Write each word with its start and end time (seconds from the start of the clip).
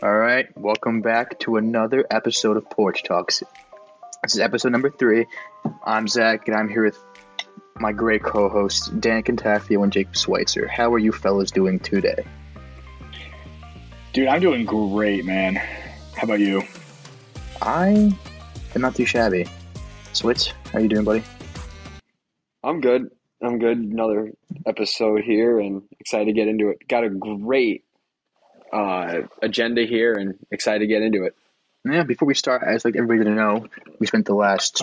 All 0.00 0.16
right, 0.16 0.46
welcome 0.56 1.00
back 1.02 1.40
to 1.40 1.56
another 1.56 2.06
episode 2.08 2.56
of 2.56 2.70
Porch 2.70 3.02
Talks. 3.02 3.42
This 4.22 4.34
is 4.34 4.38
episode 4.38 4.70
number 4.70 4.90
three. 4.90 5.26
I'm 5.84 6.06
Zach, 6.06 6.46
and 6.46 6.56
I'm 6.56 6.68
here 6.68 6.84
with 6.84 7.02
my 7.80 7.90
great 7.90 8.22
co-hosts 8.22 8.86
Dan 8.90 9.24
Cantafio 9.24 9.82
and 9.82 9.92
Jake 9.92 10.14
Schweitzer. 10.14 10.68
How 10.68 10.94
are 10.94 11.00
you 11.00 11.10
fellas 11.10 11.50
doing 11.50 11.80
today? 11.80 12.24
Dude, 14.12 14.28
I'm 14.28 14.40
doing 14.40 14.64
great, 14.64 15.24
man. 15.24 15.56
How 15.56 16.22
about 16.22 16.38
you? 16.38 16.62
I 17.60 18.16
am 18.76 18.80
not 18.80 18.94
too 18.94 19.04
shabby. 19.04 19.46
Switz, 20.12 20.52
how 20.72 20.78
you 20.78 20.86
doing, 20.86 21.04
buddy? 21.04 21.24
I'm 22.62 22.80
good. 22.80 23.10
I'm 23.42 23.58
good. 23.58 23.78
Another 23.78 24.32
episode 24.64 25.22
here 25.22 25.58
and 25.58 25.82
excited 25.98 26.26
to 26.26 26.32
get 26.32 26.46
into 26.46 26.68
it. 26.68 26.86
Got 26.86 27.02
a 27.02 27.10
great 27.10 27.84
uh, 28.72 29.22
agenda 29.42 29.84
here 29.84 30.14
and 30.14 30.38
excited 30.50 30.80
to 30.80 30.86
get 30.86 31.02
into 31.02 31.24
it. 31.24 31.34
Yeah, 31.84 32.02
before 32.02 32.26
we 32.26 32.34
start, 32.34 32.62
I'd 32.66 32.74
just 32.74 32.84
like 32.84 32.96
everybody 32.96 33.28
to 33.28 33.34
know 33.34 33.66
we 33.98 34.06
spent 34.06 34.26
the 34.26 34.34
last 34.34 34.82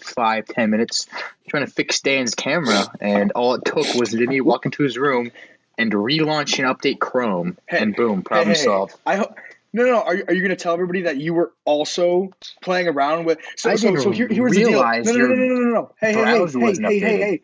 five, 0.00 0.46
ten 0.46 0.70
minutes 0.70 1.06
trying 1.48 1.64
to 1.66 1.70
fix 1.70 2.00
Dan's 2.00 2.34
camera, 2.34 2.90
and 3.00 3.32
all 3.32 3.54
it 3.54 3.64
took 3.64 3.94
was 3.94 4.14
me 4.14 4.40
walk 4.40 4.64
into 4.66 4.82
his 4.82 4.96
room 4.96 5.30
and 5.78 5.92
relaunch 5.92 6.58
and 6.58 6.68
update 6.68 6.98
Chrome, 6.98 7.58
Hey, 7.68 7.78
and 7.78 7.94
boom, 7.94 8.22
problem 8.22 8.54
Hey, 8.54 8.60
hey, 8.60 8.64
solved. 8.64 8.94
I 9.04 9.16
hope. 9.16 9.34
No, 9.72 9.84
no, 9.84 9.90
no. 9.90 10.02
Are, 10.02 10.14
you- 10.14 10.24
are 10.28 10.32
you 10.32 10.40
going 10.40 10.50
to 10.50 10.56
tell 10.56 10.72
everybody 10.72 11.02
that 11.02 11.18
you 11.18 11.34
were 11.34 11.52
also 11.66 12.30
playing 12.62 12.88
around 12.88 13.26
with? 13.26 13.38
So, 13.56 13.70
I 13.70 13.74
so, 13.76 13.88
didn't 13.88 14.02
so 14.02 14.10
here, 14.10 14.28
here's 14.28 14.52
the 14.52 14.64
deal. 14.64 14.80
No, 15.04 15.12
no, 15.12 15.18
no, 15.18 15.26
no, 15.26 15.34
no, 15.34 15.54
no, 15.54 15.54
no, 15.54 15.70
no. 15.74 15.94
Hey, 16.00 16.12
hey, 16.12 16.20
hey, 16.24 16.38
hey, 16.60 16.66
hey, 16.88 16.98
hey, 17.00 17.18
hey. 17.18 17.42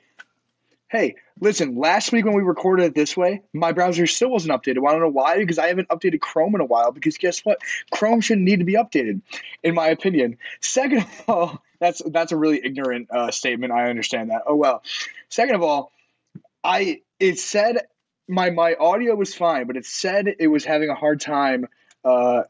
Hey, 0.93 1.15
listen. 1.41 1.77
Last 1.77 2.13
week 2.13 2.27
when 2.27 2.35
we 2.35 2.43
recorded 2.43 2.85
it 2.85 2.95
this 2.95 3.17
way, 3.17 3.41
my 3.55 3.73
browser 3.73 4.07
still 4.07 4.29
wasn't 4.29 4.53
updated. 4.53 4.87
I 4.87 4.93
don't 4.93 5.01
know 5.01 5.09
why? 5.09 5.39
Because 5.39 5.59
I 5.59 5.69
haven't 5.69 5.89
updated 5.89 6.21
Chrome 6.21 6.55
in 6.55 6.61
a 6.61 6.67
while. 6.67 6.93
Because 6.93 7.17
guess 7.17 7.41
what? 7.47 7.61
Chrome 7.91 8.21
shouldn't 8.21 8.45
need 8.45 8.59
to 8.59 8.67
be 8.67 8.75
updated, 8.75 9.23
in 9.63 9.75
my 9.75 9.87
opinion. 9.87 10.37
Second 10.61 10.99
of 10.99 11.23
all, 11.29 11.63
that's 11.81 12.03
that's 12.05 12.33
a 12.33 12.37
really 12.37 12.61
ignorant 12.63 13.11
uh, 13.11 13.31
statement. 13.31 13.73
I 13.73 13.89
understand 13.89 14.29
that. 14.29 14.43
Oh 14.47 14.55
well. 14.55 14.83
Second 15.31 15.55
of 15.55 15.63
all, 15.63 15.93
I 16.63 17.01
it 17.19 17.39
said 17.39 17.87
my 18.29 18.51
my 18.51 18.75
audio 18.75 19.15
was 19.15 19.35
fine, 19.35 19.67
but 19.67 19.79
it 19.79 19.87
said 19.87 20.27
it 20.39 20.49
was 20.49 20.67
having 20.67 20.91
a 20.91 20.95
hard 20.95 21.23
time 21.23 21.69
uh, 22.05 22.43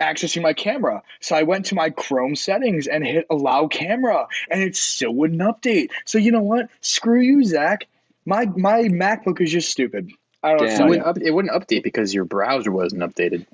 accessing 0.00 0.42
my 0.42 0.52
camera. 0.52 1.02
So 1.20 1.36
I 1.36 1.42
went 1.42 1.66
to 1.66 1.74
my 1.74 1.90
Chrome 1.90 2.34
settings 2.36 2.86
and 2.86 3.04
hit 3.04 3.26
allow 3.30 3.68
camera, 3.68 4.26
and 4.50 4.62
it 4.62 4.76
still 4.76 5.12
wouldn't 5.12 5.40
update. 5.40 5.90
So 6.04 6.18
you 6.18 6.32
know 6.32 6.42
what? 6.42 6.68
Screw 6.80 7.20
you, 7.20 7.44
Zach. 7.44 7.86
My 8.24 8.46
my 8.46 8.84
MacBook 8.84 9.40
is 9.40 9.52
just 9.52 9.70
stupid. 9.70 10.10
I 10.42 10.50
don't 10.50 10.58
know. 10.58 10.64
It 10.64 10.66
what 10.66 10.70
to 10.70 10.76
tell 10.76 10.88
wouldn't, 10.88 11.06
up, 11.06 11.18
it 11.18 11.30
wouldn't 11.30 11.54
update 11.54 11.82
because 11.82 12.14
your 12.14 12.24
browser 12.24 12.72
wasn't 12.72 13.02
updated. 13.02 13.46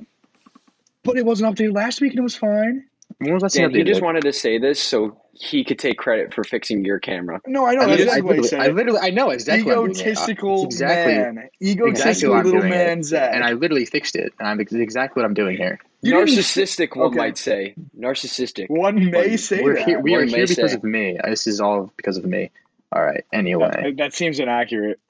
But 1.02 1.16
it 1.16 1.24
wasn't 1.24 1.54
updated 1.54 1.74
last 1.74 2.00
week, 2.00 2.12
and 2.12 2.20
it 2.20 2.22
was 2.22 2.36
fine. 2.36 2.84
When 3.18 3.32
was 3.32 3.42
that 3.42 3.52
Dan, 3.52 3.70
he 3.70 3.82
just 3.82 4.02
wanted 4.02 4.22
to 4.22 4.32
say 4.32 4.58
this 4.58 4.82
so 4.82 5.18
he 5.32 5.64
could 5.64 5.78
take 5.78 5.96
credit 5.96 6.34
for 6.34 6.44
fixing 6.44 6.84
your 6.84 6.98
camera. 6.98 7.40
No, 7.46 7.64
I 7.64 7.74
know. 7.74 7.82
I 7.82 7.86
that's 7.86 8.00
literally, 8.00 8.10
I, 8.10 8.16
exactly 8.16 8.22
what 8.22 8.34
he 8.34 8.40
literally, 8.42 8.48
said. 8.48 8.60
I 8.60 8.74
literally, 8.74 9.00
I 9.00 9.10
know 9.10 9.30
exactly. 9.30 9.64
what 9.64 9.78
I'm 9.78 9.92
doing. 9.92 10.00
Egotistical 10.00 10.64
exactly, 10.64 11.14
man. 11.14 11.48
Egotistical 11.62 11.88
exactly 11.88 12.28
what 12.28 12.38
I'm 12.38 12.44
little 12.44 12.60
doing 12.60 12.70
man, 12.70 12.98
it. 12.98 13.04
Zach. 13.04 13.34
and 13.34 13.44
I 13.44 13.52
literally 13.52 13.84
fixed 13.86 14.16
it. 14.16 14.32
And 14.38 14.48
I'm 14.48 14.60
ex- 14.60 14.72
exactly 14.72 15.20
what 15.20 15.26
I'm 15.26 15.34
doing 15.34 15.56
here. 15.56 15.78
You 16.06 16.14
Narcissistic, 16.14 16.96
one 16.96 17.06
Okay. 17.08 17.16
might 17.18 17.38
say. 17.38 17.74
Narcissistic. 17.98 18.68
One 18.70 19.10
may 19.10 19.36
say 19.36 19.62
We're 19.62 19.74
that. 19.74 19.86
here. 19.86 20.00
We 20.00 20.14
are 20.14 20.18
One 20.20 20.26
may 20.30 20.36
here 20.38 20.46
because 20.46 20.70
say. 20.72 20.76
of 20.76 20.84
me. 20.84 21.18
This 21.24 21.46
is 21.46 21.60
all 21.60 21.92
because 21.96 22.16
of 22.16 22.24
me. 22.24 22.50
All 22.92 23.02
right. 23.04 23.24
Anyway, 23.32 23.70
That, 23.82 23.96
that 23.98 24.14
seems 24.14 24.38
inaccurate. 24.38 25.00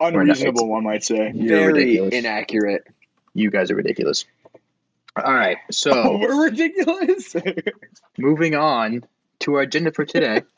not- 0.00 0.14
Unreasonable, 0.14 0.68
one 0.68 0.84
might 0.84 1.02
say. 1.04 1.32
You're 1.34 1.58
Very 1.58 1.72
ridiculous. 1.72 2.14
inaccurate. 2.14 2.86
you 3.34 3.50
guys 3.50 3.70
are 3.70 3.74
ridiculous. 3.76 4.24
All 5.16 5.32
right. 5.34 5.56
Oh, 5.62 5.70
So 5.70 6.18
we're 6.20 6.44
ridiculous. 6.44 7.34
moving 8.18 8.54
on 8.54 9.04
to 9.40 9.54
our 9.54 9.62
agenda 9.62 9.92
for 9.92 10.04
today. 10.04 10.42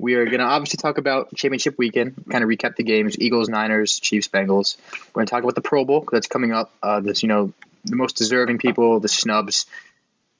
We 0.00 0.14
are 0.14 0.26
going 0.26 0.38
to 0.38 0.44
obviously 0.44 0.76
talk 0.76 0.98
about 0.98 1.34
championship 1.34 1.74
weekend, 1.76 2.14
kind 2.30 2.44
of 2.44 2.48
recap 2.48 2.76
the 2.76 2.84
games: 2.84 3.18
Eagles, 3.18 3.48
Niners, 3.48 3.98
Chiefs, 3.98 4.28
Bengals. 4.28 4.76
We're 5.08 5.12
going 5.22 5.26
to 5.26 5.30
talk 5.32 5.42
about 5.42 5.56
the 5.56 5.60
Pro 5.60 5.84
Bowl 5.84 6.06
that's 6.12 6.28
coming 6.28 6.52
up. 6.52 6.70
Uh, 6.80 7.00
this, 7.00 7.24
you 7.24 7.28
know, 7.28 7.52
the 7.84 7.96
most 7.96 8.16
deserving 8.16 8.58
people, 8.58 9.00
the 9.00 9.08
snubs. 9.08 9.66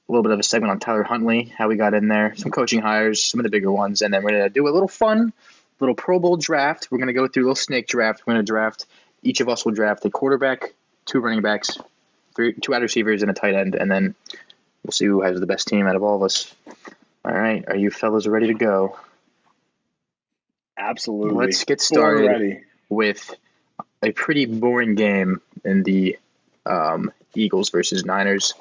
A 0.08 0.12
little 0.12 0.22
bit 0.22 0.32
of 0.32 0.38
a 0.38 0.42
segment 0.42 0.70
on 0.70 0.80
Tyler 0.80 1.02
Huntley, 1.02 1.52
how 1.56 1.68
we 1.68 1.76
got 1.76 1.92
in 1.92 2.08
there, 2.08 2.34
some 2.36 2.50
coaching 2.50 2.80
hires, 2.80 3.22
some 3.22 3.40
of 3.40 3.44
the 3.44 3.50
bigger 3.50 3.70
ones, 3.70 4.00
and 4.00 4.12
then 4.12 4.22
we're 4.22 4.30
going 4.30 4.42
to 4.44 4.48
do 4.48 4.66
a 4.66 4.70
little 4.70 4.88
fun, 4.88 5.34
little 5.80 5.94
Pro 5.94 6.18
Bowl 6.18 6.38
draft. 6.38 6.88
We're 6.90 6.96
going 6.96 7.08
to 7.08 7.12
go 7.12 7.28
through 7.28 7.42
a 7.42 7.46
little 7.46 7.56
snake 7.56 7.86
draft. 7.88 8.22
We're 8.26 8.32
going 8.32 8.44
to 8.44 8.50
draft. 8.50 8.86
Each 9.22 9.40
of 9.40 9.50
us 9.50 9.66
will 9.66 9.72
draft 9.72 10.06
a 10.06 10.10
quarterback, 10.10 10.72
two 11.04 11.20
running 11.20 11.42
backs, 11.42 11.76
three, 12.34 12.54
two 12.54 12.72
wide 12.72 12.80
receivers, 12.80 13.20
and 13.20 13.30
a 13.30 13.34
tight 13.34 13.54
end, 13.54 13.74
and 13.74 13.90
then 13.90 14.14
we'll 14.82 14.92
see 14.92 15.04
who 15.04 15.20
has 15.20 15.38
the 15.38 15.46
best 15.46 15.68
team 15.68 15.86
out 15.86 15.96
of 15.96 16.02
all 16.02 16.16
of 16.16 16.22
us. 16.22 16.54
All 17.24 17.34
right, 17.34 17.64
are 17.68 17.76
you 17.76 17.90
fellas 17.90 18.26
ready 18.26 18.46
to 18.46 18.54
go? 18.54 18.96
Absolutely. 20.78 21.34
Let's 21.34 21.64
get 21.64 21.82
started 21.82 22.62
with 22.88 23.34
a 24.02 24.12
pretty 24.12 24.46
boring 24.46 24.94
game 24.94 25.42
in 25.64 25.82
the 25.82 26.18
um, 26.64 27.12
Eagles 27.38 27.70
versus 27.70 28.04
Niners. 28.04 28.54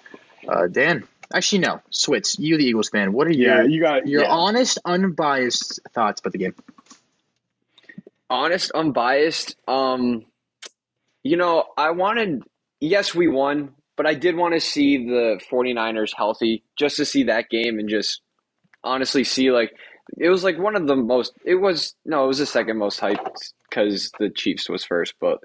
Uh, 0.47 0.67
Dan, 0.67 1.07
actually 1.33 1.59
no, 1.59 1.81
Switz, 1.91 2.38
you 2.39 2.57
the 2.57 2.65
Eagles 2.65 2.89
fan. 2.89 3.13
What 3.13 3.27
are 3.27 3.31
your 3.31 3.57
Yeah, 3.57 3.61
your 3.63 3.69
you 3.69 3.81
got 3.81 4.07
your 4.07 4.21
yeah. 4.23 4.29
honest, 4.29 4.77
unbiased 4.85 5.79
thoughts 5.93 6.19
about 6.21 6.31
the 6.33 6.39
game? 6.39 6.55
honest, 8.29 8.71
unbiased. 8.71 9.55
Um, 9.67 10.25
you 11.23 11.38
know, 11.38 11.65
I 11.77 11.91
wanted, 11.91 12.43
yes, 12.79 13.13
we 13.15 13.27
won, 13.27 13.73
but 13.95 14.05
I 14.05 14.13
did 14.13 14.35
want 14.35 14.53
to 14.53 14.59
see 14.59 15.05
the 15.07 15.39
49ers 15.51 16.13
healthy 16.15 16.63
just 16.77 16.97
to 16.97 17.05
see 17.05 17.23
that 17.23 17.49
game 17.49 17.79
and 17.79 17.89
just 17.89 18.21
honestly 18.83 19.23
see 19.23 19.51
like 19.51 19.73
it 20.17 20.29
was 20.29 20.44
like 20.44 20.57
one 20.57 20.75
of 20.75 20.88
the 20.88 20.95
most 20.95 21.33
it 21.44 21.55
was 21.55 21.95
no, 22.05 22.23
it 22.23 22.27
was 22.27 22.38
the 22.38 22.45
second 22.45 22.77
most 22.77 22.99
hyped 23.01 23.53
because 23.69 24.11
the 24.19 24.29
Chiefs 24.29 24.69
was 24.69 24.85
first, 24.85 25.15
but 25.19 25.39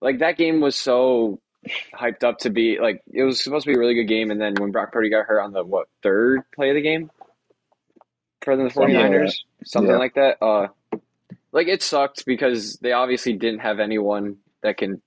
like 0.00 0.18
that 0.18 0.36
game 0.36 0.60
was 0.60 0.76
so 0.76 1.40
hyped 1.94 2.22
up 2.24 2.38
to 2.38 2.50
be 2.50 2.78
like 2.80 3.02
it 3.12 3.22
was 3.22 3.42
supposed 3.42 3.64
to 3.64 3.70
be 3.70 3.76
a 3.76 3.78
really 3.78 3.94
good 3.94 4.08
game 4.08 4.30
and 4.30 4.40
then 4.40 4.54
when 4.58 4.70
Brock 4.72 4.92
Purdy 4.92 5.10
got 5.10 5.26
hurt 5.26 5.40
on 5.40 5.52
the 5.52 5.64
what 5.64 5.88
third 6.02 6.42
play 6.54 6.70
of 6.70 6.74
the 6.74 6.82
game 6.82 7.10
for 8.42 8.56
the 8.56 8.70
Something 8.70 8.94
like 8.94 9.10
49ers, 9.10 9.34
something 9.64 9.90
Yeah. 9.92 9.96
like 9.98 10.14
that. 10.14 10.42
Uh 10.42 10.68
like 11.52 11.68
it 11.68 11.82
sucked 11.82 12.26
because 12.26 12.76
they 12.78 12.92
obviously 12.92 13.32
didn't 13.34 13.60
have 13.60 13.80
anyone 13.80 14.36
that 14.62 14.76
can 14.76 15.00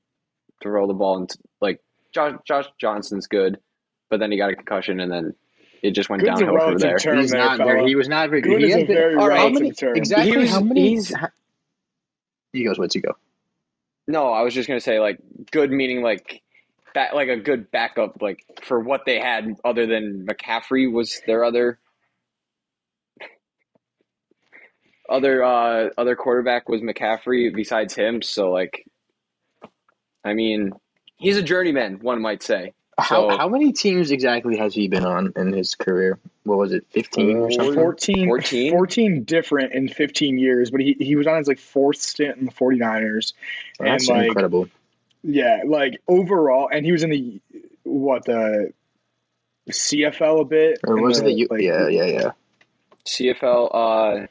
throw 0.61 0.87
the 0.87 0.93
ball 0.93 1.17
and 1.17 1.31
like 1.61 1.81
Josh 2.13 2.33
Josh 2.45 2.67
Johnson's 2.79 3.27
good, 3.27 3.59
but 4.09 4.19
then 4.19 4.31
he 4.31 4.37
got 4.37 4.49
a 4.51 4.55
concussion 4.55 4.99
and 4.99 5.11
then 5.11 5.33
it 5.83 5.91
just 5.91 6.09
went 6.09 6.23
Good's 6.23 6.39
downhill 6.39 6.59
from 6.59 6.77
there. 6.79 6.97
term 6.97 7.19
He's 7.19 7.31
there, 7.31 7.39
not 7.39 7.57
fella. 7.57 7.71
very. 7.73 7.87
He 7.87 7.95
was 7.95 8.07
not 8.09 8.29
very 8.29 8.41
Good 8.41 8.61
He 8.61 8.67
is 8.67 8.73
has 8.73 8.83
a 8.83 8.85
been- 8.87 8.95
very 8.95 9.15
All 9.15 9.27
right, 9.29 9.37
how 9.37 9.49
many- 9.49 9.71
term. 9.71 9.95
exactly 9.95 10.31
He 10.31 10.37
was- 10.37 10.49
how 10.49 10.61
many? 10.61 10.89
he's- 10.89 11.13
how- 11.13 11.29
you 12.53 12.67
go, 12.67 12.73
Switz. 12.73 12.95
You 12.95 13.01
go. 13.01 13.15
No, 14.07 14.31
I 14.31 14.41
was 14.41 14.53
just 14.55 14.67
gonna 14.67 14.79
say 14.79 14.99
like 14.99 15.19
good 15.51 15.69
meaning 15.71 16.01
like 16.01 16.41
back 16.97 17.13
like 17.13 17.29
a 17.29 17.37
good 17.37 17.69
backup 17.69 18.23
like 18.23 18.43
for 18.63 18.79
what 18.79 19.01
they 19.05 19.19
had 19.19 19.53
other 19.63 19.85
than 19.85 20.25
McCaffrey 20.25 20.91
was 20.91 21.21
their 21.27 21.43
other 21.43 21.77
other 25.07 25.43
uh 25.43 25.89
other 25.95 26.15
quarterback 26.15 26.67
was 26.67 26.81
McCaffrey 26.81 27.53
besides 27.53 27.93
him, 27.93 28.23
so 28.23 28.49
like 28.49 28.83
I 30.23 30.33
mean 30.33 30.71
he's 31.17 31.37
a 31.37 31.43
journeyman, 31.43 31.99
one 31.99 32.19
might 32.19 32.41
say. 32.41 32.73
How 32.97 33.29
So- 33.29 33.37
how 33.37 33.47
many 33.47 33.73
teams 33.73 34.09
exactly 34.09 34.57
has 34.57 34.73
he 34.73 34.87
been 34.87 35.05
on 35.05 35.33
in 35.35 35.53
his 35.53 35.75
career? 35.75 36.17
What 36.45 36.57
was 36.57 36.73
it, 36.73 36.83
fifteen 36.89 37.37
or 37.37 37.51
something? 37.51 37.75
14, 37.75 38.27
14? 38.27 38.71
14 38.71 39.23
different 39.23 39.73
in 39.73 39.87
15 39.87 40.39
years, 40.39 40.71
but 40.71 40.81
he, 40.81 40.95
he 40.99 41.15
was 41.15 41.27
on 41.27 41.37
his 41.37 41.47
like 41.47 41.59
fourth 41.59 41.97
stint 41.97 42.37
in 42.37 42.45
the 42.45 42.51
49ers. 42.51 43.33
That's 43.79 44.09
and 44.09 44.17
like, 44.17 44.27
incredible. 44.29 44.67
Yeah, 45.23 45.61
like 45.65 46.01
overall, 46.07 46.69
and 46.71 46.85
he 46.85 46.91
was 46.91 47.03
in 47.03 47.09
the, 47.09 47.41
what, 47.83 48.25
the 48.25 48.71
CFL 49.69 50.41
a 50.41 50.45
bit? 50.45 50.79
Or 50.85 50.97
in 50.97 51.03
was 51.03 51.19
it 51.19 51.25
the, 51.25 51.27
the? 51.33 51.37
U- 51.39 51.47
like, 51.49 51.61
yeah, 51.61 51.87
yeah, 51.87 52.05
yeah. 52.05 52.31
CFL 53.05 53.69
uh 53.73 54.27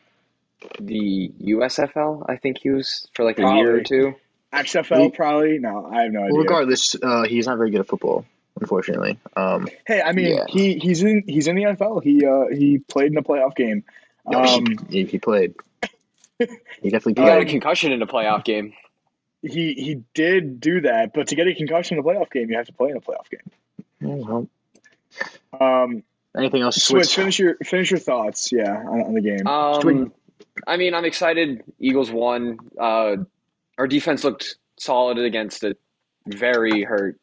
the 0.81 1.33
USFL, 1.43 2.25
I 2.29 2.37
think 2.37 2.59
he 2.63 2.71
was 2.71 3.07
for 3.15 3.25
like 3.25 3.39
a 3.39 3.43
year 3.57 3.77
or 3.77 3.81
two. 3.83 4.15
XFL 4.53 5.03
He- 5.05 5.11
probably? 5.11 5.59
No, 5.59 5.87
I 5.87 6.03
have 6.03 6.13
no 6.13 6.25
idea. 6.25 6.39
Regardless, 6.39 6.97
uh, 7.03 7.25
he's 7.25 7.47
not 7.47 7.59
very 7.59 7.71
good 7.71 7.81
at 7.81 7.89
football, 7.89 8.25
unfortunately. 8.61 9.19
Um, 9.37 9.69
Hey, 9.87 10.01
I 10.03 10.13
mean, 10.13 10.37
Yeah. 10.37 10.45
he 10.49 10.79
he's 10.79 11.03
in 11.03 11.25
he's 11.27 11.47
in 11.47 11.57
the 11.57 11.63
NFL. 11.65 12.03
He 12.03 12.25
uh 12.25 12.47
he 12.57 12.79
played 12.79 13.13
in 13.13 13.19
a 13.19 13.23
playoff 13.23 13.55
game. 13.55 13.85
no, 14.27 14.43
he- 14.43 14.49
Um, 14.57 14.65
he, 14.91 15.05
he 15.05 15.19
played. 15.19 15.55
He 16.39 16.91
definitely 16.91 17.23
He 17.23 17.27
got 17.27 17.41
a 17.41 17.47
concussion 17.47 17.93
in 17.93 18.03
a 18.03 18.07
playoff 18.07 18.45
game. 18.45 18.75
He 19.49 19.75
he 19.75 20.03
did 20.15 20.61
do 20.61 20.81
that, 20.83 21.13
but 21.15 21.29
to 21.29 21.37
get 21.37 21.47
a 21.47 21.55
concussion 21.55 21.99
in 21.99 22.05
a 22.05 22.07
playoff 22.07 22.31
game, 22.31 22.51
you 22.51 22.57
have 22.57 22.67
to 22.67 22.73
play 22.73 22.91
in 22.91 22.97
a 22.97 23.01
playoff 23.01 23.29
game. 23.31 23.41
Yeah, 24.01 24.15
well, 24.15 24.49
Um, 25.61 26.03
anything 26.37 26.63
else? 26.63 26.79
Switz, 26.79 27.07
Switz. 27.07 27.15
finish 27.15 27.39
your 27.39 27.57
finish 27.65 27.91
your 27.91 28.01
thoughts. 28.01 28.51
Yeah, 28.53 28.77
on, 28.77 29.03
on 29.03 29.15
the 29.15 29.21
game. 29.21 29.47
Um, 29.47 30.13
I 30.67 30.77
mean, 30.77 30.95
I'm 30.95 31.05
excited. 31.05 31.63
Eagles 31.79 32.11
won. 32.11 32.59
Uh, 32.81 33.17
our 33.79 33.87
defense 33.87 34.25
looked 34.25 34.57
solid 34.79 35.19
against 35.19 35.65
a 35.65 35.77
very 36.27 36.83
hurt 36.83 37.19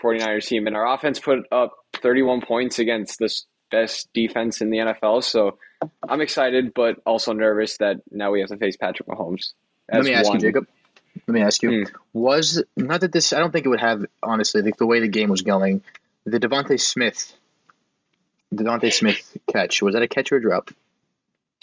49ers 0.00 0.46
team, 0.46 0.66
and 0.66 0.76
our 0.76 0.92
offense 0.94 1.18
put 1.18 1.40
up 1.50 1.72
31 1.94 2.42
points 2.42 2.78
against 2.78 3.18
this 3.18 3.46
best 3.70 4.08
defense 4.12 4.60
in 4.60 4.70
the 4.70 4.78
NFL. 4.78 5.24
So 5.24 5.58
I'm 6.08 6.20
excited, 6.20 6.72
but 6.74 6.96
also 7.04 7.32
nervous 7.32 7.76
that 7.78 7.96
now 8.10 8.30
we 8.30 8.40
have 8.40 8.48
to 8.50 8.56
face 8.56 8.76
Patrick 8.76 9.08
Mahomes. 9.08 9.52
Let 9.92 10.04
me 10.04 10.14
ask 10.14 10.28
one. 10.28 10.36
you, 10.36 10.48
Jacob. 10.48 10.66
Let 11.26 11.34
me 11.34 11.40
ask 11.42 11.62
you: 11.62 11.70
Mm. 11.70 11.90
Was 12.12 12.62
not 12.76 13.00
that 13.00 13.12
this? 13.12 13.32
I 13.32 13.38
don't 13.38 13.50
think 13.52 13.66
it 13.66 13.68
would 13.68 13.80
have 13.80 14.04
honestly 14.22 14.62
like 14.62 14.76
the 14.76 14.86
way 14.86 15.00
the 15.00 15.08
game 15.08 15.30
was 15.30 15.42
going. 15.42 15.82
The 16.24 16.38
DeVonta 16.40 16.80
Smith, 16.80 17.32
DeVonta 18.54 18.92
Smith 18.92 19.36
catch 19.52 19.82
was 19.82 19.94
that 19.94 20.02
a 20.02 20.08
catch 20.08 20.32
or 20.32 20.36
a 20.36 20.42
drop? 20.42 20.70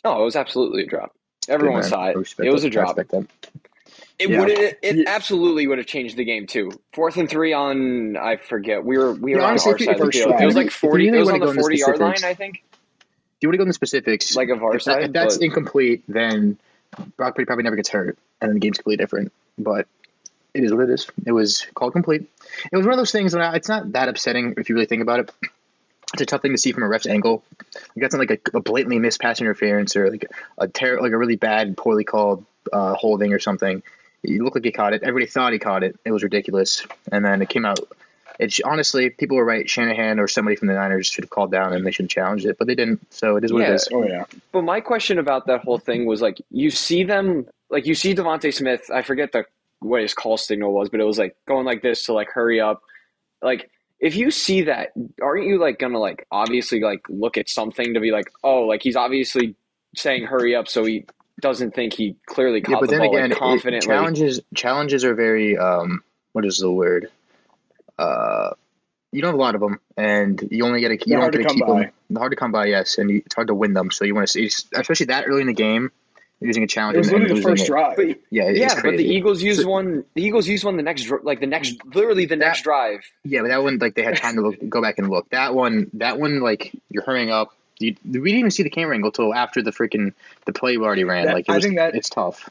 Oh, 0.06 0.22
it 0.22 0.26
was 0.26 0.36
absolutely 0.36 0.84
a 0.84 0.88
drop. 0.88 1.14
Everyone 1.48 1.82
Good, 1.82 1.90
saw 1.90 2.08
it. 2.08 2.18
It 2.40 2.50
was 2.52 2.64
a 2.64 2.70
drop. 2.70 2.98
I 2.98 3.02
respect 3.02 3.12
that. 3.12 3.28
It 4.20 4.30
Yeah. 4.30 4.40
would 4.40 4.50
it, 4.50 4.80
it 4.82 4.96
Yeah. 4.98 5.04
absolutely 5.08 5.68
would 5.68 5.78
have 5.78 5.88
changed 5.88 6.18
the 6.18 6.24
game 6.24 6.46
too. 6.48 6.72
Fourth 6.94 7.18
and 7.18 7.30
three 7.30 7.52
on 7.54 8.16
I 8.18 8.38
forget. 8.38 8.84
We 8.84 8.98
were 8.98 9.14
we 9.14 9.32
Yeah, 9.32 9.38
were 9.38 9.44
on 9.44 9.50
honestly, 9.52 9.72
our 9.74 9.80
side 9.80 10.00
of 10.00 10.06
the 10.06 10.12
field. 10.12 10.36
It 10.40 10.46
was 10.46 10.56
like 10.56 10.56
really- 10.56 10.68
if 10.68 10.84
you 10.84 10.90
forty. 10.90 11.08
It 11.10 11.12
was 11.20 11.30
on 11.30 11.40
the 11.40 11.54
forty 11.54 11.78
yard 11.78 12.00
line, 12.00 12.16
I 12.24 12.34
think. 12.34 12.64
Do 12.64 13.00
you 13.42 13.50
want 13.50 13.54
to 13.56 13.58
go 13.58 13.64
into 13.64 13.74
specifics, 13.74 14.36
Like 14.38 14.50
of 14.50 14.64
our 14.64 14.76
if, 14.78 14.86
that, 14.86 15.04
if 15.04 15.12
that's 15.12 15.38
but- 15.38 15.44
incomplete, 15.44 16.04
then 16.08 16.58
Brock 17.18 17.36
Purdy 17.36 17.46
probably 17.46 17.64
never 17.64 17.76
gets 17.76 17.90
hurt, 17.90 18.18
and 18.40 18.50
then 18.50 18.54
the 18.56 18.60
game's 18.62 18.78
completely 18.78 19.04
different. 19.04 19.34
But 19.58 19.88
it 20.54 20.64
is 20.64 20.74
what 20.74 20.84
it 20.84 20.90
is. 20.90 21.08
It 21.26 21.32
was 21.32 21.66
called 21.74 21.94
complete. 21.94 22.30
It 22.72 22.76
was 22.78 22.86
one 22.86 22.94
of 22.94 22.98
those 23.00 23.12
things 23.12 23.32
that 23.34 23.56
it's 23.56 23.68
not 23.70 23.92
that 23.94 24.10
upsetting 24.10 24.56
if 24.58 24.70
you 24.70 24.76
really 24.76 24.86
think 24.86 25.02
about 25.02 25.20
it. 25.22 25.32
It's 26.14 26.22
a 26.22 26.26
tough 26.28 26.42
thing 26.44 26.52
to 26.52 26.58
see 26.60 26.72
from 26.72 26.84
a 26.84 26.88
ref's 26.88 27.08
angle. 27.08 27.44
Like 27.74 27.84
that's 27.96 28.14
not 28.14 28.20
like 28.30 28.42
a, 28.54 28.58
a 28.58 28.62
blatantly 28.62 29.00
missed 29.00 29.20
pass 29.20 29.42
interference 29.42 29.96
or 29.96 30.12
like 30.12 30.30
a 30.60 30.68
ter- 30.68 31.02
like 31.02 31.12
a 31.12 31.18
really 31.18 31.38
bad, 31.38 31.76
poorly 31.76 32.04
called 32.04 32.46
uh, 32.72 32.94
holding 32.94 33.34
or 33.34 33.40
something. 33.40 33.82
He 34.22 34.40
looked 34.40 34.56
like 34.56 34.64
he 34.64 34.72
caught 34.72 34.94
it. 34.94 35.02
Everybody 35.04 35.26
thought 35.26 35.54
he 35.54 35.60
caught 35.60 35.84
it. 35.84 36.00
It 36.06 36.12
was 36.12 36.22
ridiculous, 36.24 36.86
and 37.12 37.26
then 37.26 37.42
it 37.42 37.50
came 37.50 37.66
out. 37.66 37.80
It's 38.40 38.60
honestly, 38.64 39.10
people 39.10 39.38
were 39.38 39.46
right. 39.46 39.68
Shanahan 39.70 40.20
or 40.20 40.28
somebody 40.28 40.56
from 40.56 40.68
the 40.68 40.76
Niners 40.76 41.08
should 41.08 41.24
have 41.24 41.30
called 41.30 41.52
down 41.52 41.74
and 41.74 41.86
they 41.86 41.92
should 41.92 42.06
have 42.06 42.10
challenged 42.12 42.46
it, 42.46 42.58
but 42.58 42.68
they 42.68 42.74
didn't. 42.76 43.06
So 43.14 43.36
it 43.36 43.44
is 43.44 43.52
what 43.54 43.62
Yeah. 43.62 43.70
it 43.72 43.74
is. 43.76 43.90
Oh 43.92 44.06
yeah. 44.08 44.26
But 44.52 44.64
my 44.64 44.82
question 44.82 45.20
about 45.20 45.48
that 45.48 45.62
whole 45.62 45.78
thing 45.78 46.06
was 46.06 46.22
like 46.22 46.42
you 46.52 46.70
see 46.72 47.04
them 47.04 47.48
like 47.74 47.86
you 47.86 47.96
see 47.96 48.16
DeVonta 48.16 48.54
Smith. 48.54 48.90
I 48.94 49.02
forget 49.02 49.34
the 49.34 49.46
what 49.80 50.02
his 50.02 50.14
call 50.14 50.38
signal 50.38 50.72
was, 50.74 50.90
but 50.90 51.02
it 51.02 51.04
was 51.06 51.18
like 51.20 51.36
going 51.48 51.66
like 51.66 51.82
this 51.82 52.06
to 52.06 52.14
like 52.14 52.30
hurry 52.30 52.62
up. 52.62 52.82
Like 53.42 53.70
if 54.00 54.16
you 54.16 54.32
see 54.32 54.64
that, 54.64 54.94
aren't 55.22 55.46
you 55.46 55.60
like 55.60 55.80
gonna 55.80 56.00
like 56.00 56.26
obviously 56.32 56.80
like 56.80 57.02
look 57.10 57.38
at 57.38 57.50
something 57.50 57.94
to 57.96 58.00
be 58.00 58.12
like, 58.12 58.32
oh, 58.44 58.62
like 58.62 58.82
he's 58.84 58.96
obviously 58.96 59.56
saying 59.96 60.26
hurry 60.26 60.56
up, 60.56 60.68
so 60.70 60.86
he 60.86 61.06
doesn't 61.42 61.76
think 61.76 61.94
he 61.94 62.16
clearly 62.28 62.62
Yeah, 62.68 62.76
caught 62.76 62.82
but 62.82 62.90
the 62.90 62.92
then 62.94 63.00
ball 63.02 63.16
again, 63.18 63.30
like, 63.32 63.40
confidently. 63.40 63.88
challenges 63.88 64.40
challenges 64.56 65.04
are 65.06 65.16
very 65.16 65.58
um. 65.58 66.04
What 66.32 66.46
is 66.46 66.58
the 66.58 66.72
word? 66.72 67.10
Uh, 68.00 68.52
you 69.12 69.22
don't 69.22 69.30
have 69.30 69.36
a 69.36 69.42
lot 69.42 69.56
of 69.56 69.62
them, 69.62 69.80
and 69.96 70.42
you 70.50 70.66
only 70.66 70.82
get 70.82 70.88
to 70.90 70.94
you 70.96 71.00
They're 71.06 71.18
don't 71.18 71.22
hard 71.22 71.34
get 71.34 71.38
to 71.40 71.44
to 71.44 71.48
come 71.50 71.56
keep 71.56 71.66
by. 71.68 71.80
them. 71.84 71.92
They're 72.10 72.20
hard 72.20 72.32
to 72.32 72.36
come 72.36 72.52
by, 72.52 72.66
yes, 72.66 72.98
and 72.98 73.10
you, 73.12 73.22
it's 73.26 73.36
hard 73.36 73.48
to 73.48 73.54
win 73.54 73.74
them. 73.74 73.92
So 73.92 74.04
you 74.06 74.16
want 74.16 74.28
to 74.28 74.32
see, 74.32 74.46
especially 74.74 75.06
that 75.08 75.26
early 75.28 75.42
in 75.42 75.48
the 75.48 75.54
game, 75.54 75.92
using 76.44 76.64
a 76.64 76.68
challenge. 76.68 76.96
It 76.96 77.00
was 77.00 77.08
and- 77.08 77.16
and 77.18 77.24
literally 77.24 77.42
the 77.42 77.50
first 77.50 77.64
it. 77.64 77.68
drive. 77.68 77.96
But 77.96 78.08
Yeah, 78.30 78.50
it- 78.50 78.58
yeah, 78.58 78.76
but 78.82 78.98
the. 78.98 79.06
Eagles 79.06 79.42
used 79.42 79.62
So- 79.62 79.70
one. 79.70 80.04
The 80.14 80.24
Eagles 80.24 80.48
used 80.48 80.64
one 80.64 80.78
the 80.78 80.84
next 80.84 81.10
like 81.24 81.40
the 81.40 81.48
next 81.48 81.78
literally 81.94 82.26
the 82.26 82.36
next 82.36 82.64
drive. 82.64 83.02
Yeah, 83.24 83.42
but 83.42 83.48
that 83.50 83.64
one 83.64 83.78
like 83.80 83.96
they 83.96 84.04
had 84.04 84.18
time 84.18 84.36
to 84.36 84.42
look, 84.42 84.56
go 84.70 84.82
back 84.82 84.98
and 85.00 85.10
look. 85.10 85.30
That 85.30 85.56
one, 85.56 85.90
that 85.94 86.20
one, 86.20 86.40
like 86.42 86.72
you're 86.90 87.04
hurrying 87.04 87.30
up. 87.32 87.54
You, 87.80 87.96
we 88.06 88.20
didn't 88.20 88.40
even 88.40 88.52
see 88.52 88.64
the 88.64 88.70
camera 88.70 88.96
angle 88.96 89.12
till 89.12 89.34
after 89.34 89.62
the 89.62 89.72
freaking 89.72 90.14
the 90.46 90.54
play 90.54 90.78
we 90.78 90.86
already 90.86 91.04
ran. 91.04 91.26
That- 91.26 91.34
like 91.34 91.50
it 91.50 91.52
I 91.54 91.60
think 91.60 91.76
that- 91.78 91.96
it's 91.96 92.10
tough. 92.10 92.50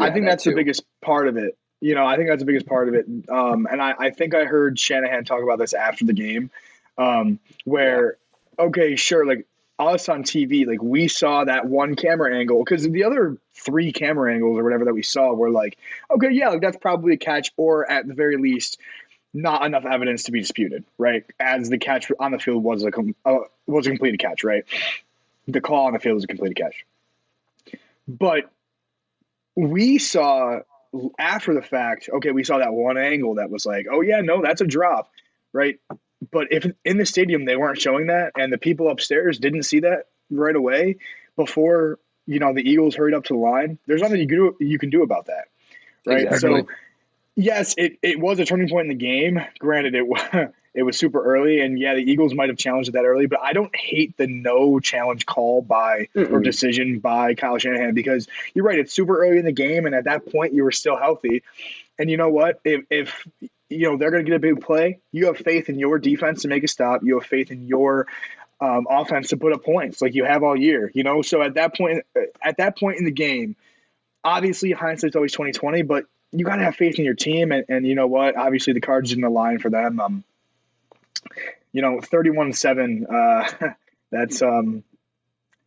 I 0.00 0.10
think 0.10 0.24
that 0.24 0.30
that's 0.32 0.44
the 0.44 0.54
biggest 0.54 0.84
part 1.02 1.28
of 1.28 1.36
it. 1.36 1.56
You 1.80 1.94
know, 1.94 2.06
I 2.06 2.16
think 2.16 2.28
that's 2.28 2.40
the 2.40 2.46
biggest 2.46 2.66
part 2.66 2.88
of 2.88 2.94
it. 2.94 3.06
Um, 3.28 3.66
and 3.70 3.82
I, 3.82 3.94
I 3.98 4.10
think 4.10 4.34
I 4.34 4.44
heard 4.44 4.78
Shanahan 4.78 5.24
talk 5.24 5.42
about 5.42 5.58
this 5.58 5.74
after 5.74 6.04
the 6.04 6.12
game, 6.12 6.50
um, 6.96 7.40
where, 7.64 8.16
okay, 8.58 8.94
sure, 8.96 9.26
like 9.26 9.46
us 9.88 10.08
on 10.08 10.22
TV, 10.22 10.66
like 10.66 10.82
we 10.82 11.08
saw 11.08 11.44
that 11.44 11.66
one 11.66 11.94
camera 11.96 12.36
angle 12.36 12.62
because 12.64 12.88
the 12.88 13.04
other 13.04 13.38
three 13.54 13.92
camera 13.92 14.32
angles 14.32 14.58
or 14.58 14.64
whatever 14.64 14.84
that 14.86 14.94
we 14.94 15.02
saw 15.02 15.32
were 15.32 15.50
like, 15.50 15.78
okay, 16.10 16.30
yeah, 16.30 16.50
like 16.50 16.60
that's 16.60 16.76
probably 16.76 17.14
a 17.14 17.16
catch, 17.16 17.52
or 17.56 17.90
at 17.90 18.06
the 18.06 18.14
very 18.14 18.36
least, 18.36 18.78
not 19.34 19.64
enough 19.64 19.84
evidence 19.84 20.24
to 20.24 20.32
be 20.32 20.40
disputed, 20.40 20.84
right? 20.98 21.24
As 21.38 21.68
the 21.68 21.78
catch 21.78 22.10
on 22.18 22.32
the 22.32 22.38
field 22.38 22.62
was 22.62 22.84
a 22.84 22.90
com- 22.90 23.14
uh, 23.24 23.38
was 23.66 23.86
a 23.86 23.90
completed 23.90 24.20
catch, 24.20 24.44
right? 24.44 24.64
The 25.48 25.60
call 25.60 25.86
on 25.86 25.92
the 25.92 25.98
field 25.98 26.16
was 26.16 26.24
a 26.24 26.28
completed 26.28 26.56
catch, 26.56 26.84
but 28.06 28.50
we 29.56 29.98
saw 29.98 30.60
after 31.18 31.54
the 31.54 31.62
fact, 31.62 32.08
okay, 32.12 32.30
we 32.32 32.44
saw 32.44 32.58
that 32.58 32.72
one 32.72 32.98
angle 32.98 33.36
that 33.36 33.50
was 33.50 33.64
like, 33.64 33.86
oh 33.90 34.00
yeah, 34.00 34.20
no, 34.20 34.42
that's 34.42 34.60
a 34.60 34.66
drop, 34.66 35.10
right? 35.52 35.78
But 36.32 36.48
if 36.50 36.66
in 36.84 36.96
the 36.96 37.06
stadium 37.06 37.44
they 37.44 37.56
weren't 37.56 37.80
showing 37.80 38.06
that, 38.06 38.32
and 38.36 38.52
the 38.52 38.58
people 38.58 38.90
upstairs 38.90 39.38
didn't 39.38 39.64
see 39.64 39.80
that 39.80 40.06
right 40.30 40.56
away 40.56 40.96
before 41.36 41.98
you 42.26 42.38
know 42.38 42.54
the 42.54 42.68
Eagles 42.68 42.94
hurried 42.94 43.14
up 43.14 43.24
to 43.24 43.34
the 43.34 43.38
line, 43.38 43.78
there's 43.86 44.00
nothing 44.00 44.18
you 44.18 44.26
can 44.26 44.38
do 44.38 44.56
you 44.60 44.78
can 44.78 44.90
do 44.90 45.02
about 45.02 45.26
that, 45.26 45.44
right? 46.06 46.24
Exactly. 46.24 46.62
So 46.62 46.68
yes, 47.36 47.74
it, 47.76 47.98
it 48.02 48.18
was 48.18 48.38
a 48.38 48.44
turning 48.44 48.68
point 48.68 48.90
in 48.90 48.98
the 48.98 49.04
game. 49.04 49.40
Granted, 49.58 49.94
it 49.94 50.06
was 50.06 50.22
it 50.74 50.82
was 50.82 50.96
super 50.96 51.22
early, 51.22 51.60
and 51.60 51.78
yeah, 51.78 51.94
the 51.94 52.00
Eagles 52.00 52.34
might 52.34 52.48
have 52.48 52.56
challenged 52.56 52.88
it 52.88 52.92
that 52.92 53.04
early, 53.04 53.26
but 53.26 53.40
I 53.42 53.52
don't 53.52 53.74
hate 53.76 54.16
the 54.16 54.26
no 54.26 54.80
challenge 54.80 55.26
call 55.26 55.60
by 55.60 56.08
or 56.14 56.24
Mm-mm. 56.24 56.44
decision 56.44 57.00
by 57.00 57.34
Kyle 57.34 57.58
Shanahan 57.58 57.92
because 57.94 58.26
you're 58.54 58.64
right. 58.64 58.78
It's 58.78 58.94
super 58.94 59.22
early 59.22 59.38
in 59.38 59.44
the 59.44 59.52
game, 59.52 59.84
and 59.84 59.94
at 59.94 60.04
that 60.04 60.32
point, 60.32 60.54
you 60.54 60.64
were 60.64 60.72
still 60.72 60.96
healthy. 60.96 61.42
And 61.98 62.10
you 62.10 62.16
know 62.16 62.30
what? 62.30 62.60
If, 62.64 62.86
if 62.90 63.26
you 63.72 63.90
know 63.90 63.96
they're 63.96 64.10
going 64.10 64.24
to 64.24 64.30
get 64.30 64.36
a 64.36 64.40
big 64.40 64.60
play, 64.60 65.00
you 65.10 65.26
have 65.26 65.38
faith 65.38 65.68
in 65.68 65.78
your 65.78 65.98
defense 65.98 66.42
to 66.42 66.48
make 66.48 66.64
a 66.64 66.68
stop. 66.68 67.02
You 67.02 67.18
have 67.18 67.26
faith 67.26 67.50
in 67.50 67.66
your 67.66 68.06
um, 68.60 68.86
offense 68.88 69.28
to 69.28 69.36
put 69.36 69.52
up 69.52 69.64
points, 69.64 70.00
like 70.00 70.14
you 70.14 70.24
have 70.24 70.42
all 70.42 70.56
year. 70.56 70.90
You 70.94 71.02
know, 71.02 71.22
so 71.22 71.42
at 71.42 71.54
that 71.54 71.76
point, 71.76 72.04
at 72.42 72.58
that 72.58 72.78
point 72.78 72.98
in 72.98 73.04
the 73.04 73.10
game, 73.10 73.56
obviously 74.22 74.72
hindsight's 74.72 75.16
always 75.16 75.32
twenty 75.32 75.52
twenty, 75.52 75.82
but 75.82 76.04
you 76.30 76.44
got 76.44 76.56
to 76.56 76.64
have 76.64 76.76
faith 76.76 76.98
in 76.98 77.04
your 77.04 77.14
team. 77.14 77.52
And, 77.52 77.64
and 77.68 77.86
you 77.86 77.94
know 77.94 78.06
what? 78.06 78.36
Obviously, 78.36 78.72
the 78.72 78.80
cards 78.80 79.10
didn't 79.10 79.24
align 79.24 79.58
for 79.58 79.70
them. 79.70 80.00
Um, 80.00 80.24
you 81.72 81.82
know, 81.82 82.00
thirty-one 82.00 82.52
seven. 82.52 83.06
Uh, 83.06 83.48
that's 84.10 84.42
um, 84.42 84.84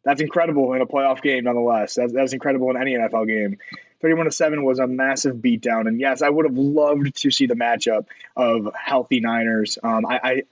that's 0.06 0.22
incredible 0.22 0.74
in 0.74 0.82
a 0.82 0.86
playoff 0.86 1.22
game, 1.22 1.44
nonetheless. 1.44 1.96
That's 1.96 2.14
that's 2.14 2.32
incredible 2.32 2.70
in 2.70 2.78
any 2.78 2.94
NFL 2.94 3.28
game. 3.28 3.58
31 4.02 4.26
to 4.26 4.32
7 4.32 4.64
was 4.64 4.78
a 4.78 4.86
massive 4.86 5.38
beatdown. 5.38 5.88
And 5.88 6.00
yes, 6.00 6.22
I 6.22 6.30
would 6.30 6.46
have 6.46 6.56
loved 6.56 7.20
to 7.24 7.32
see 7.32 7.48
the 7.48 7.56
matchup 7.56 8.06
of 8.36 8.70
healthy 8.76 9.20
Niners. 9.20 9.80
Um, 9.82 10.06
I, 10.06 10.20
I 10.24 10.44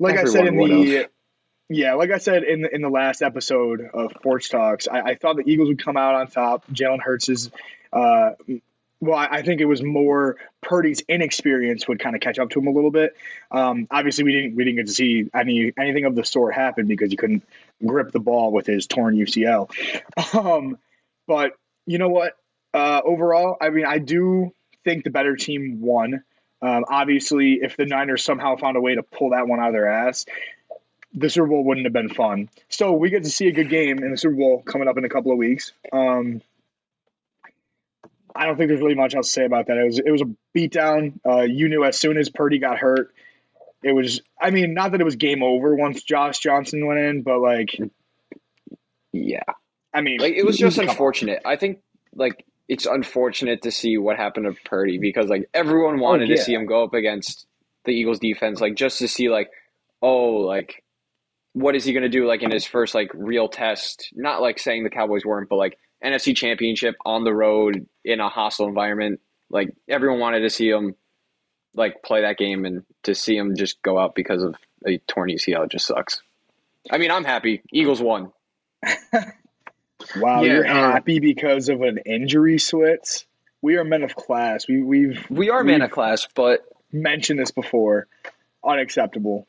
like 0.00 0.16
I 0.18 0.24
said 0.24 0.48
in 0.48 0.56
the 0.56 0.60
would've. 0.60 1.08
yeah, 1.68 1.94
like 1.94 2.10
I 2.10 2.18
said 2.18 2.42
in 2.42 2.62
the, 2.62 2.74
in 2.74 2.82
the 2.82 2.88
last 2.88 3.22
episode 3.22 3.88
of 3.94 4.12
Porch 4.20 4.50
Talks, 4.50 4.88
I, 4.88 5.00
I 5.00 5.14
thought 5.14 5.36
the 5.36 5.48
Eagles 5.48 5.68
would 5.68 5.82
come 5.82 5.96
out 5.96 6.16
on 6.16 6.26
top. 6.26 6.66
Jalen 6.72 7.00
Hurts 7.00 7.28
is, 7.28 7.52
uh, 7.92 8.32
well, 9.00 9.16
I, 9.16 9.26
I 9.26 9.42
think 9.42 9.60
it 9.60 9.66
was 9.66 9.80
more 9.80 10.38
Purdy's 10.60 11.02
inexperience 11.08 11.86
would 11.86 12.00
kind 12.00 12.16
of 12.16 12.20
catch 12.20 12.40
up 12.40 12.50
to 12.50 12.58
him 12.58 12.66
a 12.66 12.72
little 12.72 12.90
bit. 12.90 13.14
Um, 13.52 13.86
obviously, 13.92 14.24
we 14.24 14.32
didn't 14.32 14.56
we 14.56 14.64
didn't 14.64 14.78
get 14.78 14.86
to 14.86 14.92
see 14.92 15.30
any 15.32 15.72
anything 15.78 16.04
of 16.04 16.16
the 16.16 16.24
sort 16.24 16.54
happen 16.54 16.86
because 16.88 17.12
you 17.12 17.16
couldn't 17.16 17.44
grip 17.84 18.12
the 18.12 18.20
ball 18.20 18.52
with 18.52 18.66
his 18.66 18.86
torn 18.86 19.16
UCL. 19.16 19.70
Um, 20.34 20.78
but 21.26 21.52
you 21.86 21.98
know 21.98 22.08
what? 22.08 22.34
Uh, 22.74 23.00
overall, 23.04 23.56
I 23.60 23.70
mean, 23.70 23.84
I 23.84 23.98
do 23.98 24.52
think 24.84 25.04
the 25.04 25.10
better 25.10 25.36
team 25.36 25.80
won. 25.80 26.22
Um, 26.62 26.84
obviously, 26.88 27.58
if 27.60 27.76
the 27.76 27.86
Niners 27.86 28.24
somehow 28.24 28.56
found 28.56 28.76
a 28.76 28.80
way 28.80 28.94
to 28.94 29.02
pull 29.02 29.30
that 29.30 29.46
one 29.48 29.60
out 29.60 29.68
of 29.68 29.72
their 29.72 29.88
ass, 29.88 30.26
the 31.12 31.28
Super 31.28 31.48
Bowl 31.48 31.64
wouldn't 31.64 31.86
have 31.86 31.92
been 31.92 32.08
fun. 32.08 32.48
So 32.68 32.92
we 32.92 33.10
get 33.10 33.24
to 33.24 33.30
see 33.30 33.48
a 33.48 33.52
good 33.52 33.68
game 33.68 33.98
in 33.98 34.10
the 34.10 34.16
Super 34.16 34.36
Bowl 34.36 34.62
coming 34.62 34.88
up 34.88 34.96
in 34.96 35.04
a 35.04 35.08
couple 35.08 35.32
of 35.32 35.38
weeks. 35.38 35.72
Um, 35.92 36.40
I 38.34 38.46
don't 38.46 38.56
think 38.56 38.68
there's 38.68 38.80
really 38.80 38.94
much 38.94 39.14
else 39.14 39.26
to 39.26 39.32
say 39.32 39.44
about 39.44 39.66
that. 39.66 39.76
It 39.76 39.84
was 39.84 39.98
it 39.98 40.10
was 40.10 40.22
a 40.22 40.34
beatdown. 40.56 41.18
Uh, 41.26 41.42
you 41.42 41.68
knew 41.68 41.84
as 41.84 41.98
soon 41.98 42.16
as 42.16 42.30
Purdy 42.30 42.58
got 42.58 42.78
hurt, 42.78 43.12
it 43.82 43.92
was. 43.92 44.20
I 44.40 44.50
mean, 44.50 44.74
not 44.74 44.92
that 44.92 45.00
it 45.00 45.04
was 45.04 45.16
game 45.16 45.42
over 45.42 45.74
once 45.74 46.02
Josh 46.02 46.38
Johnson 46.38 46.86
went 46.86 47.00
in, 47.00 47.22
but 47.22 47.40
like, 47.40 47.76
Yeah. 49.12 49.42
I 49.94 50.00
mean, 50.00 50.20
Like 50.20 50.34
it 50.34 50.44
was 50.44 50.56
just 50.56 50.78
unfortunate. 50.78 51.42
I 51.44 51.56
think 51.56 51.80
like 52.14 52.44
it's 52.68 52.86
unfortunate 52.86 53.62
to 53.62 53.70
see 53.70 53.98
what 53.98 54.16
happened 54.16 54.46
to 54.46 54.60
Purdy 54.68 54.98
because 54.98 55.28
like 55.28 55.48
everyone 55.52 56.00
oh, 56.00 56.02
wanted 56.02 56.28
yeah. 56.28 56.36
to 56.36 56.42
see 56.42 56.54
him 56.54 56.66
go 56.66 56.84
up 56.84 56.94
against 56.94 57.46
the 57.84 57.92
Eagles 57.92 58.18
defense, 58.18 58.60
like 58.60 58.74
just 58.74 58.98
to 58.98 59.08
see 59.08 59.28
like, 59.28 59.50
oh, 60.00 60.36
like 60.36 60.82
what 61.52 61.76
is 61.76 61.84
he 61.84 61.92
gonna 61.92 62.08
do 62.08 62.26
like 62.26 62.42
in 62.42 62.50
his 62.50 62.64
first 62.64 62.94
like 62.94 63.10
real 63.14 63.48
test? 63.48 64.08
Not 64.14 64.40
like 64.40 64.58
saying 64.58 64.84
the 64.84 64.90
Cowboys 64.90 65.24
weren't, 65.24 65.48
but 65.48 65.56
like 65.56 65.78
NFC 66.02 66.34
championship 66.34 66.94
on 67.04 67.24
the 67.24 67.34
road 67.34 67.86
in 68.04 68.20
a 68.20 68.28
hostile 68.28 68.68
environment. 68.68 69.20
Like 69.50 69.74
everyone 69.88 70.20
wanted 70.20 70.40
to 70.40 70.50
see 70.50 70.70
him 70.70 70.94
like 71.74 72.02
play 72.02 72.22
that 72.22 72.38
game 72.38 72.64
and 72.64 72.84
to 73.04 73.14
see 73.14 73.36
him 73.36 73.56
just 73.56 73.80
go 73.82 73.98
out 73.98 74.14
because 74.14 74.42
of 74.42 74.56
a 74.86 74.98
torn 75.08 75.30
UCL 75.30 75.70
just 75.70 75.86
sucks. 75.86 76.22
I 76.90 76.98
mean, 76.98 77.10
I'm 77.10 77.24
happy. 77.24 77.62
Eagles 77.72 78.00
won. 78.02 78.32
Wow, 80.16 80.42
Yeah, 80.42 80.52
you're 80.54 80.66
uh, 80.66 80.92
happy 80.92 81.20
because 81.20 81.68
of 81.68 81.80
an 81.82 81.98
injury, 82.04 82.56
Switz. 82.56 83.24
We 83.62 83.76
are 83.76 83.84
men 83.84 84.02
of 84.02 84.16
class. 84.16 84.66
We 84.66 84.82
we've 84.82 85.24
We 85.30 85.48
are 85.50 85.62
man 85.62 85.74
We've- 85.74 85.84
of 85.84 85.90
class, 85.92 86.26
but 86.34 86.64
mentioned 86.90 87.38
this 87.38 87.52
before. 87.52 88.08
Unacceptable. 88.64 89.46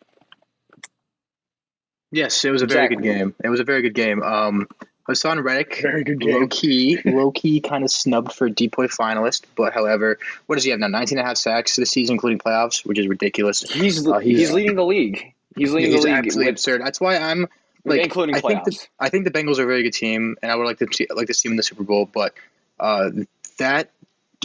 Yes, 2.12 2.46
it 2.46 2.52
was 2.52 2.62
a 2.62 2.68
very 2.68 2.86
Exactly. 2.86 3.08
good 3.10 3.18
game. 3.18 3.36
It 3.44 3.50
was 3.50 3.60
a 3.60 3.64
very 3.64 3.82
good 3.82 3.96
game. 3.96 4.22
Um, 4.22 4.68
Haason 5.08 5.44
Reddick, 5.44 5.80
Very 5.82 6.04
good 6.04 6.24
Low 6.24 6.48
key, 6.48 7.00
low 7.04 7.32
key, 7.32 7.60
kind 7.60 7.84
of 7.84 7.92
snubbed 7.92 8.32
for 8.34 8.50
DPOY 8.50 8.88
finalist. 8.96 9.44
But 9.56 9.74
however, 9.74 10.18
what 10.46 10.56
does 10.56 10.64
he 10.64 10.72
have 10.72 10.80
now? 10.80 10.88
19 10.88 11.18
and 11.18 11.26
a 11.26 11.28
half 11.28 11.38
sacks 11.38 11.76
this 11.76 11.92
season, 11.92 12.14
including 12.14 12.40
playoffs, 12.40 12.86
which 12.86 12.98
is 12.98 13.08
ridiculous. 13.08 13.62
He's 13.62 14.08
Uh, 14.08 14.20
he's, 14.20 14.40
he's- 14.40 14.52
leading 14.52 14.76
the 14.76 14.86
league. 14.86 15.34
He's 15.56 15.72
leading 15.72 15.92
He's 15.92 16.02
the 16.02 16.08
league, 16.08 16.18
absolutely 16.18 16.46
with, 16.46 16.54
absurd. 16.54 16.82
That's 16.82 17.00
why 17.00 17.18
I'm 17.18 17.48
like, 17.86 18.02
including 18.02 18.36
I 18.36 18.40
think 18.40 18.64
the, 18.64 18.72
playoffs. 18.72 18.88
I 19.00 19.10
think 19.10 19.26
the 19.26 19.32
Bengals 19.32 19.60
are 19.60 19.64
a 19.64 19.68
very 19.68 19.84
good 19.84 19.94
team, 19.94 20.36
and 20.42 20.52
I 20.52 20.56
would 20.56 20.66
like 20.66 20.80
to 20.80 20.88
see, 20.92 21.06
like 21.14 21.28
to 21.28 21.34
see 21.34 21.48
them 21.48 21.54
in 21.54 21.58
the 21.58 21.64
Super 21.64 21.84
Bowl. 21.84 22.10
But 22.12 22.34
uh, 22.80 23.12
that 23.60 23.92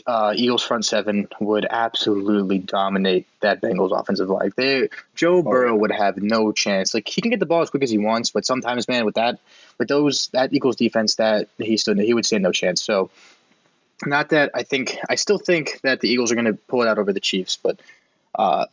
uh, 0.06 0.32
Eagles 0.34 0.62
front 0.62 0.84
seven 0.84 1.28
would 1.40 1.66
absolutely 1.68 2.58
dominate 2.58 3.26
that 3.40 3.60
Bengals 3.60 3.98
offensive 3.98 4.28
line. 4.28 4.52
They 4.56 4.88
Joe 5.14 5.42
Burrow 5.42 5.76
would 5.76 5.92
have 5.92 6.16
no 6.16 6.52
chance. 6.52 6.94
Like 6.94 7.08
he 7.08 7.20
can 7.20 7.30
get 7.30 7.40
the 7.40 7.46
ball 7.46 7.62
as 7.62 7.70
quick 7.70 7.82
as 7.82 7.90
he 7.90 7.98
wants, 7.98 8.30
but 8.30 8.44
sometimes, 8.44 8.88
man, 8.88 9.04
with 9.04 9.16
that, 9.16 9.38
with 9.78 9.88
those 9.88 10.28
that 10.28 10.52
Eagles 10.52 10.76
defense, 10.76 11.16
that 11.16 11.48
he 11.58 11.76
stood, 11.76 11.98
he 11.98 12.14
would 12.14 12.26
stand 12.26 12.42
no 12.42 12.52
chance. 12.52 12.82
So, 12.82 13.10
not 14.04 14.30
that 14.30 14.50
I 14.54 14.62
think 14.62 14.96
I 15.08 15.14
still 15.16 15.38
think 15.38 15.80
that 15.82 16.00
the 16.00 16.08
Eagles 16.08 16.32
are 16.32 16.34
going 16.36 16.46
to 16.46 16.54
pull 16.54 16.82
it 16.82 16.88
out 16.88 16.98
over 16.98 17.12
the 17.12 17.20
Chiefs, 17.20 17.58
but. 17.62 17.80
Uh, 18.34 18.66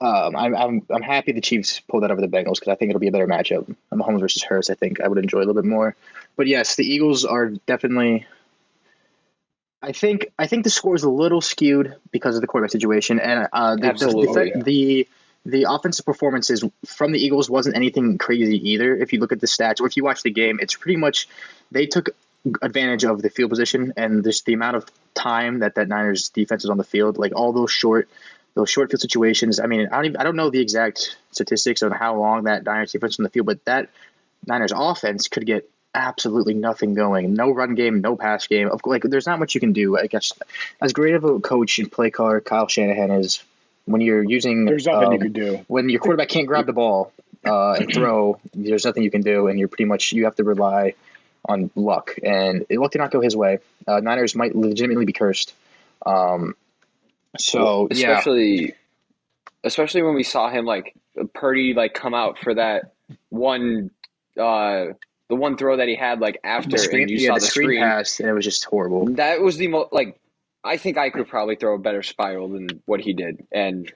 um, 0.00 0.36
I'm, 0.36 0.54
I'm 0.54 0.86
I'm 0.90 1.02
happy 1.02 1.32
the 1.32 1.40
Chiefs 1.40 1.80
pulled 1.80 2.04
that 2.04 2.12
over 2.12 2.20
the 2.20 2.28
Bengals 2.28 2.54
because 2.54 2.68
I 2.68 2.76
think 2.76 2.90
it'll 2.90 3.00
be 3.00 3.08
a 3.08 3.12
better 3.12 3.26
matchup. 3.26 3.74
Mahomes 3.92 4.20
versus 4.20 4.44
Hurts, 4.44 4.70
I 4.70 4.74
think 4.74 5.00
I 5.00 5.08
would 5.08 5.18
enjoy 5.18 5.38
a 5.38 5.40
little 5.40 5.54
bit 5.54 5.64
more. 5.64 5.96
But 6.36 6.46
yes, 6.46 6.76
the 6.76 6.84
Eagles 6.84 7.24
are 7.24 7.48
definitely. 7.66 8.26
I 9.80 9.92
think 9.92 10.32
I 10.38 10.46
think 10.46 10.64
the 10.64 10.70
score 10.70 10.94
is 10.94 11.04
a 11.04 11.10
little 11.10 11.40
skewed 11.40 11.96
because 12.10 12.34
of 12.34 12.40
the 12.40 12.46
quarterback 12.46 12.72
situation, 12.72 13.20
and 13.20 13.48
uh, 13.52 13.76
the, 13.76 13.80
the, 13.82 13.86
Absolutely, 13.88 14.50
the, 14.50 14.62
the 14.62 15.08
the 15.46 15.72
offensive 15.72 16.04
performances 16.04 16.64
from 16.84 17.12
the 17.12 17.18
Eagles 17.18 17.48
wasn't 17.48 17.76
anything 17.76 18.18
crazy 18.18 18.70
either. 18.70 18.94
If 18.96 19.12
you 19.12 19.20
look 19.20 19.32
at 19.32 19.40
the 19.40 19.46
stats 19.46 19.80
or 19.80 19.86
if 19.86 19.96
you 19.96 20.04
watch 20.04 20.22
the 20.22 20.30
game, 20.30 20.58
it's 20.60 20.74
pretty 20.74 20.96
much 20.96 21.28
they 21.70 21.86
took 21.86 22.10
advantage 22.60 23.04
of 23.04 23.22
the 23.22 23.30
field 23.30 23.50
position 23.50 23.92
and 23.96 24.24
just 24.24 24.44
the 24.46 24.52
amount 24.52 24.76
of 24.76 24.86
time 25.14 25.60
that 25.60 25.76
that 25.76 25.88
Niners 25.88 26.28
defense 26.30 26.64
is 26.64 26.70
on 26.70 26.76
the 26.76 26.84
field. 26.84 27.16
Like 27.16 27.32
all 27.34 27.52
those 27.52 27.70
short 27.70 28.08
those 28.54 28.68
short 28.68 28.90
field 28.90 29.00
situations. 29.00 29.60
I 29.60 29.66
mean, 29.66 29.88
I 29.92 29.96
don't 29.96 30.04
even, 30.06 30.16
I 30.16 30.24
don't 30.24 30.36
know 30.36 30.50
the 30.50 30.60
exact 30.60 31.16
statistics 31.30 31.82
on 31.82 31.92
how 31.92 32.16
long 32.16 32.44
that 32.44 32.64
Niners 32.64 32.92
defense 32.92 33.18
on 33.18 33.22
the 33.22 33.30
field, 33.30 33.46
but 33.46 33.64
that 33.66 33.90
Niners 34.46 34.72
offense 34.74 35.28
could 35.28 35.46
get 35.46 35.70
absolutely 35.94 36.54
nothing 36.54 36.94
going. 36.94 37.34
No 37.34 37.50
run 37.50 37.74
game, 37.74 38.00
no 38.00 38.16
pass 38.16 38.46
game. 38.46 38.68
Of 38.68 38.80
like, 38.84 39.02
there's 39.02 39.26
not 39.26 39.38
much 39.38 39.54
you 39.54 39.60
can 39.60 39.72
do. 39.72 39.98
I 39.98 40.06
guess 40.06 40.32
as 40.80 40.92
great 40.92 41.14
of 41.14 41.24
a 41.24 41.40
coach 41.40 41.78
and 41.78 41.90
play 41.90 42.10
caller 42.10 42.40
Kyle 42.40 42.68
Shanahan 42.68 43.10
is, 43.10 43.42
when 43.88 44.00
you're 44.00 44.22
using 44.22 44.66
There's 44.66 44.86
nothing 44.86 45.08
um, 45.08 45.12
you 45.14 45.18
could 45.18 45.32
do. 45.32 45.64
when 45.66 45.88
your 45.88 46.00
quarterback 46.00 46.28
can't 46.28 46.46
grab 46.46 46.66
the 46.66 46.74
ball 46.74 47.12
uh, 47.44 47.72
and 47.72 47.92
throw, 47.92 48.38
there's 48.54 48.84
nothing 48.84 49.02
you 49.02 49.10
can 49.10 49.22
do, 49.22 49.48
and 49.48 49.58
you're 49.58 49.68
pretty 49.68 49.86
much 49.86 50.12
you 50.12 50.24
have 50.24 50.36
to 50.36 50.44
rely 50.44 50.94
on 51.48 51.70
luck. 51.74 52.14
And 52.22 52.66
luck 52.70 52.92
did 52.92 52.98
not 52.98 53.10
go 53.10 53.20
his 53.20 53.34
way. 53.34 53.60
Uh, 53.86 54.00
Niners 54.00 54.34
might 54.34 54.54
legitimately 54.54 55.06
be 55.06 55.14
cursed. 55.14 55.54
Um, 56.04 56.54
so 57.38 57.88
yeah, 57.90 58.12
especially 58.12 58.74
especially 59.64 60.02
when 60.02 60.14
we 60.14 60.22
saw 60.22 60.50
him 60.50 60.64
like 60.64 60.94
Purdy 61.32 61.74
like 61.74 61.94
come 61.94 62.14
out 62.14 62.38
for 62.38 62.54
that 62.54 62.92
one 63.30 63.90
uh 64.38 64.86
the 65.28 65.36
one 65.36 65.56
throw 65.56 65.76
that 65.76 65.88
he 65.88 65.94
had 65.96 66.20
like 66.20 66.40
after 66.44 66.70
the 66.70 66.78
screen, 66.78 67.02
and 67.02 67.10
you 67.10 67.18
yeah, 67.18 67.28
saw 67.28 67.34
the 67.34 67.40
the 67.40 67.46
screen, 67.46 67.66
screen. 67.68 67.80
pass, 67.82 68.20
and 68.20 68.28
it 68.28 68.32
was 68.32 68.44
just 68.44 68.64
horrible. 68.64 69.06
That 69.14 69.40
was 69.40 69.56
the 69.56 69.68
most 69.68 69.92
like 69.92 70.18
I 70.64 70.76
think 70.76 70.98
I 70.98 71.10
could 71.10 71.28
probably 71.28 71.56
throw 71.56 71.74
a 71.74 71.78
better 71.78 72.02
spiral 72.02 72.48
than 72.48 72.82
what 72.86 73.00
he 73.00 73.12
did. 73.12 73.46
And 73.52 73.90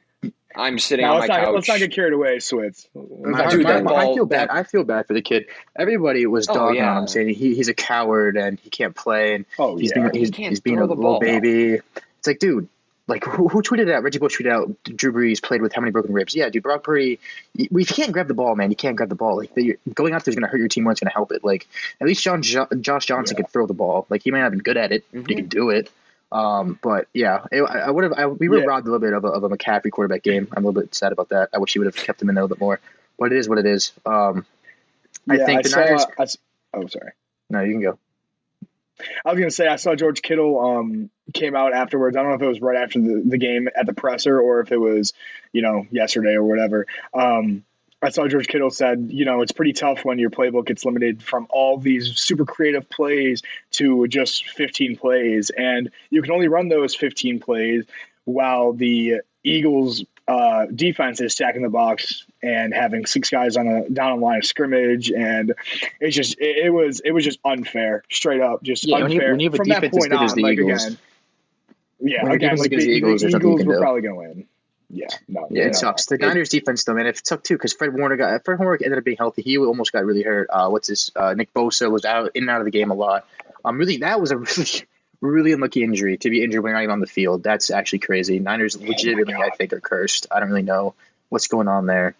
I'm 0.55 0.79
sitting 0.79 1.05
Now 1.05 1.15
on 1.15 1.21
my 1.21 1.27
not, 1.27 1.45
couch. 1.45 1.55
let's 1.55 1.69
not 1.69 1.79
get 1.79 1.93
carried 1.93 2.13
away, 2.13 2.37
Switz. 2.37 2.87
Let's 2.95 3.09
My, 3.25 3.51
Dude, 3.51 3.65
get 3.67 3.83
my- 3.85 3.93
that. 3.93 3.99
I 3.99 4.15
feel 4.15 4.27
bad. 4.27 4.49
that- 4.49 4.55
I 4.55 4.63
feel 4.65 4.85
bad 4.85 5.07
for 5.07 5.15
the 5.15 5.23
kid. 5.23 5.47
Everybody 5.79 6.27
was 6.27 6.49
Oh, 6.49 6.55
dogging 6.55 6.83
on 6.83 6.99
him, 7.03 7.09
saying 7.09 7.29
he, 7.31 7.55
he's 7.55 7.69
a 7.69 7.75
coward 7.75 8.37
and 8.37 8.61
he 8.61 8.69
can't 8.71 8.95
play 8.95 9.35
and 9.35 9.47
Oh 9.59 9.77
he's 9.77 9.93
yeah. 9.97 10.09
being 10.11 10.15
he's, 10.15 10.31
can't 10.31 10.51
he's 10.51 10.61
being 10.61 10.79
a 10.79 10.83
little 10.83 10.97
ball. 10.97 11.21
baby. 11.21 11.79
It's 12.19 12.27
like, 12.27 12.39
dude, 12.39 12.69
like 13.09 13.25
who, 13.25 13.49
who 13.49 13.63
tweeted 13.63 13.91
out? 13.93 14.03
Reggie 14.03 14.19
Bush 14.19 14.39
tweeted 14.39 14.51
out. 14.53 14.83
Drew 14.85 15.13
Brees 15.13 15.43
played 15.43 15.61
with 15.63 15.73
how 15.73 15.81
many 15.81 15.91
broken 15.91 16.13
ribs? 16.13 16.35
Yeah, 16.35 16.49
dude, 16.49 16.63
Brock 16.63 16.85
Purdy. 16.85 17.19
you 17.55 17.85
can't 17.87 18.13
grab 18.13 18.29
the 18.29 18.35
ball, 18.35 18.55
man, 18.55 18.71
you 18.71 18.77
can't 18.77 18.97
grab 18.97 19.09
the 19.09 19.15
ball. 19.15 19.37
Like 19.37 19.55
the, 19.55 19.77
going 19.93 20.15
out 20.15 20.25
there 20.25 20.31
is 20.31 20.37
going 20.37 20.43
to 20.47 20.49
hurt 20.49 20.59
your 20.59 20.69
team 20.69 20.85
more. 20.85 20.93
It's 20.93 21.01
going 21.01 21.11
to 21.11 21.15
help 21.15 21.33
it. 21.33 21.43
Like 21.45 21.67
at 22.01 22.07
least 22.07 22.23
John 22.23 22.43
jo- 22.43 22.69
Josh 22.81 23.07
Johnson 23.07 23.37
Yeah. 23.37 23.43
could 23.45 23.53
throw 23.53 23.67
the 23.67 23.75
ball. 23.75 24.07
Like 24.09 24.23
he 24.23 24.31
may 24.31 24.39
not 24.39 24.45
have 24.45 24.53
been 24.53 24.61
good 24.61 24.77
at 24.77 24.93
it. 24.93 25.05
but 25.13 25.29
He 25.29 25.35
could 25.37 25.49
do 25.49 25.71
it. 25.71 25.91
Um, 26.31 26.79
but 26.83 27.09
yeah, 27.13 27.45
it, 27.53 27.63
I 27.63 27.91
would 27.91 28.05
have. 28.05 28.13
I, 28.15 28.27
we 28.27 28.49
were 28.49 28.59
Yeah. 28.61 28.65
robbed 28.65 28.87
a 28.87 28.91
little 28.91 29.07
bit 29.07 29.13
of 29.13 29.25
a, 29.25 29.29
of 29.29 29.45
a 29.45 29.49
McCaffrey 29.51 29.91
quarterback 29.91 30.23
game. 30.23 30.49
I'm 30.57 30.65
a 30.65 30.69
little 30.69 30.81
bit 30.81 30.95
sad 30.95 31.13
about 31.13 31.29
that. 31.29 31.51
I 31.53 31.59
wish 31.59 31.73
he 31.75 31.79
would 31.79 31.87
have 31.87 31.97
kept 31.97 32.23
him 32.23 32.29
in 32.31 32.35
there 32.37 32.43
a 32.43 32.47
little 32.47 32.57
bit 32.57 32.61
more. 32.61 32.81
But 33.19 33.33
it 33.33 33.39
is 33.39 33.49
what 33.49 33.59
it 33.59 33.67
is. 33.67 33.93
Um, 34.07 34.47
I 35.29 35.37
Yeah, 35.37 35.45
think 35.47 35.63
the 35.65 35.69
saw, 35.69 35.81
Niners. 35.81 36.07
I 36.19 36.27
oh, 36.75 36.87
sorry. 36.87 37.13
No, 37.51 37.61
you 37.61 37.73
can 37.73 37.83
go. 37.83 37.99
I 39.25 39.31
was 39.31 39.39
gonna 39.39 39.51
say 39.51 39.67
I 39.67 39.77
saw 39.77 39.95
George 39.95 40.23
Kittle 40.23 40.59
um 40.59 41.11
came 41.33 41.55
out 41.55 41.73
afterwards. 41.73 42.17
I 42.17 42.21
don't 42.23 42.31
know 42.31 42.37
if 42.37 42.43
it 42.43 42.49
was 42.49 42.61
right 42.61 42.77
after 42.77 43.01
the, 43.01 43.23
the 43.25 43.39
game 43.39 43.69
at 43.75 43.87
the 43.87 43.95
presser 43.95 44.41
or 44.41 44.61
if 44.61 44.73
it 44.73 44.79
was, 44.79 45.13
you 45.53 45.63
know, 45.63 45.87
yesterday 45.91 46.35
or 46.35 46.45
whatever. 46.45 46.87
Um 47.15 47.65
I 48.05 48.11
saw 48.11 48.27
George 48.27 48.49
Kittle 48.49 48.71
said, 48.71 49.11
you 49.13 49.25
know, 49.25 49.43
it's 49.43 49.53
pretty 49.53 49.73
tough 49.73 50.05
when 50.05 50.19
your 50.19 50.31
playbook 50.31 50.67
gets 50.67 50.85
limited 50.85 51.23
from 51.23 51.47
all 51.51 51.79
these 51.79 52.19
super 52.19 52.45
creative 52.45 52.91
plays 52.91 53.43
to 53.73 54.09
just 54.09 54.49
15 54.51 54.97
plays. 54.97 55.51
And 55.51 55.93
you 56.11 56.21
can 56.21 56.33
only 56.33 56.49
run 56.49 56.69
those 56.69 56.97
15 56.97 57.39
plays 57.39 57.85
while 58.25 58.73
the 58.73 59.21
Eagles 59.45 60.05
uh, 60.29 60.67
defense 60.67 61.21
is 61.21 61.33
stacking 61.33 61.63
the 61.63 61.69
box 61.69 62.25
and 62.43 62.73
having 62.73 63.07
six 63.07 63.29
guys 63.31 63.57
on 63.57 63.67
a 63.67 63.89
down 63.89 64.13
a 64.13 64.17
line 64.17 64.39
of 64.39 64.45
scrimmage. 64.45 65.11
And 65.11 65.55
it's 66.01 66.15
just, 66.17 66.39
it, 66.41 66.67
it 66.67 66.71
was, 66.71 67.01
it 67.01 67.11
was 67.13 67.25
just 67.25 67.39
unfair, 67.45 68.05
straight 68.11 68.41
up, 68.41 68.63
just 68.63 68.87
Yeah, 68.87 69.01
when 69.01 69.11
you- 69.11 69.17
unfair. 69.19 69.31
when 69.33 69.41
you 69.41 69.47
have 69.49 69.55
a 69.55 69.57
from 69.59 69.69
that 69.69 69.81
defense 69.81 69.97
as 69.97 69.99
point 70.01 70.11
good 70.13 70.23
as 70.25 70.31
on, 70.33 70.37
the 70.37 70.43
like 70.43 70.53
Eagles- 70.59 70.85
again, 70.87 70.99
yeah, 72.01 72.23
when 72.25 72.33
again, 72.33 72.57
like 72.57 72.71
the, 72.71 72.77
the 72.77 72.83
Eagles, 72.91 73.21
the 73.23 73.31
you 73.31 73.37
Eagles 73.37 73.65
were 73.65 73.79
probably 73.79 74.01
going 74.03 74.15
to 74.15 74.19
win. 74.37 74.47
Yeah, 74.95 75.07
no, 75.29 75.47
Yeah, 75.51 75.63
no, 75.65 75.69
it 75.71 75.75
sucks. 75.77 76.11
no. 76.11 76.17
The 76.19 76.27
Niners 76.27 76.49
defense 76.51 76.85
though, 76.85 76.95
man, 76.95 77.07
it 77.07 77.27
sucked 77.27 77.47
too 77.47 77.55
because 77.55 77.73
Fred 77.73 77.95
Warner 77.95 78.17
got 78.17 78.45
Fred 78.45 78.59
Warner 78.59 78.79
ended 78.85 78.99
up 78.99 79.05
being 79.05 79.17
healthy. 79.17 79.41
He 79.43 79.57
almost 79.57 79.91
got 79.93 80.05
really 80.05 80.23
hurt. 80.23 80.49
Uh, 80.51 80.69
what's 80.69 80.89
his? 80.89 81.11
Uh, 81.17 81.33
Nick 81.35 81.55
Bosa 81.55 81.91
was 81.91 82.05
out 82.05 82.33
in 82.35 82.43
and 82.43 82.51
out 82.51 82.61
of 82.61 82.67
the 82.67 82.71
game 82.71 82.91
a 82.91 82.95
lot. 82.95 83.27
Um, 83.65 83.79
really, 83.79 83.99
that 83.99 84.21
was 84.21 84.33
a 84.33 84.37
really, 84.39 84.83
really 85.23 85.53
unlucky 85.53 85.83
injury 85.83 86.19
to 86.19 86.29
be 86.29 86.43
injured 86.43 86.63
when 86.63 86.71
you're 86.71 86.79
not 86.79 86.83
even 86.83 86.93
on 86.93 87.01
the 87.01 87.07
field. 87.07 87.43
That's 87.43 87.71
actually 87.71 88.01
crazy. 88.01 88.39
Niners 88.39 88.79
legitimately, 88.79 89.35
I 89.35 89.51
think, 89.57 89.73
are 89.73 89.81
cursed. 89.81 90.27
I 90.31 90.41
don't 90.41 90.51
really 90.51 90.63
know 90.63 90.95
what's 91.31 91.47
going 91.47 91.69
on 91.69 91.87
there, 91.87 92.15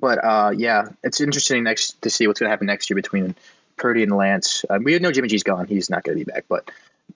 but 0.00 0.24
uh, 0.24 0.52
yeah, 0.56 0.88
it's 1.04 1.20
interesting 1.20 1.62
next 1.62 2.02
to 2.02 2.10
see 2.10 2.26
what's 2.26 2.40
going 2.40 2.48
to 2.48 2.50
happen 2.50 2.66
next 2.66 2.90
year 2.90 2.96
between 2.96 3.36
Purdy 3.76 4.02
and 4.02 4.16
Lance. 4.16 4.64
Uh, 4.68 4.78
we 4.82 4.98
know 4.98 5.12
Jimmy 5.12 5.28
G's 5.28 5.44
gone; 5.44 5.66
he's 5.66 5.90
not 5.90 6.02
going 6.02 6.18
to 6.18 6.24
be 6.24 6.30
back, 6.30 6.46
but 6.48 6.68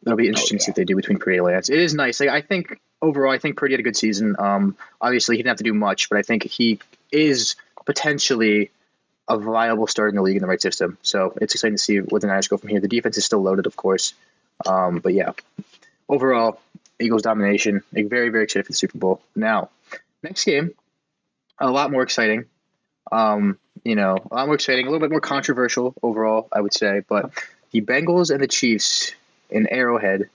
it'll 0.04 0.16
be 0.16 0.28
interesting 0.28 0.58
to 0.58 0.64
see 0.64 0.70
what 0.70 0.76
they 0.76 0.84
do 0.84 0.94
between 0.94 1.18
Purdy 1.18 1.38
and 1.38 1.46
Lance. 1.46 1.70
It 1.70 1.78
is 1.80 1.94
nice. 1.94 2.20
Like 2.20 2.28
I 2.28 2.42
think 2.42 2.78
overall, 3.00 3.32
I 3.32 3.38
think 3.38 3.56
Purdy 3.56 3.72
had 3.72 3.80
a 3.80 3.84
good 3.84 3.96
season. 3.96 4.36
Um, 4.38 4.76
obviously, 5.00 5.36
he 5.36 5.42
didn't 5.42 5.50
have 5.50 5.58
to 5.58 5.64
do 5.64 5.74
much, 5.74 6.08
but 6.08 6.18
I 6.18 6.22
think 6.22 6.44
he 6.44 6.78
is 7.10 7.56
potentially 7.86 8.70
a 9.28 9.38
viable 9.38 9.86
starter 9.86 10.08
in 10.08 10.14
the 10.14 10.22
league 10.22 10.36
in 10.36 10.42
the 10.42 10.48
right 10.48 10.60
system. 10.60 10.98
So 11.02 11.34
it's 11.40 11.54
exciting 11.54 11.76
to 11.76 11.82
see 11.82 11.98
where 11.98 12.20
the 12.20 12.26
Niners 12.26 12.48
go 12.48 12.56
from 12.56 12.70
here. 12.70 12.80
The 12.80 12.88
defense 12.88 13.18
is 13.18 13.24
still 13.24 13.42
loaded, 13.42 13.66
of 13.66 13.76
course, 13.76 14.14
um, 14.66 14.98
but 14.98 15.14
yeah, 15.14 15.32
overall, 16.08 16.60
Eagles 17.00 17.22
domination. 17.22 17.82
Very, 17.92 18.28
very 18.30 18.44
excited 18.44 18.66
for 18.66 18.72
the 18.72 18.76
Super 18.76 18.98
Bowl. 18.98 19.20
Now, 19.36 19.70
next 20.22 20.44
game, 20.44 20.72
a 21.58 21.70
lot 21.70 21.90
more 21.90 22.02
exciting. 22.02 22.46
Um, 23.10 23.58
you 23.84 23.94
know, 23.94 24.16
a 24.30 24.34
lot 24.34 24.46
more 24.46 24.54
exciting, 24.54 24.86
a 24.86 24.90
little 24.90 25.00
bit 25.00 25.10
more 25.10 25.20
controversial 25.20 25.94
overall, 26.02 26.48
I 26.52 26.60
would 26.60 26.74
say. 26.74 27.02
But 27.08 27.30
the 27.70 27.80
Bengals 27.80 28.30
and 28.32 28.42
the 28.42 28.48
Chiefs 28.48 29.12
in 29.50 29.66
Arrowhead. 29.66 30.28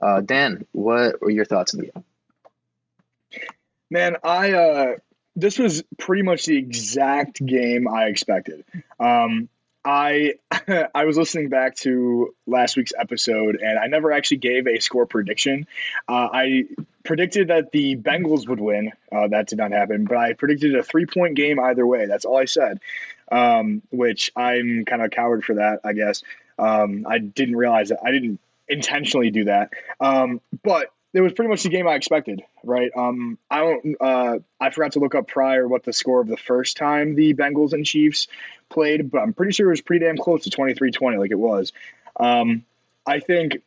Uh, 0.00 0.20
Dan, 0.20 0.66
what 0.72 1.20
were 1.20 1.30
your 1.30 1.44
thoughts 1.44 1.74
on 1.74 1.80
the 1.80 1.86
game? 1.86 2.04
Man, 3.90 4.16
I 4.22 4.52
uh 4.52 4.94
this 5.34 5.58
was 5.58 5.82
pretty 5.98 6.22
much 6.22 6.46
the 6.46 6.56
exact 6.56 7.44
game 7.44 7.88
I 7.88 8.06
expected. 8.06 8.64
Um 9.00 9.48
I 9.88 10.34
I 10.94 11.06
was 11.06 11.16
listening 11.16 11.48
back 11.48 11.74
to 11.76 12.34
last 12.46 12.76
week's 12.76 12.92
episode 12.96 13.56
and 13.56 13.78
I 13.78 13.86
never 13.86 14.12
actually 14.12 14.36
gave 14.36 14.66
a 14.66 14.80
score 14.80 15.06
prediction. 15.06 15.66
Uh, 16.06 16.28
I 16.30 16.64
predicted 17.04 17.48
that 17.48 17.72
the 17.72 17.96
Bengals 17.96 18.46
would 18.48 18.60
win. 18.60 18.92
Uh, 19.10 19.28
that 19.28 19.46
did 19.46 19.56
not 19.56 19.72
happen, 19.72 20.04
but 20.04 20.18
I 20.18 20.34
predicted 20.34 20.76
a 20.76 20.82
three 20.82 21.06
point 21.06 21.36
game 21.36 21.58
either 21.58 21.86
way. 21.86 22.04
That's 22.04 22.26
all 22.26 22.36
I 22.36 22.44
said. 22.44 22.80
Um, 23.32 23.80
which 23.90 24.30
I'm 24.36 24.84
kind 24.84 25.00
of 25.00 25.10
coward 25.10 25.42
for 25.42 25.54
that, 25.54 25.80
I 25.84 25.94
guess. 25.94 26.22
Um, 26.58 27.06
I 27.08 27.18
didn't 27.18 27.56
realize 27.56 27.88
that 27.88 28.00
I 28.04 28.10
didn't 28.10 28.40
intentionally 28.68 29.30
do 29.30 29.44
that. 29.44 29.70
Um, 30.00 30.42
but 30.62 30.90
it 31.14 31.20
was 31.20 31.32
pretty 31.32 31.48
much 31.48 31.62
the 31.62 31.70
game 31.70 31.88
I 31.88 31.94
expected, 31.94 32.42
right? 32.62 32.90
Um, 32.94 33.38
I 33.50 33.60
don't. 33.60 33.96
Uh, 34.00 34.38
I 34.60 34.70
forgot 34.70 34.92
to 34.92 35.00
look 35.00 35.14
up 35.14 35.26
prior 35.26 35.66
what 35.66 35.84
the 35.84 35.92
score 35.92 36.20
of 36.20 36.28
the 36.28 36.36
first 36.36 36.76
time 36.76 37.14
the 37.14 37.34
Bengals 37.34 37.72
and 37.72 37.84
Chiefs 37.84 38.28
played, 38.68 39.10
but 39.10 39.18
I'm 39.18 39.32
pretty 39.32 39.52
sure 39.52 39.66
it 39.66 39.70
was 39.70 39.80
pretty 39.80 40.04
damn 40.04 40.18
close 40.18 40.44
to 40.44 40.50
23-20, 40.50 41.18
like 41.18 41.30
it 41.30 41.38
was. 41.38 41.72
Um, 42.18 42.64
I 43.06 43.20
think 43.20 43.62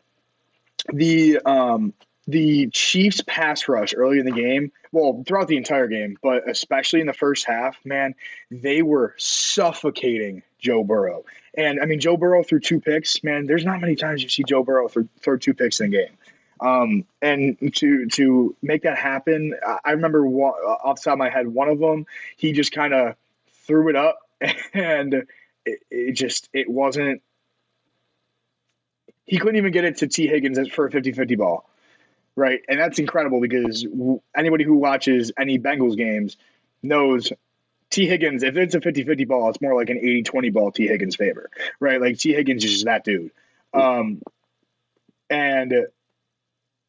the 0.93 1.39
um, 1.39 1.93
the 2.27 2.67
Chiefs 2.67 3.21
pass 3.25 3.67
rush 3.67 3.93
early 3.95 4.19
in 4.19 4.25
the 4.25 4.31
game, 4.31 4.71
well, 4.91 5.23
throughout 5.25 5.47
the 5.47 5.57
entire 5.57 5.87
game, 5.87 6.17
but 6.21 6.49
especially 6.49 7.01
in 7.01 7.07
the 7.07 7.13
first 7.13 7.45
half, 7.45 7.77
man, 7.83 8.13
they 8.51 8.81
were 8.81 9.15
suffocating 9.17 10.43
Joe 10.59 10.83
Burrow. 10.83 11.25
And 11.55 11.81
I 11.81 11.85
mean, 11.85 11.99
Joe 11.99 12.17
Burrow 12.17 12.43
threw 12.43 12.59
two 12.59 12.79
picks, 12.79 13.23
man. 13.23 13.47
There's 13.47 13.65
not 13.65 13.81
many 13.81 13.95
times 13.95 14.21
you 14.21 14.29
see 14.29 14.43
Joe 14.43 14.63
Burrow 14.63 14.87
throw, 14.87 15.07
throw 15.19 15.37
two 15.37 15.53
picks 15.53 15.79
in 15.79 15.87
a 15.87 15.89
game. 15.89 16.17
Um, 16.61 17.05
and 17.21 17.57
to 17.77 18.07
to 18.07 18.55
make 18.61 18.83
that 18.83 18.97
happen, 18.97 19.55
I 19.83 19.91
remember 19.91 20.25
one, 20.25 20.53
off 20.53 20.97
the 20.97 21.05
top 21.05 21.13
of 21.13 21.19
my 21.19 21.29
head, 21.29 21.47
one 21.47 21.69
of 21.69 21.79
them, 21.79 22.05
he 22.37 22.51
just 22.51 22.71
kind 22.71 22.93
of 22.93 23.15
threw 23.65 23.89
it 23.89 23.95
up, 23.95 24.19
and 24.73 25.25
it, 25.65 25.79
it 25.89 26.11
just 26.13 26.49
it 26.53 26.69
wasn't. 26.69 27.21
He 29.25 29.39
couldn't 29.39 29.55
even 29.55 29.71
get 29.71 29.85
it 29.85 29.97
to 29.97 30.07
Tee 30.07 30.27
Higgins 30.27 30.59
for 30.69 30.85
a 30.85 30.91
50-50 30.91 31.37
ball 31.37 31.65
right? 32.35 32.61
And 32.67 32.79
that's 32.79 32.99
incredible 32.99 33.41
because 33.41 33.85
anybody 34.35 34.63
who 34.63 34.75
watches 34.75 35.31
any 35.37 35.59
Bengals 35.59 35.97
games 35.97 36.37
knows 36.81 37.31
Tee 37.89 38.07
Higgins, 38.07 38.43
if 38.43 38.55
it's 38.55 38.75
a 38.75 38.81
50 38.81 39.03
50 39.03 39.25
ball, 39.25 39.49
it's 39.49 39.61
more 39.61 39.75
like 39.75 39.89
an 39.89 39.97
80 39.97 40.23
20 40.23 40.49
ball 40.49 40.71
Tee 40.71 40.87
Higgins 40.87 41.15
favor, 41.15 41.49
right? 41.79 42.01
Like 42.01 42.17
Tee 42.17 42.33
Higgins 42.33 42.63
is 42.63 42.71
just 42.71 42.85
that 42.85 43.03
dude. 43.03 43.31
Um, 43.73 44.21
and 45.29 45.87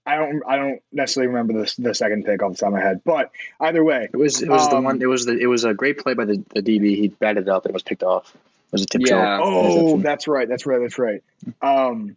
I 0.04 0.16
don't 0.16 0.42
I 0.46 0.56
don't 0.56 0.82
necessarily 0.90 1.28
remember 1.28 1.64
the, 1.64 1.74
the 1.78 1.94
second 1.94 2.24
pick 2.24 2.42
off 2.42 2.52
the 2.52 2.58
top 2.58 2.68
of 2.68 2.72
my 2.74 2.80
head, 2.80 3.02
but 3.04 3.30
either 3.60 3.84
way, 3.84 4.08
it 4.12 4.16
was 4.16 4.42
it 4.42 4.48
was 4.48 4.64
um, 4.64 4.70
the 4.70 4.80
one 4.80 5.02
it 5.02 5.06
was 5.06 5.26
the 5.26 5.36
it 5.36 5.46
was 5.46 5.64
a 5.64 5.74
great 5.74 5.98
play 5.98 6.14
by 6.14 6.24
the, 6.24 6.42
the 6.54 6.62
DB. 6.62 6.96
He 6.96 7.08
batted 7.08 7.44
it 7.44 7.48
up 7.48 7.64
and 7.64 7.70
it 7.70 7.74
was 7.74 7.84
picked 7.84 8.02
off. 8.02 8.34
It 8.34 8.72
was 8.72 8.82
a 8.82 8.86
tip 8.86 9.02
Yeah. 9.04 9.38
Oh, 9.40 9.98
that's 9.98 10.26
right. 10.26 10.48
That's 10.48 10.66
right. 10.66 10.80
That's 10.80 10.98
right. 10.98 11.22
Um, 11.60 12.16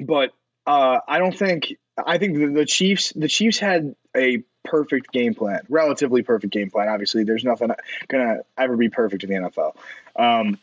but 0.00 0.32
uh, 0.66 1.00
I 1.06 1.18
don't 1.18 1.36
think 1.36 1.76
I 1.98 2.16
think 2.16 2.38
the, 2.38 2.46
the 2.46 2.64
Chiefs 2.64 3.12
the 3.14 3.28
Chiefs 3.28 3.58
had 3.58 3.94
a 4.16 4.42
perfect 4.64 5.12
game 5.12 5.34
plan, 5.34 5.60
relatively 5.68 6.22
perfect 6.22 6.54
game 6.54 6.70
plan. 6.70 6.88
Obviously, 6.88 7.24
there's 7.24 7.44
nothing 7.44 7.70
gonna 8.08 8.40
ever 8.56 8.76
be 8.78 8.88
perfect 8.88 9.24
in 9.24 9.30
the 9.30 9.50
NFL. 9.50 9.76
Um, 10.16 10.58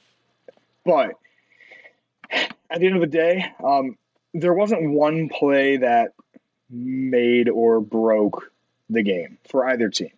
but 0.83 1.19
at 2.31 2.79
the 2.79 2.87
end 2.87 2.95
of 2.95 3.01
the 3.01 3.07
day, 3.07 3.45
um, 3.63 3.97
there 4.33 4.53
wasn't 4.53 4.91
one 4.91 5.29
play 5.29 5.77
that 5.77 6.13
made 6.69 7.49
or 7.49 7.81
broke 7.81 8.51
the 8.89 9.03
game 9.03 9.37
for 9.49 9.67
either 9.67 9.89
team. 9.89 10.11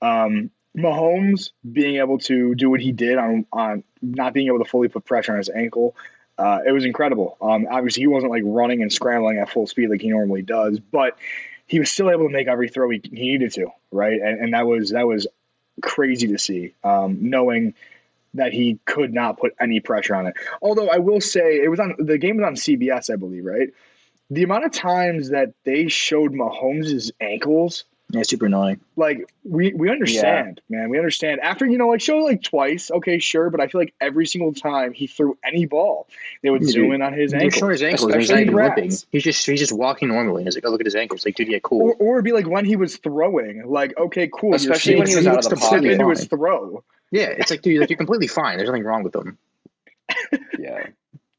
Um, 0.00 0.50
Mahomes 0.76 1.50
being 1.70 1.96
able 1.96 2.18
to 2.18 2.54
do 2.54 2.70
what 2.70 2.80
he 2.80 2.92
did 2.92 3.16
on 3.18 3.46
on 3.52 3.82
not 4.02 4.34
being 4.34 4.48
able 4.48 4.58
to 4.58 4.64
fully 4.66 4.88
put 4.88 5.04
pressure 5.04 5.32
on 5.32 5.38
his 5.38 5.48
ankle 5.48 5.96
uh, 6.38 6.60
it 6.66 6.72
was 6.72 6.84
incredible. 6.84 7.36
Um, 7.40 7.66
obviously, 7.70 8.02
he 8.02 8.06
wasn't 8.06 8.30
like 8.30 8.42
running 8.44 8.82
and 8.82 8.92
scrambling 8.92 9.38
at 9.38 9.50
full 9.50 9.66
speed 9.66 9.88
like 9.88 10.02
he 10.02 10.10
normally 10.10 10.42
does, 10.42 10.78
but 10.80 11.16
he 11.66 11.78
was 11.78 11.90
still 11.90 12.10
able 12.10 12.26
to 12.26 12.32
make 12.32 12.46
every 12.46 12.68
throw 12.68 12.90
he, 12.90 13.00
he 13.02 13.10
needed 13.10 13.52
to, 13.54 13.68
right? 13.90 14.20
And, 14.20 14.40
and 14.40 14.54
that 14.54 14.66
was 14.66 14.90
that 14.90 15.06
was 15.06 15.26
crazy 15.80 16.28
to 16.28 16.38
see, 16.38 16.74
um, 16.84 17.30
knowing 17.30 17.74
that 18.34 18.52
he 18.52 18.78
could 18.84 19.12
not 19.12 19.38
put 19.38 19.54
any 19.60 19.80
pressure 19.80 20.14
on 20.14 20.26
it. 20.26 20.34
Although 20.60 20.88
I 20.88 20.98
will 20.98 21.20
say 21.20 21.62
it 21.62 21.68
was 21.70 21.80
on 21.80 21.94
the 21.98 22.18
game 22.18 22.36
was 22.36 22.46
on 22.46 22.54
CBS, 22.54 23.12
I 23.12 23.16
believe, 23.16 23.44
right? 23.44 23.68
The 24.30 24.42
amount 24.42 24.64
of 24.64 24.72
times 24.72 25.30
that 25.30 25.52
they 25.64 25.88
showed 25.88 26.32
Mahomes' 26.32 27.12
ankles 27.20 27.84
Yeah, 28.10 28.22
super 28.22 28.46
annoying. 28.46 28.80
like 28.94 29.28
we 29.42 29.72
we 29.74 29.90
understand, 29.90 30.60
man. 30.68 30.90
We 30.90 30.98
understand. 30.98 31.40
After 31.40 31.66
you 31.66 31.76
know, 31.76 31.88
like 31.88 32.00
show 32.00 32.18
like 32.18 32.40
twice, 32.40 32.88
okay, 32.90 33.18
sure. 33.18 33.50
But 33.50 33.60
I 33.60 33.66
feel 33.66 33.80
like 33.80 33.94
every 34.00 34.26
single 34.26 34.54
time 34.54 34.92
he 34.92 35.08
threw 35.08 35.36
any 35.44 35.66
ball, 35.66 36.06
they 36.40 36.50
would 36.50 36.62
Yeah, 36.62 36.68
zoom 36.70 36.92
in 36.92 37.02
on 37.02 37.12
his 37.12 37.32
He's 37.32 37.42
ankles. 37.42 37.54
showing 37.58 37.72
his 37.72 37.82
ankles. 37.82 38.02
He's 38.02 38.14
not 38.14 38.20
especially 38.22 38.42
even 38.42 38.54
Brad's. 38.54 38.76
limping. 38.78 38.98
He's 39.10 39.22
just 39.24 39.44
he's 39.44 39.58
just 39.58 39.72
walking 39.72 40.06
normally. 40.08 40.42
And 40.42 40.46
it's 40.46 40.56
like, 40.56 40.64
oh, 40.64 40.70
look 40.70 40.80
at 40.80 40.86
his 40.86 40.94
ankles. 40.94 41.24
Like, 41.26 41.34
dude, 41.34 41.48
yeah, 41.48 41.58
cool. 41.64 41.82
Or, 41.82 41.94
or 41.94 42.14
it'd 42.16 42.24
be 42.24 42.32
like 42.32 42.46
when 42.48 42.64
he 42.64 42.76
was 42.76 42.96
throwing, 42.96 43.64
like 43.66 43.98
okay, 43.98 44.30
cool. 44.32 44.54
Especially 44.54 44.94
when 44.96 45.08
he 45.08 45.16
was 45.16 45.26
him 45.26 45.32
out 45.32 45.38
of 45.44 45.50
the 45.50 45.56
slip 45.56 45.70
pocket. 45.80 45.90
into 45.90 46.08
his 46.08 46.26
throw. 46.26 46.84
yeah, 47.10 47.22
it's 47.36 47.50
like, 47.50 47.62
dude, 47.62 47.80
like 47.80 47.90
you're 47.90 47.96
completely 48.04 48.28
fine. 48.28 48.56
There's 48.58 48.68
nothing 48.68 48.84
wrong 48.84 49.02
with 49.02 49.14
them. 49.14 49.36
Yeah. 50.58 50.86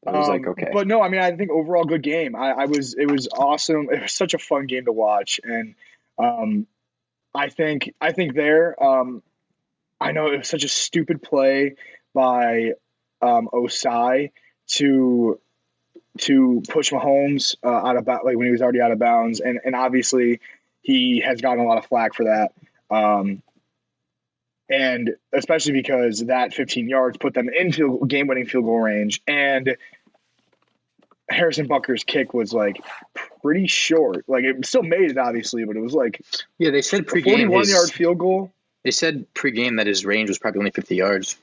I 0.06 0.10
was 0.12 0.28
like, 0.28 0.42
Um, 0.46 0.48
okay. 0.52 0.70
But 0.72 0.86
no, 0.86 1.02
I 1.02 1.08
mean, 1.08 1.20
I 1.20 1.32
think 1.36 1.50
overall 1.50 1.84
good 1.84 2.02
game. 2.02 2.34
I, 2.36 2.50
I 2.52 2.64
was, 2.66 2.94
it 2.94 3.10
was 3.10 3.28
awesome. 3.28 3.88
It 3.92 4.02
was 4.02 4.12
such 4.12 4.32
a 4.32 4.38
fun 4.38 4.66
game 4.66 4.84
to 4.86 4.92
watch, 4.92 5.38
and 5.44 5.74
um, 6.18 6.66
I 7.34 7.48
think, 7.48 7.94
I 8.00 8.12
think 8.12 8.34
there, 8.34 8.82
um, 8.82 9.22
I 10.00 10.12
know 10.12 10.28
it 10.28 10.38
was 10.38 10.48
such 10.48 10.64
a 10.64 10.68
stupid 10.68 11.22
play 11.22 11.74
by 12.14 12.72
um, 13.20 13.48
Ossai 13.52 14.30
to 14.68 15.40
to 16.18 16.62
push 16.68 16.90
Mahomes 16.90 17.54
uh, 17.62 17.68
out 17.68 17.96
of 17.96 18.04
bounds, 18.04 18.24
like 18.24 18.36
when 18.36 18.46
he 18.46 18.52
was 18.52 18.62
already 18.62 18.80
out 18.80 18.90
of 18.90 18.98
bounds, 18.98 19.40
and 19.40 19.60
and 19.64 19.74
obviously 19.74 20.40
he 20.82 21.20
has 21.20 21.40
gotten 21.40 21.64
a 21.64 21.68
lot 21.68 21.78
of 21.78 21.86
flack 21.86 22.14
for 22.14 22.24
that. 22.24 22.52
Um, 22.90 23.42
and 24.70 25.16
especially 25.32 25.72
because 25.72 26.26
that 26.26 26.52
15 26.52 26.88
yards 26.88 27.16
put 27.16 27.32
them 27.34 27.48
in 27.48 27.72
field, 27.72 28.08
game-winning 28.08 28.46
field 28.46 28.64
goal 28.64 28.80
range, 28.80 29.22
and 29.26 29.76
Harrison 31.30 31.66
Butker's 31.66 32.04
kick 32.04 32.32
was 32.34 32.52
like 32.52 32.80
pretty 33.42 33.66
short. 33.66 34.24
Like 34.28 34.44
it 34.44 34.64
still 34.66 34.82
made 34.82 35.10
it, 35.10 35.18
obviously, 35.18 35.64
but 35.64 35.76
it 35.76 35.80
was 35.80 35.92
like 35.94 36.20
Yeah, 36.58 36.70
they 36.70 36.82
said 36.82 37.00
a 37.00 37.02
pregame. 37.04 37.24
41 37.24 37.60
his- 37.60 37.70
yard 37.70 37.90
field 37.90 38.18
goal. 38.18 38.52
They 38.84 38.90
said 38.92 39.26
pregame 39.34 39.76
that 39.78 39.86
his 39.86 40.04
range 40.06 40.28
was 40.30 40.38
probably 40.38 40.60
only 40.60 40.70
50 40.70 40.94
yards. 40.96 41.36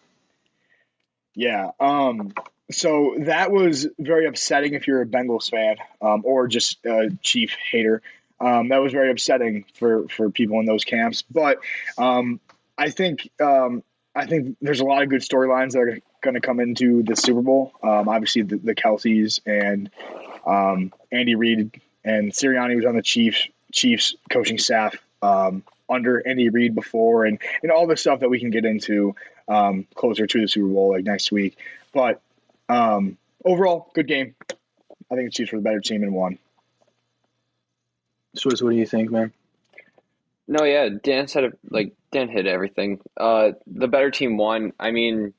Yeah. 1.35 1.71
Um. 1.79 2.33
So 2.71 3.15
that 3.19 3.51
was 3.51 3.87
very 3.99 4.25
upsetting 4.25 4.73
if 4.73 4.87
you're 4.87 5.01
a 5.01 5.05
Bengals 5.05 5.51
fan, 5.51 5.75
um, 6.01 6.23
or 6.25 6.47
just 6.47 6.83
a 6.85 7.09
Chief 7.21 7.55
hater. 7.71 8.01
Um, 8.39 8.69
that 8.69 8.81
was 8.81 8.91
very 8.91 9.11
upsetting 9.11 9.65
for 9.75 10.07
for 10.07 10.29
people 10.31 10.59
in 10.59 10.65
those 10.65 10.83
camps. 10.83 11.21
But 11.21 11.59
um, 11.97 12.39
I 12.77 12.89
think 12.89 13.29
um, 13.39 13.83
I 14.15 14.25
think 14.25 14.57
there's 14.61 14.79
a 14.79 14.85
lot 14.85 15.03
of 15.03 15.09
good 15.09 15.21
storylines 15.21 15.73
that 15.73 15.79
are 15.79 15.99
going 16.25 16.33
to 16.33 16.41
come 16.41 16.59
into 16.59 17.03
the 17.03 17.15
Super 17.15 17.41
Bowl. 17.41 17.71
Um, 17.81 18.09
obviously, 18.09 18.41
the, 18.41 18.57
the 18.57 18.75
Kelces 18.75 19.39
and 19.45 19.89
um, 20.45 20.91
Andy 21.11 21.35
Reid 21.35 21.79
and 22.03 22.33
Sirianni 22.33 22.75
was 22.75 22.85
on 22.85 22.95
the 22.95 23.01
Chiefs 23.01 23.47
Chiefs 23.71 24.15
coaching 24.29 24.57
staff 24.57 24.95
um, 25.21 25.63
under 25.89 26.25
Andy 26.27 26.49
Reid 26.49 26.75
before, 26.75 27.25
and 27.25 27.39
and 27.63 27.71
all 27.71 27.87
the 27.87 27.95
stuff 27.95 28.19
that 28.19 28.29
we 28.29 28.39
can 28.39 28.49
get 28.49 28.65
into 28.65 29.15
um, 29.47 29.87
closer 29.95 30.27
to 30.27 30.41
the 30.41 30.47
Super 30.47 30.67
Bowl, 30.67 30.91
like 30.91 31.05
next 31.05 31.31
week. 31.31 31.57
But 31.93 32.21
um, 32.67 33.17
overall, 33.43 33.91
good 33.93 34.07
game. 34.07 34.35
I 35.11 35.15
think 35.15 35.29
the 35.29 35.31
Chiefs 35.31 35.51
were 35.51 35.59
the 35.59 35.63
better 35.63 35.79
team 35.79 36.03
and 36.03 36.13
won. 36.13 36.39
So, 38.35 38.49
what 38.49 38.71
do 38.71 38.71
you 38.71 38.85
think, 38.85 39.11
man? 39.11 39.31
No, 40.47 40.63
yeah, 40.63 40.89
Dan 40.89 41.27
said 41.27 41.45
it, 41.45 41.59
like 41.69 41.93
Dan 42.11 42.29
hit 42.29 42.45
everything. 42.45 42.99
Uh, 43.17 43.51
the 43.65 43.87
better 43.87 44.11
team 44.11 44.37
won. 44.37 44.73
I 44.79 44.91
mean, 44.91 45.33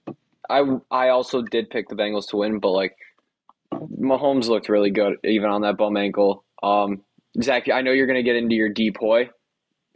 I 0.49 0.63
I 0.91 1.09
also 1.11 1.43
did 1.43 1.71
pick 1.71 1.89
the 1.89 1.95
Bengals 1.97 2.29
to 2.31 2.37
win, 2.39 2.59
but 2.59 2.71
like 2.71 2.97
Mahomes 3.73 4.47
looked 4.47 4.69
really 4.69 4.91
good 4.91 5.17
even 5.25 5.51
on 5.51 5.63
that 5.63 5.77
bum 5.77 5.97
ankle. 5.97 6.45
Um, 6.63 7.03
Zach, 7.43 7.69
I 7.69 7.83
know 7.83 7.93
you're 7.93 8.07
gonna 8.07 8.23
get 8.23 8.37
into 8.37 8.55
your 8.55 8.73
DPOY, 8.73 9.29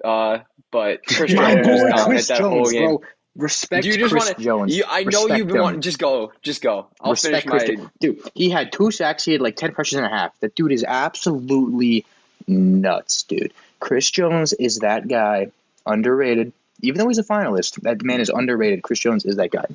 uh, 0.04 0.38
but 0.70 1.00
Chris 1.06 1.32
Jones 1.32 1.66
was 1.66 1.80
dominant 1.80 2.04
Chris 2.06 2.28
that 2.28 2.38
Jones, 2.38 2.52
whole 2.54 2.70
game. 2.70 2.84
bro. 2.96 3.02
Respect 3.36 3.86
you 3.86 3.96
just 3.96 4.12
Chris 4.12 4.24
wanna- 4.24 4.42
Jones. 4.44 4.76
You, 4.76 4.84
I 4.88 5.04
know 5.04 5.06
Respect 5.22 5.38
you've 5.38 5.46
been 5.48 5.62
wanting. 5.62 5.80
Just 5.82 5.98
go, 6.00 6.32
just 6.42 6.62
go. 6.62 6.88
I'll 7.00 7.12
Respect 7.12 7.48
finish 7.48 7.64
Chris 7.66 7.78
my. 7.78 7.88
Dude, 8.00 8.20
he 8.34 8.50
had 8.50 8.72
two 8.72 8.90
sacks. 8.90 9.24
He 9.24 9.32
had 9.32 9.40
like 9.40 9.54
10 9.56 9.72
pressures 9.72 9.98
and 9.98 10.06
a 10.06 10.10
half. 10.10 10.38
That 10.40 10.56
dude 10.56 10.72
is 10.72 10.84
absolutely 10.86 12.04
nuts, 12.48 13.22
dude. 13.22 13.52
Chris 13.78 14.10
Jones 14.10 14.52
is 14.52 14.78
that 14.80 15.06
guy. 15.06 15.52
Underrated. 15.86 16.52
Even 16.82 16.98
though 16.98 17.08
he's 17.08 17.18
a 17.18 17.24
finalist, 17.24 17.80
that 17.82 18.02
man 18.02 18.20
is 18.20 18.30
underrated. 18.30 18.82
Chris 18.82 18.98
Jones 18.98 19.24
is 19.24 19.36
that 19.36 19.50
guy. 19.52 19.66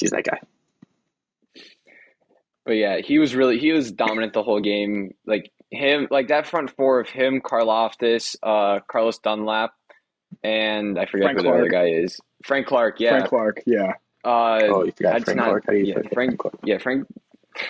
He's 0.00 0.10
that 0.10 0.24
guy. 0.24 0.40
But 2.64 2.72
yeah, 2.72 2.98
he 2.98 3.18
was 3.18 3.34
really 3.34 3.58
he 3.58 3.72
was 3.72 3.90
dominant 3.92 4.32
the 4.32 4.42
whole 4.42 4.60
game. 4.60 5.14
Like 5.26 5.50
him, 5.70 6.08
like 6.10 6.28
that 6.28 6.46
front 6.46 6.70
four 6.76 7.00
of 7.00 7.08
him, 7.08 7.40
Karlaftis, 7.40 8.36
uh, 8.42 8.80
Carlos 8.86 9.18
Dunlap, 9.18 9.72
and 10.42 10.98
I 10.98 11.06
forget 11.06 11.26
Frank 11.26 11.38
who 11.38 11.44
the 11.44 11.50
other 11.50 11.68
guy 11.68 11.86
is. 11.88 12.20
Frank 12.44 12.66
Clark, 12.66 13.00
yeah. 13.00 13.10
Frank 13.10 13.28
Clark, 13.28 13.62
yeah. 13.66 13.92
Uh, 14.24 14.60
Oh, 14.64 14.84
you 14.84 14.92
forgot 14.92 15.22
Frank 15.24 15.36
not- 15.38 15.44
Clark. 15.48 15.64
How 15.66 15.72
do 15.72 15.78
you 15.78 15.84
yeah, 15.86 15.94
forget 15.94 16.12
Frank- 16.14 16.38
Clark? 16.38 16.58
yeah, 16.64 16.78
Frank. 16.78 17.06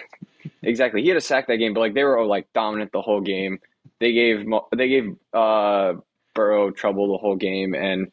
Exactly, 0.63 1.01
he 1.03 1.09
had 1.09 1.17
a 1.17 1.23
sack 1.23 1.47
that 1.47 1.57
game, 1.57 1.73
but 1.75 1.81
like 1.81 1.95
they 1.95 2.05
were 2.05 2.25
like 2.27 2.51
dominant 2.53 2.93
the 2.93 3.01
whole 3.01 3.21
game. 3.23 3.61
They 3.99 4.13
gave 4.13 4.47
Mo- 4.47 4.69
they 4.77 4.89
gave 4.89 5.17
uh 5.33 5.95
Burrow 6.35 6.71
trouble 6.71 7.13
the 7.13 7.19
whole 7.19 7.37
game, 7.37 7.75
and 7.75 8.11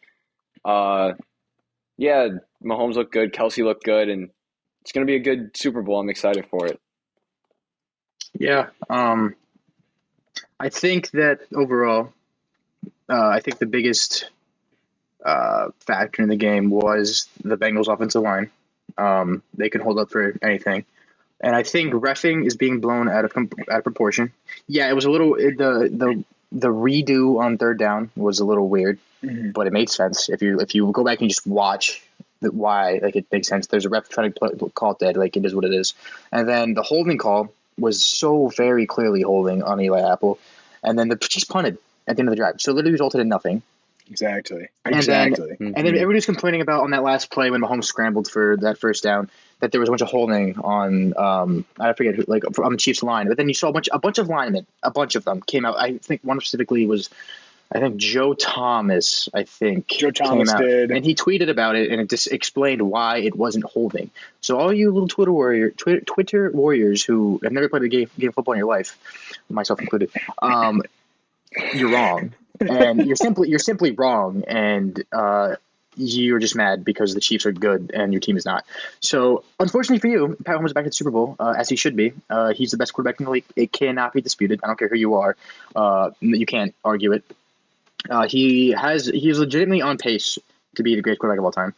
uh, 0.64 1.14
yeah, 1.98 2.30
Mahomes 2.64 2.96
looked 2.96 3.14
good, 3.14 3.34
Kelce 3.34 3.64
looked 3.64 3.84
good, 3.84 4.10
and 4.10 4.30
it's 4.82 4.92
gonna 4.92 5.06
be 5.06 5.16
a 5.16 5.20
good 5.20 5.56
Super 5.56 5.82
Bowl. 5.82 6.00
I'm 6.00 6.10
excited 6.10 6.46
for 6.50 6.68
it. 6.68 6.80
Yeah. 8.40 8.68
Um, 8.90 9.36
I 10.60 10.70
think 10.70 11.12
that 11.12 11.42
overall, 11.54 12.14
uh, 13.10 13.28
I 13.28 13.40
think 13.40 13.60
the 13.60 13.66
biggest 13.66 14.30
uh, 15.24 15.70
factor 15.80 16.22
in 16.22 16.30
the 16.30 16.36
game 16.36 16.70
was 16.70 17.28
the 17.44 17.58
Bengals' 17.58 17.92
offensive 17.92 18.22
line. 18.22 18.50
Um, 18.98 19.44
they 19.54 19.70
can 19.70 19.82
hold 19.82 20.00
up 20.00 20.10
for 20.10 20.36
anything. 20.42 20.86
and 21.40 21.56
I 21.56 21.64
think 21.64 21.94
refing 21.94 22.46
is 22.48 22.56
being 22.56 22.80
blown 22.80 23.08
out 23.10 23.26
of 23.26 23.32
out 23.70 23.78
of 23.78 23.84
proportion. 23.84 24.32
Yeah, 24.68 24.90
it 24.90 24.94
was 24.94 25.06
a 25.06 25.12
little 25.12 25.36
the 25.36 25.90
the 25.94 26.24
the 26.52 26.70
redo 26.70 27.40
on 27.40 27.58
third 27.58 27.78
down 27.78 28.10
was 28.16 28.40
a 28.40 28.46
little 28.46 28.68
weird, 28.70 29.00
mm-hmm. 29.24 29.52
but 29.52 29.68
it 29.68 29.74
made 29.74 29.90
sense 29.90 30.30
if 30.30 30.42
you 30.42 30.60
if 30.60 30.74
you 30.74 30.92
go 30.92 31.04
back 31.04 31.20
and 31.22 31.30
just 31.30 31.46
watch 31.46 32.02
the, 32.02 32.07
why 32.42 33.00
like 33.02 33.16
it 33.16 33.26
makes 33.32 33.48
sense. 33.48 33.68
There's 33.68 33.86
a 33.86 33.90
ref 33.90 34.10
trying 34.10 34.34
to 34.34 34.40
play, 34.40 34.70
call 34.74 34.92
it 34.92 35.00
dead, 35.00 35.18
like 35.18 35.38
it 35.38 35.46
is 35.46 35.56
what 35.56 35.66
it 35.66 35.74
is, 35.74 35.94
and 36.32 36.48
then 36.48 36.74
the 36.74 36.84
holding 36.84 37.18
call 37.18 37.54
was 37.78 38.04
so 38.04 38.48
very 38.48 38.86
clearly 38.86 39.22
holding 39.22 39.64
on 39.64 39.80
Eli 39.80 40.02
Apple, 40.02 40.40
and 40.84 40.98
then 40.98 41.10
the 41.10 41.16
Chiefs 41.16 41.46
punted 41.46 41.78
at 42.08 42.16
the 42.16 42.22
end 42.22 42.30
of 42.30 42.32
the 42.32 42.38
drive, 42.38 42.60
so 42.60 42.72
it 42.72 42.76
literally 42.76 42.94
resulted 42.94 43.22
in 43.22 43.28
nothing. 43.28 43.62
Exactly. 44.10 44.68
And 44.86 44.96
exactly. 44.96 45.48
Then, 45.48 45.56
mm-hmm. 45.56 45.66
And 45.76 45.86
then 45.86 45.96
everybody 45.96 46.16
was 46.16 46.26
complaining 46.26 46.62
about 46.62 46.84
on 46.84 46.92
that 46.92 47.04
last 47.04 47.30
play 47.30 47.52
when 47.52 47.62
Mahomes 47.62 47.86
scrambled 47.86 48.30
for 48.30 48.58
that 48.62 48.78
first 48.78 49.04
down 49.04 49.30
that 49.60 49.72
there 49.72 49.82
was 49.82 49.90
a 49.90 49.92
bunch 49.92 50.02
of 50.02 50.08
holding 50.08 50.58
on 50.60 51.18
um 51.18 51.66
I 51.80 51.94
forget 51.94 52.16
who, 52.16 52.24
like 52.28 52.44
on 52.60 52.72
the 52.72 52.78
Chiefs 52.78 53.04
line, 53.04 53.28
but 53.28 53.38
then 53.38 53.48
you 53.48 53.54
saw 53.54 53.70
a 53.70 53.74
bunch 53.74 53.90
a 53.92 54.00
bunch 54.00 54.18
of 54.18 54.30
linemen, 54.30 54.66
a 54.84 54.92
bunch 54.92 55.16
of 55.16 55.26
them 55.26 55.42
came 55.42 55.66
out. 55.66 55.78
I 55.78 55.98
think 55.98 56.22
one 56.24 56.40
specifically 56.40 56.86
was 56.86 57.10
I 57.72 57.80
think 57.80 57.98
Joe 57.98 58.34
Thomas, 58.34 59.28
I 59.34 59.44
think 59.44 59.88
Joe 59.88 60.12
Thomas 60.12 60.54
did, 60.54 60.92
and 60.92 61.04
he 61.04 61.16
tweeted 61.16 61.50
about 61.50 61.76
it, 61.76 61.92
and 61.92 62.00
it 62.00 62.10
just 62.10 62.28
explained 62.28 62.82
why 62.82 63.18
it 63.18 63.36
wasn't 63.36 63.66
holding. 63.66 64.10
So 64.40 64.58
all 64.58 64.72
you 64.72 64.92
little 64.92 65.10
Twitter 65.10 65.34
warrior, 65.34 65.72
Twitter, 65.72 66.02
Twitter 66.02 66.52
warriors 66.52 67.04
who 67.04 67.40
have 67.44 67.52
never 67.52 67.68
played 67.68 67.84
a 67.84 67.90
game, 67.90 68.10
game 68.18 68.30
of 68.30 68.36
football 68.36 68.54
in 68.54 68.60
your 68.60 68.70
life, 68.70 68.98
myself 69.50 69.82
included, 69.82 70.12
um, 70.42 70.82
you're 71.74 71.92
wrong, 71.92 72.34
and 72.62 73.06
you're 73.06 73.18
simply 73.18 73.50
you're 73.50 73.60
simply 73.60 73.92
wrong, 73.92 74.44
and 74.48 75.04
uh, 75.12 75.56
you're 75.98 76.40
just 76.40 76.56
mad 76.56 76.86
because 76.86 77.14
the 77.14 77.20
Chiefs 77.20 77.46
are 77.46 77.52
good 77.52 77.92
and 77.94 78.14
your 78.14 78.20
team 78.20 78.38
is 78.38 78.46
not. 78.46 78.66
So, 79.00 79.44
unfortunately 79.60 80.00
for 80.00 80.08
you, 80.08 80.38
Pat 80.46 80.58
Mahomes 80.58 80.68
is 80.68 80.74
back 80.74 80.86
at 80.86 80.92
the 80.92 80.96
Super 80.96 81.12
Bowl, 81.12 81.36
uh, 81.40 81.56
as 81.58 81.68
he 81.70 81.76
should 81.76 81.96
be. 81.96 82.14
Uh, 82.30 82.54
he's 82.54 82.72
the 82.72 82.78
best 82.78 82.94
quarterback 82.94 83.20
in 83.20 83.26
the 83.26 83.32
league. 83.32 83.46
It 83.56 83.72
cannot 83.72 84.14
be 84.14 84.22
disputed. 84.22 84.60
I 84.64 84.68
don't 84.68 84.78
care 84.78 84.88
who 84.88 84.96
you 84.96 85.16
are. 85.16 85.36
Uh, 85.76 86.12
you 86.22 86.46
can't 86.46 86.74
argue 86.86 87.14
it. 87.14 87.24
Uh, 88.10 88.28
he 88.28 88.72
has 88.72 89.08
he's 89.08 89.40
legitimately 89.40 89.82
on 89.82 89.98
pace 89.98 90.38
to 90.76 90.84
be 90.84 90.96
the 90.96 91.02
greatest 91.02 91.20
quarterback 91.20 91.40
of 91.40 91.46
all 91.46 91.52
time. 91.52 91.74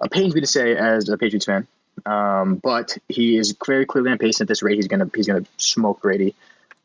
Uh, 0.00 0.08
pains 0.08 0.34
me 0.34 0.40
to 0.40 0.46
say 0.46 0.76
as 0.76 1.08
a 1.08 1.16
Patriots 1.16 1.46
fan, 1.46 1.66
um, 2.06 2.56
but 2.56 2.96
he 3.08 3.36
is 3.36 3.56
very 3.66 3.86
clearly 3.86 4.10
on 4.10 4.18
pace 4.18 4.40
at 4.40 4.48
this 4.48 4.62
rate. 4.62 4.76
He's 4.76 4.88
gonna 4.88 5.10
he's 5.14 5.26
gonna 5.26 5.44
smoke 5.56 6.02
Brady. 6.02 6.34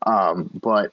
Um, 0.04 0.50
but 0.62 0.92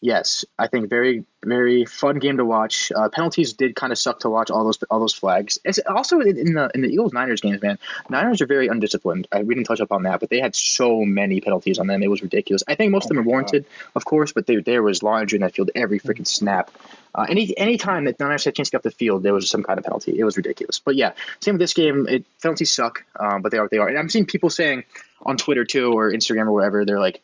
yes, 0.00 0.44
I 0.58 0.66
think 0.66 0.90
very 0.90 1.24
very 1.44 1.84
fun 1.84 2.18
game 2.18 2.36
to 2.36 2.44
watch. 2.44 2.92
Uh, 2.94 3.08
penalties 3.08 3.54
did 3.54 3.74
kind 3.74 3.92
of 3.92 3.98
suck 3.98 4.20
to 4.20 4.30
watch 4.30 4.50
all 4.50 4.64
those 4.64 4.82
all 4.90 5.00
those 5.00 5.14
flags. 5.14 5.58
It's 5.64 5.78
also 5.78 6.20
in 6.20 6.54
the 6.54 6.70
in 6.74 6.82
the 6.82 6.88
Eagles 6.88 7.12
Niners 7.12 7.40
games, 7.40 7.62
man. 7.62 7.78
Niners 8.10 8.42
are 8.42 8.46
very 8.46 8.68
undisciplined. 8.68 9.28
I, 9.32 9.42
we 9.42 9.54
didn't 9.54 9.66
touch 9.66 9.80
up 9.80 9.92
on 9.92 10.02
that, 10.02 10.20
but 10.20 10.28
they 10.28 10.40
had 10.40 10.54
so 10.54 11.04
many 11.04 11.40
penalties 11.40 11.78
on 11.78 11.86
them. 11.86 12.02
It 12.02 12.10
was 12.10 12.22
ridiculous. 12.22 12.62
I 12.68 12.74
think 12.74 12.92
most 12.92 13.04
oh 13.04 13.06
of 13.06 13.08
them 13.08 13.18
are 13.20 13.22
warranted, 13.22 13.64
God. 13.64 13.92
of 13.96 14.04
course, 14.04 14.32
but 14.32 14.46
they, 14.46 14.56
there 14.56 14.82
was 14.82 15.02
laundry 15.02 15.36
in 15.36 15.42
that 15.42 15.54
field 15.54 15.70
every 15.74 15.98
freaking 15.98 16.26
snap. 16.26 16.70
Uh, 17.14 17.26
any 17.28 17.56
any 17.58 17.76
time 17.76 18.04
that 18.06 18.18
Niners 18.18 18.44
had 18.44 18.52
a 18.52 18.56
chance 18.56 18.68
to 18.68 18.72
get 18.72 18.78
off 18.78 18.82
the 18.84 18.90
field, 18.90 19.22
there 19.22 19.34
was 19.34 19.50
some 19.50 19.62
kind 19.62 19.78
of 19.78 19.84
penalty. 19.84 20.18
It 20.18 20.24
was 20.24 20.36
ridiculous. 20.36 20.78
But 20.78 20.96
yeah, 20.96 21.12
same 21.40 21.54
with 21.54 21.60
this 21.60 21.74
game. 21.74 22.06
It 22.08 22.24
penalties 22.40 22.72
suck, 22.72 23.04
um, 23.18 23.42
but 23.42 23.52
they 23.52 23.58
are 23.58 23.62
what 23.62 23.70
they 23.70 23.78
are. 23.78 23.88
And 23.88 23.98
I'm 23.98 24.08
seeing 24.08 24.24
people 24.24 24.50
saying 24.50 24.84
on 25.20 25.36
Twitter 25.36 25.64
too 25.64 25.92
or 25.92 26.10
Instagram 26.10 26.46
or 26.46 26.52
wherever, 26.52 26.84
they're 26.84 27.00
like 27.00 27.22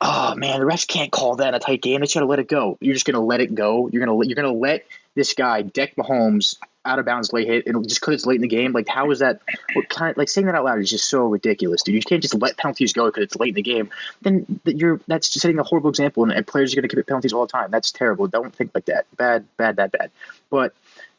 oh 0.00 0.34
man, 0.34 0.60
the 0.60 0.66
refs 0.66 0.86
can't 0.86 1.10
call 1.10 1.36
that 1.36 1.54
a 1.54 1.58
tight 1.58 1.82
game. 1.82 2.00
They 2.00 2.06
should 2.06 2.22
have 2.22 2.28
let 2.28 2.38
it 2.38 2.48
go. 2.48 2.78
You're 2.80 2.94
just 2.94 3.06
gonna 3.06 3.24
let 3.24 3.40
it 3.40 3.54
go. 3.54 3.88
You're 3.88 4.04
gonna 4.04 4.26
you're 4.26 4.36
gonna 4.36 4.52
let 4.52 4.84
this 5.14 5.34
guy 5.34 5.62
deck 5.62 5.96
Mahomes 5.96 6.56
out 6.84 6.98
of 6.98 7.04
bounds 7.04 7.32
late 7.32 7.46
hit, 7.46 7.66
and 7.66 7.86
just 7.86 8.00
because 8.00 8.14
it's 8.14 8.26
late 8.26 8.36
in 8.36 8.42
the 8.42 8.48
game, 8.48 8.72
like 8.72 8.88
how 8.88 9.10
is 9.10 9.18
that? 9.18 9.40
What 9.74 9.88
kind 9.88 10.12
of, 10.12 10.16
like 10.16 10.28
saying 10.28 10.46
that 10.46 10.54
out 10.54 10.64
loud 10.64 10.78
is 10.78 10.90
just 10.90 11.08
so 11.08 11.24
ridiculous, 11.24 11.82
dude. 11.82 11.96
You 11.96 12.00
can't 12.00 12.22
just 12.22 12.34
let 12.34 12.56
penalties 12.56 12.92
go 12.92 13.06
because 13.06 13.24
it's 13.24 13.36
late 13.36 13.50
in 13.50 13.54
the 13.54 13.62
game. 13.62 13.90
Then 14.22 14.60
you're 14.64 15.00
that's 15.06 15.28
just 15.28 15.42
setting 15.42 15.58
a 15.58 15.64
horrible 15.64 15.90
example, 15.90 16.22
and, 16.22 16.32
and 16.32 16.46
players 16.46 16.72
are 16.72 16.76
gonna 16.76 16.88
commit 16.88 17.06
penalties 17.06 17.32
all 17.32 17.46
the 17.46 17.52
time. 17.52 17.70
That's 17.70 17.92
terrible. 17.92 18.28
Don't 18.28 18.54
think 18.54 18.70
like 18.74 18.86
that. 18.86 19.06
Bad, 19.16 19.46
bad, 19.56 19.76
bad, 19.76 19.92
bad. 19.92 20.10
But 20.50 20.74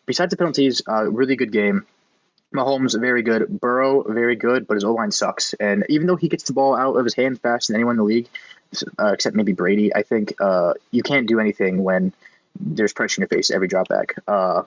besides 0.06 0.32
the 0.32 0.38
penalties, 0.38 0.82
uh, 0.88 1.10
really 1.10 1.36
good 1.36 1.52
game. 1.52 1.86
Mahomes 2.52 3.00
very 3.00 3.22
good. 3.22 3.60
Burrow 3.62 4.02
very 4.02 4.36
good, 4.36 4.66
but 4.66 4.74
his 4.74 4.84
O 4.84 4.94
line 4.94 5.12
sucks. 5.12 5.54
And 5.54 5.86
even 5.88 6.08
though 6.08 6.16
he 6.16 6.30
gets 6.30 6.46
the 6.46 6.54
ball 6.54 6.76
out 6.76 6.96
of 6.96 7.06
his 7.06 7.14
hand 7.14 7.40
faster 7.40 7.72
than 7.72 7.80
anyone 7.80 7.94
in 7.94 7.98
the 7.98 8.04
league, 8.04 8.28
uh, 8.98 9.12
except 9.14 9.36
maybe 9.36 9.54
Brady. 9.54 9.94
I 9.96 10.04
think 10.04 10.34
uh, 10.40 10.74
you 10.92 11.04
can't 11.04 11.28
do 11.28 11.40
anything 11.40 11.84
when 11.84 12.14
there's 12.60 12.94
pressure 12.94 13.22
in 13.22 13.24
your 13.24 13.30
face 13.30 13.52
every 13.52 13.68
drop 13.68 13.88
back, 13.88 14.16
uh, 14.28 14.64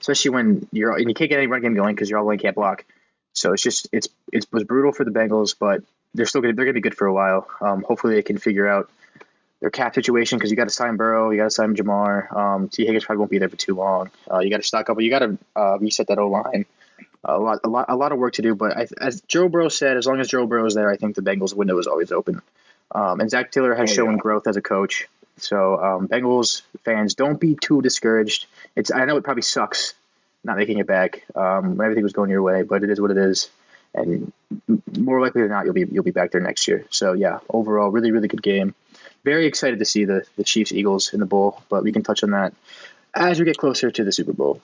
especially 0.00 0.30
when 0.30 0.68
you're 0.72 0.96
and 0.96 1.08
you 1.08 1.14
can't 1.14 1.30
get 1.30 1.38
any 1.38 1.46
run 1.46 1.62
game 1.62 1.74
going 1.74 1.94
because 1.94 2.10
you're 2.10 2.18
all 2.18 2.26
line 2.26 2.38
can't 2.38 2.56
block. 2.56 2.84
So 3.32 3.52
it's 3.52 3.62
just 3.62 3.88
it's 3.92 4.08
it 4.32 4.46
was 4.52 4.64
brutal 4.64 4.92
for 4.92 5.04
the 5.04 5.10
Bengals, 5.10 5.54
but 5.58 5.82
they're 6.14 6.26
still 6.26 6.40
gonna 6.40 6.54
they're 6.54 6.64
gonna 6.64 6.74
be 6.74 6.80
good 6.80 6.96
for 6.96 7.06
a 7.06 7.12
while. 7.12 7.46
Um, 7.60 7.82
hopefully 7.82 8.14
they 8.14 8.22
can 8.22 8.38
figure 8.38 8.66
out 8.66 8.90
their 9.60 9.70
cap 9.70 9.94
situation 9.94 10.38
because 10.38 10.50
you 10.50 10.56
got 10.56 10.68
to 10.68 10.74
sign 10.74 10.96
Burrow, 10.96 11.30
you 11.30 11.38
got 11.38 11.44
to 11.44 11.50
sign 11.50 11.74
Ja'Marr. 11.74 12.32
Um, 12.34 12.68
Tee 12.68 12.86
Higgins 12.86 13.04
probably 13.04 13.18
won't 13.18 13.30
be 13.30 13.38
there 13.38 13.48
for 13.48 13.56
too 13.56 13.74
long. 13.74 14.10
Uh, 14.30 14.38
you 14.38 14.50
got 14.50 14.58
to 14.58 14.62
stock 14.62 14.88
up, 14.88 14.96
but 14.96 15.04
you 15.04 15.10
got 15.10 15.20
to 15.20 15.38
uh, 15.56 15.78
reset 15.78 16.06
that 16.08 16.18
O 16.18 16.28
line. 16.28 16.64
A 17.24 17.36
lot, 17.36 17.58
a 17.64 17.68
lot, 17.68 17.86
a 17.88 17.96
lot 17.96 18.12
of 18.12 18.18
work 18.18 18.34
to 18.34 18.42
do. 18.42 18.54
But 18.54 18.76
I, 18.76 18.86
as 19.00 19.20
Joe 19.22 19.48
Burrow 19.48 19.68
said, 19.68 19.96
as 19.96 20.06
long 20.06 20.20
as 20.20 20.28
Joe 20.28 20.46
Burrow 20.46 20.66
is 20.66 20.74
there, 20.74 20.88
I 20.88 20.96
think 20.96 21.16
the 21.16 21.22
Bengals' 21.22 21.54
window 21.54 21.76
is 21.78 21.88
always 21.88 22.12
open. 22.12 22.40
Um, 22.90 23.20
and 23.20 23.30
Zac 23.30 23.50
Taylor 23.52 23.74
has 23.74 23.92
shown 23.92 24.16
growth 24.16 24.46
as 24.46 24.56
a 24.56 24.62
coach. 24.62 25.08
So 25.36 25.78
um, 25.78 26.08
Bengals 26.08 26.62
fans, 26.84 27.14
don't 27.14 27.38
be 27.38 27.54
too 27.54 27.82
discouraged. 27.82 28.46
It's 28.74 28.90
I 28.90 29.04
know 29.04 29.16
it 29.16 29.24
probably 29.24 29.42
sucks 29.42 29.94
not 30.44 30.56
making 30.56 30.78
it 30.78 30.86
back 30.86 31.24
um, 31.34 31.76
when 31.76 31.84
everything 31.84 32.04
was 32.04 32.12
going 32.12 32.30
your 32.30 32.42
way, 32.42 32.62
but 32.62 32.82
it 32.82 32.90
is 32.90 33.00
what 33.00 33.10
it 33.10 33.18
is. 33.18 33.50
And 33.94 34.32
more 34.98 35.20
likely 35.20 35.42
than 35.42 35.50
not, 35.50 35.64
you'll 35.64 35.74
be 35.74 35.86
you'll 35.90 36.04
be 36.04 36.10
back 36.10 36.32
there 36.32 36.40
next 36.40 36.68
year. 36.68 36.84
So 36.90 37.12
yeah, 37.12 37.38
overall, 37.48 37.90
really 37.90 38.10
really 38.10 38.28
good 38.28 38.42
game. 38.42 38.74
Very 39.24 39.46
excited 39.46 39.78
to 39.78 39.84
see 39.84 40.04
the 40.04 40.24
the 40.36 40.44
Chiefs 40.44 40.72
Eagles 40.72 41.12
in 41.12 41.20
the 41.20 41.26
bowl, 41.26 41.62
but 41.68 41.82
we 41.82 41.92
can 41.92 42.02
touch 42.02 42.22
on 42.22 42.30
that 42.30 42.54
as 43.14 43.38
we 43.38 43.44
get 43.44 43.56
closer 43.56 43.90
to 43.90 44.04
the 44.04 44.12
Super 44.12 44.32
Bowl. 44.32 44.60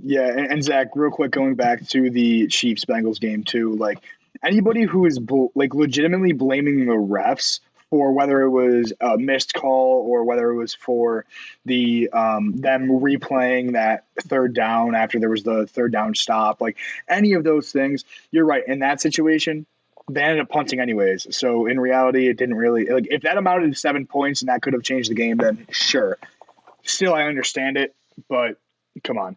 Yeah, 0.00 0.28
and, 0.28 0.52
and 0.52 0.64
Zach, 0.64 0.88
real 0.94 1.10
quick, 1.10 1.32
going 1.32 1.54
back 1.54 1.86
to 1.88 2.10
the 2.10 2.46
Chiefs 2.46 2.84
Bengals 2.84 3.20
game 3.20 3.42
too, 3.42 3.74
like 3.74 3.98
anybody 4.42 4.84
who 4.84 5.06
is 5.06 5.18
bl- 5.18 5.46
like 5.54 5.74
legitimately 5.74 6.32
blaming 6.32 6.86
the 6.86 6.92
refs 6.92 7.60
for 7.90 8.12
whether 8.12 8.42
it 8.42 8.50
was 8.50 8.92
a 9.00 9.16
missed 9.16 9.54
call 9.54 10.06
or 10.06 10.24
whether 10.24 10.50
it 10.50 10.54
was 10.54 10.74
for 10.74 11.24
the 11.64 12.10
um, 12.10 12.52
them 12.60 12.88
replaying 12.88 13.72
that 13.72 14.04
third 14.22 14.54
down 14.54 14.94
after 14.94 15.18
there 15.18 15.30
was 15.30 15.42
the 15.42 15.66
third 15.66 15.92
down 15.92 16.14
stop, 16.14 16.60
like 16.60 16.76
any 17.08 17.32
of 17.32 17.44
those 17.44 17.72
things, 17.72 18.04
you're 18.30 18.44
right. 18.44 18.66
In 18.66 18.80
that 18.80 19.00
situation, 19.00 19.64
they 20.10 20.22
ended 20.22 20.40
up 20.40 20.50
punting 20.50 20.80
anyways. 20.80 21.34
So 21.36 21.66
in 21.66 21.80
reality, 21.80 22.28
it 22.28 22.36
didn't 22.36 22.56
really 22.56 22.86
like 22.86 23.06
if 23.10 23.22
that 23.22 23.38
amounted 23.38 23.72
to 23.72 23.78
seven 23.78 24.06
points 24.06 24.42
and 24.42 24.48
that 24.48 24.62
could 24.62 24.74
have 24.74 24.82
changed 24.82 25.10
the 25.10 25.14
game, 25.14 25.38
then 25.38 25.66
sure. 25.70 26.18
Still, 26.82 27.14
I 27.14 27.24
understand 27.24 27.76
it, 27.76 27.94
but 28.28 28.56
come 29.02 29.18
on 29.18 29.36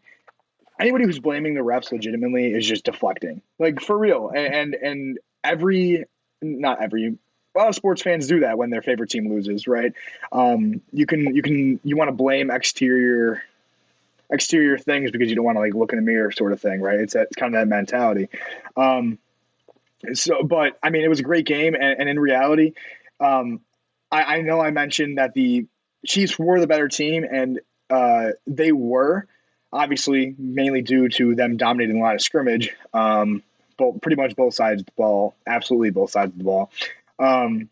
anybody 0.81 1.05
who's 1.05 1.19
blaming 1.19 1.53
the 1.53 1.61
refs 1.61 1.91
legitimately 1.91 2.47
is 2.53 2.67
just 2.67 2.85
deflecting, 2.85 3.41
like 3.59 3.81
for 3.81 3.97
real. 3.97 4.31
And 4.35 4.75
and, 4.75 5.19
every 5.43 6.05
not 6.41 6.81
every 6.83 7.17
a 7.55 7.57
lot 7.57 7.69
of 7.69 7.75
sports 7.75 8.01
fans 8.01 8.27
do 8.27 8.41
that 8.41 8.57
when 8.57 8.69
their 8.69 8.81
favorite 8.81 9.09
team 9.09 9.29
loses, 9.29 9.67
right? 9.67 9.93
Um, 10.31 10.81
you 10.91 11.05
can 11.05 11.35
you 11.35 11.41
can 11.41 11.79
you 11.83 11.97
want 11.97 12.09
to 12.09 12.13
blame 12.13 12.51
exterior 12.51 13.41
exterior 14.29 14.77
things 14.77 15.11
because 15.11 15.29
you 15.29 15.35
don't 15.35 15.45
want 15.45 15.57
to 15.57 15.59
like 15.59 15.73
look 15.73 15.91
in 15.91 15.99
the 15.99 16.05
mirror, 16.05 16.31
sort 16.31 16.53
of 16.53 16.61
thing, 16.61 16.81
right? 16.81 16.99
It's, 16.99 17.13
that, 17.13 17.23
it's 17.23 17.35
kind 17.35 17.53
of 17.53 17.59
that 17.59 17.67
mentality. 17.67 18.29
Um, 18.77 19.19
so, 20.13 20.43
but 20.43 20.79
I 20.81 20.89
mean, 20.89 21.03
it 21.03 21.09
was 21.09 21.19
a 21.19 21.23
great 21.23 21.45
game, 21.45 21.75
and, 21.75 21.99
and 21.99 22.09
in 22.09 22.19
reality, 22.19 22.73
um, 23.19 23.59
I, 24.11 24.37
I 24.37 24.41
know 24.41 24.61
I 24.61 24.71
mentioned 24.71 25.17
that 25.17 25.33
the 25.33 25.67
Chiefs 26.05 26.39
were 26.39 26.59
the 26.59 26.67
better 26.67 26.87
team, 26.87 27.25
and 27.29 27.59
uh, 27.89 28.29
they 28.47 28.71
were 28.71 29.27
obviously 29.73 30.35
mainly 30.37 30.81
due 30.81 31.09
to 31.09 31.35
them 31.35 31.57
dominating 31.57 31.95
the 31.95 32.01
line 32.01 32.15
of 32.15 32.21
scrimmage. 32.21 32.75
Um, 32.93 33.43
pretty 34.01 34.15
much 34.15 34.35
both 34.35 34.53
sides 34.53 34.81
of 34.81 34.85
the 34.85 34.91
ball, 34.95 35.35
absolutely 35.47 35.89
both 35.89 36.11
sides 36.11 36.31
of 36.31 36.37
the 36.37 36.43
ball. 36.43 36.71
Um, 37.17 37.69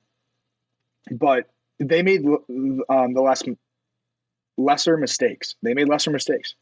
but 1.12 1.50
they 1.80 2.02
made 2.02 2.26
um, 2.26 3.14
the 3.14 3.22
less 3.22 3.44
lesser 4.58 4.98
mistakes. 4.98 5.56
They 5.62 5.74
made 5.74 5.88
lesser 5.88 6.12
mistakes. 6.12 6.56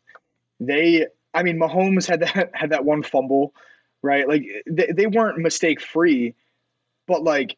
They, 0.59 1.07
I 1.33 1.43
mean, 1.43 1.59
Mahomes 1.59 2.07
had 2.07 2.21
that 2.21 2.51
had 2.53 2.71
that 2.71 2.85
one 2.85 3.03
fumble, 3.03 3.53
right? 4.01 4.27
Like 4.27 4.45
they, 4.67 4.87
they 4.87 5.07
weren't 5.07 5.37
mistake 5.37 5.81
free, 5.81 6.35
but 7.07 7.23
like 7.23 7.57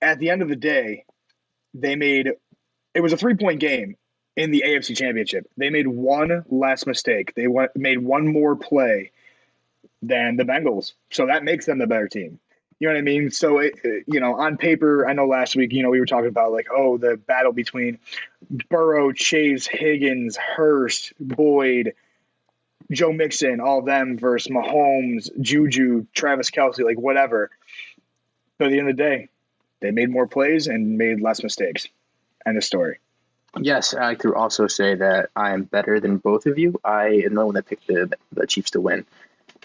at 0.00 0.18
the 0.18 0.30
end 0.30 0.42
of 0.42 0.48
the 0.48 0.56
day, 0.56 1.04
they 1.72 1.96
made 1.96 2.32
it 2.94 3.00
was 3.00 3.12
a 3.12 3.16
three 3.16 3.34
point 3.34 3.60
game 3.60 3.96
in 4.36 4.50
the 4.50 4.64
AFC 4.66 4.96
Championship. 4.96 5.48
They 5.56 5.70
made 5.70 5.86
one 5.86 6.44
less 6.48 6.86
mistake. 6.86 7.34
They 7.34 7.46
went, 7.46 7.76
made 7.76 7.98
one 7.98 8.26
more 8.26 8.56
play 8.56 9.12
than 10.02 10.36
the 10.36 10.44
Bengals. 10.44 10.92
So 11.10 11.26
that 11.26 11.44
makes 11.44 11.66
them 11.66 11.78
the 11.78 11.86
better 11.86 12.08
team. 12.08 12.40
You 12.80 12.88
know 12.88 12.94
what 12.94 12.98
I 12.98 13.02
mean? 13.02 13.30
So, 13.30 13.58
it, 13.58 13.74
you 14.06 14.20
know, 14.20 14.34
on 14.34 14.56
paper, 14.56 15.08
I 15.08 15.12
know 15.12 15.26
last 15.26 15.54
week, 15.54 15.72
you 15.72 15.82
know, 15.82 15.90
we 15.90 16.00
were 16.00 16.06
talking 16.06 16.28
about 16.28 16.52
like, 16.52 16.66
oh, 16.74 16.98
the 16.98 17.16
battle 17.16 17.52
between 17.52 17.98
Burrow, 18.68 19.12
Chase, 19.12 19.66
Higgins, 19.66 20.36
Hurst, 20.36 21.12
Boyd, 21.20 21.94
Joe 22.90 23.12
Mixon, 23.12 23.60
all 23.60 23.82
them 23.82 24.18
versus 24.18 24.52
Mahomes, 24.52 25.30
Juju, 25.40 26.06
Travis 26.12 26.50
Kelce, 26.50 26.84
like 26.84 26.98
whatever. 26.98 27.50
But 28.58 28.66
at 28.66 28.70
the 28.72 28.80
end 28.80 28.90
of 28.90 28.96
the 28.96 29.02
day, 29.02 29.28
they 29.80 29.90
made 29.90 30.10
more 30.10 30.26
plays 30.26 30.66
and 30.66 30.98
made 30.98 31.20
less 31.20 31.42
mistakes. 31.42 31.86
End 32.44 32.56
of 32.56 32.64
story. 32.64 32.98
Yes, 33.60 33.94
I 33.94 34.14
could 34.14 34.34
also 34.34 34.66
say 34.66 34.94
that 34.96 35.30
I 35.36 35.52
am 35.52 35.64
better 35.64 36.00
than 36.00 36.18
both 36.18 36.46
of 36.46 36.58
you. 36.58 36.80
I 36.84 37.22
am 37.24 37.34
the 37.34 37.44
one 37.46 37.54
that 37.54 37.66
picked 37.66 37.86
the, 37.86 38.12
the 38.32 38.46
Chiefs 38.46 38.72
to 38.72 38.80
win. 38.80 39.04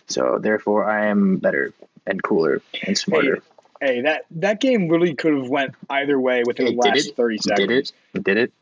So 0.07 0.39
therefore, 0.39 0.85
I 0.89 1.07
am 1.07 1.37
better 1.37 1.73
and 2.07 2.21
cooler 2.21 2.61
and 2.85 2.97
smarter. 2.97 3.41
Hey, 3.81 4.01
that, 4.01 4.25
that 4.31 4.59
game 4.59 4.89
really 4.89 5.13
could 5.15 5.33
have 5.33 5.49
went 5.49 5.73
either 5.89 6.19
way 6.19 6.43
within 6.43 6.65
Hey, 6.67 6.71
the 6.73 6.77
last 6.77 7.07
it? 7.07 7.15
30 7.15 7.37
seconds. 7.37 7.67
Did 7.67 7.71
it? 8.19 8.23
Did 8.23 8.37
it? 8.37 8.53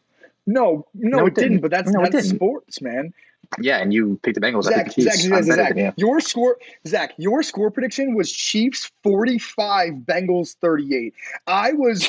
No, 0.45 0.85
no, 0.93 1.17
No, 1.19 1.25
it 1.25 1.29
it 1.29 1.35
didn't. 1.35 1.49
didn't. 1.49 1.61
But 1.61 1.71
that's 1.71 1.91
No, 1.91 2.05
that's 2.09 2.29
sports, 2.29 2.81
man. 2.81 3.13
Yeah, 3.59 3.77
and 3.77 3.93
you 3.93 4.19
picked 4.23 4.35
the 4.35 4.41
Bengals. 4.41 4.67
I 4.67 4.71
Zach, 4.71 4.85
picked 4.85 4.95
the 4.97 5.03
Chiefs. 5.05 5.23
Zach, 5.31 5.43
Zach, 5.43 5.75
than 5.75 5.85
you. 5.85 5.93
your 5.97 6.19
score, 6.19 6.57
Zach, 6.85 7.13
your 7.17 7.43
score 7.43 7.71
prediction 7.71 8.13
was 8.13 8.31
Chiefs 8.31 8.91
forty 9.03 9.39
five, 9.39 9.93
Bengals 9.93 10.55
thirty 10.55 10.93
eight. 10.95 11.13
I 11.47 11.71
was, 11.73 12.07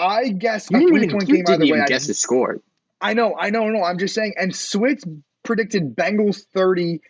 I 0.00 0.28
guessed 0.28 0.72
a 0.72 0.80
You 0.80 0.88
three 0.88 1.08
point 1.08 1.26
game 1.26 1.44
didn't 1.44 1.62
either 1.62 1.72
way. 1.72 1.80
I, 1.80 1.86
guess 1.86 2.06
the 2.06 2.14
score. 2.14 2.60
I 3.00 3.14
know, 3.14 3.36
I 3.38 3.50
know, 3.50 3.68
no, 3.68 3.82
I'm 3.82 3.98
just 3.98 4.14
saying. 4.14 4.34
And 4.38 4.52
Switz 4.52 5.04
predicted 5.42 5.94
Bengals 5.96 6.44
thirty, 6.54 7.00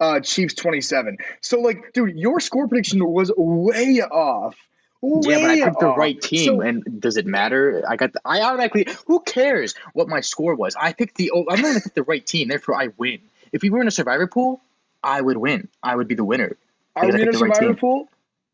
uh, 0.00 0.20
Chiefs 0.20 0.54
twenty 0.54 0.80
seven. 0.80 1.18
So 1.40 1.60
like, 1.60 1.92
dude, 1.92 2.16
your 2.16 2.40
score 2.40 2.68
prediction 2.68 3.04
was 3.06 3.32
way 3.36 4.02
off. 4.02 4.56
Way 5.02 5.32
Yeah, 5.32 5.40
but 5.40 5.50
I 5.50 5.64
picked 5.64 5.80
the 5.80 5.88
right 5.88 6.20
team, 6.20 6.56
So- 6.56 6.60
and 6.62 7.00
does 7.00 7.16
it 7.16 7.26
matter? 7.26 7.84
I 7.86 7.96
got. 7.96 8.12
The, 8.12 8.20
I 8.24 8.40
automatically. 8.42 8.86
Who 9.06 9.20
cares 9.20 9.74
what 9.92 10.08
my 10.08 10.20
score 10.20 10.54
was? 10.54 10.74
I 10.74 10.92
picked 10.92 11.16
the. 11.16 11.32
Oh, 11.34 11.44
I'm 11.48 11.60
going 11.60 11.74
to 11.74 11.80
pick 11.80 11.94
the 11.94 12.02
right 12.02 12.26
team. 12.26 12.48
Therefore, 12.48 12.80
I 12.80 12.88
win. 12.96 13.20
If 13.52 13.62
we 13.62 13.70
were 13.70 13.80
in 13.80 13.88
a 13.88 13.92
survivor 13.92 14.26
pool, 14.26 14.60
I 15.02 15.20
would 15.20 15.36
win. 15.36 15.68
I 15.82 15.94
would 15.94 16.08
be 16.08 16.14
the 16.14 16.24
winner. 16.24 16.56
Are 16.96 17.06
we 17.06 17.10
in 17.20 17.28
a 17.28 17.32
the 17.32 17.38
right 17.38 17.54
survivor 17.54 17.74
pool? 17.74 18.08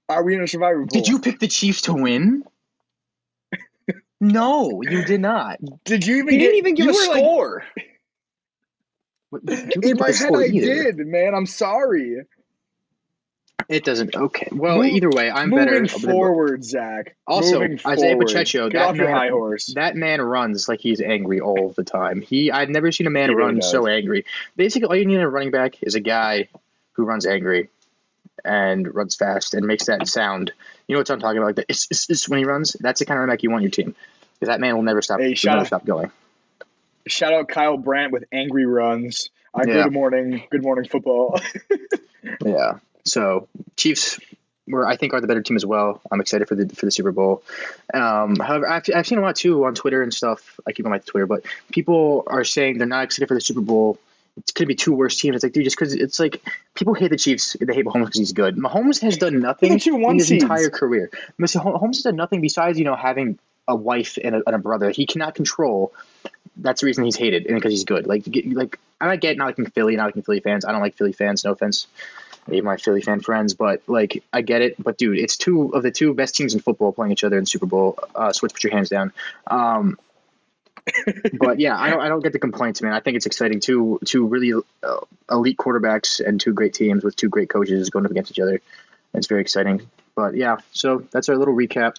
Are 0.09 0.23
we 0.23 0.35
in 0.35 0.43
a 0.43 0.49
survivor 0.49 0.81
pool? 0.81 0.87
Did 0.89 1.07
you 1.09 1.21
pick 1.21 1.39
the 1.39 1.49
Chiefs 1.49 1.83
to 1.83 1.95
win? 1.95 2.45
No, 4.23 4.83
you 4.83 5.05
did 5.05 5.21
not. 5.21 5.59
Did 5.85 6.07
you 6.07 6.17
even 6.17 6.29
He 6.33 6.39
get? 6.39 6.45
didn't 6.47 6.59
even 6.59 6.75
give 6.75 6.87
you 6.87 6.93
a 6.93 6.95
were 6.95 7.13
like- 7.15 7.23
score. 7.25 7.65
What- 9.31 9.43
you 9.49 9.91
in 9.93 9.97
my 9.99 10.11
head, 10.13 10.35
I 10.35 10.45
either. 10.45 10.93
did, 10.93 11.07
man. 11.07 11.35
I'm 11.35 11.47
sorry. 11.47 12.23
It 13.69 13.85
doesn't. 13.85 14.15
Okay. 14.15 14.49
Well, 14.53 14.79
Move- 14.79 14.87
either 14.87 15.09
way, 15.09 15.31
I'm 15.31 15.49
Moving 15.51 15.67
better. 15.85 15.87
forward, 15.89 16.65
Zach. 16.65 17.17
Also, 17.27 17.61
Moving 17.61 17.81
Isaiah 17.87 18.11
forward. 18.13 18.27
Pacheco, 18.29 18.69
Get 18.69 18.79
that 18.79 18.97
man- 18.97 19.13
high 19.15 19.29
horse. 19.31 19.67
That 19.75 19.97
man 19.97 20.21
runs 20.21 20.69
like 20.69 20.81
he's 20.81 21.01
angry 21.01 21.41
all 21.41 21.71
the 21.71 21.85
time. 21.85 22.21
He 22.21 22.51
I've 22.51 22.69
never 22.69 22.93
seen 22.93 23.07
a 23.07 23.11
man 23.11 23.31
He 23.31 23.35
run 23.35 23.57
does. 23.57 23.71
so 23.71 23.87
angry. 23.87 24.25
Basically, 24.57 24.89
all 24.89 24.97
you 24.97 25.07
need 25.07 25.15
in 25.17 25.21
a 25.23 25.29
running 25.29 25.51
back 25.53 25.83
is 25.83 25.95
a 25.95 26.01
guy 26.01 26.49
who 26.93 27.05
runs 27.05 27.25
angry 27.25 27.69
and 28.45 28.93
runs 28.93 29.15
fast 29.15 29.55
and 29.55 29.65
makes 29.67 29.87
that 29.87 30.07
sound. 30.09 30.53
You 30.89 30.95
know 30.97 31.01
what 31.01 31.11
I'm 31.11 31.21
talking 31.21 31.39
about? 31.39 31.47
Like 31.47 31.57
the 31.57 31.65
it's, 31.69 31.87
it's, 31.91 32.11
it's 32.11 32.29
when 32.29 32.41
he 32.41 32.45
runs. 32.45 32.73
That's 32.75 32.99
the 32.99 33.07
kind 33.07 33.17
of 33.17 33.21
running 33.23 33.33
back 33.33 33.43
you 33.45 33.51
want 33.51 33.63
your 33.63 33.71
team. 33.71 33.95
That 34.49 34.61
man 34.61 34.77
will 34.77 34.83
never 34.83 35.03
stop. 35.03 35.21
Hey, 35.21 35.35
shout 35.35 35.53
never 35.53 35.61
out- 35.63 35.67
stop 35.69 35.85
going. 35.87 36.11
Shout 37.07 37.33
out 37.33 37.49
Kyle 37.49 37.77
Brandt 37.77 38.13
with 38.13 38.25
angry 38.33 38.65
runs. 38.67 39.31
Uh, 39.55 39.65
Yeah. 39.67 39.85
Good 39.85 39.93
morning, 39.93 40.43
good 40.51 40.63
morning 40.63 40.89
football. 40.89 41.41
Yeah. 42.45 42.79
So 43.05 43.49
Chiefs 43.77 44.21
were 44.69 44.87
I 44.87 44.97
think 44.97 45.13
are 45.13 45.21
the 45.21 45.27
better 45.27 45.43
team 45.43 45.57
as 45.57 45.67
well. 45.67 46.01
I'm 46.11 46.21
excited 46.21 46.47
for 46.49 46.55
the 46.55 46.69
for 46.75 46.87
the 46.87 46.93
Super 46.93 47.11
Bowl. 47.11 47.43
Um, 47.93 48.37
however, 48.37 48.69
I've, 48.69 48.85
I've 48.95 49.07
seen 49.07 49.19
a 49.19 49.23
lot 49.23 49.35
too 49.37 49.65
on 49.65 49.75
Twitter 49.75 50.03
and 50.03 50.15
stuff. 50.15 50.59
I 50.67 50.73
keep 50.73 50.87
on 50.87 50.91
my 50.91 50.99
Twitter, 50.99 51.27
but 51.27 51.45
people 51.73 52.23
are 52.29 52.45
saying 52.45 52.79
they're 52.79 52.87
not 52.87 53.05
excited 53.05 53.27
for 53.27 53.35
the 53.35 53.41
Super 53.41 53.61
Bowl. 53.61 53.99
It's 54.37 54.53
going 54.53 54.65
to 54.65 54.69
be 54.69 54.77
two 54.77 54.93
worst 54.95 55.19
teams. 55.19 55.35
It's 55.35 55.43
like, 55.45 55.53
dude, 55.53 55.65
just 55.65 55.77
because 55.77 55.93
it's 55.95 56.19
like 56.21 56.43
people 56.75 56.95
hate 56.95 57.11
the 57.11 57.19
Chiefs, 57.19 57.57
they 57.61 57.75
hate 57.75 57.85
Mahomes 57.85 58.05
because 58.07 58.19
he's 58.19 58.33
good. 58.33 58.57
Mahomes 58.57 59.01
has 59.03 59.19
done 59.19 59.41
nothing 59.41 59.73
in 59.73 59.79
his 60.19 60.29
seeds. 60.29 60.43
entire 60.45 60.71
career. 60.71 61.11
Mr. 61.41 61.81
Has 61.87 62.03
done 62.03 62.17
nothing 62.17 62.41
besides 62.41 62.79
you 62.79 62.85
know 62.85 62.95
having 62.95 63.39
a 63.69 63.77
wife 63.77 64.19
and 64.23 64.37
a, 64.37 64.43
and 64.47 64.55
a 64.55 64.59
brother. 64.59 64.91
He 64.91 65.07
cannot 65.07 65.35
control. 65.35 65.93
That's 66.57 66.81
the 66.81 66.87
reason 66.87 67.05
he's 67.05 67.17
hated, 67.17 67.47
and 67.47 67.55
because 67.55 67.73
he's 67.73 67.85
good. 67.85 68.07
Like, 68.07 68.25
like 68.53 68.79
I 69.01 69.07
might 69.07 69.21
get 69.21 69.37
not 69.37 69.47
liking 69.47 69.67
Philly, 69.67 69.97
not 69.97 70.07
liking 70.07 70.23
Philly 70.23 70.41
fans. 70.41 70.65
I 70.65 70.73
don't 70.73 70.81
like 70.81 70.97
Philly 70.97 71.13
fans. 71.13 71.45
No 71.45 71.53
offense, 71.53 71.87
maybe 72.47 72.61
my 72.61 72.77
Philly 72.77 73.03
fan 73.03 73.21
friends, 73.21 73.55
but 73.55 73.83
like 73.87 74.23
I 74.33 74.43
get 74.43 74.63
it. 74.63 74.83
But 74.83 74.99
dude, 74.99 75.19
it's 75.19 75.37
two 75.37 75.75
of 75.75 75.83
the 75.83 75.91
two 75.91 76.15
best 76.15 76.35
teams 76.35 76.55
in 76.55 76.61
football 76.61 76.93
playing 76.93 77.13
each 77.13 77.25
other 77.25 77.39
in 77.39 77.47
Super 77.47 77.67
Bowl. 77.67 77.99
Uh, 78.15 78.29
Switz, 78.29 78.53
put 78.53 78.65
your 78.65 78.73
hands 78.73 78.91
down. 78.91 79.13
Um, 79.47 79.99
but 81.39 81.61
yeah, 81.61 81.79
I 81.79 81.91
don't, 81.91 82.01
I 82.01 82.09
don't 82.09 82.23
get 82.23 82.33
the 82.33 82.39
complaints, 82.39 82.83
man. 82.83 82.93
I 82.93 83.01
think 83.01 83.17
it's 83.17 83.27
exciting. 83.27 83.61
Two, 83.61 84.01
two 84.05 84.27
really 84.27 84.53
uh, 84.83 84.97
elite 85.31 85.57
quarterbacks 85.57 86.21
and 86.25 86.41
two 86.41 86.53
great 86.53 86.75
teams 86.75 87.05
with 87.05 87.17
two 87.17 87.29
great 87.29 87.49
coaches 87.49 87.91
going 87.91 88.05
up 88.05 88.11
against 88.11 88.33
each 88.33 88.41
other. 88.41 88.61
It's 89.15 89.27
very 89.27 89.41
exciting. 89.41 89.89
But 90.15 90.35
yeah, 90.35 90.59
so 90.73 91.07
that's 91.11 91.29
our 91.29 91.37
little 91.37 91.55
recap. 91.55 91.97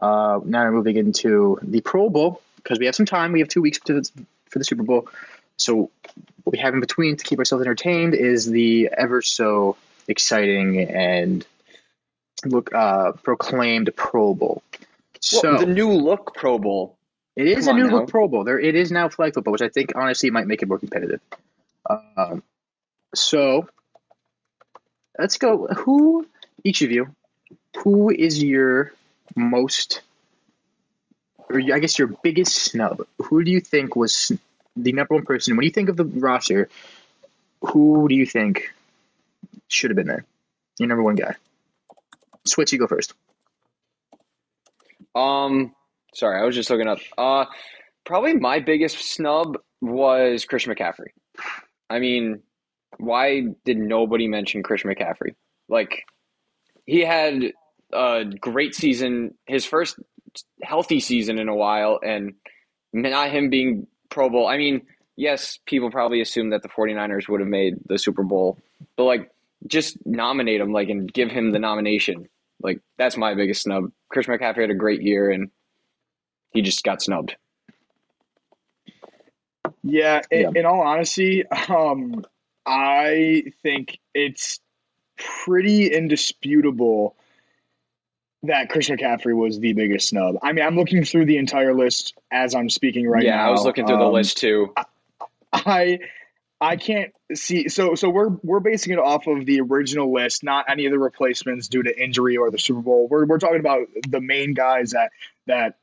Uh, 0.00 0.40
now 0.44 0.64
we're 0.64 0.72
moving 0.72 0.96
into 0.96 1.58
the 1.62 1.80
Pro 1.82 2.08
Bowl 2.08 2.40
because 2.56 2.78
we 2.78 2.86
have 2.86 2.94
some 2.94 3.06
time. 3.06 3.32
We 3.32 3.40
have 3.40 3.48
two 3.48 3.60
weeks 3.62 3.78
to 3.80 3.94
the, 4.00 4.10
for 4.48 4.58
the 4.58 4.64
Super 4.64 4.82
Bowl. 4.82 5.08
So 5.56 5.90
what 6.44 6.52
we 6.52 6.58
have 6.58 6.72
in 6.74 6.80
between 6.80 7.16
to 7.16 7.24
keep 7.24 7.38
ourselves 7.38 7.62
entertained 7.62 8.14
is 8.14 8.46
the 8.46 8.88
ever 8.96 9.20
so 9.20 9.76
exciting 10.08 10.80
and 10.80 11.46
look 12.46 12.74
uh, 12.74 13.12
proclaimed 13.12 13.90
Pro 13.94 14.32
Bowl. 14.34 14.62
So 15.20 15.52
Well, 15.52 15.60
the 15.60 15.66
new 15.66 15.92
look 15.92 16.34
Pro 16.34 16.58
Bowl. 16.58 16.96
it 17.36 17.46
is 17.46 17.66
Come 17.66 17.76
a 17.76 17.80
new 17.80 17.88
now. 17.88 17.96
look 17.98 18.08
Pro 18.08 18.26
Bowl. 18.26 18.44
There, 18.44 18.58
it 18.58 18.74
is 18.74 18.90
now 18.90 19.10
flag 19.10 19.34
football, 19.34 19.52
which 19.52 19.60
I 19.62 19.68
think 19.68 19.92
honestly 19.94 20.30
might 20.30 20.46
make 20.46 20.62
it 20.62 20.68
more 20.68 20.78
competitive. 20.78 21.20
Um, 21.88 22.42
so 23.14 23.68
let's 25.18 25.36
go. 25.36 25.66
Who, 25.66 26.26
each 26.64 26.80
of 26.80 26.90
you, 26.90 27.14
who 27.84 28.10
is 28.10 28.42
your 28.42 28.92
most, 29.36 30.02
or 31.48 31.60
I 31.60 31.78
guess 31.78 31.98
your 31.98 32.08
biggest 32.22 32.54
snub? 32.54 33.06
Who 33.18 33.44
do 33.44 33.50
you 33.50 33.60
think 33.60 33.96
was 33.96 34.32
the 34.76 34.92
number 34.92 35.14
one 35.14 35.24
person 35.24 35.56
when 35.56 35.64
you 35.64 35.70
think 35.70 35.88
of 35.88 35.96
the 35.96 36.04
roster? 36.04 36.68
Who 37.62 38.08
do 38.08 38.14
you 38.14 38.26
think 38.26 38.72
should 39.68 39.90
have 39.90 39.96
been 39.96 40.06
there? 40.06 40.24
Your 40.78 40.88
number 40.88 41.02
one 41.02 41.16
guy. 41.16 41.34
Switz, 42.48 42.72
you 42.72 42.78
go 42.78 42.86
first. 42.86 43.12
Um, 45.14 45.74
sorry, 46.14 46.40
I 46.40 46.44
was 46.44 46.54
just 46.54 46.70
looking 46.70 46.88
up. 46.88 46.98
Uh, 47.18 47.46
probably 48.04 48.34
my 48.34 48.60
biggest 48.60 48.98
snub 48.98 49.58
was 49.80 50.44
Chris 50.44 50.66
McCaffrey. 50.66 51.08
I 51.88 51.98
mean, 51.98 52.42
why 52.98 53.46
did 53.64 53.78
nobody 53.78 54.28
mention 54.28 54.62
Chris 54.62 54.82
McCaffrey? 54.82 55.34
Like, 55.68 56.04
he 56.86 57.00
had 57.00 57.52
a 57.92 58.24
great 58.24 58.74
season, 58.74 59.34
his 59.46 59.64
first 59.64 59.98
healthy 60.62 61.00
season 61.00 61.38
in 61.38 61.48
a 61.48 61.54
while, 61.54 61.98
and 62.02 62.34
not 62.92 63.30
him 63.30 63.50
being 63.50 63.86
Pro 64.10 64.28
Bowl. 64.30 64.46
I 64.46 64.56
mean, 64.58 64.82
yes, 65.16 65.58
people 65.66 65.90
probably 65.90 66.20
assume 66.20 66.50
that 66.50 66.62
the 66.62 66.68
49ers 66.68 67.28
would 67.28 67.40
have 67.40 67.48
made 67.48 67.74
the 67.86 67.98
Super 67.98 68.22
Bowl, 68.22 68.58
but 68.96 69.04
like, 69.04 69.30
just 69.66 69.98
nominate 70.06 70.60
him, 70.60 70.72
like, 70.72 70.88
and 70.88 71.12
give 71.12 71.30
him 71.30 71.52
the 71.52 71.58
nomination. 71.58 72.28
Like, 72.62 72.80
that's 72.96 73.16
my 73.16 73.34
biggest 73.34 73.62
snub. 73.62 73.90
Chris 74.08 74.26
McCaffrey 74.26 74.62
had 74.62 74.70
a 74.70 74.74
great 74.74 75.02
year, 75.02 75.30
and 75.30 75.50
he 76.52 76.62
just 76.62 76.82
got 76.82 77.02
snubbed. 77.02 77.36
Yeah, 79.82 80.20
in, 80.30 80.40
Yeah. 80.40 80.50
in 80.54 80.66
all 80.66 80.80
honesty, 80.80 81.46
um, 81.46 82.24
I 82.66 83.44
think 83.62 83.98
it's 84.14 84.60
pretty 85.16 85.92
indisputable 85.92 87.16
that 88.44 88.70
Chris 88.70 88.88
McCaffrey 88.88 89.34
was 89.34 89.58
the 89.58 89.72
biggest 89.74 90.08
snub. 90.08 90.36
I 90.42 90.52
mean, 90.52 90.64
I'm 90.64 90.76
looking 90.76 91.04
through 91.04 91.26
the 91.26 91.36
entire 91.36 91.74
list 91.74 92.14
as 92.30 92.54
I'm 92.54 92.70
speaking 92.70 93.08
right 93.08 93.22
yeah, 93.22 93.36
now. 93.36 93.42
Yeah, 93.44 93.48
I 93.48 93.50
was 93.50 93.64
looking 93.64 93.86
through 93.86 93.98
the 93.98 94.04
Um, 94.04 94.12
list 94.12 94.38
too. 94.38 94.72
I 95.52 95.98
I 96.60 96.76
can't 96.76 97.12
see 97.34 97.68
so 97.68 97.94
so 97.94 98.08
we're 98.10 98.28
we're 98.42 98.60
basing 98.60 98.92
it 98.92 98.98
off 98.98 99.26
of 99.26 99.46
the 99.46 99.60
original 99.60 100.12
list, 100.12 100.42
not 100.42 100.66
any 100.68 100.86
of 100.86 100.92
the 100.92 100.98
replacements 100.98 101.68
due 101.68 101.82
to 101.82 102.02
injury 102.02 102.36
or 102.36 102.50
the 102.50 102.58
Super 102.58 102.80
Bowl. 102.80 103.08
We're 103.08 103.26
we're 103.26 103.38
talking 103.38 103.60
about 103.60 103.88
the 104.08 104.20
main 104.20 104.54
guys 104.54 104.92
that 104.92 105.10
that 105.46 105.78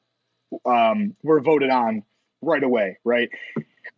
um 0.65 1.15
were 1.23 1.41
voted 1.41 1.69
on 1.69 2.03
right 2.41 2.63
away, 2.63 2.97
right? 3.03 3.29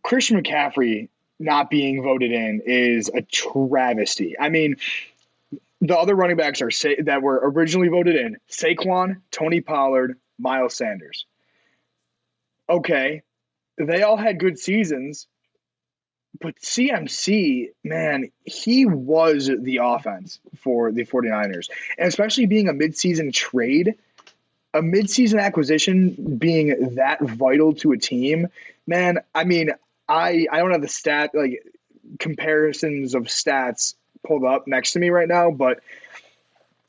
Christian 0.02 0.42
McCaffrey 0.42 1.08
not 1.38 1.70
being 1.70 2.02
voted 2.02 2.32
in 2.32 2.62
is 2.66 3.08
a 3.08 3.22
travesty. 3.22 4.38
I 4.38 4.50
mean, 4.50 4.76
the 5.80 5.96
other 5.96 6.14
running 6.14 6.36
backs 6.36 6.62
are 6.62 6.70
Sa- 6.70 7.02
that 7.04 7.22
were 7.22 7.40
originally 7.42 7.88
voted 7.88 8.16
in: 8.16 8.36
Saquon, 8.50 9.20
Tony 9.30 9.60
Pollard, 9.60 10.18
Miles 10.38 10.74
Sanders. 10.74 11.26
Okay, 12.68 13.22
they 13.76 14.02
all 14.02 14.16
had 14.16 14.38
good 14.38 14.58
seasons, 14.58 15.26
but 16.40 16.56
CMC, 16.60 17.70
man, 17.82 18.30
he 18.44 18.86
was 18.86 19.50
the 19.58 19.80
offense 19.82 20.38
for 20.58 20.92
the 20.92 21.04
49ers. 21.04 21.68
And 21.98 22.08
especially 22.08 22.46
being 22.46 22.68
a 22.68 22.72
midseason 22.72 23.32
trade, 23.32 23.94
a 24.72 24.80
midseason 24.80 25.40
acquisition 25.40 26.36
being 26.38 26.94
that 26.96 27.20
vital 27.20 27.74
to 27.76 27.92
a 27.92 27.98
team, 27.98 28.48
man, 28.86 29.18
I 29.34 29.44
mean, 29.44 29.72
I 30.08 30.46
I 30.50 30.58
don't 30.58 30.72
have 30.72 30.82
the 30.82 30.88
stat 30.88 31.30
like 31.34 31.64
comparisons 32.18 33.14
of 33.14 33.24
stats 33.24 33.94
pulled 34.26 34.44
up 34.44 34.66
next 34.66 34.92
to 34.92 34.98
me 34.98 35.10
right 35.10 35.28
now, 35.28 35.50
but 35.50 35.80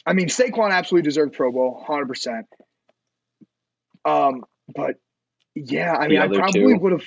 I 0.05 0.13
mean, 0.13 0.27
Saquon 0.27 0.71
absolutely 0.71 1.07
deserved 1.07 1.33
Pro 1.33 1.51
Bowl, 1.51 1.83
hundred 1.85 2.07
percent. 2.07 2.47
Um, 4.03 4.45
but 4.73 4.95
yeah, 5.55 5.93
I 5.93 6.07
mean, 6.07 6.19
I 6.19 6.27
probably 6.27 6.73
would 6.73 6.91
have. 6.93 7.03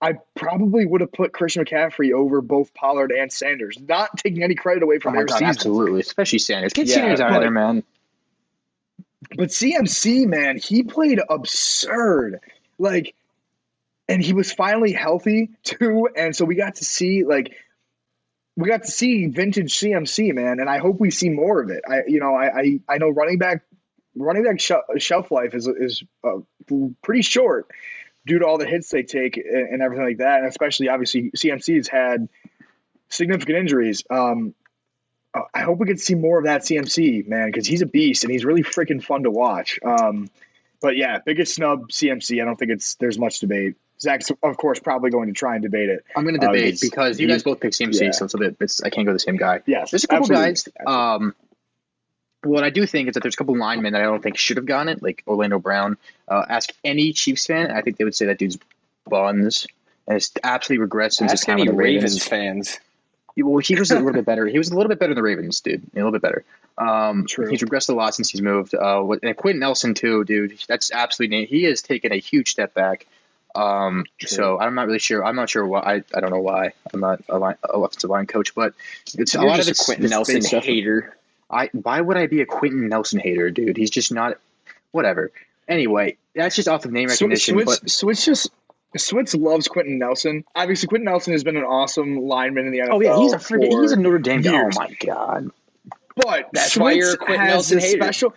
I 0.00 0.14
probably 0.34 0.84
would 0.84 1.00
have 1.00 1.12
put 1.12 1.32
Christian 1.32 1.64
McCaffrey 1.64 2.12
over 2.12 2.40
both 2.40 2.74
Pollard 2.74 3.12
and 3.12 3.32
Sanders. 3.32 3.78
Not 3.86 4.16
taking 4.18 4.42
any 4.42 4.56
credit 4.56 4.82
away 4.82 4.96
Oh 4.96 5.00
from 5.00 5.12
my 5.12 5.20
their 5.20 5.26
god, 5.26 5.34
season. 5.34 5.46
absolutely. 5.48 6.00
Especially 6.00 6.40
Sanders. 6.40 6.72
Get 6.72 6.86
Yeah, 6.88 6.94
Sanders 6.94 7.20
out 7.20 7.30
but- 7.30 7.36
of 7.36 7.42
there, 7.42 7.50
man. 7.52 7.84
But 9.36 9.48
CMC, 9.50 10.26
man, 10.26 10.58
he 10.58 10.82
played 10.82 11.20
absurd. 11.30 12.40
Like, 12.78 13.14
and 14.08 14.20
he 14.20 14.32
was 14.32 14.52
finally 14.52 14.92
healthy 14.92 15.50
too. 15.62 16.08
And 16.16 16.34
so 16.34 16.44
we 16.44 16.56
got 16.56 16.74
to 16.76 16.84
see 16.84 17.24
like 17.24 17.54
we 18.56 18.68
got 18.68 18.82
to 18.82 18.90
see 18.90 19.26
vintage 19.26 19.74
CMC, 19.78 20.34
man. 20.34 20.60
And 20.60 20.68
I 20.68 20.78
hope 20.78 21.00
we 21.00 21.10
see 21.10 21.30
more 21.30 21.62
of 21.62 21.70
it. 21.70 21.82
I, 21.88 22.02
you 22.06 22.20
know, 22.20 22.34
I, 22.34 22.60
I, 22.60 22.80
I 22.88 22.98
know 22.98 23.08
running 23.08 23.38
back, 23.38 23.62
running 24.14 24.44
back 24.44 24.60
sh- 24.60 24.72
shelf 24.98 25.30
life 25.30 25.54
is 25.54 25.66
is 25.66 26.02
uh, 26.22 26.40
pretty 27.02 27.22
short 27.22 27.70
due 28.26 28.38
to 28.38 28.46
all 28.46 28.58
the 28.58 28.66
hits 28.66 28.90
they 28.90 29.02
take 29.02 29.36
and, 29.36 29.46
and 29.46 29.82
everything 29.82 30.06
like 30.06 30.18
that. 30.18 30.40
And 30.40 30.48
especially, 30.48 30.88
obviously, 30.88 31.30
CMC's 31.30 31.88
had 31.88 32.28
significant 33.08 33.58
injuries. 33.58 34.04
Um, 34.10 34.54
I 35.54 35.60
hope 35.62 35.78
we 35.78 35.86
get 35.86 35.96
to 35.96 36.02
see 36.02 36.14
more 36.14 36.38
of 36.38 36.44
that 36.44 36.60
CMC 36.60 37.26
man 37.26 37.48
because 37.48 37.66
he's 37.66 37.80
a 37.80 37.86
beast 37.86 38.24
and 38.24 38.30
he's 38.30 38.44
really 38.44 38.62
freaking 38.62 39.02
fun 39.02 39.22
to 39.22 39.30
watch. 39.30 39.78
Um, 39.82 40.28
but 40.82 40.96
yeah, 40.96 41.20
biggest 41.24 41.54
snub 41.54 41.88
CMC. 41.88 42.42
I 42.42 42.44
don't 42.44 42.56
think 42.56 42.70
it's 42.70 42.96
there's 42.96 43.18
much 43.18 43.40
debate. 43.40 43.76
Zach's 44.02 44.30
of 44.42 44.56
course 44.58 44.78
probably 44.80 45.10
going 45.10 45.28
to 45.28 45.32
try 45.34 45.54
and 45.54 45.62
debate 45.62 45.88
it. 45.88 46.04
I'm 46.14 46.24
going 46.24 46.38
to 46.38 46.46
Uh, 46.46 46.52
debate 46.52 46.78
because 46.80 46.90
because 46.90 47.20
you 47.20 47.28
guys 47.28 47.42
both 47.42 47.60
pick 47.60 47.72
CMC, 47.72 48.00
yeah. 48.02 48.10
so 48.10 48.26
it's 48.26 48.34
a 48.34 48.38
bit. 48.38 48.56
It's 48.60 48.82
I 48.82 48.90
can't 48.90 49.06
go 49.06 49.12
the 49.12 49.18
same 49.18 49.36
guy. 49.36 49.60
Yes, 49.66 49.90
There's 49.90 50.04
a 50.04 50.08
couple 50.08 50.24
absolutely. 50.32 50.46
guys. 50.46 50.68
Um, 50.86 51.34
what 52.44 52.64
I 52.64 52.70
do 52.70 52.84
think 52.86 53.08
is 53.08 53.14
that 53.14 53.22
there's 53.22 53.34
a 53.34 53.36
couple 53.38 53.56
linemen 53.56 53.92
that 53.92 54.02
I 54.02 54.04
don't 54.04 54.22
think 54.22 54.36
should 54.36 54.56
have 54.56 54.66
gotten 54.66 54.88
it, 54.88 55.02
like 55.02 55.22
Orlando 55.26 55.58
Brown. 55.60 55.96
Uh, 56.28 56.44
ask 56.48 56.70
any 56.84 57.12
Chiefs 57.12 57.46
fan, 57.46 57.70
I 57.70 57.82
think 57.82 57.96
they 57.98 58.04
would 58.04 58.14
say 58.16 58.26
that 58.26 58.38
dude's 58.38 58.58
buns, 59.08 59.66
and 60.08 60.16
it's 60.16 60.32
absolutely 60.42 60.86
regressed 60.86 61.14
since 61.14 61.30
his 61.30 61.40
Ask 61.40 61.46
time 61.46 61.58
with 61.60 61.68
the 61.68 61.72
Ravens 61.74 62.14
Ravens. 62.14 62.26
fans. 62.26 62.80
Well, 63.36 63.58
he 63.58 63.76
was 63.76 63.90
a 63.90 63.94
little 63.94 64.12
bit 64.12 64.26
better. 64.26 64.46
He 64.46 64.58
was 64.58 64.70
a 64.70 64.74
little 64.74 64.88
bit 64.90 64.98
better 64.98 65.14
than 65.14 65.22
the 65.22 65.22
Ravens, 65.22 65.60
dude. 65.60 65.82
A 65.94 65.96
little 65.96 66.12
bit 66.12 66.20
better. 66.20 66.44
Um, 66.76 67.26
True. 67.26 67.46
He's 67.48 67.62
regressed 67.62 67.88
a 67.88 67.94
lot 67.94 68.14
since 68.14 68.28
he's 68.28 68.42
moved. 68.42 68.74
Uh, 68.74 69.08
and 69.22 69.34
Quenton 69.36 69.60
Nelson 69.60 69.94
too, 69.94 70.24
dude. 70.24 70.58
That's 70.68 70.92
absolutely. 70.92 71.46
He 71.46 71.62
has 71.64 71.80
taken 71.80 72.12
a 72.12 72.16
huge 72.16 72.50
step 72.50 72.74
back. 72.74 73.06
Um, 73.54 74.04
True. 74.18 74.28
so 74.28 74.58
I'm 74.58 74.74
not 74.74 74.86
really 74.86 74.98
sure. 74.98 75.24
I'm 75.24 75.36
not 75.36 75.50
sure 75.50 75.66
why. 75.66 75.80
I, 75.80 76.02
I 76.16 76.20
don't 76.20 76.30
know 76.30 76.40
why. 76.40 76.72
I'm 76.92 77.00
not 77.00 77.20
a, 77.28 77.38
line, 77.38 77.56
a 77.62 77.78
offensive 77.78 78.10
line 78.10 78.26
coach, 78.26 78.54
but 78.54 78.74
it's 79.14 79.34
a 79.34 79.38
You're 79.38 79.48
lot 79.48 79.56
just 79.56 79.68
of 79.68 79.68
a 79.68 79.70
it's 79.72 79.84
Quenton 79.84 80.10
Nelson 80.10 80.60
hater. 80.60 81.16
I 81.50 81.68
why 81.72 82.00
would 82.00 82.16
I 82.16 82.26
be 82.26 82.40
a 82.40 82.46
Quenton 82.46 82.88
Nelson 82.88 83.18
hater, 83.18 83.50
dude? 83.50 83.76
He's 83.76 83.90
just 83.90 84.12
not. 84.12 84.38
Whatever. 84.90 85.30
Anyway, 85.68 86.16
that's 86.34 86.56
just 86.56 86.68
off 86.68 86.84
of 86.84 86.92
name 86.92 87.08
recognition. 87.08 87.56
Switz, 87.56 87.64
but 87.64 87.84
Switz 87.86 88.24
just 88.24 88.50
Switz 88.96 89.38
loves 89.38 89.68
Quenton 89.68 89.98
Nelson. 89.98 90.44
Obviously, 90.54 90.88
Quenton 90.88 91.06
Nelson 91.06 91.32
has 91.32 91.44
been 91.44 91.56
an 91.56 91.64
awesome 91.64 92.20
lineman 92.20 92.66
in 92.66 92.72
the 92.72 92.78
NFL. 92.78 92.88
oh 92.92 93.00
yeah, 93.00 93.16
he's 93.18 93.32
a 93.32 93.38
freaking. 93.38 93.80
He's 93.80 93.92
a 93.92 93.96
Notre 93.96 94.18
Dame. 94.18 94.42
guy. 94.42 94.62
Oh 94.62 94.70
my 94.74 94.94
god. 95.00 95.50
But 96.16 96.50
That's 96.52 96.76
why 96.76 96.94
Switz 96.94 96.96
you're 96.98 97.14
a 97.14 97.16
Quenton 97.16 97.46
Nelson. 97.46 97.80
Special, 97.80 98.34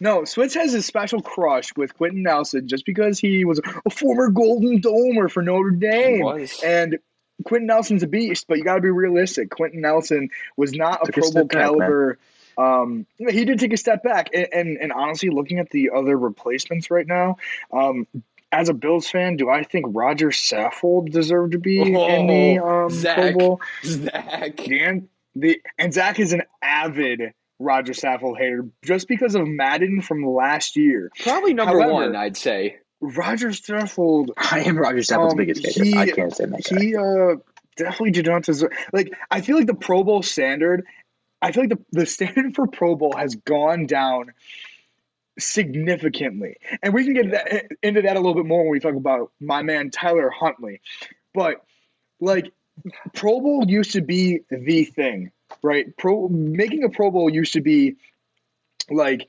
no, 0.00 0.22
Switz 0.22 0.54
has 0.54 0.74
a 0.74 0.82
special 0.82 1.20
crush 1.20 1.74
with 1.76 1.94
Quenton 1.96 2.22
Nelson 2.22 2.66
just 2.68 2.86
because 2.86 3.18
he 3.18 3.44
was 3.44 3.60
a 3.84 3.90
former 3.90 4.30
Golden 4.30 4.80
Domer 4.80 5.30
for 5.30 5.42
Notre 5.42 5.70
Dame. 5.70 6.48
And 6.64 6.98
Quenton 7.44 7.66
Nelson's 7.66 8.02
a 8.02 8.06
beast, 8.06 8.46
but 8.48 8.58
you 8.58 8.64
got 8.64 8.76
to 8.76 8.80
be 8.80 8.90
realistic. 8.90 9.50
Quenton 9.50 9.80
Nelson 9.80 10.30
was 10.56 10.72
not 10.72 11.02
a 11.02 11.06
Took 11.06 11.16
a 11.16 11.20
Pro 11.20 11.22
Bowl 11.22 11.30
step 11.30 11.48
back, 11.48 11.62
caliber. 11.62 12.18
Um, 12.58 13.06
he 13.16 13.44
did 13.44 13.58
take 13.58 13.72
a 13.72 13.78
step 13.78 14.02
back, 14.02 14.30
and, 14.34 14.48
and 14.52 14.78
and 14.78 14.92
honestly, 14.92 15.30
looking 15.30 15.58
at 15.58 15.70
the 15.70 15.90
other 15.96 16.16
replacements 16.18 16.90
right 16.90 17.06
now, 17.06 17.36
um, 17.72 18.06
as 18.52 18.68
a 18.68 18.74
Bills 18.74 19.08
fan, 19.08 19.36
do 19.36 19.48
I 19.48 19.62
think 19.62 19.86
Roger 19.88 20.28
Saffold 20.28 21.10
deserved 21.10 21.52
to 21.52 21.58
be 21.58 21.80
in 21.80 21.92
the 22.26 22.58
Oh, 22.58 22.84
um, 22.84 22.88
Pro 22.88 22.88
Zach. 22.90 23.38
Bowl? 23.38 23.60
Zach. 23.84 24.68
And 24.68 25.08
the 25.40 25.60
and 25.78 25.92
Zach 25.92 26.18
is 26.20 26.32
an 26.32 26.42
avid 26.62 27.32
Roger 27.58 27.92
Saffold 27.92 28.38
hater 28.38 28.66
just 28.82 29.06
because 29.08 29.34
of 29.34 29.46
Madden 29.46 30.00
from 30.02 30.24
last 30.24 30.76
year. 30.76 31.10
Probably 31.20 31.52
number 31.54 31.74
However- 31.80 31.92
one, 31.92 32.16
I'd 32.16 32.36
say. 32.36 32.78
Roger 33.02 33.48
Saffold, 33.48 34.30
I 34.36 34.60
am 34.60 34.76
Roger 34.78 34.98
Saffold's 34.98 35.32
Um, 35.32 35.38
biggest 35.38 35.64
hater. 35.66 35.84
he- 35.84 35.96
I 35.96 36.10
can't 36.10 36.32
stand 36.32 36.52
that 36.52 36.64
guy. 36.64 36.80
he 36.80 36.96
uh 36.96 37.36
definitely 37.76 38.10
did 38.10 38.26
not 38.26 38.42
deserve. 38.44 38.72
Like 38.92 39.12
I 39.30 39.40
feel 39.40 39.56
like 39.56 39.66
the 39.66 39.74
Pro 39.74 40.04
Bowl 40.04 40.22
standard, 40.22 40.84
I 41.40 41.52
feel 41.52 41.62
like 41.64 41.70
the 41.70 41.84
the 42.00 42.06
standard 42.06 42.54
for 42.54 42.66
Pro 42.66 42.96
Bowl 42.96 43.14
has 43.16 43.34
gone 43.36 43.86
down 43.86 44.32
significantly, 45.38 46.56
and 46.82 46.92
we 46.92 47.04
can 47.04 47.14
get 47.14 47.30
that, 47.30 47.66
into 47.82 48.02
that 48.02 48.16
a 48.16 48.20
little 48.20 48.34
bit 48.34 48.46
more 48.46 48.62
when 48.64 48.70
we 48.72 48.80
talk 48.80 48.94
about 48.94 49.32
my 49.40 49.62
man 49.62 49.90
Tyler 49.90 50.30
Huntley. 50.30 50.80
But 51.32 51.64
like 52.20 52.52
Pro 53.14 53.40
Bowl 53.40 53.64
used 53.66 53.92
to 53.92 54.00
be 54.00 54.40
the 54.50 54.84
thing, 54.84 55.32
right? 55.62 55.96
Pro 55.96 56.28
making 56.28 56.84
a 56.84 56.88
Pro 56.88 57.10
Bowl 57.10 57.30
used 57.30 57.54
to 57.54 57.60
be 57.60 57.96
like 58.90 59.28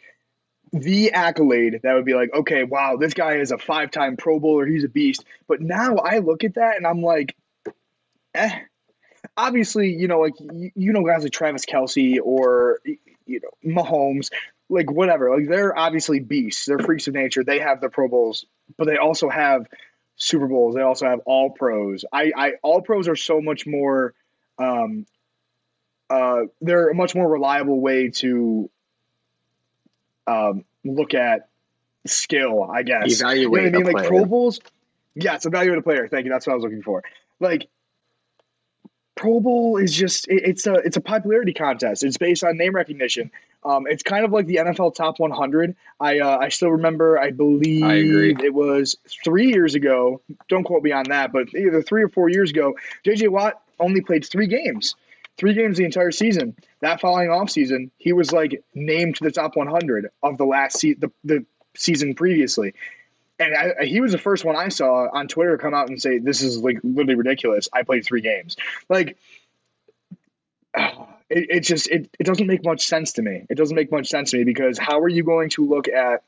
the 0.74 1.12
accolade 1.12 1.82
that 1.84 1.94
would 1.94 2.06
be 2.06 2.14
like, 2.14 2.34
okay, 2.34 2.64
wow, 2.64 2.96
this 2.98 3.14
guy 3.14 3.38
is 3.38 3.52
a 3.52 3.58
five 3.58 3.92
time 3.92 4.16
Pro 4.18 4.40
Bowler, 4.40 4.66
he's 4.66 4.84
a 4.84 4.90
beast. 4.90 5.26
But 5.48 5.62
now 5.62 5.98
I 5.98 6.20
look 6.20 6.44
at 6.44 6.56
that 6.56 6.78
and 6.78 6.88
I'm 6.88 7.02
like, 7.02 7.36
eh. 8.34 8.60
Obviously, 9.38 9.94
you 9.94 10.08
know, 10.08 10.20
like 10.20 10.34
you, 10.40 10.72
you 10.76 10.94
know, 10.94 11.04
guys 11.04 11.24
like 11.24 11.32
Travis 11.32 11.66
Kelce 11.66 12.18
or 12.22 12.80
you 13.26 13.40
know 13.40 13.84
Mahomes, 13.84 14.30
like 14.70 14.92
whatever, 14.92 15.36
like 15.36 15.48
they're 15.48 15.78
obviously 15.78 16.20
beasts. 16.20 16.66
They're 16.66 16.80
freaks 16.80 17.08
of 17.08 17.14
nature. 17.14 17.44
They 17.44 17.60
have 17.60 17.82
the 17.82 17.90
Pro 17.90 18.08
Bowls, 18.08 18.46
but 18.78 18.88
they 18.88 18.98
also 18.98 19.30
have 19.30 19.68
Super 20.22 20.48
Bowls. 20.48 20.76
They 20.76 20.84
also 20.84 21.08
have 21.08 21.22
All 21.26 21.50
Pros. 21.50 22.06
I, 22.14 22.32
I 22.38 22.52
All 22.62 22.82
Pros 22.84 23.08
are 23.08 23.16
so 23.16 23.42
much 23.42 23.66
more. 23.66 24.14
Um, 24.60 25.08
uh, 26.12 26.42
they're 26.62 26.90
a 26.90 26.94
much 26.94 27.16
more 27.16 27.28
reliable 27.28 27.82
way 27.82 28.10
to 28.10 28.70
um, 30.28 30.64
look 30.86 31.16
at 31.16 31.50
skill, 32.06 32.62
I 32.64 32.84
guess. 32.84 33.20
Evaluate 33.20 33.64
you 33.64 33.72
know 33.72 33.80
I 33.80 33.82
mean? 33.82 33.82
a 33.82 33.86
Like 33.86 33.96
player. 33.96 34.10
Pro 34.10 34.26
Bowls. 34.26 34.60
Yes, 35.16 35.48
evaluate 35.48 35.80
a 35.80 35.82
player. 35.82 36.08
Thank 36.08 36.26
you. 36.26 36.32
That's 36.32 36.46
what 36.46 36.54
I 36.54 36.56
was 36.56 36.64
looking 36.64 36.84
for. 36.84 37.04
Like 37.40 37.68
Pro 39.22 39.40
Bowl 39.40 39.78
is 39.78 39.94
just 39.94 40.28
it, 40.28 40.42
it's 40.44 40.66
a 40.66 40.74
it's 40.74 40.98
a 40.98 41.02
popularity 41.02 41.54
contest. 41.54 42.04
It's 42.04 42.18
based 42.18 42.44
on 42.44 42.58
name 42.58 42.74
recognition. 42.74 43.30
Um, 43.64 43.86
it's 43.88 44.02
kind 44.02 44.26
of 44.26 44.32
like 44.32 44.48
the 44.48 44.56
NFL 44.56 44.96
Top 44.96 45.20
100. 45.20 45.76
I 46.00 46.20
uh, 46.20 46.40
I 46.40 46.50
still 46.50 46.72
remember. 46.72 47.20
I 47.20 47.30
believe 47.30 47.84
I 47.84 47.94
agree. 47.98 48.36
it 48.44 48.52
was 48.52 48.98
three 49.24 49.50
years 49.50 49.76
ago. 49.76 50.22
Don't 50.50 50.64
quote 50.64 50.82
me 50.82 50.92
on 50.92 51.04
that, 51.10 51.32
but 51.32 51.54
either 51.54 51.84
three 51.84 52.02
or 52.02 52.10
four 52.10 52.30
years 52.30 52.50
ago, 52.50 52.76
JJ 53.06 53.30
Watt 53.30 53.62
only 53.80 54.02
played 54.02 54.26
three 54.26 54.48
games, 54.48 54.96
three 55.38 55.54
games 55.54 55.78
the 55.78 55.86
entire 55.86 56.12
season. 56.12 56.56
That 56.80 57.00
following 57.00 57.30
offseason, 57.30 57.92
he 58.00 58.14
was 58.14 58.32
like 58.32 58.64
named 58.74 59.18
to 59.18 59.24
the 59.24 59.32
top 59.32 59.56
100 59.56 60.10
of 60.24 60.40
the 60.40 60.46
last 60.46 60.80
se- 60.80 60.96
the 60.96 61.12
the 61.24 61.46
season 61.76 62.16
previously. 62.16 62.74
And 63.42 63.56
I, 63.56 63.86
he 63.86 64.02
was 64.02 64.12
the 64.12 64.20
first 64.20 64.46
one 64.46 64.56
I 64.56 64.70
saw 64.70 65.08
on 65.12 65.28
Twitter 65.28 65.58
come 65.58 65.74
out 65.74 65.90
and 65.90 66.02
say, 66.02 66.20
"This 66.20 66.44
is 66.44 66.58
like 66.60 66.80
literally 66.84 67.16
ridiculous. 67.16 67.70
I 67.74 67.84
played 67.84 68.06
three 68.06 68.22
games." 68.22 68.56
Like, 68.88 69.18
it, 70.76 70.98
it 71.30 71.60
just 71.62 71.90
it, 71.90 72.10
it 72.20 72.24
doesn't 72.24 72.46
make 72.46 72.64
much 72.64 72.86
sense 72.86 73.14
to 73.14 73.22
me. 73.22 73.46
It 73.50 73.58
doesn't 73.58 73.76
make 73.76 73.92
much 73.92 74.10
sense 74.10 74.32
to 74.32 74.38
me 74.38 74.44
because 74.44 74.78
how 74.78 75.00
are 75.00 75.10
you 75.10 75.24
going 75.24 75.50
to 75.52 75.68
look 75.68 75.88
at 75.88 76.24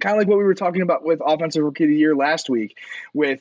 kind 0.00 0.16
of 0.16 0.18
like 0.18 0.28
what 0.28 0.38
we 0.38 0.44
were 0.44 0.54
talking 0.54 0.82
about 0.82 1.04
with 1.04 1.20
offensive 1.24 1.62
rookie 1.62 1.84
of 1.84 1.90
the 1.90 1.96
year 1.96 2.16
last 2.16 2.50
week 2.50 2.76
with 3.12 3.40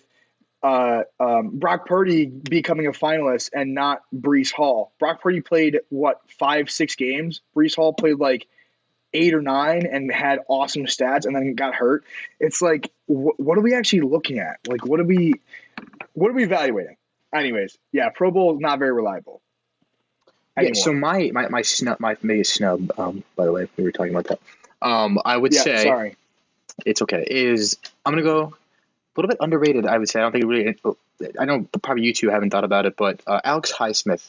uh, 0.62 1.04
um, 1.20 1.58
Brock 1.58 1.88
Purdy 1.88 2.26
becoming 2.26 2.88
a 2.88 2.92
finalist 2.92 3.50
and 3.54 3.74
not 3.74 4.02
Breece 4.16 4.54
Hall. 4.54 4.94
Brock 5.00 5.22
Purdy 5.22 5.42
played 5.42 5.80
what 5.90 6.22
five 6.40 6.70
six 6.70 6.96
games. 6.96 7.42
Breece 7.56 7.76
Hall 7.76 7.92
played 7.92 8.20
like 8.20 8.48
eight 9.14 9.34
or 9.34 9.42
nine 9.42 9.86
and 9.86 10.12
had 10.12 10.40
awesome 10.48 10.86
stats 10.86 11.26
and 11.26 11.36
then 11.36 11.54
got 11.56 11.76
hurt. 11.76 12.04
It's 12.40 12.62
like 12.62 12.92
wh- 13.08 13.38
what 13.40 13.58
are 13.58 13.62
we 13.62 13.74
actually 13.74 14.02
looking 14.02 14.40
at? 14.40 14.60
Like 14.68 14.86
what 14.86 15.00
are 15.00 15.06
we 15.06 15.36
what 16.14 16.30
are 16.30 16.34
we 16.34 16.44
evaluating? 16.44 16.98
Anyways, 17.34 17.78
yeah, 17.92 18.10
Pro 18.10 18.32
Bowl 18.32 18.54
is 18.56 18.60
not 18.60 18.80
very 18.80 18.94
reliable. 18.94 19.42
Yeah, 20.60 20.74
so 20.74 20.94
my 20.94 21.32
my 21.34 21.48
my 21.48 21.62
snub, 21.64 22.00
my 22.00 22.16
biggest 22.16 22.54
snub. 22.54 22.92
Um, 22.98 23.24
by 23.36 23.46
the 23.46 23.52
way, 23.52 23.68
we 23.76 23.84
were 23.84 23.92
talking 23.92 24.14
about 24.14 24.28
that. 24.28 24.40
Um, 24.88 25.20
I 25.26 25.36
would 25.36 25.54
yeah, 25.54 25.62
say 25.62 25.84
sorry. 25.84 26.16
it's 26.86 27.02
okay. 27.02 27.26
Is 27.28 27.78
I'm 28.06 28.14
gonna 28.14 28.22
go 28.22 28.42
a 28.44 29.16
little 29.16 29.30
bit 29.30 29.38
underrated. 29.40 29.88
I 29.88 29.98
would 29.98 30.10
say 30.10 30.20
I 30.20 30.24
don't 30.24 30.32
think 30.32 30.44
it 30.44 30.48
really. 30.48 30.76
I 31.40 31.46
know 31.46 31.68
probably 31.82 32.04
you 32.04 32.14
two 32.14 32.30
haven't 32.30 32.52
thought 32.52 32.66
about 32.66 32.86
it, 32.86 32.96
but 32.98 33.22
uh, 33.26 33.42
Alex 33.44 33.74
Highsmith 33.74 34.24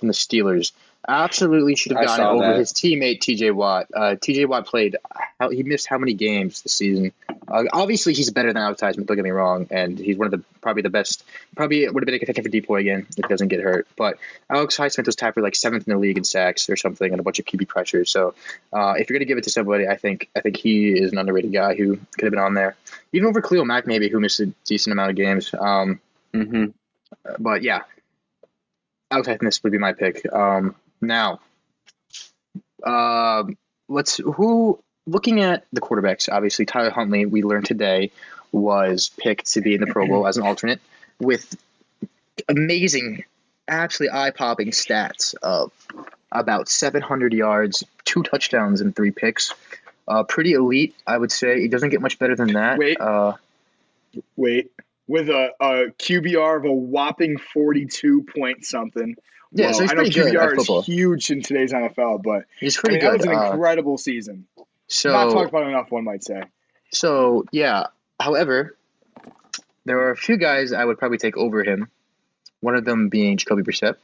from 0.00 0.08
the 0.08 0.14
Steelers. 0.14 0.72
Absolutely 1.08 1.76
should 1.76 1.92
have 1.92 2.04
gotten 2.04 2.26
over 2.26 2.46
that. 2.46 2.58
his 2.58 2.72
teammate 2.72 3.20
T.J. 3.20 3.52
Watt. 3.52 3.86
Uh, 3.94 4.16
T.J. 4.20 4.44
Watt 4.44 4.66
played. 4.66 4.96
How, 5.38 5.48
he 5.48 5.62
missed 5.62 5.86
how 5.86 5.96
many 5.96 6.12
games 6.12 6.60
this 6.60 6.74
season? 6.74 7.12
Uh, 7.48 7.64
obviously, 7.72 8.12
he's 8.12 8.30
better 8.30 8.52
than 8.52 8.62
Alex 8.62 8.82
Highsmith. 8.82 9.06
Don't 9.06 9.16
get 9.16 9.24
me 9.24 9.30
wrong, 9.30 9.66
and 9.70 9.98
he's 9.98 10.18
one 10.18 10.26
of 10.26 10.30
the 10.30 10.44
probably 10.60 10.82
the 10.82 10.90
best. 10.90 11.24
Probably 11.56 11.88
would 11.88 12.02
have 12.02 12.06
been 12.06 12.14
a 12.14 12.18
contender 12.18 12.42
for 12.42 12.48
DPOY 12.50 12.80
again 12.80 13.06
if 13.08 13.16
he 13.16 13.22
doesn't 13.22 13.48
get 13.48 13.60
hurt. 13.60 13.88
But 13.96 14.18
Alex 14.50 14.76
Highsmith 14.76 15.06
was 15.06 15.16
tied 15.16 15.32
for 15.32 15.40
like 15.40 15.56
seventh 15.56 15.88
in 15.88 15.94
the 15.94 15.98
league 15.98 16.18
in 16.18 16.24
sacks 16.24 16.68
or 16.68 16.76
something, 16.76 17.10
and 17.10 17.18
a 17.18 17.22
bunch 17.22 17.38
of 17.38 17.46
QB 17.46 17.66
pressures. 17.66 18.10
So 18.10 18.34
uh, 18.72 18.94
if 18.98 19.08
you're 19.08 19.18
gonna 19.18 19.24
give 19.24 19.38
it 19.38 19.44
to 19.44 19.50
somebody, 19.50 19.88
I 19.88 19.96
think 19.96 20.28
I 20.36 20.40
think 20.40 20.58
he 20.58 20.90
is 20.90 21.12
an 21.12 21.18
underrated 21.18 21.52
guy 21.52 21.76
who 21.76 21.96
could 21.96 22.24
have 22.24 22.30
been 22.30 22.40
on 22.40 22.52
there, 22.52 22.76
even 23.14 23.26
over 23.26 23.40
Khalil 23.40 23.64
Mack 23.64 23.86
maybe, 23.86 24.10
who 24.10 24.20
missed 24.20 24.40
a 24.40 24.52
decent 24.66 24.92
amount 24.92 25.10
of 25.10 25.16
games. 25.16 25.54
Um, 25.58 25.98
hmm 26.34 26.66
but 27.38 27.62
yeah, 27.62 27.82
Alex 29.10 29.28
Highsmith 29.28 29.62
would 29.62 29.72
be 29.72 29.78
my 29.78 29.92
pick. 29.92 30.30
Um, 30.32 30.74
now, 31.00 31.40
um, 32.84 33.56
let's 33.88 34.18
who 34.18 34.82
looking 35.06 35.40
at 35.40 35.66
the 35.72 35.80
quarterbacks. 35.80 36.28
Obviously, 36.30 36.66
Tyler 36.66 36.90
Huntley. 36.90 37.26
We 37.26 37.42
learned 37.42 37.66
today 37.66 38.12
was 38.52 39.10
picked 39.18 39.52
to 39.52 39.60
be 39.60 39.74
in 39.74 39.80
the 39.80 39.86
Pro 39.86 40.06
Bowl 40.06 40.26
as 40.26 40.36
an 40.36 40.44
alternate 40.44 40.80
with 41.20 41.56
amazing, 42.48 43.24
absolutely 43.68 44.18
eye-popping 44.18 44.70
stats 44.70 45.34
of 45.42 45.72
about 46.32 46.68
700 46.68 47.32
yards, 47.32 47.84
two 48.04 48.22
touchdowns, 48.22 48.80
and 48.80 48.94
three 48.94 49.10
picks. 49.10 49.54
Uh, 50.08 50.24
pretty 50.24 50.52
elite, 50.52 50.96
I 51.06 51.16
would 51.16 51.30
say. 51.30 51.62
It 51.62 51.70
doesn't 51.70 51.90
get 51.90 52.00
much 52.00 52.18
better 52.18 52.34
than 52.34 52.54
that. 52.54 52.78
Wait. 52.78 53.00
Uh, 53.00 53.34
Wait, 54.36 54.72
with 55.10 55.28
a, 55.28 55.50
a 55.60 55.66
QBR 55.98 56.58
of 56.58 56.64
a 56.64 56.72
whopping 56.72 57.36
42 57.36 58.22
point 58.34 58.64
something. 58.64 59.16
yeah, 59.52 59.66
Whoa, 59.66 59.72
so 59.72 59.82
he's 59.82 59.90
I 59.90 59.94
know 59.94 60.00
pretty 60.02 60.14
good 60.14 60.36
at 60.36 60.50
QBR 60.50 60.80
is 60.80 60.86
huge 60.86 61.30
in 61.32 61.42
today's 61.42 61.72
NFL, 61.72 62.22
but 62.22 62.44
He's 62.60 62.78
I 62.78 62.80
pretty 62.80 62.96
mean, 62.96 63.04
that 63.04 63.10
good. 63.10 63.18
was 63.18 63.26
an 63.26 63.34
Uh, 63.34 63.52
incredible 63.52 63.98
season. 63.98 64.46
so 64.86 65.10
Not 65.10 65.32
talked 65.32 65.48
about 65.48 65.66
enough, 65.68 65.90
one 65.90 66.04
might 66.04 66.22
say. 66.22 66.42
So 66.92 67.44
yeah. 67.50 67.86
However, 68.20 68.76
there 69.84 69.98
are 69.98 70.10
a 70.12 70.16
few 70.16 70.36
guys 70.36 70.72
I 70.72 70.84
would 70.84 70.98
probably 70.98 71.18
take 71.18 71.36
over 71.36 71.64
him. 71.64 71.88
One 72.60 72.76
of 72.76 72.84
them 72.84 73.08
being 73.08 73.36
Jacoby 73.36 73.62
Brissett. 73.62 73.96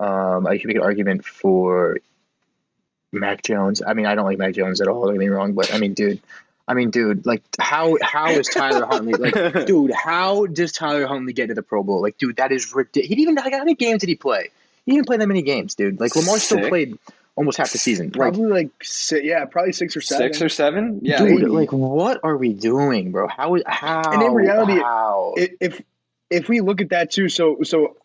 Um, 0.00 0.46
I 0.46 0.56
could 0.56 0.68
make 0.68 0.76
an 0.76 0.82
argument 0.82 1.24
for 1.26 1.98
Mac 3.12 3.42
Jones. 3.42 3.82
I 3.86 3.92
mean, 3.94 4.06
I 4.06 4.14
don't 4.14 4.24
like 4.24 4.38
Mac 4.38 4.54
Jones 4.54 4.80
at 4.80 4.88
all. 4.88 5.04
Don't 5.04 5.14
get 5.14 5.18
me 5.20 5.28
wrong, 5.28 5.52
but 5.52 5.74
I 5.74 5.78
mean, 5.78 5.92
dude. 5.94 6.20
I 6.70 6.74
mean, 6.74 6.90
dude. 6.90 7.26
Like, 7.26 7.42
how 7.58 7.96
how 8.00 8.30
is 8.30 8.46
Tyler 8.46 8.86
Huntley? 8.86 9.14
Like, 9.14 9.66
dude, 9.66 9.90
how 9.90 10.46
does 10.46 10.70
Tyler 10.70 11.04
Huntley 11.04 11.32
get 11.32 11.48
to 11.48 11.54
the 11.54 11.64
Pro 11.64 11.82
Bowl? 11.82 12.00
Like, 12.00 12.16
dude, 12.16 12.36
that 12.36 12.52
is 12.52 12.72
ridiculous. 12.72 13.08
He 13.08 13.16
didn't 13.16 13.32
even. 13.32 13.34
Like, 13.34 13.52
how 13.52 13.58
many 13.58 13.74
games 13.74 14.02
did 14.02 14.08
he 14.08 14.14
play? 14.14 14.50
He 14.86 14.92
didn't 14.92 15.08
play 15.08 15.16
that 15.16 15.26
many 15.26 15.42
games, 15.42 15.74
dude. 15.74 15.98
Like 15.98 16.14
Lamar 16.14 16.38
still 16.38 16.68
played 16.68 16.96
almost 17.34 17.58
half 17.58 17.72
the 17.72 17.78
season. 17.78 18.06
Like, 18.06 18.14
Probably 18.14 18.50
like, 18.50 18.70
si 18.84 19.22
yeah, 19.24 19.44
probably 19.46 19.72
six 19.72 19.96
or 19.96 20.00
seven. 20.00 20.28
Six 20.28 20.42
or 20.42 20.48
seven? 20.48 21.00
Yeah. 21.02 21.18
dude, 21.18 21.40
maybe. 21.40 21.46
like 21.46 21.72
what 21.72 22.20
are 22.22 22.36
we 22.36 22.52
doing, 22.52 23.10
bro? 23.10 23.26
How 23.26 23.56
is 23.56 23.64
how? 23.66 24.02
And 24.12 24.22
in 24.22 24.32
reality, 24.32 24.80
how? 24.80 25.34
If 25.36 25.82
if 26.30 26.48
we 26.48 26.60
look 26.60 26.80
at 26.80 26.90
that 26.90 27.10
too, 27.10 27.28
so 27.28 27.58
so 27.64 27.96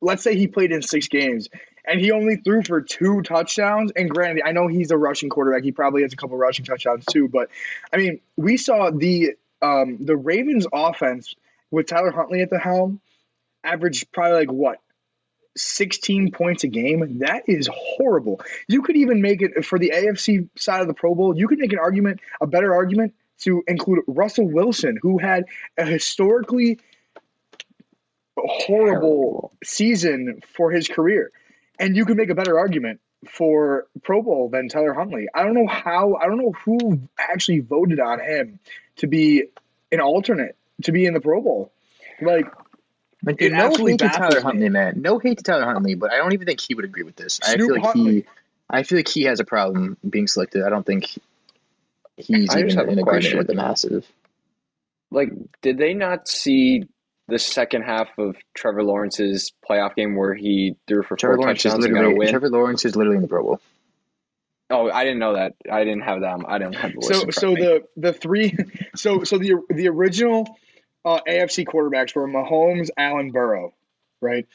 let's 0.00 0.24
say 0.24 0.36
he 0.36 0.48
played 0.48 0.72
in 0.72 0.82
six 0.82 1.06
games 1.06 1.48
and 1.86 2.00
he 2.00 2.12
only 2.12 2.36
threw 2.36 2.62
for 2.62 2.80
two 2.80 3.22
touchdowns. 3.22 3.92
And 3.94 4.10
granted, 4.10 4.42
I 4.44 4.52
know 4.52 4.66
he's 4.66 4.90
a 4.90 4.96
rushing 4.96 5.28
quarterback; 5.28 5.62
he 5.62 5.72
probably 5.72 6.02
has 6.02 6.12
a 6.12 6.16
couple 6.16 6.36
rushing 6.36 6.64
touchdowns 6.64 7.04
too. 7.06 7.28
But 7.28 7.48
I 7.92 7.96
mean, 7.96 8.20
we 8.36 8.56
saw 8.56 8.90
the 8.90 9.34
um, 9.62 9.98
the 10.00 10.16
Ravens' 10.16 10.66
offense 10.72 11.34
with 11.70 11.86
Tyler 11.86 12.10
Huntley 12.10 12.42
at 12.42 12.50
the 12.50 12.58
helm 12.58 13.00
averaged 13.64 14.12
probably 14.12 14.38
like 14.38 14.52
what. 14.52 14.80
16 15.58 16.32
points 16.32 16.64
a 16.64 16.68
game. 16.68 17.20
That 17.20 17.44
is 17.48 17.66
horrible. 17.72 18.42
You 18.68 18.82
could 18.82 18.96
even 18.96 19.22
make 19.22 19.40
it 19.40 19.64
for 19.64 19.78
the 19.78 19.90
AFC 19.96 20.50
side 20.54 20.82
of 20.82 20.86
the 20.86 20.92
Pro 20.92 21.14
Bowl. 21.14 21.34
You 21.34 21.48
could 21.48 21.58
make 21.58 21.72
an 21.72 21.78
argument, 21.78 22.20
a 22.42 22.46
better 22.46 22.74
argument, 22.74 23.14
to 23.38 23.62
include 23.66 24.00
Russell 24.06 24.46
Wilson, 24.46 24.98
who 25.00 25.16
had 25.16 25.46
a 25.78 25.86
historically 25.86 26.78
horrible 28.36 28.90
Terrible. 28.90 29.52
season 29.64 30.42
for 30.54 30.70
his 30.70 30.88
career. 30.88 31.30
And 31.78 31.96
you 31.96 32.04
could 32.04 32.16
make 32.16 32.30
a 32.30 32.34
better 32.34 32.58
argument 32.58 33.00
for 33.30 33.86
Pro 34.02 34.22
Bowl 34.22 34.48
than 34.48 34.68
Tyler 34.68 34.94
Huntley. 34.94 35.26
I 35.34 35.42
don't 35.42 35.54
know 35.54 35.66
how, 35.66 36.14
I 36.14 36.26
don't 36.26 36.38
know 36.38 36.52
who 36.64 37.00
actually 37.18 37.60
voted 37.60 38.00
on 38.00 38.20
him 38.20 38.58
to 38.96 39.06
be 39.06 39.44
an 39.92 40.00
alternate, 40.00 40.56
to 40.84 40.92
be 40.92 41.06
in 41.06 41.14
the 41.14 41.20
Pro 41.20 41.40
Bowl. 41.40 41.72
Like, 42.20 42.46
Like, 43.24 43.38
dude, 43.38 43.52
no 43.52 43.74
hate 43.74 43.98
to 43.98 44.08
Tyler 44.08 44.36
me. 44.36 44.42
Huntley, 44.42 44.68
man. 44.68 45.00
No 45.02 45.18
hate 45.18 45.38
to 45.38 45.44
Tyler 45.44 45.64
Huntley, 45.64 45.94
but 45.94 46.12
I 46.12 46.18
don't 46.18 46.32
even 46.32 46.46
think 46.46 46.60
he 46.60 46.74
would 46.74 46.84
agree 46.84 47.02
with 47.02 47.16
this. 47.16 47.40
I 47.42 47.56
feel 47.56 47.72
like 47.72 47.82
Huntley. 47.82 48.12
he, 48.14 48.24
I 48.70 48.82
feel 48.82 48.98
like 48.98 49.08
he 49.08 49.24
has 49.24 49.40
a 49.40 49.44
problem 49.44 49.96
being 50.08 50.26
selected. 50.28 50.62
I 50.64 50.70
don't 50.70 50.86
think 50.86 51.18
he's 52.16 52.50
I 52.54 52.60
even 52.60 52.76
have 52.76 52.88
a 52.88 52.90
in 52.92 52.98
agreement 52.98 53.04
question. 53.06 53.38
with 53.38 53.46
the 53.48 53.54
masses. 53.54 54.04
Like, 55.10 55.30
did 55.62 55.78
they 55.78 55.94
not 55.94 56.28
see 56.28 56.88
the 57.28 57.38
second 57.38 57.82
half 57.82 58.08
of 58.18 58.36
Trevor 58.54 58.82
Lawrence's 58.82 59.52
playoff 59.68 59.94
game 59.94 60.14
where 60.14 60.34
he 60.34 60.76
threw 60.86 61.02
for 61.02 61.16
Trevor 61.16 61.36
four 61.36 61.42
Lawrence 61.44 61.64
is 61.64 61.72
touchdowns 61.72 61.84
and 61.86 61.94
got 61.94 62.00
a 62.00 62.02
literally 62.02 62.18
win? 62.18 62.30
Trevor 62.30 62.50
Lawrence 62.50 62.84
is 62.84 62.96
literally 62.96 63.16
in 63.16 63.22
the 63.22 63.28
Pro 63.28 63.42
Bowl. 63.42 63.60
Oh, 64.68 64.90
I 64.90 65.04
didn't 65.04 65.20
know 65.20 65.34
that. 65.34 65.54
I 65.70 65.84
didn't 65.84 66.02
have 66.02 66.20
that. 66.22 66.40
I 66.46 66.58
didn't 66.58 66.74
have 66.76 66.92
the 66.92 66.98
list. 66.98 67.20
so 67.22 67.30
so 67.30 67.54
the 67.54 67.84
the 67.96 68.12
three 68.12 68.56
so 68.96 69.24
so 69.24 69.38
the 69.38 69.54
the 69.70 69.88
original 69.88 70.58
uh, 71.04 71.20
AFC 71.28 71.64
quarterbacks 71.66 72.14
were 72.14 72.26
Mahomes, 72.26 72.88
Allen, 72.96 73.30
Burrow, 73.30 73.74
right? 74.20 74.46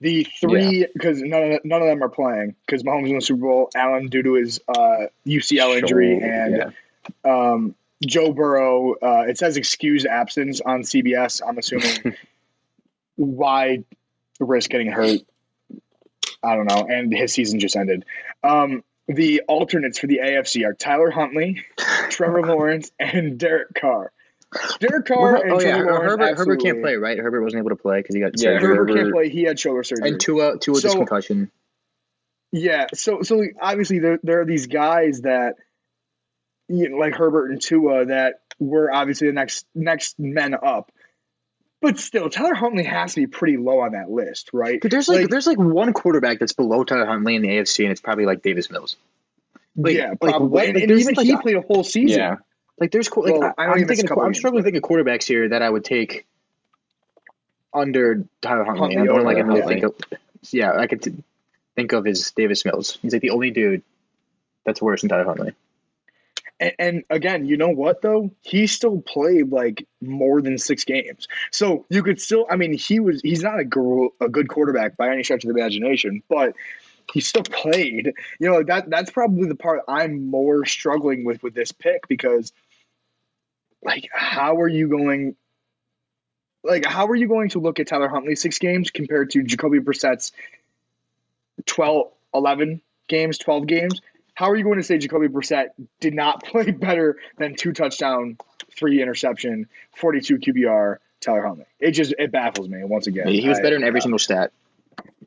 The 0.00 0.26
three 0.40 0.86
because 0.92 1.20
none 1.22 1.52
of 1.52 1.64
none 1.64 1.82
of 1.82 1.88
them 1.88 2.02
are 2.02 2.08
playing 2.08 2.56
because 2.66 2.82
Mahomes 2.82 3.10
in 3.10 3.16
the 3.16 3.20
Super 3.20 3.42
Bowl, 3.42 3.70
Allen 3.76 4.08
due 4.08 4.22
to 4.22 4.34
his 4.34 4.60
uh, 4.66 5.06
UCL 5.26 5.78
injury, 5.78 6.18
Sure, 6.18 6.28
and 6.28 6.74
yeah. 7.24 7.50
um, 7.52 7.74
Joe 8.06 8.32
Burrow. 8.32 8.94
Uh, 8.94 9.24
it 9.28 9.38
says 9.38 9.56
excused 9.56 10.06
absence 10.06 10.60
on 10.60 10.82
CBS. 10.82 11.40
I'm 11.46 11.58
assuming 11.58 12.16
why 13.16 13.84
risk 14.38 14.70
getting 14.70 14.90
hurt. 14.90 15.20
I 16.42 16.56
don't 16.56 16.66
know, 16.66 16.86
and 16.88 17.12
his 17.12 17.32
season 17.34 17.60
just 17.60 17.76
ended. 17.76 18.04
Um, 18.42 18.82
the 19.08 19.42
alternates 19.46 19.98
for 19.98 20.06
the 20.06 20.20
AFC 20.22 20.64
are 20.66 20.72
Tyler 20.72 21.10
Huntley, 21.10 21.62
Trevor 22.08 22.42
Lawrence, 22.46 22.90
and 22.98 23.38
Derek 23.38 23.74
Carr. 23.74 24.12
Derek 24.80 25.04
Carr 25.06 25.34
Well, 25.34 25.42
and 25.42 25.52
oh 25.52 25.60
yeah, 25.60 25.76
Lawrence. 25.76 26.02
Herbert. 26.10 26.38
Herbert 26.38 26.62
can't 26.62 26.80
play, 26.80 26.94
right? 26.96 27.18
Herbert 27.18 27.42
wasn't 27.42 27.60
able 27.60 27.70
to 27.70 27.76
play 27.76 27.98
because 28.00 28.14
he 28.14 28.20
got 28.22 28.32
Yeah, 28.36 28.58
surgery. 28.58 28.76
Herbert 28.76 28.94
can't 28.96 29.12
play. 29.12 29.28
He 29.28 29.42
had 29.42 29.58
shoulder 29.60 29.82
surgery. 29.84 30.08
and 30.08 30.20
Tua, 30.20 30.58
Tua 30.58 30.80
just 30.80 30.92
So- 30.94 30.98
concussion. 30.98 31.50
Yeah, 32.52 32.86
so 32.94 33.22
so 33.22 33.44
obviously 33.60 34.00
there 34.00 34.18
there 34.24 34.40
are 34.40 34.44
these 34.44 34.66
guys 34.66 35.20
that 35.20 35.54
you 36.70 36.88
know, 36.90 36.96
like 36.98 37.14
Herbert 37.14 37.50
and 37.50 37.60
Tua 37.60 38.06
that 38.06 38.40
were 38.58 38.92
obviously 38.92 39.26
the 39.28 39.32
next 39.34 39.66
next 39.74 40.18
men 40.18 40.54
up. 40.54 40.92
But 41.82 41.98
still, 41.98 42.28
Tyler 42.28 42.54
Huntley 42.54 42.84
has 42.84 43.14
to 43.14 43.20
be 43.22 43.26
pretty 43.26 43.56
low 43.56 43.80
on 43.80 43.92
that 43.92 44.10
list, 44.10 44.50
right? 44.52 44.80
Dude, 44.80 44.92
there's 44.92 45.08
like, 45.08 45.22
Like- 45.22 45.30
there's 45.30 45.46
like 45.46 45.58
one 45.58 45.92
quarterback 45.94 46.38
that's 46.38 46.52
below 46.52 46.84
Tyler 46.84 47.06
Huntley 47.06 47.36
in 47.36 47.42
the 47.42 47.48
AFC, 47.48 47.84
and 47.84 47.90
it's 47.92 48.02
probably 48.02 48.26
like 48.26 48.42
Davis 48.42 48.70
Mills. 48.70 48.96
Like- 49.76 49.96
yeah, 49.96 50.10
like, 50.10 50.20
probably. 50.20 50.48
what- 50.48 50.66
and 50.68 50.76
and 50.76 50.90
even 50.90 51.14
like 51.14 51.24
he 51.26 51.32
a- 51.32 51.38
played 51.38 51.56
a 51.56 51.62
whole 51.62 51.82
season. 51.84 52.18
Yeah. 52.18 52.36
Like 52.78 52.90
there's 52.92 53.08
qu- 53.08 53.22
like 53.24 53.32
Well, 53.34 53.54
I 53.58 53.62
I, 53.62 53.66
know 53.66 53.72
am 53.72 53.78
he 53.78 53.84
missed 53.84 53.88
thinking 53.88 54.08
couple 54.08 54.22
I'm 54.24 54.28
games, 54.28 54.38
struggling 54.38 54.62
to 54.64 54.70
think 54.70 54.82
of 54.84 54.88
quarterbacks 54.88 55.24
here 55.24 55.48
that 55.50 55.62
I 55.62 55.68
would 55.70 55.84
take 55.84 56.26
under 57.72 58.24
Tyler 58.42 58.64
Huntley. 58.64 58.94
Huntley 58.94 58.96
I'm 58.98 59.06
the 59.06 59.12
only 59.12 59.24
one 59.24 59.34
I 59.36 59.38
can 59.38 59.48
really 59.48 59.74
think 59.74 59.84
of. 59.84 59.94
Yeah, 60.50 60.72
I 60.72 60.86
could 60.86 61.02
t- 61.02 61.14
think 61.76 61.92
of 61.92 62.06
is 62.06 62.30
Davis 62.32 62.64
Mills. 62.64 62.98
He's 63.02 63.12
like 63.12 63.22
the 63.22 63.30
only 63.30 63.50
dude 63.50 63.82
that's 64.64 64.80
worse 64.82 65.02
than 65.02 65.08
Tyler 65.10 65.24
Huntley. 65.24 65.52
And, 66.60 66.72
and 66.78 67.04
again, 67.10 67.46
you 67.46 67.56
know 67.56 67.70
what 67.70 68.02
though? 68.02 68.30
He 68.42 68.66
still 68.66 69.00
played 69.00 69.50
like 69.50 69.86
more 70.00 70.42
than 70.42 70.58
six 70.58 70.84
games, 70.84 71.26
so 71.50 71.86
you 71.88 72.02
could 72.02 72.20
still. 72.20 72.46
I 72.50 72.56
mean, 72.56 72.74
he 72.74 73.00
was. 73.00 73.20
He's 73.22 73.42
not 73.42 73.58
a 73.58 73.64
gr- 73.64 74.08
a 74.20 74.28
good 74.28 74.48
quarterback 74.48 74.96
by 74.96 75.08
any 75.08 75.24
stretch 75.24 75.44
of 75.44 75.52
the 75.52 75.58
imagination, 75.58 76.22
but 76.28 76.54
he 77.12 77.20
still 77.20 77.42
played. 77.42 78.12
You 78.38 78.50
know 78.50 78.62
that 78.62 78.90
that's 78.90 79.10
probably 79.10 79.48
the 79.48 79.54
part 79.54 79.80
I'm 79.88 80.26
more 80.26 80.66
struggling 80.66 81.24
with 81.24 81.42
with 81.42 81.54
this 81.54 81.72
pick 81.72 82.06
because, 82.08 82.52
like, 83.82 84.08
how 84.12 84.60
are 84.60 84.68
you 84.68 84.88
going? 84.88 85.36
Like, 86.62 86.84
how 86.84 87.06
are 87.06 87.16
you 87.16 87.26
going 87.26 87.48
to 87.50 87.58
look 87.58 87.80
at 87.80 87.88
Tyler 87.88 88.08
Huntley's 88.08 88.42
six 88.42 88.58
games 88.58 88.90
compared 88.90 89.30
to 89.30 89.42
Jacoby 89.42 89.78
Brissett's 89.78 90.32
12, 91.64 92.12
11 92.34 92.82
games, 93.08 93.38
12 93.38 93.66
games? 93.66 94.02
How 94.40 94.48
are 94.48 94.56
you 94.56 94.64
going 94.64 94.78
to 94.78 94.82
say 94.82 94.96
Jacoby 94.96 95.28
Brissett 95.28 95.72
did 96.00 96.14
not 96.14 96.42
play 96.50 96.70
better 96.70 97.18
than 97.36 97.56
two 97.56 97.74
touchdown, 97.74 98.38
three 98.74 99.02
interception, 99.02 99.68
42 99.96 100.38
QBR 100.38 100.96
Tyler 101.20 101.46
Huntley? 101.46 101.66
It 101.78 101.90
just, 101.90 102.14
it 102.18 102.32
baffles 102.32 102.66
me 102.66 102.82
once 102.82 103.06
again. 103.06 103.28
he 103.28 103.46
was 103.46 103.58
I- 103.58 103.62
better 103.62 103.76
in 103.76 103.84
every 103.84 104.00
uh, 104.00 104.02
single 104.02 104.18
stat. 104.18 104.52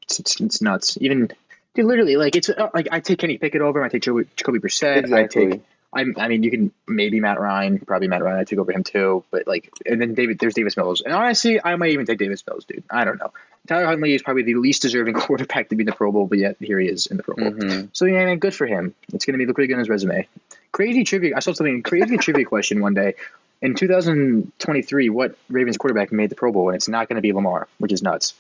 It's, 0.01 0.18
it's, 0.18 0.41
it's 0.41 0.61
nuts. 0.64 0.97
Even 0.99 1.30
dude, 1.76 1.86
literally, 1.86 2.16
like 2.16 2.36
it's 2.36 2.49
uh, 2.49 2.70
like 2.74 2.88
I 2.91 3.01
take 3.01 3.20
Kenny 3.20 3.38
Pickett 3.38 3.61
over. 3.61 3.80
him, 3.80 3.86
I 3.86 3.89
take 3.89 4.01
Jacoby, 4.01 4.28
Jacoby 4.36 4.57
Brissett. 4.57 5.14
I 5.14 5.28
take. 5.28 5.61
I'm, 5.93 6.16
I 6.18 6.28
mean, 6.28 6.41
you 6.41 6.49
can 6.49 6.72
maybe 6.88 7.20
Matt 7.20 7.39
Ryan, 7.39 7.80
probably 7.80 8.07
Matt 8.07 8.24
Ryan. 8.24 8.39
I 8.39 8.43
took 8.45 8.57
over 8.57 8.72
him 8.72 8.84
too, 8.84 9.24
but 9.30 9.47
like, 9.47 9.72
and 9.86 10.01
then 10.01 10.16
David, 10.16 10.39
there's 10.39 10.55
Davis 10.55 10.76
Mills, 10.76 11.01
and 11.01 11.14
honestly, 11.14 11.64
I 11.64 11.76
might 11.76 11.91
even 11.91 12.07
take 12.07 12.18
Davis 12.18 12.43
Mills, 12.47 12.66
dude. 12.66 12.84
I 12.89 13.05
don't 13.05 13.20
know. 13.20 13.32
Tyler 13.68 13.86
Huntley 13.86 14.14
is 14.14 14.22
probably 14.22 14.43
the 14.43 14.55
least 14.55 14.82
deserving 14.82 15.14
quarterback 15.26 15.70
to 15.70 15.76
be 15.76 15.84
in 15.84 15.86
the 15.86 15.93
Pro 15.93 16.11
Bowl, 16.11 16.28
but 16.28 16.38
yet 16.38 16.57
here 16.59 16.80
he 16.80 16.88
is 16.88 17.05
in 17.07 17.18
the 17.18 17.24
Pro 17.24 17.36
Bowl. 17.36 17.51
Mhm. 17.51 17.89
So 17.93 18.05
yeah, 18.05 18.26
man, 18.26 18.39
good 18.39 18.53
for 18.53 18.68
him. 18.68 18.93
It's 19.14 19.26
gonna 19.26 19.38
be 19.38 19.45
look 19.45 19.55
pretty 19.55 19.68
good 19.68 19.76
on 19.76 19.80
his 19.80 19.89
resume. 19.89 20.28
Crazy 20.72 21.03
trivia. 21.03 21.36
I 21.36 21.39
saw 21.39 21.53
something 21.53 21.82
crazy 21.84 22.18
trivia 22.18 22.45
question 22.45 22.82
one 22.82 22.93
day. 22.93 23.14
In 23.61 23.76
2023, 23.76 25.09
what 25.09 25.38
Ravens 25.49 25.78
quarterback 25.78 26.11
made 26.11 26.30
the 26.30 26.36
Pro 26.36 26.51
Bowl, 26.51 26.70
and 26.70 26.76
it's 26.76 26.89
not 26.89 27.07
going 27.07 27.16
to 27.16 27.22
be 27.22 27.32
Lamar, 27.32 27.68
which 27.78 27.93
is 27.93 28.01
nuts. 28.01 28.34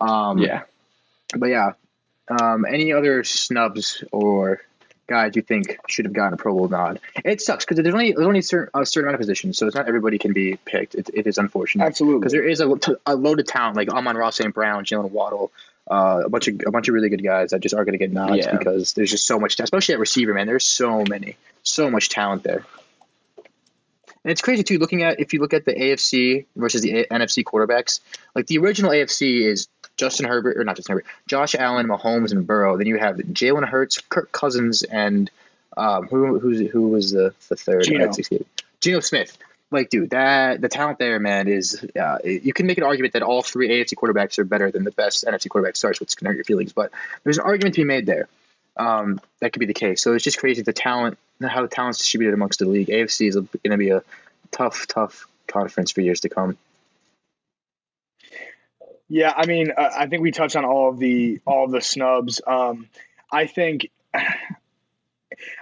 Um, 0.00 0.38
Yeah. 0.38 0.62
But 1.34 1.46
yeah, 1.46 1.72
um, 2.28 2.64
any 2.66 2.92
other 2.92 3.24
snubs 3.24 4.04
or 4.12 4.60
guys 5.06 5.32
you 5.36 5.42
think 5.42 5.78
should 5.88 6.04
have 6.04 6.14
gotten 6.14 6.34
a 6.34 6.36
Pro 6.36 6.54
Bowl 6.54 6.68
nod? 6.68 7.00
It 7.24 7.40
sucks 7.40 7.64
because 7.64 7.82
there's 7.82 7.94
only 7.94 8.12
there's 8.12 8.26
only 8.26 8.40
a 8.40 8.42
certain, 8.42 8.70
a 8.74 8.84
certain 8.86 9.08
amount 9.08 9.14
of 9.16 9.20
positions, 9.20 9.58
so 9.58 9.66
it's 9.66 9.76
not 9.76 9.88
everybody 9.88 10.18
can 10.18 10.32
be 10.32 10.56
picked. 10.64 10.94
It, 10.94 11.10
it 11.14 11.26
is 11.26 11.38
unfortunate 11.38 11.84
Absolutely. 11.84 12.20
because 12.20 12.32
there 12.32 12.48
is 12.48 12.60
a, 12.60 12.74
a 13.06 13.14
loaded 13.16 13.46
talent 13.46 13.76
like 13.76 13.88
Amon-Ra 13.88 14.30
St. 14.30 14.52
Brown, 14.54 14.84
Jalen 14.84 15.10
Waddle, 15.10 15.52
uh, 15.90 16.22
a 16.24 16.28
bunch 16.28 16.48
of 16.48 16.60
a 16.66 16.70
bunch 16.70 16.88
of 16.88 16.94
really 16.94 17.08
good 17.08 17.22
guys 17.22 17.50
that 17.50 17.60
just 17.60 17.74
aren't 17.74 17.86
going 17.86 17.98
to 17.98 18.04
get 18.04 18.12
nods 18.12 18.36
Yeah. 18.38 18.56
because 18.56 18.92
there's 18.94 19.10
just 19.10 19.26
so 19.26 19.38
much, 19.38 19.56
talent, 19.56 19.66
especially 19.68 19.94
at 19.94 20.00
receiver, 20.00 20.34
man. 20.34 20.46
There's 20.46 20.66
so 20.66 21.04
many, 21.08 21.36
so 21.62 21.90
much 21.90 22.08
talent 22.08 22.42
there. 22.42 22.64
And 24.24 24.32
it's 24.32 24.40
crazy 24.40 24.64
too. 24.64 24.78
Looking 24.78 25.04
at 25.04 25.20
if 25.20 25.32
you 25.32 25.40
look 25.40 25.54
at 25.54 25.64
the 25.64 25.72
AFC 25.72 26.46
versus 26.56 26.82
the 26.82 26.98
A- 27.02 27.06
NFC 27.06 27.44
quarterbacks, 27.44 28.00
like 28.34 28.48
the 28.48 28.58
original 28.58 28.90
AFC 28.90 29.42
is 29.46 29.68
Justin 29.96 30.26
Herbert 30.26 30.56
or 30.56 30.64
not 30.64 30.76
Justin 30.76 30.94
Herbert, 30.94 31.06
Josh 31.26 31.54
Allen, 31.54 31.86
Mahomes, 31.86 32.32
and 32.32 32.46
Burrow. 32.46 32.76
Then 32.76 32.86
you 32.86 32.98
have 32.98 33.16
Jalen 33.16 33.68
Hurts, 33.68 34.00
Kirk 34.08 34.32
Cousins, 34.32 34.82
and 34.82 35.30
um, 35.76 36.06
who 36.06 36.38
who's 36.38 36.70
who 36.70 36.88
was 36.88 37.12
the 37.12 37.34
the 37.48 37.56
third? 37.56 37.84
Geno. 37.84 38.06
at 38.06 38.14
68? 38.14 38.46
Geno 38.80 39.00
Smith. 39.00 39.36
Like, 39.70 39.90
dude, 39.90 40.10
that 40.10 40.60
the 40.60 40.68
talent 40.68 41.00
there, 41.00 41.18
man, 41.18 41.48
is 41.48 41.84
uh, 42.00 42.18
you 42.24 42.52
can 42.52 42.66
make 42.66 42.78
an 42.78 42.84
argument 42.84 43.14
that 43.14 43.22
all 43.22 43.42
three 43.42 43.68
AFC 43.68 43.94
quarterbacks 43.94 44.38
are 44.38 44.44
better 44.44 44.70
than 44.70 44.84
the 44.84 44.92
best 44.92 45.24
NFC 45.24 45.48
quarterback. 45.48 45.74
Sorry, 45.74 45.94
which 45.98 46.16
can 46.16 46.28
hurt 46.28 46.36
your 46.36 46.44
feelings, 46.44 46.72
but 46.72 46.92
there's 47.24 47.38
an 47.38 47.44
argument 47.44 47.74
to 47.74 47.80
be 47.80 47.84
made 47.84 48.06
there. 48.06 48.28
Um, 48.76 49.20
that 49.40 49.52
could 49.52 49.60
be 49.60 49.66
the 49.66 49.74
case. 49.74 50.02
So 50.02 50.12
it's 50.12 50.22
just 50.22 50.38
crazy 50.38 50.62
the 50.62 50.72
talent, 50.72 51.18
how 51.42 51.62
the 51.62 51.68
talent's 51.68 51.98
distributed 51.98 52.34
amongst 52.34 52.60
the 52.60 52.66
league. 52.66 52.88
AFC 52.88 53.28
is 53.28 53.34
going 53.34 53.48
to 53.70 53.76
be 53.76 53.90
a 53.90 54.02
tough, 54.52 54.86
tough 54.86 55.26
conference 55.46 55.90
for 55.90 56.00
years 56.00 56.20
to 56.20 56.28
come. 56.28 56.56
Yeah, 59.08 59.32
I 59.36 59.46
mean, 59.46 59.70
uh, 59.76 59.90
I 59.96 60.06
think 60.06 60.22
we 60.22 60.32
touched 60.32 60.56
on 60.56 60.64
all 60.64 60.90
of 60.90 60.98
the 60.98 61.40
all 61.46 61.64
of 61.64 61.70
the 61.70 61.80
snubs. 61.80 62.40
Um, 62.46 62.88
I 63.30 63.46
think, 63.46 63.90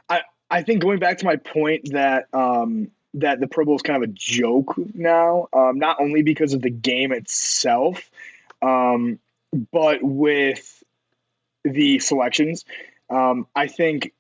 I 0.09 0.23
I 0.51 0.63
think 0.63 0.83
going 0.83 0.99
back 0.99 1.19
to 1.19 1.27
my 1.27 1.37
point 1.37 1.93
that 1.93 2.29
um, 2.33 2.91
that 3.15 3.41
the 3.41 3.47
Pro 3.47 3.65
Bowl 3.65 3.77
is 3.77 3.83
kind 3.83 4.03
of 4.03 4.09
a 4.09 4.13
joke 4.13 4.75
now, 4.95 5.49
um, 5.53 5.79
not 5.79 6.01
only 6.01 6.23
because 6.23 6.55
of 6.55 6.63
the 6.63 6.71
game 6.71 7.13
itself, 7.13 8.11
um, 8.63 9.19
but 9.73 10.03
with 10.03 10.83
the 11.65 11.99
selections. 11.99 12.65
Um, 13.11 13.47
I 13.55 13.67
think. 13.67 14.13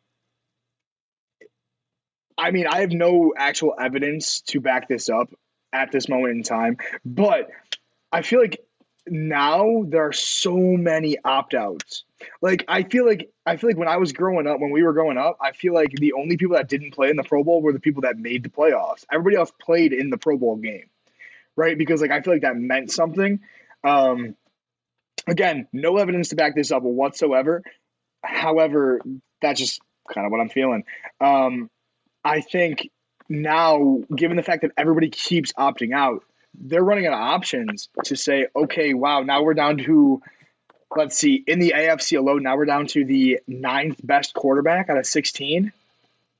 I 2.36 2.50
mean, 2.50 2.66
I 2.66 2.80
have 2.80 2.90
no 2.90 3.32
actual 3.36 3.76
evidence 3.78 4.40
to 4.48 4.60
back 4.60 4.88
this 4.88 5.08
up 5.08 5.32
at 5.72 5.92
this 5.92 6.08
moment 6.08 6.32
in 6.34 6.42
time, 6.42 6.78
but 7.04 7.48
I 8.10 8.22
feel 8.22 8.40
like 8.40 8.60
now 9.06 9.84
there 9.86 10.06
are 10.06 10.12
so 10.12 10.56
many 10.56 11.18
opt-outs. 11.24 12.04
Like 12.40 12.64
I 12.68 12.84
feel 12.84 13.06
like 13.06 13.30
I 13.44 13.56
feel 13.56 13.70
like 13.70 13.76
when 13.76 13.88
I 13.88 13.98
was 13.98 14.12
growing 14.12 14.46
up, 14.46 14.60
when 14.60 14.70
we 14.70 14.82
were 14.82 14.92
growing 14.94 15.18
up, 15.18 15.36
I 15.40 15.52
feel 15.52 15.74
like 15.74 15.90
the 15.90 16.14
only 16.14 16.36
people 16.36 16.56
that 16.56 16.68
didn't 16.68 16.92
play 16.92 17.10
in 17.10 17.16
the 17.16 17.22
Pro 17.22 17.44
Bowl 17.44 17.60
were 17.60 17.72
the 17.72 17.80
people 17.80 18.02
that 18.02 18.16
made 18.16 18.42
the 18.42 18.48
playoffs. 18.48 19.04
Everybody 19.12 19.36
else 19.36 19.52
played 19.60 19.92
in 19.92 20.10
the 20.10 20.16
Pro 20.16 20.38
Bowl 20.38 20.56
game, 20.56 20.88
right? 21.56 21.76
Because 21.76 22.00
like 22.00 22.10
I 22.10 22.22
feel 22.22 22.32
like 22.32 22.42
that 22.42 22.56
meant 22.56 22.90
something. 22.90 23.40
Um, 23.82 24.36
again, 25.26 25.68
no 25.72 25.98
evidence 25.98 26.30
to 26.30 26.36
back 26.36 26.54
this 26.54 26.70
up 26.70 26.82
whatsoever. 26.82 27.62
However, 28.22 29.00
that's 29.42 29.60
just 29.60 29.80
kind 30.12 30.26
of 30.26 30.32
what 30.32 30.40
I'm 30.40 30.48
feeling. 30.48 30.84
Um, 31.20 31.70
I 32.24 32.40
think 32.40 32.90
now, 33.28 34.00
given 34.14 34.36
the 34.36 34.42
fact 34.42 34.62
that 34.62 34.72
everybody 34.76 35.10
keeps 35.10 35.52
opting 35.52 35.94
out, 35.94 36.24
they're 36.60 36.84
running 36.84 37.06
out 37.06 37.12
of 37.12 37.20
options 37.20 37.88
to 38.04 38.16
say, 38.16 38.46
okay, 38.54 38.94
wow, 38.94 39.22
now 39.22 39.42
we're 39.42 39.54
down 39.54 39.78
to, 39.78 40.22
let's 40.96 41.16
see, 41.16 41.42
in 41.46 41.58
the 41.58 41.74
AFC 41.76 42.18
alone, 42.18 42.42
now 42.42 42.56
we're 42.56 42.64
down 42.64 42.86
to 42.88 43.04
the 43.04 43.40
ninth 43.46 44.00
best 44.02 44.34
quarterback 44.34 44.88
out 44.88 44.98
of 44.98 45.06
16 45.06 45.72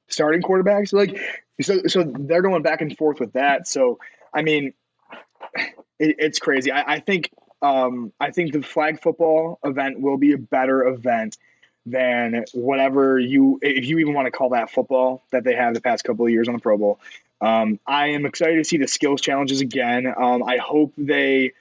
starting 0.09 0.43
quarterbacks. 0.43 0.93
Like, 0.93 1.19
so, 1.61 1.83
so 1.87 2.05
they're 2.05 2.43
going 2.43 2.63
back 2.63 2.81
and 2.81 2.97
forth 2.97 3.21
with 3.21 3.33
that. 3.33 3.67
So, 3.67 3.99
I 4.33 4.43
mean, 4.43 4.75
it, 5.99 6.17
it's 6.19 6.39
crazy. 6.39 6.71
I, 6.71 6.95
I 6.95 7.01
think, 7.01 7.31
um, 7.63 8.13
I 8.21 8.31
think 8.31 8.53
the 8.53 8.63
flag 8.63 9.01
football 9.03 9.59
event 9.65 10.01
will 10.01 10.19
be 10.19 10.33
a 10.33 10.39
better 10.39 10.87
event 10.87 11.39
than 11.87 12.45
whatever 12.55 13.19
you, 13.19 13.59
if 13.63 13.85
you 13.87 13.99
even 13.99 14.15
want 14.15 14.27
to 14.27 14.31
call 14.31 14.51
that 14.51 14.71
football 14.71 15.23
that 15.33 15.45
they 15.45 15.55
have 15.55 15.75
the 15.75 15.81
past 15.81 16.05
couple 16.05 16.25
of 16.25 16.33
years 16.33 16.49
on 16.49 16.55
the 16.55 16.61
Pro 16.61 16.79
Bowl. 16.79 16.99
Um, 17.41 17.79
I 17.87 18.09
am 18.09 18.27
excited 18.27 18.57
to 18.57 18.65
see 18.65 18.79
the 18.79 18.89
skills 18.89 19.21
challenges 19.21 19.61
again. 19.61 20.07
Um, 20.07 20.43
I 20.43 20.57
hope 20.59 20.93
they. 20.97 21.53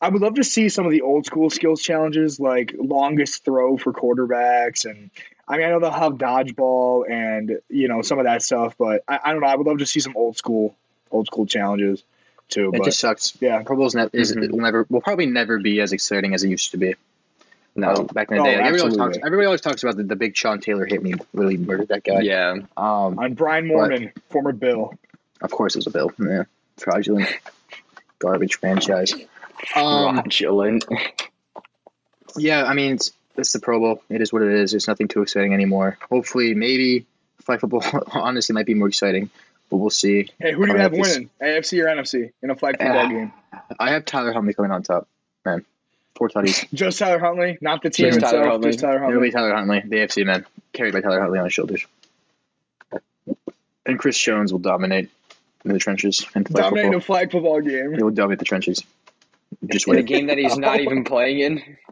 I 0.00 0.08
would 0.08 0.20
love 0.20 0.34
to 0.34 0.44
see 0.44 0.68
some 0.68 0.84
of 0.84 0.92
the 0.92 1.02
old 1.02 1.24
school 1.24 1.48
skills 1.50 1.80
challenges, 1.80 2.38
like 2.38 2.74
longest 2.78 3.44
throw 3.44 3.76
for 3.78 3.92
quarterbacks, 3.92 4.84
and 4.84 5.10
I 5.48 5.56
mean 5.56 5.66
I 5.66 5.70
know 5.70 5.80
they'll 5.80 5.90
have 5.90 6.14
dodgeball 6.14 7.08
and 7.08 7.60
you 7.68 7.88
know 7.88 8.02
some 8.02 8.18
of 8.18 8.24
that 8.24 8.42
stuff, 8.42 8.74
but 8.78 9.02
I, 9.08 9.20
I 9.24 9.32
don't 9.32 9.40
know. 9.40 9.46
I 9.46 9.54
would 9.54 9.66
love 9.66 9.78
to 9.78 9.86
see 9.86 10.00
some 10.00 10.16
old 10.16 10.36
school 10.36 10.74
old 11.10 11.26
school 11.28 11.46
challenges 11.46 12.02
too. 12.48 12.68
It 12.68 12.78
But 12.78 12.84
just 12.84 12.98
sucks. 12.98 13.38
yeah, 13.40 13.62
Pro 13.62 13.76
Bowl's 13.76 13.94
ne- 13.94 14.08
is 14.12 14.34
Mhm. 14.34 14.50
will 14.50 14.58
never 14.60 14.86
will 14.90 15.00
probably 15.00 15.26
never 15.26 15.58
be 15.58 15.80
as 15.80 15.92
exciting 15.92 16.34
as 16.34 16.42
it 16.44 16.48
used 16.48 16.72
to 16.72 16.76
be. 16.76 16.94
No. 17.76 17.88
Uh, 17.88 18.02
back 18.04 18.30
in 18.30 18.36
the 18.36 18.42
Oh, 18.42 18.46
day, 18.46 18.56
like, 18.56 18.66
everybody 18.66 18.80
always 18.82 18.96
talks. 18.96 19.16
Everybody 19.18 19.46
always 19.46 19.60
talks 19.60 19.82
about 19.82 19.96
the, 19.96 20.04
the 20.04 20.16
big 20.16 20.36
Sean 20.36 20.60
Taylor 20.60 20.86
hit 20.86 21.02
me, 21.02 21.14
really 21.32 21.56
murdered 21.56 21.88
that 21.88 22.04
guy. 22.04 22.20
Yeah. 22.20 22.52
Um, 22.76 23.18
on 23.18 23.34
Brian 23.34 23.66
Moorman, 23.66 24.12
former 24.30 24.52
Bill. 24.52 24.94
of 25.40 25.50
course, 25.50 25.74
it 25.74 25.78
was 25.78 25.86
a 25.88 25.90
bill. 25.90 26.12
Yeah, 26.18 26.44
fraudulent, 26.76 27.28
garbage 28.20 28.56
franchise. 28.58 29.12
Um, 29.74 30.16
Fraudulent. 30.16 30.84
yeah, 32.36 32.64
I 32.64 32.74
mean, 32.74 32.92
it's, 32.94 33.12
it's 33.36 33.52
the 33.52 33.60
Pro 33.60 33.78
Bowl. 33.80 34.02
It 34.08 34.20
is 34.20 34.32
what 34.32 34.42
it 34.42 34.52
is. 34.52 34.70
There's 34.72 34.88
nothing 34.88 35.08
too 35.08 35.22
exciting 35.22 35.54
anymore. 35.54 35.98
Hopefully, 36.10 36.54
maybe 36.54 37.06
flag 37.42 37.60
football 37.60 37.82
honestly 38.12 38.52
might 38.54 38.66
be 38.66 38.74
more 38.74 38.88
exciting, 38.88 39.30
but 39.70 39.78
we'll 39.78 39.90
see. 39.90 40.28
Hey, 40.38 40.52
who 40.52 40.66
do 40.66 40.72
you 40.72 40.78
I 40.78 40.82
have 40.82 40.92
have 40.92 41.02
this- 41.02 41.14
winning, 41.16 41.30
AFC 41.42 41.82
or 41.82 41.86
NFC, 41.86 42.30
in 42.42 42.50
a 42.50 42.54
flag 42.54 42.78
football 42.78 42.98
Ah. 42.98 43.08
game? 43.08 43.32
I 43.78 43.90
have 43.90 44.04
Tyler 44.04 44.32
Huntley 44.32 44.54
coming 44.54 44.70
on 44.72 44.82
top, 44.82 45.08
man. 45.44 45.64
Four 46.16 46.28
tutties. 46.28 46.66
Just 46.72 46.98
Tyler 46.98 47.18
Huntley, 47.18 47.58
not 47.60 47.82
the 47.82 47.90
team 47.90 48.06
Just 48.08 48.20
Tyler 48.20 48.38
itself. 48.38 48.52
Huntley. 48.52 48.70
Just 48.70 48.80
Tyler 48.80 48.94
It'll 48.96 49.08
Huntley. 49.10 49.28
be 49.28 49.32
Tyler 49.32 49.54
Huntley, 49.54 49.82
the 49.86 49.96
AFC 49.96 50.24
man, 50.24 50.46
carried 50.72 50.92
by 50.92 51.00
Tyler 51.00 51.20
Huntley 51.20 51.38
on 51.40 51.44
his 51.46 51.52
shoulders. 51.54 51.84
And 53.86 53.98
Chris 53.98 54.16
Jones 54.18 54.52
will 54.52 54.60
dominate 54.60 55.10
in 55.64 55.72
the 55.72 55.78
trenches 55.78 56.24
and 56.34 56.46
flag 56.48 56.64
Dominating 56.64 56.92
football. 56.92 56.98
a 57.16 57.18
flag 57.18 57.32
football 57.32 57.60
game. 57.60 57.94
He 57.94 58.02
will 58.02 58.10
dominate 58.10 58.38
the 58.38 58.44
trenches. 58.44 58.82
Just 59.66 59.86
In 59.88 59.96
a 59.98 60.02
game 60.02 60.26
that 60.28 60.38
he's 60.38 60.56
not 60.56 60.80
even 60.80 61.04
playing 61.04 61.40
in. 61.40 61.62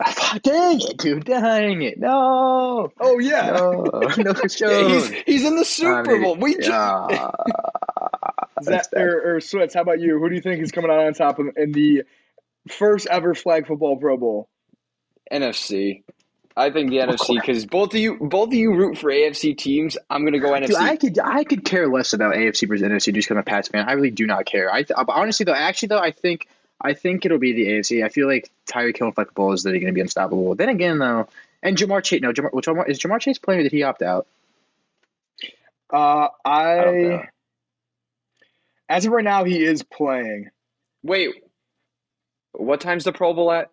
Ah, 0.00 0.38
dang 0.44 0.80
it, 0.80 0.98
dude! 0.98 1.24
Dang 1.24 1.82
it! 1.82 1.98
No, 1.98 2.92
Oh 3.00 3.18
yeah. 3.18 3.50
no, 3.50 3.82
no, 4.18 4.32
Chris 4.32 4.60
Yeah, 4.60 4.86
he's 4.86 5.08
he's 5.26 5.44
in 5.44 5.56
the 5.56 5.64
Super 5.64 5.94
I 6.10 6.12
mean, 6.12 6.22
Bowl. 6.22 6.36
We 6.36 6.54
ju- 6.54 6.70
yeah. 6.70 7.30
Is 8.60 8.66
that 8.66 8.86
or, 8.92 9.34
or 9.34 9.40
Switz, 9.40 9.74
how 9.74 9.80
about 9.80 9.98
you? 9.98 10.16
Who 10.20 10.28
do 10.28 10.36
you 10.36 10.40
think 10.40 10.62
is 10.62 10.70
coming 10.70 10.92
out 10.92 11.00
on 11.00 11.12
top 11.12 11.40
in, 11.40 11.52
in 11.56 11.72
the 11.72 12.04
first 12.68 13.06
ever 13.06 13.34
flag 13.34 13.66
football 13.66 13.96
Pro 13.96 14.16
Bowl? 14.16 14.48
NFC. 15.32 16.02
I 16.56 16.70
think 16.70 16.90
the 16.90 16.96
NFC 16.96 17.34
because 17.40 17.66
both 17.66 17.94
of 17.94 18.00
you 18.00 18.16
both 18.16 18.48
of 18.48 18.54
you 18.54 18.74
root 18.74 18.98
for 18.98 19.10
AFC 19.10 19.56
teams. 19.56 19.96
I'm 20.10 20.24
gonna 20.24 20.40
go 20.40 20.50
NFC. 20.50 20.66
Dude, 20.68 20.76
I 20.76 20.96
could 20.96 21.18
I 21.20 21.44
could 21.44 21.64
care 21.64 21.88
less 21.88 22.12
about 22.12 22.34
AFC 22.34 22.66
versus 22.66 22.86
NFC 22.86 23.14
just 23.14 23.28
because 23.28 23.30
I'm 23.30 23.38
a 23.38 23.42
Pats 23.44 23.68
fan. 23.68 23.88
I 23.88 23.92
really 23.92 24.10
do 24.10 24.26
not 24.26 24.44
care. 24.44 24.72
I 24.72 24.82
th- 24.82 24.98
honestly 25.08 25.44
though, 25.44 25.54
actually 25.54 25.88
though, 25.88 26.00
I 26.00 26.10
think 26.10 26.48
I 26.80 26.94
think 26.94 27.24
it'll 27.24 27.38
be 27.38 27.52
the 27.52 27.68
AFC. 27.68 28.04
I 28.04 28.08
feel 28.08 28.26
like 28.26 28.50
Tyreek 28.66 28.96
Hill 28.96 29.08
and 29.08 29.14
Fleck 29.14 29.34
Ball 29.34 29.52
is 29.52 29.64
literally 29.64 29.80
going 29.80 29.92
to 29.92 29.94
be 29.94 30.00
unstoppable. 30.00 30.56
Then 30.56 30.68
again 30.68 30.98
though, 30.98 31.28
and 31.62 31.76
Ja'Marr 31.76 32.02
Chase. 32.02 32.22
No, 32.22 32.32
Ja'Marr, 32.32 32.52
which 32.52 32.66
Ja'Marr, 32.66 32.88
is 32.88 32.98
Ja'Marr 32.98 33.20
Chase 33.20 33.38
playing 33.38 33.60
or 33.60 33.62
did 33.64 33.72
he 33.72 33.84
opt 33.84 34.02
out? 34.02 34.26
Uh, 35.92 36.28
I 36.44 36.74
don't 36.76 37.02
know. 37.02 37.16
I 37.16 37.28
as 38.88 39.06
of 39.06 39.12
right 39.12 39.24
now 39.24 39.44
he 39.44 39.62
is 39.62 39.82
playing. 39.82 40.50
Wait, 41.02 41.30
what 42.58 42.80
time's 42.80 43.04
the 43.04 43.12
Pro 43.12 43.32
Bowl 43.32 43.50
at? 43.50 43.70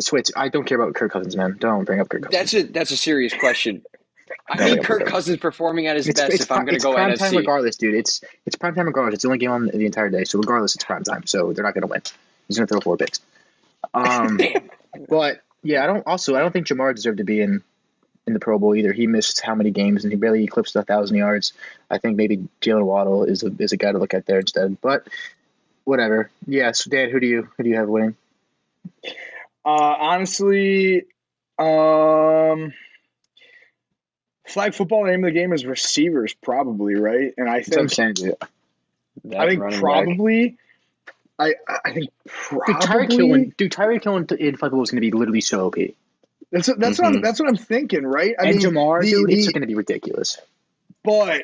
Switz. 0.00 0.30
I 0.36 0.48
don't 0.48 0.64
care 0.64 0.80
about 0.80 0.94
Kirk 0.94 1.12
Cousins, 1.12 1.36
man. 1.36 1.56
Don't 1.58 1.84
bring 1.84 2.00
up 2.00 2.08
Kirk 2.08 2.22
Cousins. 2.22 2.38
That's 2.38 2.54
a 2.54 2.62
that's 2.70 2.90
a 2.92 2.96
serious 2.96 3.34
question. 3.34 3.82
I 4.48 4.74
need 4.74 4.84
Kirk 4.84 5.06
Cousins 5.06 5.38
performing 5.38 5.86
at 5.86 5.96
his 5.96 6.06
It's, 6.08 6.20
best 6.20 6.34
it's, 6.34 6.42
if 6.44 6.52
I'm 6.52 6.64
going 6.64 6.78
to 6.78 6.82
go 6.82 6.94
prime 6.94 7.16
time 7.16 7.32
NFC. 7.32 7.38
regardless, 7.38 7.76
dude. 7.76 7.94
It's 7.94 8.22
it's 8.46 8.56
prime 8.56 8.74
time 8.74 8.86
regardless. 8.86 9.14
It's 9.14 9.22
the 9.22 9.28
only 9.28 9.38
game 9.38 9.50
on 9.50 9.66
the 9.66 9.86
entire 9.86 10.10
day, 10.10 10.24
so 10.24 10.38
regardless, 10.38 10.74
it's 10.74 10.84
prime 10.84 11.02
time. 11.02 11.26
So 11.26 11.52
they're 11.52 11.64
not 11.64 11.74
going 11.74 11.82
to 11.82 11.88
win. 11.88 12.02
He's 12.46 12.56
going 12.56 12.66
to 12.66 12.72
throw 12.72 12.80
four 12.80 12.96
picks. 12.96 13.20
Um, 13.92 14.38
but 15.08 15.42
yeah, 15.62 15.82
I 15.82 15.86
don't. 15.86 16.06
Also, 16.06 16.36
I 16.36 16.40
don't 16.40 16.52
think 16.52 16.66
Ja'Marr 16.66 16.94
deserved 16.94 17.18
to 17.18 17.24
be 17.24 17.40
in 17.40 17.62
in 18.26 18.34
the 18.34 18.40
Pro 18.40 18.58
Bowl 18.58 18.74
either. 18.74 18.92
He 18.92 19.06
missed 19.06 19.40
how 19.40 19.54
many 19.54 19.70
games 19.70 20.04
and 20.04 20.12
he 20.12 20.16
barely 20.16 20.44
eclipsed 20.44 20.76
a 20.76 20.82
thousand 20.82 21.16
yards. 21.16 21.52
I 21.90 21.98
think 21.98 22.16
maybe 22.16 22.48
Jalen 22.60 22.84
Waddle 22.84 23.24
is 23.24 23.42
a 23.42 23.50
is 23.58 23.72
a 23.72 23.76
guy 23.76 23.92
to 23.92 23.98
look 23.98 24.14
at 24.14 24.26
there 24.26 24.38
instead. 24.38 24.80
But 24.80 25.08
whatever. 25.88 26.30
Yeah. 26.46 26.72
So 26.72 26.90
Dan, 26.90 27.10
who 27.10 27.18
do 27.18 27.26
you 27.26 27.48
who 27.56 27.62
do 27.64 27.70
you 27.70 27.76
have 27.76 27.88
winning? 27.88 28.14
Uh, 29.64 29.94
honestly, 29.98 31.06
um, 31.58 32.72
flag 34.46 34.74
football 34.74 35.04
name 35.06 35.24
of 35.24 35.28
the 35.32 35.38
game 35.38 35.52
is 35.52 35.64
receivers, 35.66 36.34
probably 36.34 36.94
right. 36.94 37.34
And 37.36 37.48
I 37.48 37.58
That's 37.58 37.76
I'm 37.76 37.88
think 37.88 37.90
saying. 37.90 38.14
dude. 38.14 39.34
I 39.36 39.48
think 39.48 39.60
running 39.60 39.80
back. 39.80 39.80
probably. 39.80 40.56
I 41.38 41.54
I 41.84 41.92
think 41.92 42.10
Dude, 42.66 42.76
Tyreek 42.76 43.10
Hill, 43.12 43.18
probably. 43.18 43.30
in- 43.42 43.54
dude, 43.56 43.72
Tyreek 43.72 44.04
Hill 44.04 44.16
in, 44.16 44.26
in 44.38 44.56
flag 44.56 44.70
football 44.70 44.82
is 44.82 44.90
going 44.90 45.02
to 45.02 45.10
be 45.10 45.10
literally 45.16 45.40
so 45.40 45.66
OP. 45.66 45.76
That's 46.50 46.66
what, 46.68 46.80
that's 46.80 46.98
what 46.98 47.08
I'm 47.08 47.14
Mhm. 47.16 47.22
that's 47.22 47.38
what 47.40 47.48
I'm 47.48 47.56
thinking, 47.56 48.04
right? 48.04 48.34
I 48.38 48.46
and 48.46 48.56
mean, 48.56 48.66
Ja'Marr, 48.72 49.02
the- 49.02 49.10
dude, 49.10 49.30
it's 49.30 49.48
going 49.48 49.60
to 49.60 49.66
be 49.66 49.74
ridiculous. 49.74 50.38
But 51.04 51.42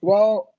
well, 0.00 0.52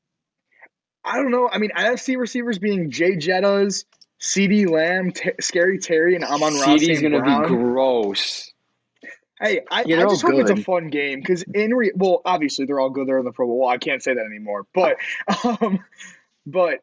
I 1.09 1.15
don't 1.17 1.31
know. 1.31 1.49
I 1.51 1.57
mean, 1.57 1.71
NFC 1.75 2.17
receivers 2.17 2.59
being 2.59 2.91
Jay 2.91 3.15
Jettas, 3.15 3.85
CeeDee 4.21 4.69
Lamb, 4.69 5.11
T- 5.11 5.31
Scary 5.41 5.79
Terry, 5.79 6.15
and 6.15 6.23
Amon 6.23 6.53
Ross 6.53 6.65
CeeDee's 6.65 6.99
St. 6.99 7.11
gonna 7.11 7.41
be 7.41 7.47
gross. 7.47 8.53
Hey, 9.41 9.61
I, 9.71 9.81
I 9.81 9.83
just 9.85 10.21
hope 10.21 10.33
it's 10.35 10.51
a 10.51 10.57
fun 10.57 10.89
game 10.89 11.21
because 11.21 11.43
in 11.53 11.73
re- 11.73 11.93
well, 11.95 12.21
obviously 12.25 12.65
they're 12.65 12.79
all 12.79 12.89
good. 12.89 13.07
They're 13.07 13.19
in 13.19 13.25
the 13.25 13.31
Pro 13.31 13.47
Bowl. 13.47 13.59
Well, 13.61 13.69
I 13.69 13.77
can't 13.77 14.03
say 14.03 14.13
that 14.13 14.25
anymore, 14.25 14.67
but 14.73 14.97
um, 15.45 15.83
but 16.45 16.79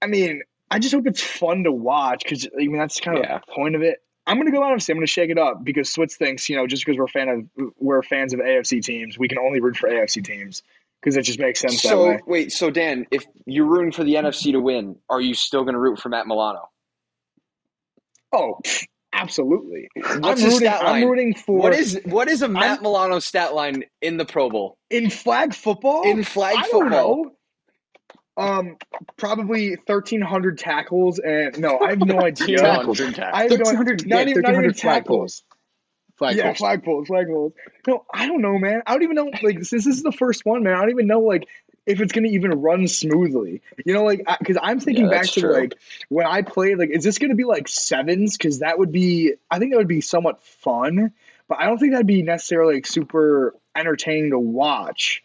I 0.00 0.06
mean, 0.06 0.40
I 0.70 0.78
just 0.78 0.94
hope 0.94 1.06
it's 1.06 1.22
fun 1.22 1.64
to 1.64 1.72
watch 1.72 2.22
because 2.24 2.46
I 2.46 2.56
mean 2.66 2.78
that's 2.78 2.98
kind 3.00 3.18
of 3.18 3.24
Yeah. 3.24 3.38
the 3.46 3.52
point 3.52 3.74
of 3.76 3.82
it. 3.82 4.02
I'm 4.26 4.38
gonna 4.38 4.52
go 4.52 4.64
out 4.64 4.72
and 4.72 4.82
say 4.82 4.92
I'm 4.92 4.96
gonna 4.96 5.06
shake 5.06 5.30
it 5.30 5.38
up 5.38 5.62
because 5.62 5.92
Switz 5.94 6.14
thinks 6.14 6.48
you 6.48 6.56
know 6.56 6.66
just 6.66 6.84
because 6.84 6.98
we're 6.98 7.08
fan 7.08 7.28
of 7.56 7.72
we're 7.78 8.02
fans 8.02 8.32
of 8.32 8.40
AFC 8.40 8.82
teams, 8.82 9.18
we 9.18 9.28
can 9.28 9.38
only 9.38 9.60
root 9.60 9.76
for 9.76 9.88
AFC 9.90 10.24
teams 10.24 10.62
because 11.02 11.16
it 11.16 11.22
just 11.22 11.38
makes 11.40 11.60
sense 11.60 11.82
that 11.82 11.88
So 11.88 12.18
wait, 12.26 12.52
so 12.52 12.70
Dan, 12.70 13.06
if 13.10 13.24
you're 13.46 13.66
rooting 13.66 13.92
for 13.92 14.04
the 14.04 14.14
NFC 14.14 14.52
to 14.52 14.60
win, 14.60 14.96
are 15.08 15.20
you 15.20 15.34
still 15.34 15.64
gonna 15.64 15.78
root 15.78 15.98
for 15.98 16.08
Matt 16.08 16.26
Milano? 16.26 16.68
Oh, 18.32 18.58
absolutely. 19.12 19.88
What's 19.96 20.14
I'm 20.14 20.22
rooting. 20.34 20.50
stat 20.52 20.84
line? 20.84 21.02
I'm 21.02 21.08
rooting 21.08 21.34
for 21.34 21.58
What 21.58 21.74
is 21.74 22.00
what 22.04 22.28
is 22.28 22.42
a 22.42 22.48
Matt 22.48 22.62
I'm- 22.62 22.82
Milano 22.82 23.18
stat 23.18 23.54
line 23.54 23.84
in 24.02 24.16
the 24.16 24.24
Pro 24.24 24.48
Bowl? 24.50 24.76
in 24.90 25.10
flag 25.10 25.54
football. 25.54 26.02
In 26.04 26.22
flag 26.24 26.56
I 26.58 26.62
football. 26.68 27.26
Um, 28.36 28.76
probably 29.18 29.76
thirteen 29.86 30.20
hundred 30.22 30.56
tackles, 30.58 31.18
and 31.18 31.58
no, 31.58 31.78
I 31.78 31.90
have 31.90 31.98
no 31.98 32.20
idea. 32.24 32.58
Tackles. 32.58 33.00
I 33.00 33.04
have 33.04 33.50
no, 33.50 33.56
1300, 33.56 34.06
not 34.06 34.28
even, 34.28 34.42
not 34.42 34.52
even 34.52 34.64
1300 34.72 34.76
tackles. 34.76 35.42
Poles. 36.20 36.34
Flag 36.34 36.36
yeah, 36.36 36.52
poles. 36.52 36.58
flagpoles, 36.58 37.06
flagpoles. 37.08 37.52
No, 37.86 38.04
I 38.12 38.26
don't 38.26 38.42
know, 38.42 38.58
man. 38.58 38.82
I 38.86 38.92
don't 38.92 39.02
even 39.02 39.16
know. 39.16 39.30
Like, 39.42 39.64
since 39.64 39.84
this 39.84 39.96
is 39.96 40.02
the 40.02 40.12
first 40.12 40.44
one, 40.44 40.62
man, 40.62 40.74
I 40.74 40.80
don't 40.80 40.90
even 40.90 41.06
know 41.06 41.20
like 41.20 41.48
if 41.86 42.00
it's 42.00 42.12
gonna 42.12 42.28
even 42.28 42.52
run 42.60 42.86
smoothly. 42.88 43.62
You 43.84 43.94
know, 43.94 44.04
like 44.04 44.24
because 44.38 44.58
I'm 44.60 44.80
thinking 44.80 45.04
Yeah, 45.04 45.10
back 45.10 45.26
to 45.26 45.40
true. 45.40 45.52
like 45.52 45.74
when 46.08 46.26
I 46.26 46.42
played. 46.42 46.78
Like, 46.78 46.90
is 46.90 47.04
this 47.04 47.18
gonna 47.18 47.34
be 47.34 47.44
like 47.44 47.68
sevens? 47.68 48.36
Because 48.36 48.60
that 48.60 48.78
would 48.78 48.92
be. 48.92 49.34
I 49.50 49.58
think 49.58 49.72
that 49.72 49.78
would 49.78 49.88
be 49.88 50.00
somewhat 50.00 50.42
fun, 50.42 51.12
but 51.48 51.58
I 51.58 51.66
don't 51.66 51.78
think 51.78 51.92
that'd 51.92 52.06
be 52.06 52.22
necessarily 52.22 52.74
like 52.74 52.86
super 52.86 53.54
entertaining 53.74 54.30
to 54.30 54.38
watch. 54.38 55.22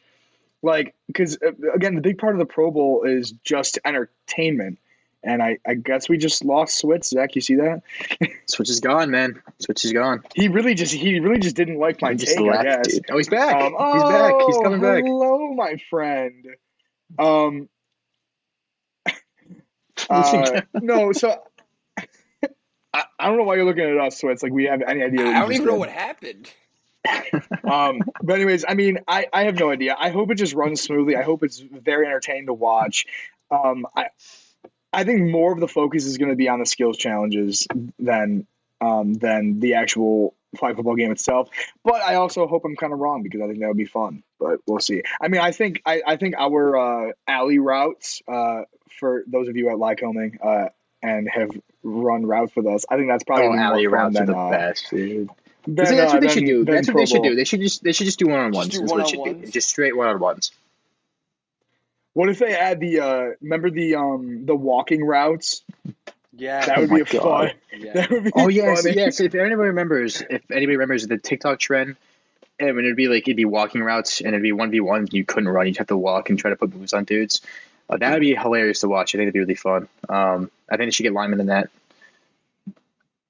Like, 0.62 0.96
because 1.08 1.38
uh, 1.46 1.52
again, 1.74 1.96
the 1.96 2.02
big 2.02 2.18
part 2.18 2.34
of 2.34 2.40
the 2.40 2.46
Pro 2.46 2.72
Bowl 2.72 3.04
is 3.04 3.34
just 3.44 3.78
entertainment. 3.86 4.80
And 5.26 5.42
I, 5.42 5.58
I 5.66 5.74
guess 5.74 6.08
we 6.08 6.18
just 6.18 6.46
lost 6.46 6.82
Switz. 6.82 7.06
Zach, 7.06 7.36
you 7.36 7.42
see 7.42 7.56
that? 7.56 7.82
Switz 8.48 8.70
is 8.70 8.80
gone, 8.80 9.10
man. 9.10 9.42
Switz 9.60 9.84
is 9.84 9.92
gone. 9.92 10.22
He 10.36 10.48
really 10.48 10.76
just 10.76 10.94
he 10.94 11.20
really 11.20 11.40
just 11.40 11.56
didn't 11.56 11.80
like 11.80 12.02
my 12.02 12.12
He 12.12 12.18
just 12.18 12.38
take. 12.38 12.48
I 12.48 12.52
left, 12.52 12.64
guess. 12.64 12.94
dude. 12.94 13.06
Oh, 13.10 13.18
he's 13.18 13.30
back. 13.30 13.56
Um, 13.56 13.74
he's 13.94 14.04
back. 14.04 14.34
He's 14.46 14.56
oh, 14.56 14.62
coming 14.62 14.82
back. 14.82 15.04
Hello, 15.04 15.52
my 15.54 15.78
friend. 15.90 16.48
Um, 17.18 17.70
uh, 20.10 20.62
no, 20.76 21.12
so 21.12 21.42
I, 22.94 23.04
I 23.20 23.28
don't 23.28 23.38
know 23.38 23.44
why 23.44 23.56
you're 23.56 23.66
looking 23.66 23.84
at 23.84 23.98
us, 23.98 24.20
so 24.20 24.30
it's 24.30 24.44
like 24.44 24.54
we 24.54 24.66
have 24.66 24.84
any 24.84 25.02
idea. 25.02 25.26
What 25.26 25.36
I 25.36 25.40
don't 25.40 25.50
just 25.50 25.62
even 25.62 25.74
know 25.74 25.80
what 25.80 25.90
happened. 25.90 26.52
Um, 27.64 28.02
but 28.24 28.36
anyways, 28.36 28.66
I 28.68 28.74
mean, 28.74 29.00
I, 29.08 29.28
I 29.32 29.44
have 29.44 29.60
no 29.60 29.70
idea. 29.70 29.96
I 29.98 30.10
hope 30.10 30.32
it 30.32 30.36
just 30.36 30.54
runs 30.54 30.82
smoothly. 30.82 31.16
I 31.16 31.22
hope 31.22 31.44
it's 31.44 31.60
very 31.60 32.06
entertaining 32.08 32.48
to 32.48 32.54
watch. 32.54 33.06
Um, 33.52 33.86
I 33.96 34.08
I 34.96 35.04
think 35.04 35.30
more 35.30 35.52
of 35.54 35.60
the 35.60 35.68
focus 35.68 36.06
is 36.06 36.18
going 36.18 36.30
to 36.32 36.36
be 36.36 36.50
on 36.50 36.60
the 36.60 36.66
skills 36.66 36.98
challenges 36.98 37.68
than 38.00 38.48
um, 38.82 39.14
than 39.14 39.60
the 39.60 39.76
actual 39.76 40.36
flag 40.58 40.76
football 40.76 40.96
game 40.96 41.12
itself. 41.12 41.50
But 41.84 42.02
I 42.02 42.16
also 42.16 42.48
hope 42.48 42.64
I'm 42.66 42.76
kind 42.76 42.94
of 42.94 43.00
wrong 43.00 43.24
because 43.24 43.42
I 43.42 43.48
think 43.48 43.60
that 43.60 43.68
would 43.68 43.78
be 43.78 43.86
fun. 43.86 44.24
But 44.40 44.60
we'll 44.68 44.80
see. 44.80 45.04
I 45.22 45.28
mean, 45.28 45.42
I 45.42 45.52
think 45.52 45.82
I, 45.86 46.02
I 46.06 46.16
think 46.18 46.36
our 46.38 46.78
uh, 47.10 47.12
alley 47.28 47.60
routes 47.60 48.22
uh, 48.28 48.62
for 49.00 49.24
those 49.28 49.48
of 49.50 49.56
you 49.58 49.70
at 49.70 49.76
Lycoming 49.76 50.38
uh, 50.44 50.70
and 51.04 51.30
have 51.30 51.52
run 51.84 52.26
routes 52.26 52.56
with 52.56 52.66
us, 52.68 52.86
I 52.90 52.96
think 52.96 53.10
that's 53.10 53.24
probably 53.24 53.48
Oh, 53.58 53.62
alley 53.62 53.88
more 53.88 53.98
fun 53.98 54.06
are 54.08 54.12
than, 54.12 54.26
the 54.28 54.38
uh, 54.38 54.50
best, 54.50 54.90
dude. 54.90 55.30
than, 55.66 55.76
That's, 55.76 55.92
uh, 55.92 55.96
what 55.96 56.22
they 56.22 56.28
than- 56.28 56.30
should 56.30 56.46
do. 56.46 56.66
That's 56.66 56.88
what 56.88 56.98
they 56.98 57.06
should 57.06 57.24
do. 57.24 57.36
They 57.36 57.44
should 57.44 57.62
just 57.62 57.84
they 57.84 57.92
should 57.92 58.06
just 58.06 58.20
do 58.20 58.28
one 58.28 58.40
on 58.40 58.52
ones. 58.52 58.70
Just 58.70 58.82
do 58.84 58.88
That's 58.88 58.92
what 58.92 59.02
it 59.02 59.08
should 59.10 59.16
be. 59.16 59.20
one-on-ones? 59.32 59.52
Just 59.52 59.70
straight 59.70 59.96
one 59.98 60.08
on 60.08 60.20
ones. 60.20 60.52
What 62.16 62.30
if 62.30 62.40
they 62.40 62.56
add 62.56 62.80
the 62.80 63.00
uh 63.02 63.24
remember 63.42 63.70
the 63.70 63.96
um 63.96 64.46
the 64.48 64.56
walking 64.56 65.06
routes? 65.06 65.62
Yeah. 66.38 66.66
That 66.66 66.78
Oh 66.78 66.82
would 66.82 66.90
my 66.90 66.96
be 66.98 67.02
a 67.02 67.06
God. 67.06 67.22
fun. 67.22 67.52
yeah. 67.80 67.94
That 67.94 68.10
would 68.10 68.24
be 68.24 68.32
Oh 68.36 68.48
yes, 68.48 68.82
funny. 68.84 68.96
yes. 68.96 69.20
If 69.20 69.36
anybody 69.36 69.68
remembers, 69.68 70.22
if 70.22 70.50
anybody 70.50 70.78
remembers 70.78 71.06
the 71.08 71.18
TikTok 71.18 71.60
trend, 71.60 71.98
and 72.60 72.76
when 72.76 72.86
it'd 72.86 72.96
be 72.98 73.08
like 73.10 73.28
it'd 73.28 73.36
be 73.38 73.46
walking 73.46 73.82
routes 73.84 74.22
and 74.22 74.30
it'd 74.30 74.42
be 74.42 74.54
one 74.54 74.72
v 74.72 74.80
one, 74.80 75.08
you 75.12 75.26
couldn't 75.26 75.50
run, 75.50 75.68
you'd 75.68 75.78
have 75.78 75.88
to 75.88 75.98
walk 75.98 76.30
and 76.30 76.40
try 76.40 76.50
to 76.50 76.56
put 76.56 76.74
moves 76.74 76.94
on 76.94 77.04
dudes. 77.04 77.42
Uh, 77.90 77.98
that 77.98 78.14
would 78.14 78.22
be 78.22 78.34
hilarious 78.34 78.80
to 78.80 78.88
watch. 78.88 79.14
I 79.14 79.18
think 79.20 79.24
it'd 79.26 79.34
be 79.34 79.40
really 79.42 79.56
fun. 79.56 79.88
Um, 80.10 80.50
I 80.72 80.78
think 80.78 80.88
they 80.88 80.92
should 80.92 81.04
get 81.04 81.14
linemen 81.14 81.40
in 81.42 81.48
that. 81.48 81.70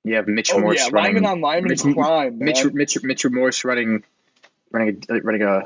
You 0.03 0.15
have 0.15 0.27
Mitch 0.27 0.51
Oh 0.53 0.59
Morse 0.61 0.77
yeah, 0.77 0.89
running. 0.91 1.15
lineman 1.15 1.25
on 1.25 1.41
lineman 1.41 1.71
Mitch- 1.71 1.81
crime, 1.81 2.37
man. 2.37 2.45
Mitch, 2.45 2.65
Mitch, 2.71 3.03
Mitch 3.03 3.25
Morse 3.25 3.65
running, 3.65 4.03
running 4.71 5.03
a 5.09 5.19
running 5.21 5.41
a 5.41 5.63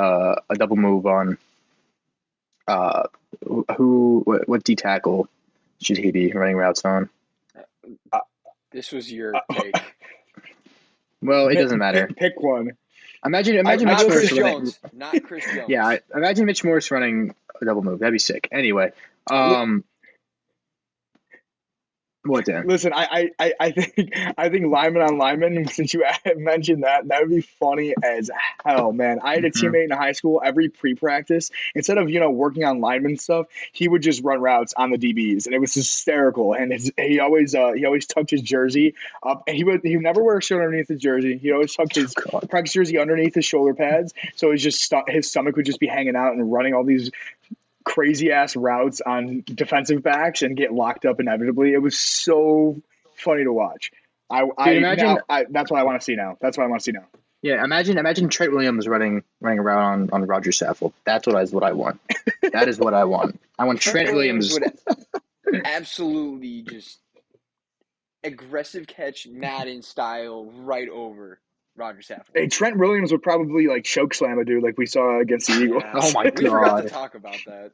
uh, 0.00 0.36
a 0.50 0.54
double 0.56 0.76
move 0.76 1.06
on. 1.06 1.38
Uh, 2.68 3.04
who 3.76 4.22
what, 4.24 4.48
what 4.48 4.64
D 4.64 4.76
tackle 4.76 5.28
should 5.80 5.98
he 5.98 6.10
be 6.12 6.32
running 6.32 6.56
routes 6.56 6.84
on? 6.84 7.08
This 8.70 8.90
was 8.92 9.12
your 9.12 9.34
Uh, 9.36 9.40
take. 9.52 9.74
Well, 11.24 11.46
it 11.46 11.54
Pick- 11.54 11.62
doesn't 11.62 11.78
matter. 11.78 12.08
Pick, 12.08 12.16
pick 12.16 12.40
one. 12.42 12.72
Imagine 13.24 13.56
imagine 13.58 13.86
Not 13.86 14.00
Mitch 14.00 14.10
Chris 14.10 14.32
Morse 14.32 14.40
running. 14.42 14.58
Jones. 14.64 14.78
Not 14.92 15.22
Chris 15.22 15.44
Jones. 15.54 15.68
Yeah, 15.68 15.86
I, 15.86 16.00
imagine 16.16 16.46
Mitch 16.46 16.64
Morse 16.64 16.90
running 16.90 17.32
a 17.60 17.64
double 17.64 17.82
move. 17.84 18.00
That'd 18.00 18.12
be 18.12 18.18
sick. 18.18 18.48
Anyway, 18.50 18.90
um, 19.30 19.84
what 22.24 22.44
Dan? 22.44 22.66
Listen, 22.66 22.92
I, 22.94 23.30
I, 23.38 23.52
I- 23.58 23.70
think 23.72 24.12
I 24.38 24.48
think 24.48 24.66
lineman 24.66 25.02
on 25.02 25.18
lineman. 25.18 25.66
Since 25.68 25.92
you 25.94 26.04
mentioned 26.36 26.84
that, 26.84 27.08
that 27.08 27.20
would 27.22 27.30
be 27.30 27.40
funny 27.40 27.94
as 28.02 28.30
hell, 28.64 28.92
man. 28.92 29.18
I 29.22 29.34
had 29.34 29.44
a 29.44 29.50
Mhm. 29.50 29.60
teammate 29.70 29.84
in 29.84 29.90
high 29.90 30.12
school. 30.12 30.40
Every 30.44 30.68
pre-practice, 30.68 31.50
instead 31.74 31.98
of 31.98 32.10
you 32.10 32.20
know 32.20 32.30
working 32.30 32.64
on 32.64 32.80
lineman 32.80 33.16
stuff, 33.18 33.46
he 33.72 33.88
would 33.88 34.02
just 34.02 34.22
run 34.22 34.40
routes 34.40 34.72
on 34.76 34.90
the 34.90 34.98
DBs, 34.98 35.46
and 35.46 35.54
it 35.54 35.58
was 35.60 35.74
hysterical. 35.74 36.52
And 36.54 36.72
his, 36.72 36.92
he 36.96 37.18
always 37.20 37.54
uh, 37.54 37.72
he 37.72 37.84
always 37.86 38.06
tucked 38.06 38.30
his 38.30 38.42
jersey 38.42 38.94
up, 39.22 39.44
and 39.48 39.56
he 39.56 39.64
would 39.64 39.80
he 39.82 39.96
would 39.96 40.02
never 40.04 40.22
wear 40.22 40.38
a 40.38 40.42
shirt 40.42 40.62
underneath 40.62 40.88
his 40.88 41.00
jersey. 41.00 41.38
He 41.38 41.50
always 41.52 41.74
tucked 41.74 41.96
his 41.96 42.14
Oh, 42.32 42.40
practice 42.40 42.72
jersey 42.74 42.98
underneath 42.98 43.34
his 43.34 43.44
shoulder 43.44 43.74
pads, 43.74 44.14
so 44.36 44.50
it's 44.52 44.62
just 44.62 44.80
stu- 44.80 45.02
his 45.08 45.28
stomach 45.28 45.56
would 45.56 45.66
just 45.66 45.80
be 45.80 45.86
hanging 45.88 46.14
out 46.16 46.32
and 46.34 46.52
running 46.52 46.74
all 46.74 46.84
these 46.84 47.10
crazy 47.84 48.30
ass 48.32 48.56
routes 48.56 49.00
on 49.00 49.42
defensive 49.44 50.02
backs 50.02 50.42
and 50.42 50.56
get 50.56 50.72
locked 50.72 51.04
up 51.04 51.20
inevitably. 51.20 51.72
It 51.72 51.82
was 51.82 51.98
so 51.98 52.80
funny 53.16 53.44
to 53.44 53.52
watch. 53.52 53.90
I, 54.30 54.44
I, 54.56 54.70
imagine- 54.72 55.06
now, 55.06 55.18
I 55.28 55.44
that's 55.50 55.70
what 55.70 55.80
I 55.80 55.84
want 55.84 56.00
to 56.00 56.04
see 56.04 56.16
now. 56.16 56.36
That's 56.40 56.56
what 56.56 56.64
I 56.64 56.68
want 56.68 56.80
to 56.80 56.84
see 56.84 56.92
now. 56.92 57.06
Yeah, 57.42 57.64
imagine 57.64 57.98
imagine 57.98 58.28
Trent 58.28 58.52
Williams 58.52 58.86
running 58.86 59.24
running 59.40 59.58
around 59.58 60.12
on, 60.12 60.22
on 60.22 60.28
Roger 60.28 60.52
Saffold. 60.52 60.92
That's 61.04 61.26
what 61.26 61.34
I 61.34 61.42
is 61.42 61.52
what 61.52 61.64
I 61.64 61.72
want. 61.72 62.00
that 62.52 62.68
is 62.68 62.78
what 62.78 62.94
I 62.94 63.04
want. 63.04 63.40
I 63.58 63.64
want 63.64 63.80
Trent 63.80 64.12
Williams. 64.12 64.56
absolutely 65.64 66.62
just 66.62 66.98
aggressive 68.24 68.86
catch 68.86 69.26
Madden 69.26 69.82
style 69.82 70.46
right 70.46 70.88
over 70.88 71.40
Roger 71.76 72.00
Saffold. 72.00 72.24
Hey, 72.34 72.48
Trent 72.48 72.76
Williams 72.78 73.12
would 73.12 73.22
probably 73.22 73.66
like 73.66 73.84
choke 73.84 74.14
slam 74.14 74.38
a 74.38 74.44
dude 74.44 74.62
like 74.62 74.76
we 74.78 74.86
saw 74.86 75.20
against 75.20 75.46
the 75.48 75.62
Eagles. 75.62 75.82
Yeah. 75.84 75.92
Oh 75.94 76.12
my 76.12 76.24
god! 76.24 76.38
we 76.38 76.44
forgot 76.48 76.76
to 76.76 76.82
God. 76.82 76.88
talk 76.90 77.14
about 77.14 77.36
that. 77.46 77.72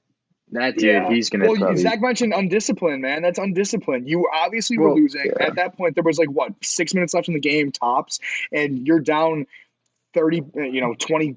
That 0.52 0.74
dude, 0.76 0.84
Yeah. 0.84 1.08
he's 1.10 1.28
gonna 1.30 1.46
Well, 1.46 1.56
probably. 1.56 1.76
Zach 1.76 2.00
mentioned 2.00 2.32
undisciplined, 2.32 3.02
man. 3.02 3.20
That's 3.22 3.38
undisciplined. 3.38 4.08
You 4.08 4.28
obviously 4.32 4.78
were 4.78 4.88
Well, 4.88 4.96
losing. 4.96 5.26
yeah. 5.26 5.46
At 5.48 5.56
that 5.56 5.76
point, 5.76 5.94
there 5.94 6.04
was 6.04 6.18
like 6.18 6.30
what 6.30 6.52
six 6.62 6.94
minutes 6.94 7.12
left 7.12 7.28
in 7.28 7.34
the 7.34 7.40
game 7.40 7.70
tops, 7.72 8.18
and 8.52 8.86
you're 8.86 9.00
down 9.00 9.46
thirty, 10.14 10.42
uh, 10.56 10.60
you 10.62 10.80
know, 10.80 10.94
20, 10.94 11.36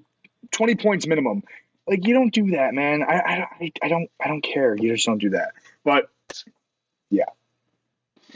20 0.51 0.76
points 0.76 1.05
minimum. 1.07 1.43
Like 1.88 2.07
you 2.07 2.14
don't 2.14 2.34
do 2.34 2.51
that, 2.51 2.74
man. 2.74 3.03
I, 3.03 3.14
I, 3.16 3.47
I- 3.59 3.72
I 3.84 3.88
don't, 3.89 4.09
I 4.24 4.28
don't 4.30 4.41
care. 4.43 4.76
You 4.78 4.93
just 4.93 5.05
don't 5.05 5.18
do 5.18 5.32
that. 5.32 5.51
But 5.84 6.09
yeah, 7.09 7.26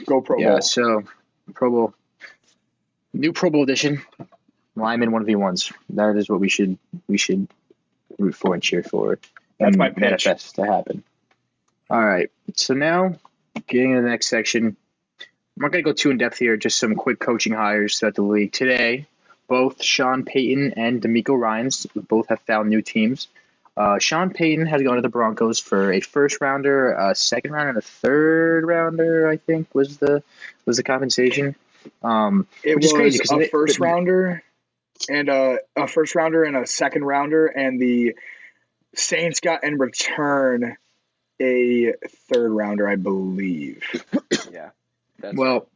go 0.04 0.20
pro 0.20 0.36
yeah, 0.38 0.50
bowl. 0.50 0.60
so 0.60 1.04
Pro 1.54 1.70
Bowl, 1.70 1.94
new 3.16 3.32
Pro 3.32 3.50
Bowl 3.50 3.62
edition, 3.62 4.02
lineman 4.74 5.12
one 5.12 5.24
v 5.24 5.36
ones. 5.36 5.72
That 5.90 6.16
is 6.16 6.28
what 6.28 6.40
we 6.40 6.48
should 6.48 6.78
we 7.08 7.18
should 7.18 7.48
root 8.18 8.34
for 8.34 8.54
and 8.54 8.62
cheer 8.62 8.82
for. 8.82 9.18
That's 9.58 9.70
and 9.70 9.76
my 9.76 9.88
pitch. 9.90 9.98
manifest 9.98 10.54
to 10.56 10.66
happen. 10.66 11.02
All 11.88 12.04
right, 12.04 12.30
so 12.54 12.74
now 12.74 13.16
getting 13.66 13.94
to 13.94 14.02
the 14.02 14.08
next 14.08 14.28
section, 14.28 14.76
I'm 15.20 15.26
not 15.56 15.72
going 15.72 15.84
to 15.84 15.90
go 15.90 15.94
too 15.94 16.10
in 16.10 16.18
depth 16.18 16.38
here. 16.38 16.56
Just 16.56 16.78
some 16.78 16.94
quick 16.94 17.18
coaching 17.18 17.52
hires 17.52 17.98
throughout 17.98 18.14
the 18.16 18.22
league 18.22 18.52
today. 18.52 19.06
Both 19.48 19.82
Sean 19.82 20.24
Payton 20.24 20.74
and 20.76 21.00
DeMeco 21.00 21.38
Ryans 21.38 21.86
both 21.94 22.28
have 22.28 22.40
found 22.40 22.68
new 22.68 22.82
teams. 22.82 23.28
Uh, 23.76 23.98
Sean 23.98 24.30
Payton 24.30 24.66
has 24.66 24.82
gone 24.82 24.96
to 24.96 25.02
the 25.02 25.08
Broncos 25.08 25.60
for 25.60 25.92
a 25.92 26.00
first 26.00 26.40
rounder, 26.40 26.92
a 26.92 27.14
second 27.14 27.52
rounder, 27.52 27.68
and 27.68 27.78
a 27.78 27.82
third 27.82 28.66
rounder. 28.66 29.28
I 29.28 29.36
think 29.36 29.74
was 29.74 29.98
the 29.98 30.22
was 30.64 30.78
the 30.78 30.82
compensation. 30.82 31.54
Um, 32.02 32.46
It 32.62 32.74
Which 32.76 32.84
is 32.86 32.92
was 32.92 32.98
crazy 33.00 33.18
'cause 33.18 33.32
a 33.32 33.36
they- 33.38 33.48
first 33.48 33.78
but- 33.78 33.84
rounder 33.84 34.42
and 35.08 35.28
a, 35.28 35.58
a 35.76 35.86
first 35.86 36.14
rounder 36.14 36.44
and 36.44 36.56
a 36.56 36.66
second 36.66 37.04
rounder, 37.04 37.46
and 37.46 37.80
the 37.80 38.16
Saints 38.94 39.40
got 39.40 39.62
in 39.64 39.76
return 39.78 40.76
a 41.40 41.92
third 42.32 42.50
rounder, 42.50 42.88
I 42.88 42.96
believe. 42.96 43.82
Yeah. 44.50 44.70
That's 45.18 45.36
well, 45.36 45.68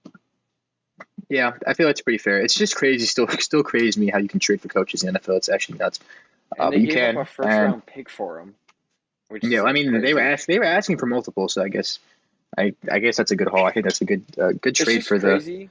yeah, 1.28 1.52
I 1.66 1.74
feel 1.74 1.86
that's 1.86 2.00
pretty 2.00 2.18
fair. 2.18 2.40
It's 2.40 2.54
just 2.54 2.74
crazy. 2.76 3.06
Still, 3.06 3.28
still 3.28 3.62
crazy 3.62 3.92
to 3.92 4.00
me 4.00 4.08
how 4.10 4.18
you 4.18 4.28
can 4.28 4.40
trade 4.40 4.60
for 4.62 4.68
coaches 4.68 5.02
in 5.04 5.12
the 5.12 5.18
NFL. 5.20 5.36
It's 5.36 5.48
actually 5.48 5.78
nuts. 5.78 6.00
and 6.56 6.60
Uh, 6.60 6.70
they 6.70 6.78
you 6.78 6.86
gave 6.86 6.94
can. 6.96 7.16
up 7.18 7.22
a 7.22 7.30
first 7.30 7.48
and- 7.48 7.62
round 7.72 7.86
pick 7.86 8.08
for 8.08 8.38
him. 8.40 8.54
Which 9.28 9.44
Yeah, 9.44 9.62
I 9.62 9.72
seems 9.72 9.92
mean 9.92 10.00
they 10.02 10.12
were 10.14 10.20
crazy. 10.20 10.32
ask, 10.32 10.46
they 10.48 10.58
were 10.58 10.64
asking 10.64 10.98
for 10.98 11.06
multiple, 11.06 11.48
so 11.48 11.62
I 11.62 11.68
guess 11.68 12.00
I 12.58 12.74
I 12.90 12.98
guess 12.98 13.16
that's 13.16 13.30
a 13.30 13.36
good 13.36 13.46
haul. 13.46 13.64
I 13.64 13.70
think 13.70 13.84
that's 13.84 14.00
a 14.00 14.04
good 14.04 14.24
uh, 14.36 14.48
good 14.52 14.70
It's 14.70 14.82
trade 14.82 14.96
just 14.96 15.08
for 15.08 15.18
the 15.20 15.28
crazy. 15.34 15.70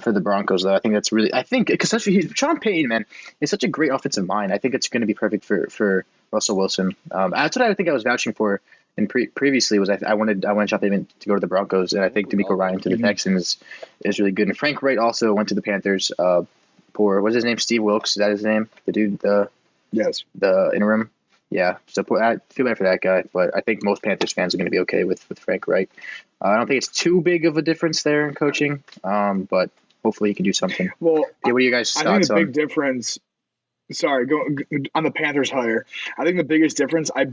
For 0.00 0.10
the 0.12 0.20
Broncos 0.20 0.62
though. 0.64 0.74
I 0.74 0.80
think 0.80 0.94
that's 0.94 1.12
really 1.12 1.32
I 1.32 1.42
think 1.44 1.68
because 1.68 1.90
such 1.90 2.04
he's 2.04 2.32
Sean 2.34 2.58
Payton 2.58 2.88
man 2.88 3.06
is 3.40 3.50
such 3.50 3.62
a 3.62 3.68
great 3.68 3.92
offensive 3.92 4.26
mind. 4.26 4.52
I 4.52 4.58
think 4.58 4.74
it's 4.74 4.88
going 4.88 5.02
to 5.02 5.06
be 5.06 5.14
perfect 5.14 5.44
for 5.44 5.68
for 5.68 6.04
Russell 6.32 6.56
Wilson. 6.56 6.96
Um, 7.12 7.30
that's 7.30 7.56
what 7.56 7.64
I 7.64 7.74
think 7.74 7.88
I 7.88 7.92
was 7.92 8.02
vouching 8.02 8.32
for. 8.32 8.60
And 8.96 9.08
pre- 9.08 9.26
previously 9.28 9.78
was 9.78 9.90
I, 9.90 9.98
I 10.06 10.14
wanted 10.14 10.44
I 10.44 10.52
wanted 10.52 10.70
Sean 10.70 10.80
Payton 10.80 11.06
to 11.20 11.28
go 11.28 11.34
to 11.34 11.40
the 11.40 11.46
Broncos, 11.46 11.92
and 11.92 12.04
I 12.04 12.08
think 12.08 12.28
DeMeco 12.30 12.56
Ryan 12.58 12.80
to 12.80 12.88
the 12.88 12.96
Mhm. 12.96 13.02
Texans 13.02 13.56
is 14.04 14.18
really 14.18 14.32
good. 14.32 14.48
And 14.48 14.56
Frank 14.56 14.82
Reich 14.82 14.98
also 14.98 15.32
went 15.32 15.48
to 15.50 15.54
the 15.54 15.62
Panthers. 15.62 16.10
Uh, 16.18 16.42
poor 16.92 17.20
what's 17.22 17.34
his 17.36 17.44
name? 17.44 17.58
Steve 17.58 17.82
Wilks 17.82 18.10
is 18.10 18.16
that 18.16 18.30
his 18.30 18.42
name? 18.42 18.68
The 18.86 18.92
dude 18.92 19.18
the 19.20 19.48
Yes. 19.92 20.24
the 20.34 20.72
interim. 20.74 21.10
Yeah, 21.50 21.76
so 21.86 22.02
poor- 22.02 22.20
I 22.22 22.38
feel 22.50 22.66
bad 22.66 22.78
for 22.78 22.84
that 22.84 23.00
guy, 23.00 23.22
but 23.32 23.56
I 23.56 23.60
think 23.60 23.84
most 23.84 24.02
Panthers 24.02 24.32
fans 24.32 24.54
are 24.54 24.58
going 24.58 24.66
to 24.66 24.70
be 24.72 24.80
okay 24.80 25.04
with 25.04 25.28
with 25.28 25.38
Frank 25.38 25.68
Reich. 25.68 25.88
Uh, 26.42 26.48
I 26.48 26.56
don't 26.56 26.66
think 26.66 26.78
it's 26.78 26.88
too 26.88 27.20
big 27.20 27.46
of 27.46 27.56
a 27.56 27.62
difference 27.62 28.02
there 28.02 28.26
in 28.28 28.34
coaching, 28.34 28.82
um, 29.04 29.42
but 29.42 29.70
hopefully 30.04 30.30
he 30.30 30.34
can 30.34 30.44
do 30.44 30.52
something. 30.52 30.90
Well, 31.00 31.24
Yeah, 31.44 31.52
what 31.52 31.56
are 31.56 31.64
you 31.64 31.70
guys' 31.70 31.96
I 31.96 32.04
think 32.04 32.26
the 32.26 32.34
on? 32.34 32.44
big 32.44 32.52
difference. 32.52 33.18
Sorry, 33.90 34.26
go 34.26 34.46
on 34.94 35.04
the 35.04 35.10
Panthers 35.10 35.50
hire. 35.50 35.84
I 36.16 36.24
think 36.24 36.36
the 36.36 36.44
biggest 36.44 36.76
difference. 36.76 37.10
I, 37.14 37.26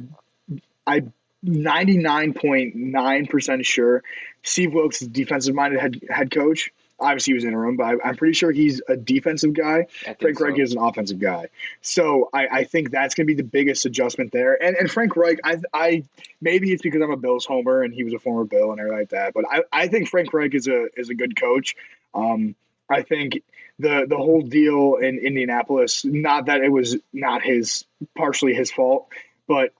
I, 0.85 1.03
ninety 1.43 1.97
nine 1.97 2.33
point 2.33 2.75
nine 2.75 3.27
percent 3.27 3.65
sure. 3.65 4.03
Steve 4.43 4.73
Wilks 4.73 5.01
is 5.01 5.07
defensive 5.07 5.55
minded 5.55 5.79
head 5.79 6.01
head 6.09 6.31
coach. 6.31 6.71
Obviously, 6.99 7.31
he 7.31 7.35
was 7.35 7.45
interim, 7.45 7.77
but 7.77 7.83
I, 7.83 8.09
I'm 8.09 8.15
pretty 8.15 8.33
sure 8.33 8.51
he's 8.51 8.79
a 8.87 8.95
defensive 8.95 9.53
guy. 9.53 9.87
Frank 10.19 10.37
so. 10.37 10.45
Reich 10.45 10.59
is 10.59 10.73
an 10.73 10.77
offensive 10.77 11.17
guy. 11.17 11.47
So 11.81 12.29
I, 12.31 12.47
I 12.47 12.63
think 12.63 12.91
that's 12.91 13.15
going 13.15 13.25
to 13.25 13.33
be 13.33 13.41
the 13.41 13.47
biggest 13.47 13.87
adjustment 13.87 14.31
there. 14.31 14.61
And, 14.61 14.75
and 14.75 14.91
Frank 14.91 15.15
Reich, 15.15 15.39
I, 15.43 15.57
I 15.73 16.03
maybe 16.41 16.71
it's 16.71 16.83
because 16.83 17.01
I'm 17.01 17.09
a 17.09 17.17
Bills 17.17 17.43
homer 17.43 17.81
and 17.81 17.91
he 17.91 18.03
was 18.03 18.13
a 18.13 18.19
former 18.19 18.43
Bill 18.43 18.71
and 18.71 18.79
everything 18.79 18.99
like 18.99 19.09
that. 19.09 19.33
But 19.33 19.45
I, 19.49 19.63
I 19.71 19.87
think 19.87 20.09
Frank 20.09 20.31
Reich 20.31 20.53
is 20.53 20.67
a 20.67 20.89
is 20.95 21.09
a 21.09 21.15
good 21.15 21.39
coach. 21.39 21.75
Um, 22.13 22.55
I 22.89 23.03
think 23.03 23.41
the 23.79 24.05
the 24.07 24.17
whole 24.17 24.41
deal 24.41 24.95
in 24.95 25.19
Indianapolis, 25.19 26.05
not 26.05 26.45
that 26.47 26.61
it 26.61 26.69
was 26.69 26.97
not 27.13 27.41
his 27.41 27.85
partially 28.15 28.53
his 28.53 28.71
fault, 28.71 29.07
but 29.47 29.73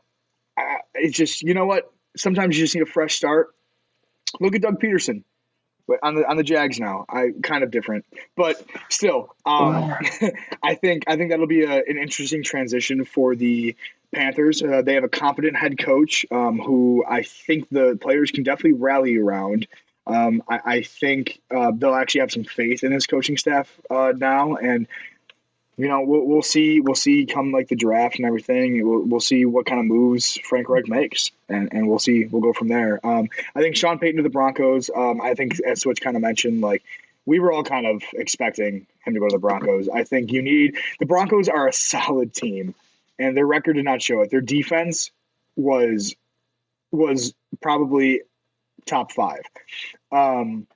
uh, 0.58 0.78
it's 0.96 1.18
just 1.18 1.44
you 1.44 1.54
know 1.54 1.66
what. 1.66 1.92
Sometimes 2.18 2.58
you 2.58 2.66
just 2.66 2.76
need 2.76 2.82
a 2.82 2.86
fresh 2.86 3.16
start. 3.16 3.56
Look 4.42 4.54
at 4.54 4.62
Doug 4.62 4.82
Pederson. 4.82 5.24
But 5.88 6.00
on 6.04 6.16
the 6.16 6.30
on 6.30 6.38
the 6.38 6.44
Jags 6.44 6.80
now, 6.80 7.06
I 7.10 7.32
kind 7.44 7.64
of 7.64 7.72
different, 7.72 8.06
but 8.38 8.64
still, 8.90 9.36
um, 9.46 9.94
I 10.64 10.76
think 10.76 11.04
I 11.08 11.18
think 11.18 11.32
that'll 11.32 11.48
be 11.48 11.64
a, 11.64 11.72
an 11.72 11.98
interesting 11.98 12.44
transition 12.44 13.04
for 13.04 13.36
the 13.36 13.76
Panthers. 14.14 14.62
Uh, 14.62 14.82
they 14.84 14.94
have 14.94 15.04
a 15.04 15.10
competent 15.10 15.58
head 15.58 15.78
coach 15.78 16.26
um, 16.32 16.60
who 16.60 17.04
I 17.08 17.24
think 17.24 17.68
the 17.70 17.98
players 18.00 18.32
can 18.32 18.44
definitely 18.44 18.80
rally 18.80 19.18
around. 19.18 19.68
Um, 20.08 20.44
I, 20.50 20.60
I 20.66 20.82
think 20.82 21.42
uh, 21.56 21.72
they'll 21.76 21.96
actually 21.96 22.22
have 22.22 22.32
some 22.32 22.44
faith 22.44 22.84
in 22.84 22.92
his 22.92 23.08
coaching 23.08 23.38
staff 23.38 23.80
uh, 23.90 24.14
now, 24.16 24.56
and 24.56 24.88
you 25.78 25.88
know 25.88 26.02
we'll, 26.02 26.26
we'll 26.26 26.42
see 26.42 26.82
we'll 26.82 26.96
see 26.96 27.26
come 27.26 27.52
like 27.52 27.68
the 27.68 27.76
draft 27.76 28.18
and 28.18 28.26
everything. 28.26 28.86
We'll, 28.88 29.04
we'll 29.04 29.20
see 29.20 29.46
what 29.46 29.66
kind 29.66 29.80
of 29.80 29.86
moves 29.86 30.40
Frank 30.44 30.70
Reich 30.70 30.88
makes, 30.88 31.32
and, 31.50 31.70
and 31.72 31.88
we'll 31.88 32.00
see 32.00 32.26
we'll 32.26 32.42
go 32.42 32.54
from 32.54 32.68
there. 32.68 33.06
Um, 33.06 33.30
I 33.56 33.62
think 33.62 33.76
Sean 33.76 34.00
Payton 34.00 34.18
to 34.18 34.24
the 34.24 34.30
Broncos. 34.30 34.90
Um, 34.96 35.22
I 35.22 35.36
think 35.36 35.60
as 35.62 35.84
Switz 35.84 36.02
kind 36.02 36.16
of 36.16 36.22
mentioned, 36.22 36.62
like 36.62 36.84
we 37.26 37.40
were 37.40 37.52
all 37.52 37.64
kind 37.64 37.86
of 37.86 38.02
expecting 38.14 38.88
him 39.06 39.14
to 39.14 39.20
go 39.20 39.28
to 39.28 39.34
the 39.34 39.40
Broncos. 39.40 39.88
I 39.88 40.04
think 40.04 40.32
you 40.32 40.42
need 40.42 40.78
the 41.00 41.06
Broncos 41.06 41.48
are 41.48 41.68
a 41.68 41.74
solid 41.74 42.34
team, 42.34 42.74
and 43.20 43.38
their 43.38 43.46
record 43.46 43.74
did 43.74 43.86
not 43.86 44.02
show 44.02 44.22
it. 44.22 44.32
Their 44.32 44.42
defense 44.42 45.12
was 45.56 46.16
was 46.92 47.34
probably 47.62 48.22
top 48.86 49.12
five. 49.12 49.42
Um, 50.12 50.68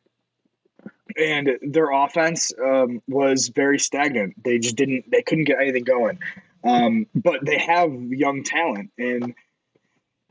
and 1.18 1.50
their 1.62 1.92
offense 1.92 2.52
um, 2.64 3.02
was 3.08 3.50
very 3.50 3.80
stagnant. 3.80 4.44
They 4.44 4.60
just 4.60 4.76
didn't. 4.76 5.10
They 5.10 5.22
couldn't 5.22 5.46
get 5.46 5.60
anything 5.62 5.84
going. 5.84 6.20
Um, 6.64 7.06
but 7.14 7.46
they 7.46 7.60
have 7.60 7.94
young 7.94 8.44
talent, 8.44 8.92
and 8.98 9.36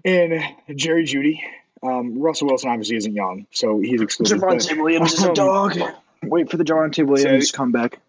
and 0.05 0.43
Jerry 0.75 1.05
Jeudy, 1.05 1.41
um, 1.83 2.21
Russell 2.21 2.49
Wilson 2.49 2.71
obviously 2.71 2.97
isn't 2.97 3.15
young, 3.15 3.47
so 3.53 3.81
he's 3.81 4.01
excluded. 4.01 4.41
but- 4.41 4.67
Williams 4.77 5.15
is 5.15 5.25
a 5.25 5.33
dog. 5.33 5.79
Wait 6.23 6.51
for 6.51 6.57
the 6.57 6.65
Javonte 6.65 7.07
Williams 7.07 7.53
comeback. 7.53 8.01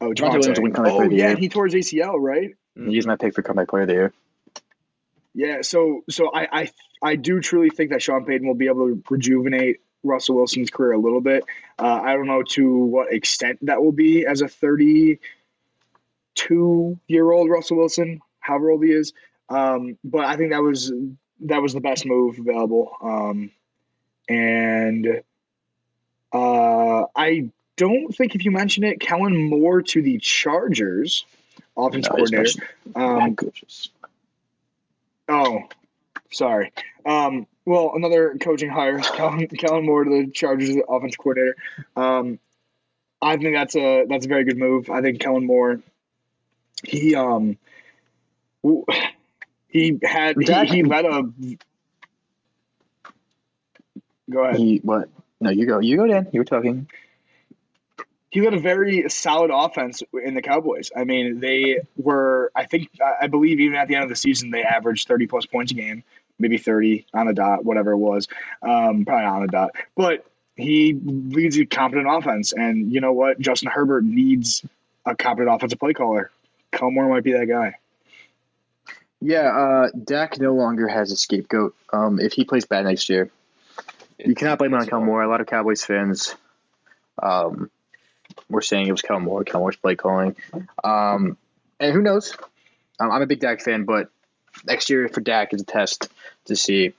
oh, 0.00 0.10
Javonte 0.10 0.38
Williams 0.38 0.58
will 0.58 0.64
win 0.64 0.72
comeback 0.72 0.92
oh 0.92 0.96
player 0.96 1.06
of 1.06 1.10
the 1.10 1.16
yeah, 1.16 1.28
year. 1.28 1.36
he 1.36 1.48
tore 1.48 1.66
his 1.66 1.74
ACL, 1.74 2.16
right? 2.18 2.54
He's 2.76 3.06
my 3.06 3.16
pick 3.16 3.34
for 3.34 3.42
comeback 3.42 3.68
player 3.68 3.82
of 3.82 3.88
the 3.88 3.94
year. 3.94 4.12
Yeah, 5.34 5.62
so 5.62 6.04
so 6.08 6.30
I, 6.32 6.60
I 6.60 6.70
I 7.02 7.16
do 7.16 7.40
truly 7.40 7.70
think 7.70 7.90
that 7.90 8.00
Sean 8.00 8.24
Payton 8.24 8.46
will 8.46 8.54
be 8.54 8.68
able 8.68 8.88
to 8.88 9.02
rejuvenate 9.10 9.80
Russell 10.04 10.36
Wilson's 10.36 10.70
career 10.70 10.92
a 10.92 10.98
little 10.98 11.20
bit. 11.20 11.44
Uh, 11.78 12.00
I 12.02 12.12
don't 12.12 12.26
know 12.26 12.42
to 12.50 12.84
what 12.84 13.12
extent 13.12 13.58
that 13.62 13.82
will 13.82 13.92
be 13.92 14.26
as 14.26 14.42
a 14.42 14.48
32 14.48 15.18
year 17.08 17.32
old 17.32 17.50
Russell 17.50 17.78
Wilson, 17.78 18.20
however 18.38 18.70
old 18.70 18.84
he 18.84 18.92
is. 18.92 19.12
Um, 19.48 19.98
but 20.04 20.24
I 20.24 20.36
think 20.36 20.52
that 20.52 20.62
was 20.62 20.92
that 21.40 21.60
was 21.60 21.72
the 21.74 21.80
best 21.80 22.06
move 22.06 22.38
available. 22.38 22.92
Um, 23.02 23.50
and 24.28 25.22
uh, 26.32 27.04
I 27.16 27.50
don't 27.76 28.14
think 28.14 28.34
if 28.34 28.44
you 28.44 28.50
mention 28.50 28.84
it, 28.84 29.00
Kellen 29.00 29.36
Moore 29.48 29.82
to 29.82 30.00
the 30.02 30.18
Chargers, 30.18 31.24
offense 31.76 32.06
No, 32.08 32.14
coordinator. 32.14 32.62
Um. 32.94 33.36
Oh, 35.28 35.60
sorry. 36.30 36.72
Um, 37.06 37.46
well, 37.64 37.92
another 37.94 38.36
coaching 38.40 38.70
hire, 38.70 38.98
Kellen, 39.02 39.46
Kellen 39.48 39.86
Moore 39.86 40.04
to 40.04 40.10
the 40.10 40.30
Chargers 40.30 40.76
offensive 40.88 41.18
coordinator. 41.18 41.56
Um, 41.96 42.38
I 43.22 43.36
think 43.36 43.54
that's 43.54 43.74
a 43.76 44.04
that's 44.08 44.26
a 44.26 44.28
very 44.28 44.44
good 44.44 44.58
move. 44.58 44.90
I 44.90 45.00
think 45.00 45.20
Kellen 45.20 45.46
Moore, 45.46 45.80
he 46.82 47.14
um, 47.14 47.56
he 49.68 49.98
had 50.02 50.36
he, 50.38 50.64
he 50.66 50.82
led 50.82 51.06
a. 51.06 51.22
Go 54.30 54.44
ahead. 54.44 54.56
He 54.56 54.80
what? 54.82 55.08
No, 55.40 55.50
you 55.50 55.66
go. 55.66 55.78
You 55.80 55.96
go, 55.96 56.06
Dan. 56.06 56.28
You 56.32 56.40
were 56.40 56.44
talking. 56.44 56.88
He 58.34 58.40
led 58.40 58.52
a 58.52 58.58
very 58.58 59.08
solid 59.10 59.52
offense 59.54 60.02
in 60.12 60.34
the 60.34 60.42
Cowboys. 60.42 60.90
I 60.94 61.04
mean, 61.04 61.38
they 61.38 61.82
were, 61.96 62.50
I 62.52 62.64
think, 62.64 62.90
I 63.22 63.28
believe 63.28 63.60
even 63.60 63.76
at 63.76 63.86
the 63.86 63.94
end 63.94 64.02
of 64.02 64.10
the 64.10 64.16
season, 64.16 64.50
they 64.50 64.64
averaged 64.64 65.06
30 65.06 65.28
plus 65.28 65.46
points 65.46 65.70
a 65.70 65.76
game, 65.76 66.02
maybe 66.40 66.58
30 66.58 67.06
on 67.14 67.28
a 67.28 67.32
dot, 67.32 67.64
whatever 67.64 67.92
it 67.92 67.98
was. 67.98 68.26
Um, 68.60 69.04
probably 69.04 69.24
on 69.24 69.44
a 69.44 69.46
dot. 69.46 69.76
But 69.94 70.26
he 70.56 70.94
leads 71.04 71.56
a 71.60 71.64
competent 71.64 72.08
offense. 72.10 72.52
And 72.52 72.92
you 72.92 73.00
know 73.00 73.12
what? 73.12 73.38
Justin 73.38 73.70
Herbert 73.70 74.02
needs 74.02 74.66
a 75.06 75.14
competent 75.14 75.54
offensive 75.54 75.78
play 75.78 75.92
caller. 75.92 76.32
Kelmore 76.72 77.08
might 77.08 77.22
be 77.22 77.34
that 77.34 77.46
guy. 77.46 77.76
Yeah, 79.20 79.56
uh, 79.56 79.90
Dak 79.90 80.40
no 80.40 80.54
longer 80.54 80.88
has 80.88 81.12
a 81.12 81.16
scapegoat. 81.16 81.76
Um, 81.92 82.18
if 82.18 82.32
he 82.32 82.44
plays 82.44 82.64
bad 82.64 82.84
next 82.84 83.08
year, 83.08 83.30
you 84.18 84.34
cannot 84.34 84.58
blame 84.58 84.74
it 84.74 84.92
on 84.92 85.08
A 85.08 85.28
lot 85.28 85.40
of 85.40 85.46
Cowboys 85.46 85.84
fans 85.84 86.34
um, 87.22 87.70
were 88.48 88.62
saying 88.62 88.86
it 88.86 88.92
was 88.92 89.02
Kellen 89.02 89.22
Moore. 89.22 89.44
Kellen 89.44 89.62
Moore's 89.62 89.76
play 89.76 89.96
calling. 89.96 90.36
Um, 90.82 91.36
and 91.80 91.92
who 91.92 92.02
knows? 92.02 92.36
Um, 93.00 93.10
I'm 93.10 93.22
a 93.22 93.26
big 93.26 93.40
Dak 93.40 93.60
fan, 93.60 93.84
but 93.84 94.10
next 94.64 94.90
year 94.90 95.08
for 95.08 95.20
Dak 95.20 95.52
is 95.52 95.62
a 95.62 95.64
test 95.64 96.08
to 96.46 96.56
see. 96.56 96.92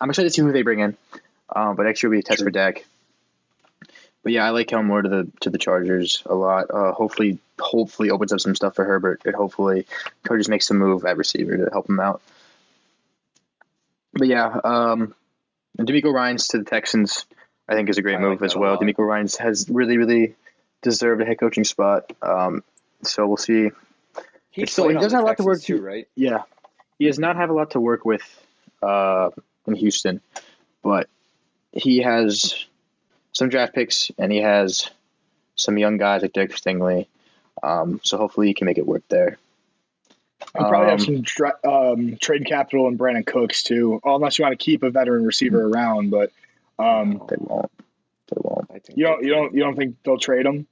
I'm 0.00 0.10
excited 0.10 0.28
to 0.28 0.34
see 0.34 0.42
who 0.42 0.52
they 0.52 0.62
bring 0.62 0.80
in. 0.80 0.96
Um, 1.54 1.76
but 1.76 1.84
next 1.84 2.02
year 2.02 2.10
will 2.10 2.16
be 2.16 2.20
a 2.20 2.22
test 2.22 2.42
for 2.42 2.50
Dak. 2.50 2.84
But 4.22 4.32
yeah, 4.32 4.44
I 4.44 4.50
like 4.50 4.68
Kellen 4.68 4.86
Moore 4.86 5.02
to 5.02 5.08
the 5.08 5.28
to 5.40 5.50
the 5.50 5.58
Chargers 5.58 6.22
a 6.26 6.34
lot. 6.34 6.70
Uh, 6.70 6.92
hopefully, 6.92 7.38
hopefully 7.58 8.10
opens 8.10 8.32
up 8.32 8.40
some 8.40 8.54
stuff 8.54 8.74
for 8.74 8.84
Herbert, 8.84 9.22
and 9.24 9.34
hopefully, 9.34 9.86
coaches 10.24 10.48
makes 10.48 10.66
some 10.66 10.78
move 10.78 11.04
at 11.04 11.16
receiver 11.16 11.56
to 11.56 11.70
help 11.72 11.88
him 11.88 12.00
out. 12.00 12.20
But 14.12 14.28
yeah, 14.28 14.46
um, 14.64 15.14
DeMeco 15.78 16.12
Ryan's 16.12 16.48
to 16.48 16.58
the 16.58 16.64
Texans. 16.64 17.24
I 17.68 17.74
think 17.74 17.88
is 17.88 17.98
a 17.98 18.02
great 18.02 18.16
I 18.16 18.20
move 18.20 18.40
like 18.40 18.46
as 18.50 18.56
well. 18.56 18.78
DeMeco 18.78 19.06
Ryan's 19.06 19.36
has 19.36 19.68
really, 19.70 19.98
really 19.98 20.34
deserved 20.82 21.22
a 21.22 21.24
head 21.24 21.38
coaching 21.38 21.64
spot. 21.64 22.12
Um, 22.22 22.62
so 23.02 23.26
we'll 23.26 23.36
see. 23.36 23.70
He, 24.50 24.66
still- 24.66 24.88
he 24.88 24.94
doesn't 24.94 25.12
have 25.12 25.22
a 25.24 25.26
lot 25.26 25.36
to 25.38 25.44
work 25.44 25.62
too, 25.62 25.80
right? 25.80 26.08
Yeah, 26.14 26.42
he 26.98 27.06
does 27.06 27.18
not 27.18 27.36
have 27.36 27.50
a 27.50 27.52
lot 27.52 27.72
to 27.72 27.80
work 27.80 28.04
with 28.04 28.22
uh, 28.82 29.30
in 29.66 29.74
Houston, 29.74 30.20
but 30.82 31.08
he 31.72 31.98
has 31.98 32.64
some 33.32 33.48
draft 33.48 33.74
picks 33.74 34.10
and 34.18 34.32
he 34.32 34.38
has 34.38 34.90
some 35.54 35.78
young 35.78 35.96
guys 35.96 36.22
like 36.22 36.32
Derek 36.32 36.52
Stingley. 36.52 37.06
Um, 37.62 38.00
so 38.04 38.16
hopefully 38.16 38.46
he 38.48 38.54
can 38.54 38.66
make 38.66 38.78
it 38.78 38.86
work 38.86 39.02
there. 39.08 39.36
You 40.54 40.64
probably 40.66 40.90
have 40.90 41.00
Um, 41.00 41.04
some 41.04 41.20
dra- 41.22 41.58
um, 41.64 42.16
trade 42.20 42.46
capital 42.46 42.86
and 42.88 42.96
Brandin 42.98 43.26
Cooks 43.26 43.62
too, 43.64 44.00
unless 44.04 44.38
you 44.38 44.44
want 44.44 44.58
to 44.58 44.64
keep 44.64 44.82
a 44.84 44.90
veteran 44.90 45.24
receiver 45.24 45.66
around. 45.68 46.10
But 46.10 46.30
um, 46.78 47.20
They 47.28 47.36
won't. 47.38 47.70
They 48.28 48.36
won't. 48.42 48.70
I 48.70 48.78
think 48.78 48.98
you 48.98 49.04
don't 49.06 49.22
you 49.24 49.30
don't 49.30 49.54
you 49.54 49.60
don't 49.60 49.76
think 49.76 49.96
they'll 50.04 50.18
trade 50.18 50.46
him? 50.46 50.66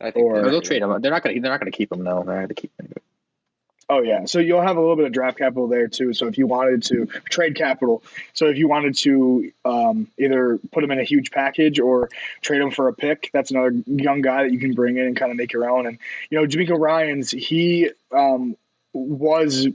I 0.00 0.10
think 0.10 0.24
or- 0.26 0.36
Or 0.40 0.42
they- 0.44 0.50
they'll 0.50 0.60
trade 0.62 0.82
him. 0.82 1.00
They're 1.00 1.10
not 1.10 1.22
gonna. 1.22 1.40
They're 1.40 1.50
not 1.50 1.60
gonna 1.60 1.70
keep 1.70 1.92
him. 1.92 2.02
No, 2.02 2.22
they're 2.22 2.34
not 2.34 2.42
gonna 2.42 2.54
keep 2.54 2.72
him. 2.80 2.92
Oh 3.90 4.02
yeah, 4.02 4.26
so 4.26 4.38
you'll 4.38 4.60
have 4.60 4.76
a 4.76 4.80
little 4.80 4.96
bit 4.96 5.06
of 5.06 5.12
draft 5.12 5.38
capital 5.38 5.66
there 5.66 5.88
too. 5.88 6.12
So 6.12 6.26
if 6.26 6.36
you 6.36 6.46
wanted 6.46 6.82
to 6.84 7.06
trade 7.30 7.56
capital, 7.56 8.02
so 8.34 8.46
if 8.48 8.58
you 8.58 8.68
wanted 8.68 8.94
to 8.98 9.50
um, 9.64 10.08
either 10.18 10.58
put 10.72 10.84
him 10.84 10.90
in 10.90 10.98
a 11.00 11.04
huge 11.04 11.30
package 11.30 11.80
or 11.80 12.10
trade 12.42 12.60
him 12.60 12.70
for 12.70 12.88
a 12.88 12.92
pick, 12.92 13.30
that's 13.32 13.50
another 13.50 13.70
young 13.86 14.20
guy 14.20 14.42
that 14.42 14.52
you 14.52 14.58
can 14.58 14.74
bring 14.74 14.98
in 14.98 15.06
and 15.06 15.16
kind 15.16 15.30
of 15.30 15.38
make 15.38 15.54
your 15.54 15.70
own. 15.70 15.86
And 15.86 15.98
you 16.28 16.38
know, 16.38 16.46
DeMeco 16.46 16.78
Ryan's 16.78 17.30
he 17.30 17.90
um, 18.12 18.58
was 18.92 19.68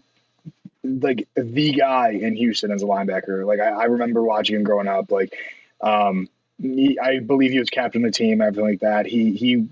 like 0.83 1.27
the 1.33 1.73
guy 1.73 2.11
in 2.11 2.35
Houston 2.35 2.69
as 2.71 2.83
a 2.83 2.85
linebacker. 2.85 3.45
Like 3.47 3.59
I, 3.61 3.69
I 3.69 3.83
remember 3.85 4.21
watching 4.21 4.57
him 4.57 4.63
growing 4.63 4.87
up. 4.87 5.11
Like 5.11 5.33
um, 5.81 6.29
he, 6.61 6.99
I 6.99 7.19
believe 7.19 7.51
he 7.51 7.59
was 7.59 7.69
captain 7.69 8.03
of 8.05 8.11
the 8.11 8.17
team, 8.17 8.41
everything 8.41 8.69
like 8.69 8.79
that. 8.81 9.05
He 9.05 9.33
he. 9.33 9.67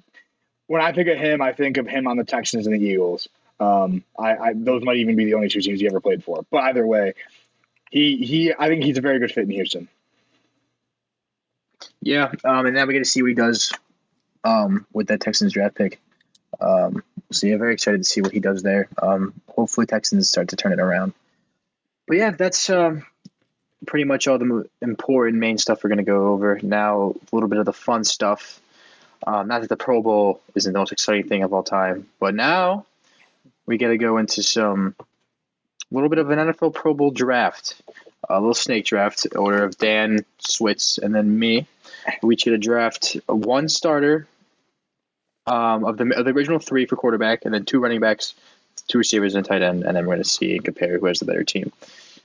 When 0.67 0.81
I 0.81 0.93
think 0.93 1.09
of 1.09 1.17
him, 1.17 1.41
I 1.41 1.51
think 1.51 1.77
of 1.77 1.87
him 1.87 2.07
on 2.07 2.15
the 2.15 2.23
Texans 2.23 2.65
and 2.65 2.75
the 2.75 2.79
Eagles. 2.79 3.27
Um, 3.59 4.03
I, 4.17 4.35
I 4.35 4.53
those 4.55 4.83
might 4.83 4.97
even 4.97 5.15
be 5.15 5.25
the 5.25 5.33
only 5.33 5.49
two 5.49 5.61
teams 5.61 5.79
he 5.79 5.87
ever 5.87 5.99
played 5.99 6.23
for. 6.23 6.45
But 6.49 6.63
either 6.63 6.85
way, 6.85 7.13
he 7.91 8.17
he 8.17 8.53
I 8.57 8.67
think 8.67 8.83
he's 8.83 8.97
a 8.97 9.01
very 9.01 9.19
good 9.19 9.31
fit 9.31 9.43
in 9.43 9.51
Houston. 9.51 9.87
Yeah, 12.01 12.31
um, 12.43 12.65
and 12.65 12.75
now 12.75 12.85
we 12.85 12.93
get 12.93 12.99
to 12.99 13.05
see 13.05 13.21
what 13.21 13.29
he 13.29 13.35
does 13.35 13.73
um, 14.43 14.85
with 14.93 15.07
that 15.07 15.21
Texans 15.21 15.53
draft 15.53 15.75
pick. 15.75 15.99
Um, 16.59 17.03
so 17.31 17.47
yeah, 17.47 17.57
very 17.57 17.73
excited 17.73 17.99
to 17.99 18.03
see 18.03 18.21
what 18.21 18.31
he 18.31 18.39
does 18.39 18.63
there. 18.63 18.87
Um, 19.01 19.33
hopefully 19.47 19.85
Texans 19.85 20.29
start 20.29 20.49
to 20.49 20.55
turn 20.55 20.73
it 20.73 20.79
around. 20.79 21.13
But 22.07 22.17
yeah, 22.17 22.31
that's 22.31 22.69
um, 22.69 23.05
pretty 23.85 24.05
much 24.05 24.27
all 24.27 24.37
the 24.37 24.69
important 24.81 25.37
main 25.37 25.57
stuff 25.57 25.83
we're 25.83 25.89
going 25.89 25.97
to 25.97 26.03
go 26.03 26.27
over. 26.29 26.59
Now 26.61 27.15
a 27.31 27.35
little 27.35 27.49
bit 27.49 27.59
of 27.59 27.65
the 27.65 27.73
fun 27.73 28.03
stuff. 28.03 28.59
Um, 29.25 29.47
not 29.47 29.61
that 29.61 29.69
the 29.69 29.77
Pro 29.77 30.01
Bowl 30.01 30.41
isn't 30.55 30.71
the 30.71 30.79
most 30.79 30.91
exciting 30.91 31.27
thing 31.27 31.43
of 31.43 31.53
all 31.53 31.63
time, 31.63 32.07
but 32.19 32.33
now 32.33 32.85
we 33.65 33.77
got 33.77 33.89
to 33.89 33.97
go 33.97 34.17
into 34.17 34.41
some 34.41 34.95
a 34.99 35.03
little 35.93 36.09
bit 36.09 36.19
of 36.19 36.29
an 36.29 36.39
NFL 36.39 36.73
Pro 36.73 36.93
Bowl 36.93 37.11
draft, 37.11 37.81
a 38.27 38.39
little 38.39 38.53
snake 38.53 38.85
draft, 38.85 39.27
order 39.35 39.63
of 39.63 39.77
Dan, 39.77 40.25
Switz, 40.39 40.97
and 40.97 41.13
then 41.13 41.37
me 41.37 41.67
we 42.21 42.35
each 42.35 42.45
get 42.45 42.51
to 42.51 42.57
draft 42.57 43.17
one 43.27 43.69
starter 43.69 44.27
um, 45.45 45.85
of 45.85 45.97
the 45.97 46.15
of 46.17 46.25
the 46.25 46.31
original 46.31 46.59
three 46.59 46.85
for 46.85 46.95
quarterback, 46.95 47.45
and 47.45 47.53
then 47.53 47.65
two 47.65 47.79
running 47.79 47.99
backs, 47.99 48.33
two 48.87 48.97
receivers, 48.97 49.35
and 49.35 49.45
a 49.45 49.49
tight 49.49 49.61
end, 49.61 49.83
and 49.83 49.95
then 49.95 50.05
we're 50.05 50.15
going 50.15 50.23
to 50.23 50.29
see 50.29 50.55
and 50.55 50.65
compare 50.65 50.97
who 50.97 51.05
has 51.07 51.19
the 51.19 51.25
better 51.25 51.43
team. 51.43 51.71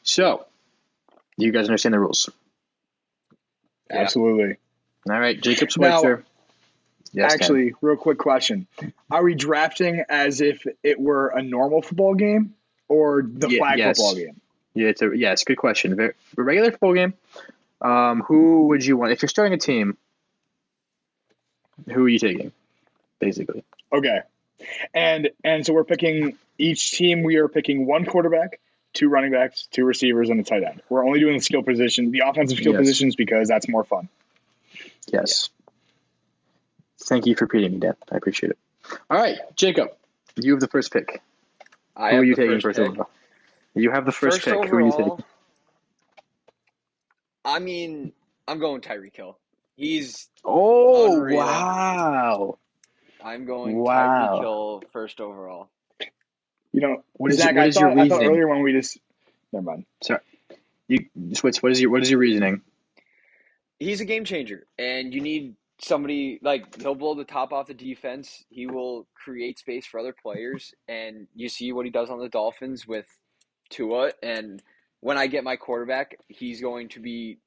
So, 0.03 0.47
you 1.37 1.53
guys 1.53 1.67
understand 1.67 1.95
the 1.95 2.01
rules? 2.01 2.29
Yeah. 3.91 3.99
Absolutely. 3.99 4.57
All 5.09 5.21
right, 5.21 5.41
Jacob 5.41 5.69
Now- 5.79 5.99
Switzer. 6.01 6.25
Yes, 7.13 7.33
Ken. 7.33 7.41
Actually, 7.41 7.75
real 7.81 7.97
quick 7.97 8.19
question: 8.19 8.67
Are 9.11 9.23
we 9.23 9.35
drafting 9.35 10.03
as 10.09 10.41
if 10.41 10.67
it 10.83 11.01
were 11.01 11.29
a 11.29 11.41
normal 11.41 11.81
football 11.81 12.15
game 12.15 12.55
or 12.89 13.23
the 13.23 13.49
Ye- 13.49 13.59
flag 13.59 13.79
yes. 13.79 13.97
football 13.97 14.15
game? 14.17 14.41
yeah, 14.75 14.89
it's 14.89 15.01
a 15.03 15.11
yes, 15.17 15.45
good 15.45 15.57
question. 15.57 15.95
Ver- 15.97 16.15
A 16.37 16.43
regular 16.43 16.73
football 16.73 16.95
game. 16.95 17.15
Um, 17.81 18.23
who 18.23 18.67
would 18.69 18.85
you 18.85 18.97
want 18.97 19.13
if 19.13 19.23
you're 19.23 19.29
starting 19.29 19.55
a 19.55 19.59
team? 19.59 19.97
Who 21.93 22.05
are 22.05 22.09
you 22.09 22.19
taking? 22.19 22.53
Basically, 23.19 23.65
Okay. 23.93 24.21
And 24.93 25.31
and 25.45 25.65
so 25.65 25.73
we're 25.75 25.85
picking 25.85 26.37
each 26.59 26.93
team. 26.93 27.23
We 27.23 27.37
are 27.37 27.49
picking 27.49 27.87
one 27.87 28.05
quarterback, 28.05 28.59
two 28.97 29.09
running 29.09 29.31
backs, 29.31 29.69
two 29.71 29.85
receivers, 29.85 30.31
and 30.31 30.41
a 30.41 30.43
tight 30.43 30.65
end. 30.65 30.83
We're 30.89 31.07
only 31.07 31.21
doing 31.21 31.35
the 31.37 31.43
skill 31.43 31.63
position, 31.63 32.11
the 32.11 32.23
offensive 32.27 32.59
skill 32.59 32.73
Yes. 32.73 32.81
positions, 32.81 33.15
because 33.15 33.47
that's 33.47 33.69
more 33.69 33.85
fun. 33.85 34.09
yes. 35.13 35.51
Thank 37.05 37.27
you 37.27 37.37
for 37.37 37.45
repeating 37.45 37.73
me, 37.73 37.79
Dan. 37.79 37.95
I 38.11 38.17
appreciate 38.17 38.51
it. 38.51 38.59
All 39.11 39.19
right, 39.19 39.37
Jacob, 39.55 39.91
you 40.37 40.53
have 40.53 40.61
the 40.61 40.67
first 40.69 40.93
pick. 40.93 41.23
I 41.95 42.11
Who 42.13 42.17
are 42.19 42.25
you 42.25 42.35
the 42.35 42.43
taking 42.43 42.55
first 42.55 42.63
first 42.65 42.79
pick. 42.79 42.89
overall? 42.91 43.11
You 43.75 43.91
have 43.91 44.07
the 44.07 44.13
first, 44.13 44.43
First 44.43 44.61
pick. 44.61 44.71
Who 44.71 44.77
are 44.77 44.81
you 44.81 44.91
taking? 44.91 45.25
I 47.45 47.59
mean, 47.59 48.13
I'm 48.49 48.59
going 48.59 48.81
Tyreek 48.81 49.15
Hill. 49.15 49.39
He's. 49.77 50.29
Oh 50.45 51.17
Unreal. 51.21 51.37
wow! 51.39 52.59
I'm 53.23 53.45
going 53.45 53.77
Wow. 53.77 54.31
Tyreek 54.39 54.41
Hill 54.41 54.83
first 54.93 55.21
overall. 55.21 55.69
You 56.77 56.83
know, 56.83 57.05
What 57.15 57.33
is 57.33 57.39
Zach, 57.39 57.55
your- 57.55 57.63
what 57.63 57.65
I, 57.65 57.69
is 57.69 57.75
thought, 57.75 57.81
your 57.81 57.91
I 57.91 57.95
thought 57.95 58.03
reasoning? 58.03 58.29
earlier 58.29 58.49
when 58.49 58.61
we 58.63 58.73
just 58.73 58.99
never 59.53 59.65
mind. 59.65 59.87
Sorry. 60.03 60.21
You 60.89 61.07
Switz, 61.31 61.63
what 61.63 61.73
is 61.73 61.81
your 61.81 61.91
what 61.91 62.03
is 62.03 62.11
your 62.11 62.21
reasoning? 62.21 62.61
He's 63.79 64.01
a 64.03 64.05
game 64.05 64.25
changer, 64.27 64.67
and 64.79 65.13
you 65.15 65.21
need 65.23 65.57
somebody 65.81 66.39
like 66.43 66.81
he'll 66.81 66.95
blow 66.95 67.15
the 67.15 67.25
top 67.25 67.53
off 67.53 67.67
the 67.69 67.75
defense. 67.75 68.45
He 68.51 68.67
will 68.67 69.07
create 69.15 69.59
space 69.59 69.87
for 69.87 69.99
other 70.01 70.13
players, 70.15 70.75
and 70.87 71.27
you 71.35 71.49
see 71.49 71.73
what 71.73 71.87
he 71.87 71.91
does 71.91 72.11
on 72.11 72.19
the 72.21 72.29
Dolphins 72.29 72.87
with 72.87 73.07
Tua. 73.71 74.13
And 74.23 74.63
when 75.01 75.17
I 75.19 75.27
get 75.29 75.45
my 75.45 75.57
quarterback, 75.57 76.19
he's 76.29 76.61
going 76.61 76.91
to 76.91 77.01
be 77.01 77.39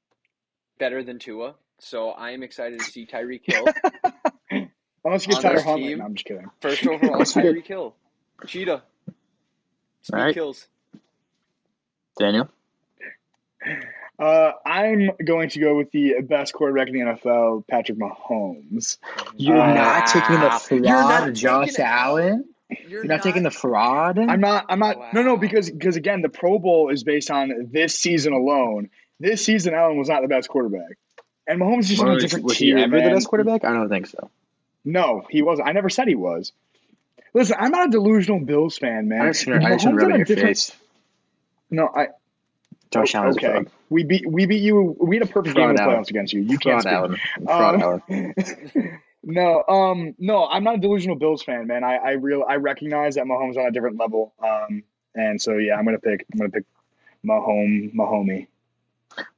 better 0.78 1.02
than 1.04 1.18
Tua. 1.20 1.54
So 1.78 2.10
I 2.10 2.32
am 2.32 2.42
excited 2.42 2.80
to 2.80 2.84
see 2.84 3.06
Tyreek 3.06 3.42
Hill 3.44 3.66
Unless 5.04 5.26
you 5.26 5.34
get 5.34 5.36
On 5.36 5.42
Tyler 5.42 5.54
this 5.56 5.64
Huntley. 5.64 5.94
No, 5.94 6.04
I'm 6.04 6.14
just 6.14 6.26
kidding. 6.26 6.50
first 6.60 6.86
overall. 6.86 7.12
Unless 7.14 7.32
Tyreek 7.34 7.66
Hill, 7.66 7.94
Cheetah, 8.46 8.82
speed 10.02 10.16
All 10.18 10.24
right. 10.24 10.34
kills. 10.34 10.66
Daniel. 12.18 12.48
Uh, 14.18 14.52
I'm 14.66 15.10
going 15.24 15.48
to 15.50 15.60
go 15.60 15.76
with 15.76 15.90
the 15.92 16.16
best 16.22 16.52
quarterback 16.52 16.88
in 16.88 16.94
the 16.94 17.00
NFL, 17.00 17.66
Patrick 17.66 17.98
Mahomes. 17.98 18.98
You're 19.36 19.56
Uh, 19.58 19.74
not 19.74 20.06
taking 20.08 20.40
the 20.40 20.68
You're 20.88 21.02
not 21.02 21.22
fraud, 21.22 21.34
Josh 21.34 21.68
taking- 21.70 21.84
Allen. 21.86 22.44
You're, 22.68 22.88
You're 23.00 23.04
not, 23.06 23.22
taking 23.22 23.42
the 23.42 23.50
fraud. 23.50 24.16
I'm 24.18 24.40
not. 24.40 24.66
I'm 24.68 24.78
not. 24.78 25.12
No, 25.12 25.22
no, 25.22 25.36
because 25.36 25.68
because 25.70 25.96
again, 25.96 26.22
the 26.22 26.28
Pro 26.28 26.58
Bowl 26.60 26.90
is 26.90 27.02
based 27.02 27.28
on 27.30 27.68
this 27.72 27.98
season 27.98 28.32
alone. 28.32 28.90
This 29.18 29.44
season, 29.44 29.74
Allen 29.74 29.96
was 29.98 30.08
not 30.08 30.22
the 30.22 30.28
best 30.28 30.48
quarterback, 30.48 30.96
and 31.48 31.60
Mahomes 31.60 31.80
is 31.80 31.88
just 31.88 32.02
on 32.02 32.10
a 32.10 32.14
was, 32.14 32.22
different 32.22 32.44
was 32.44 32.56
he 32.58 32.66
tier. 32.66 32.78
ever 32.78 33.00
the 33.00 33.10
best 33.10 33.26
quarterback? 33.26 33.64
I 33.64 33.72
don't 33.72 33.88
think 33.88 34.06
so. 34.06 34.30
No, 34.84 35.26
he 35.30 35.42
wasn't. 35.42 35.66
I 35.66 35.72
never 35.72 35.88
said 35.88 36.06
he 36.06 36.14
was. 36.14 36.52
Listen, 37.32 37.56
I'm 37.58 37.70
not 37.70 37.88
a 37.88 37.90
delusional 37.90 38.40
Bills 38.40 38.76
fan, 38.78 39.08
man. 39.08 39.22
I 39.22 39.26
just 39.28 39.44
to 39.44 39.50
Mahomes 39.50 39.84
rub 39.84 40.04
on 40.04 40.10
in 40.10 40.12
a 40.12 40.16
your 40.18 40.24
different- 40.24 40.48
face. 40.48 40.72
No, 41.70 41.86
I. 41.94 42.08
Josh 42.90 43.14
Allen's 43.14 43.36
a 43.36 43.58
okay. 43.58 43.70
We 43.88 44.02
beat 44.02 44.26
we 44.28 44.46
beat 44.46 44.62
you. 44.62 44.96
We 45.00 45.16
had 45.16 45.28
a 45.28 45.30
perfect 45.30 45.54
game 45.54 45.70
in 45.70 45.76
the 45.76 45.82
playoffs 45.82 46.10
against 46.10 46.32
you. 46.32 46.40
You 46.42 46.58
can't 46.58 46.82
Fraud 46.82 47.10
speak. 47.10 47.20
Allen. 47.46 47.80
Fraud 47.80 48.02
Um, 48.10 49.00
no, 49.22 49.62
um, 49.68 50.14
no, 50.18 50.44
I'm 50.48 50.64
not 50.64 50.74
a 50.74 50.78
delusional 50.78 51.14
Bills 51.14 51.44
fan, 51.44 51.68
man. 51.68 51.84
I 51.84 51.96
I 51.98 52.10
real 52.12 52.44
I 52.48 52.56
recognize 52.56 53.14
that 53.14 53.26
Mahomes 53.26 53.56
on 53.56 53.66
a 53.66 53.70
different 53.70 53.96
level. 53.98 54.32
Um, 54.42 54.82
and 55.14 55.40
so 55.40 55.56
yeah, 55.56 55.76
I'm 55.76 55.84
gonna 55.84 56.00
pick 56.00 56.26
I'm 56.32 56.38
gonna 56.38 56.50
pick 56.50 56.64
Mahomes 57.24 57.94
Mahomey. 57.94 58.48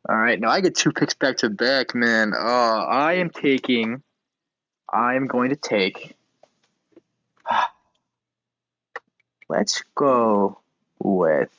All 0.08 0.16
right, 0.16 0.40
now 0.40 0.48
I 0.48 0.60
get 0.62 0.74
two 0.74 0.92
picks 0.92 1.12
back 1.14 1.38
to 1.38 1.50
back, 1.50 1.94
man. 1.94 2.32
Uh, 2.34 2.38
I 2.38 3.14
am 3.14 3.28
taking. 3.28 4.02
I 4.90 5.14
am 5.16 5.26
going 5.26 5.50
to 5.50 5.56
take. 5.56 6.14
Let's 9.52 9.84
go 9.94 10.58
with. 10.98 11.50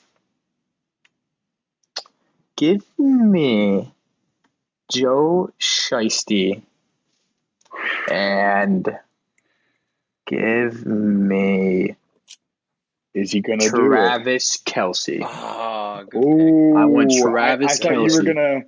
Give 2.55 2.83
me 2.97 3.93
Joe 4.91 5.51
Shiesty 5.59 6.63
and 8.09 8.97
give 10.25 10.83
me 10.87 11.95
Is 13.13 13.31
he 13.31 13.41
gonna 13.41 13.59
do 13.59 13.69
Travis 13.69 14.57
Kelce. 14.57 15.19
Ah, 15.21 15.99
it? 15.99 16.09
good 16.09 16.21
pick. 16.21 16.25
Ooh, 16.25 16.75
I 16.75 16.85
want 16.85 17.11
I- 17.11 17.21
Travis 17.21 17.73
I, 17.73 17.75
thought 17.75 17.93
you 17.93 18.17
were 18.17 18.23
gonna. 18.23 18.61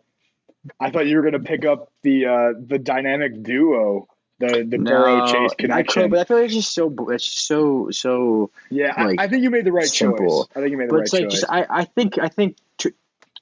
I 0.79 0.91
thought 0.91 1.07
you 1.07 1.17
were 1.17 1.23
gonna 1.23 1.39
pick 1.39 1.65
up 1.65 1.91
the 2.03 2.27
uh, 2.27 2.53
the 2.63 2.77
dynamic 2.77 3.41
duo, 3.41 4.07
the 4.39 4.65
the 4.67 4.77
Burrow 4.77 5.25
Chase 5.27 5.51
I 5.71 5.83
could, 5.83 6.11
but 6.11 6.19
I 6.19 6.23
feel 6.25 6.37
like 6.37 6.45
it's 6.45 6.53
just 6.55 6.73
so 6.73 6.93
it's 7.09 7.25
so 7.25 7.89
so. 7.91 8.51
yeah, 8.69 8.93
like, 9.03 9.19
I, 9.19 9.23
I 9.23 9.27
think 9.27 9.43
you 9.43 9.49
made 9.49 9.65
the 9.65 9.71
right 9.71 9.87
simple. 9.87 10.43
choice. 10.43 10.47
I 10.55 10.59
think 10.59 10.71
you 10.71 10.77
made 10.77 10.89
the 10.89 10.93
But 10.93 10.95
right 10.97 11.03
it's 11.03 11.13
like 11.13 11.23
choice. 11.23 11.31
just 11.31 11.45
I, 11.49 11.65
I 11.69 11.83
think 11.85 12.17
I 12.19 12.27
think 12.27 12.57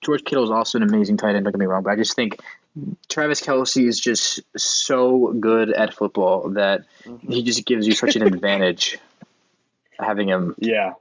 George 0.02 0.24
Kittle 0.26 0.44
is 0.44 0.52
also 0.52 0.78
an 0.78 0.84
amazing 0.84 1.18
tight 1.18 1.36
end. 1.36 1.46
Don't 1.46 1.54
get 1.54 1.60
me 1.60 1.66
wrong, 1.66 1.82
but 1.84 1.92
I 1.92 1.96
just 1.96 2.16
think 2.16 2.40
Travis 3.10 3.42
Kelce 3.42 3.88
is 3.88 4.00
just 4.00 4.42
so 4.58 5.32
good 5.34 5.72
at 5.72 5.94
football 5.94 6.50
that 6.52 6.82
Mhm. 7.06 7.32
he 7.34 7.44
just 7.44 7.66
gives 7.66 7.88
you 7.88 7.94
such 7.94 8.16
an 8.16 8.24
advantage 8.24 8.98
having 10.00 10.28
him 10.28 10.56
Yeah. 10.60 10.94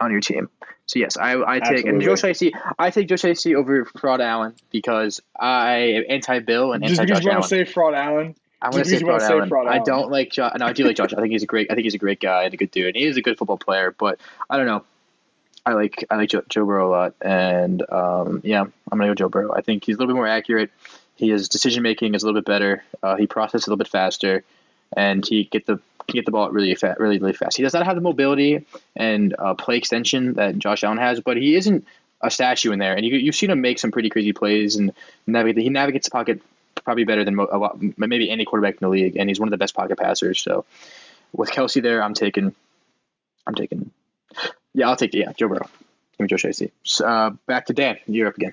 on 0.00 0.10
your 0.10 0.20
team. 0.20 0.48
So 0.86 0.98
yes, 0.98 1.16
I 1.16 1.32
I 1.42 1.58
take 1.60 1.86
and 1.86 2.02
Absolutely. 2.02 2.04
Joe 2.04 2.12
Shiesty. 2.14 2.52
I 2.78 2.90
take 2.90 3.08
Joe 3.08 3.14
Shiesty 3.16 3.54
over 3.56 3.84
Fraud 3.86 4.20
Allen 4.20 4.54
because 4.70 5.20
I 5.38 5.76
am 5.96 6.04
anti 6.08 6.38
Bill 6.40 6.72
and 6.72 6.82
Just 6.84 7.00
anti 7.00 7.12
because 7.12 7.24
you 7.24 7.30
want 7.30 7.42
to 7.44 7.48
say 7.48 7.64
fraud 7.64 7.94
Allen. 7.94 8.34
I 8.66 8.70
want 8.70 8.84
to 8.84 8.90
say 8.90 8.98
because 8.98 9.00
you 9.00 9.06
Fraud 9.06 9.22
say 9.22 9.58
Allen. 9.58 9.68
I 9.68 9.78
don't 9.78 10.10
like 10.10 10.32
Josh. 10.32 10.52
No, 10.58 10.66
I 10.66 10.72
do 10.72 10.84
like 10.84 10.96
Josh. 10.96 11.12
I 11.12 11.20
think 11.20 11.32
he's 11.32 11.44
a 11.44 11.46
great. 11.46 11.70
I 11.70 11.74
think 11.74 11.84
he's 11.84 11.94
a 11.94 11.98
great 11.98 12.20
guy 12.20 12.44
and 12.44 12.54
a 12.54 12.56
good 12.56 12.70
dude, 12.70 12.88
and 12.88 12.96
he 12.96 13.04
is 13.04 13.16
a 13.16 13.22
good 13.22 13.38
football 13.38 13.58
player. 13.58 13.94
But 13.96 14.18
I 14.50 14.56
don't 14.56 14.66
know. 14.66 14.84
I 15.64 15.72
like 15.74 16.04
I 16.10 16.16
like 16.16 16.30
Joe, 16.30 16.42
Joe 16.48 16.64
Burrow 16.64 16.88
a 16.88 16.90
lot, 16.90 17.14
and 17.20 17.82
um, 17.90 18.40
yeah, 18.44 18.62
I'm 18.62 18.98
gonna 18.98 19.08
go 19.08 19.14
Joe 19.14 19.28
Burrow. 19.28 19.52
I 19.52 19.60
think 19.60 19.84
he's 19.84 19.96
a 19.96 19.98
little 19.98 20.14
bit 20.14 20.16
more 20.16 20.26
accurate. 20.26 20.70
His 21.16 21.48
decision 21.48 21.82
making 21.82 22.14
is 22.14 22.22
a 22.22 22.26
little 22.26 22.40
bit 22.40 22.46
better. 22.46 22.84
Uh, 23.02 23.16
he 23.16 23.26
processes 23.26 23.66
a 23.66 23.70
little 23.70 23.78
bit 23.78 23.88
faster, 23.88 24.44
and 24.96 25.26
he 25.26 25.44
get 25.44 25.66
the 25.66 25.80
can 26.06 26.14
get 26.14 26.24
the 26.24 26.32
ball 26.32 26.50
really 26.50 26.74
fast, 26.74 26.98
really 26.98 27.18
really 27.18 27.32
fast. 27.32 27.56
He 27.56 27.62
does 27.62 27.74
not 27.74 27.84
have 27.84 27.94
the 27.94 28.00
mobility 28.00 28.64
and 28.94 29.34
uh, 29.38 29.54
play 29.54 29.76
extension 29.76 30.34
that 30.34 30.58
Josh 30.58 30.84
Allen 30.84 30.98
has, 30.98 31.20
but 31.20 31.36
he 31.36 31.54
isn't 31.56 31.86
a 32.20 32.30
statue 32.30 32.72
in 32.72 32.78
there. 32.78 32.94
And 32.94 33.04
you 33.04 33.16
you've 33.16 33.34
seen 33.34 33.50
him 33.50 33.60
make 33.60 33.78
some 33.78 33.90
pretty 33.90 34.10
crazy 34.10 34.32
plays 34.32 34.76
and 34.76 34.92
navigate. 35.26 35.62
He 35.62 35.70
navigates 35.70 36.06
the 36.06 36.12
pocket 36.12 36.40
probably 36.86 37.02
better 37.02 37.24
than 37.24 37.36
a 37.36 37.58
lot, 37.58 37.78
maybe 37.98 38.30
any 38.30 38.44
quarterback 38.44 38.74
in 38.74 38.78
the 38.80 38.88
league, 38.88 39.16
and 39.16 39.28
he's 39.28 39.40
one 39.40 39.48
of 39.48 39.50
the 39.50 39.56
best 39.58 39.74
pocket 39.74 39.98
passers. 39.98 40.40
So 40.40 40.64
with 41.32 41.50
Kelce 41.50 41.82
there, 41.82 42.00
I'm 42.00 42.14
taking, 42.14 42.54
I'm 43.44 43.56
taking, 43.56 43.90
yeah, 44.72 44.88
I'll 44.88 44.96
take 44.96 45.12
yeah 45.12 45.32
Joe 45.32 45.48
Burrow. 45.48 45.68
Give 46.16 46.30
me 46.30 46.36
Joe. 46.36 46.50
So, 46.84 47.04
uh, 47.04 47.30
back 47.46 47.66
to 47.66 47.72
Dan. 47.72 47.98
You're 48.06 48.28
up 48.28 48.36
again. 48.36 48.52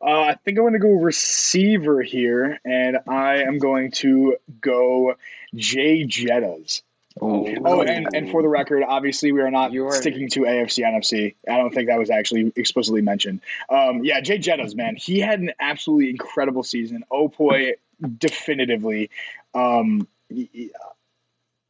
Uh, 0.00 0.22
I 0.22 0.34
think 0.36 0.58
I'm 0.58 0.62
going 0.62 0.74
to 0.74 0.78
go 0.78 0.92
receiver 0.92 2.00
here, 2.00 2.60
and 2.64 2.98
I 3.08 3.42
am 3.42 3.58
going 3.58 3.90
to 3.96 4.36
go 4.60 5.16
Jay 5.52 6.06
Jettas. 6.06 6.82
Oh, 7.20 7.46
Oh, 7.64 7.80
and, 7.82 8.08
and 8.14 8.30
for 8.30 8.42
the 8.42 8.48
record, 8.48 8.82
obviously 8.86 9.32
we 9.32 9.40
are 9.40 9.50
not 9.50 9.72
You 9.72 9.86
are- 9.86 9.92
sticking 9.92 10.28
to 10.30 10.40
AFC 10.40 10.84
NFC. 10.84 11.34
I 11.48 11.56
don't 11.56 11.72
think 11.74 11.88
that 11.88 11.98
was 11.98 12.10
actually 12.10 12.52
explicitly 12.56 13.02
mentioned. 13.02 13.40
Um, 13.68 14.04
yeah, 14.04 14.20
Jay 14.20 14.38
Jettas, 14.38 14.74
man, 14.76 14.96
he 14.96 15.18
had 15.20 15.40
an 15.40 15.52
absolutely 15.60 16.10
incredible 16.10 16.62
season. 16.62 17.04
Oh 17.10 17.28
boy, 17.28 17.72
definitively. 18.18 19.10
Um, 19.54 20.06
y- 20.30 20.48
y- 20.54 20.68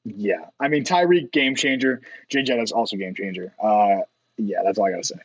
yeah, 0.05 0.47
I 0.59 0.69
mean 0.69 0.85
Tyreek 0.85 1.31
game 1.33 1.55
changer. 1.55 2.01
Jay 2.29 2.43
Jettas 2.43 2.73
also 2.73 2.97
game 2.97 3.15
changer. 3.15 3.53
Uh, 3.63 4.01
yeah, 4.37 4.59
that's 4.65 4.79
all 4.79 4.87
I 4.87 4.91
gotta 4.91 5.05
say. 5.05 5.17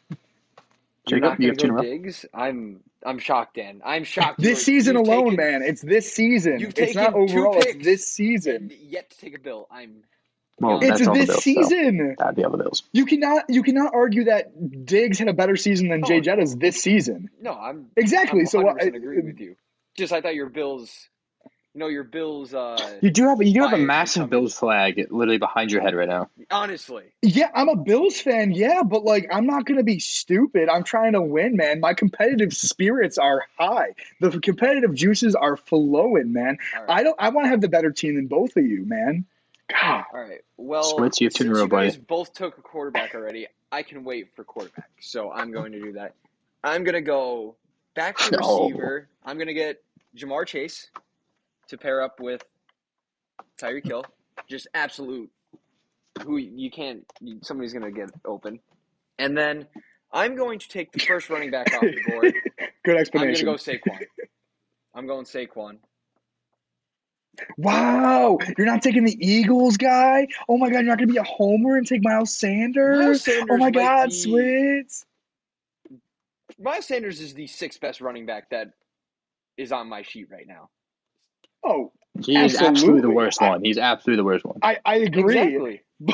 You're 1.08 1.20
Jacob, 1.20 1.40
not 1.40 1.40
you 1.40 1.48
gonna 1.48 1.52
have 1.54 1.58
two 1.58 1.66
in 1.66 1.72
a 1.72 1.74
row? 1.76 1.82
Diggs? 1.82 2.26
I'm 2.34 2.80
I'm 3.06 3.20
shocked, 3.20 3.56
Dan. 3.56 3.82
I'm 3.86 4.04
shocked. 4.04 4.40
This 4.40 4.66
You're- 4.68 4.80
season 4.80 4.96
you've 4.98 5.08
alone, 5.08 5.30
taken- 5.32 5.38
man, 5.38 5.62
it's 5.62 5.82
this 5.82 6.12
season. 6.12 6.60
You've 6.60 6.74
It's 6.78 6.96
not 6.96 7.14
taken 7.14 7.28
two 7.28 7.34
overall. 7.40 7.60
It's 7.60 7.84
this 7.84 8.08
season. 8.08 8.72
yet 8.82 9.10
to 9.12 9.18
take 9.20 9.36
a 9.36 9.40
bill. 9.40 9.68
I'm. 9.72 10.04
Well, 10.60 10.78
It's 10.82 11.02
It's 11.02 11.08
that's 11.08 11.18
this 11.18 11.26
Bills. 11.28 11.36
so 11.36 11.42
season. 11.42 12.16
That'd 12.18 12.36
be 12.38 12.44
all 12.46 12.52
the 12.52 12.58
Bills. 12.58 12.84
You 12.94 13.06
cannot 13.06 13.44
you 13.50 13.62
cannot 13.62 13.94
argue 13.94 14.24
that 14.26 14.86
Diggs 14.86 15.20
had 15.20 15.28
a 15.28 15.34
better 15.34 15.56
season 15.58 15.90
than 15.90 16.04
Jay 16.06 16.18
Oh. 16.18 16.22
Jettas 16.22 16.58
this 16.60 16.82
season. 16.82 17.30
No, 17.42 17.52
I'm 17.54 17.88
Exactly. 17.98 18.40
I'm 18.42 18.46
so 18.46 18.60
100% 18.62 18.64
what? 18.64 18.96
agree 18.96 19.20
with 19.22 19.40
you. 19.40 19.56
Just 19.98 20.14
I 20.14 20.22
thought 20.22 20.34
your 20.36 20.50
Bills. 20.50 21.10
You 21.76 21.80
know 21.80 21.88
your 21.88 22.06
Bills. 22.06 22.54
Uh, 22.54 22.78
You 23.02 23.12
do 23.12 23.28
have 23.28 23.42
you 23.44 23.54
do 23.54 23.62
have 23.64 23.74
a 23.74 23.78
massive. 23.78 24.30
Bills 24.30 24.58
flag 24.58 24.96
literally 25.12 25.38
behind 25.38 25.74
your 25.74 25.82
head 25.82 25.94
right 25.94 26.08
now. 26.08 26.30
honestly, 26.50 27.04
Yeah, 27.22 27.50
I'm 27.54 27.68
a 27.68 27.76
Bills 27.76 28.18
fan. 28.22 28.52
Yeah, 28.52 28.82
but 28.84 29.04
like 29.04 29.28
I'm 29.30 29.46
not 29.46 29.66
gonna 29.66 29.84
be 29.84 30.00
stupid. 30.00 30.70
I'm 30.70 30.84
trying 30.86 31.12
to 31.14 31.22
win, 31.22 31.58
man. 31.58 31.82
My 31.82 31.94
competitive 31.94 32.54
spirits 32.54 33.18
are 33.18 33.44
high. 33.60 33.94
The 34.22 34.40
competitive 34.40 34.96
juices 34.96 35.36
are 35.36 35.58
flowing, 35.58 36.32
man. 36.32 36.58
all 36.78 36.86
right. 36.86 37.00
I 37.00 37.04
don't. 37.04 37.16
I 37.20 37.28
want 37.28 37.44
to 37.44 37.50
have 37.50 37.60
the 37.60 37.68
better 37.68 37.92
team 37.92 38.16
than 38.16 38.28
both 38.28 38.56
of 38.56 38.66
you, 38.66 38.86
man. 38.86 39.26
God. 39.70 40.06
All 40.14 40.22
right. 40.22 40.42
Well, 40.56 40.84
Splits, 40.84 41.20
you 41.20 41.28
have 41.28 41.34
two 41.34 41.44
in 41.44 41.48
since 41.50 41.58
row, 41.58 41.64
you 41.64 41.70
guys 41.88 41.98
both 41.98 42.34
took 42.34 42.58
a 42.58 42.62
quarterback 42.62 43.16
already, 43.16 43.48
I 43.74 43.84
can 43.84 44.06
wait 44.06 44.34
for 44.34 44.46
quarterback. 44.46 44.90
So 45.02 45.30
I'm 45.30 45.52
going 45.52 45.74
to 45.74 45.82
do 45.82 45.92
that. 45.94 46.14
I'm 46.64 46.86
going 46.86 46.94
to 46.94 47.02
go 47.02 47.56
back 47.96 48.18
to 48.20 48.32
No. 48.32 48.38
receiver. 48.38 49.10
I'm 49.26 49.36
going 49.38 49.48
to 49.48 49.54
get 49.54 49.84
Ja'Marr 50.16 50.46
Chase 50.48 50.90
to 51.70 51.78
pair 51.78 52.02
up 52.02 52.20
with 52.20 52.44
Tyreek 53.60 53.86
Hill. 53.86 54.06
Just 54.50 54.68
absolute. 54.74 55.30
Who 56.24 56.38
you 56.38 56.72
can't. 56.72 57.04
Somebody's 57.42 57.74
going 57.74 57.86
to 57.86 57.92
get 57.92 58.10
open. 58.24 58.60
And 59.20 59.38
then 59.38 59.68
I'm 60.12 60.36
going 60.36 60.60
to 60.60 60.70
take 60.70 60.92
the 60.92 61.00
first 61.00 61.30
running 61.30 61.52
back 61.52 61.74
off 61.74 61.82
the 61.82 62.02
board. 62.10 62.34
Good 62.86 62.98
explanation. 62.98 63.50
I'm 63.50 63.56
going 63.56 63.58
to 63.58 63.70
go 63.70 63.92
Saquon. 63.92 64.00
I'm 64.94 65.08
going 65.08 65.26
Saquon. 65.26 65.78
Wow, 67.58 68.38
you're 68.58 68.68
not 68.68 68.82
taking 68.82 69.04
the 69.04 69.18
Eagles 69.20 69.78
guy. 69.78 70.28
Oh 70.48 70.58
my 70.58 70.70
God, 70.70 70.80
you're 70.80 70.84
not 70.84 71.00
gonna 71.00 71.12
be 71.12 71.18
a 71.18 71.24
homer 71.24 71.76
and 71.78 71.86
take 71.86 72.02
Miles 72.04 72.38
Sanders. 72.38 73.00
Miles 73.00 73.24
Sanders 73.24 73.48
oh 73.52 73.58
my 73.58 73.72
God, 73.72 74.10
be- 74.10 74.26
Switz. 74.26 75.04
Miles 76.58 76.86
Sanders 76.86 77.20
is 77.20 77.34
the 77.34 77.48
sixth 77.48 77.82
best 77.82 78.02
running 78.02 78.26
back 78.26 78.50
that 78.52 78.70
is 79.58 79.72
on 79.72 79.90
my 79.90 80.02
sheet 80.02 80.30
right 80.32 80.48
now. 80.48 80.70
Oh, 81.66 81.92
He 82.24 82.38
is 82.38 82.56
absolutely 82.56 83.02
the 83.02 83.08
Absolutely. 83.08 83.16
worst 83.16 83.42
I- 83.42 83.50
one. 83.50 83.64
He's 83.64 83.78
absolutely 83.78 84.22
the 84.22 84.26
worst 84.26 84.46
one. 84.46 84.60
I, 84.62 84.78
I 84.86 84.96
agree. 84.98 85.38
Exactly. 85.38 85.82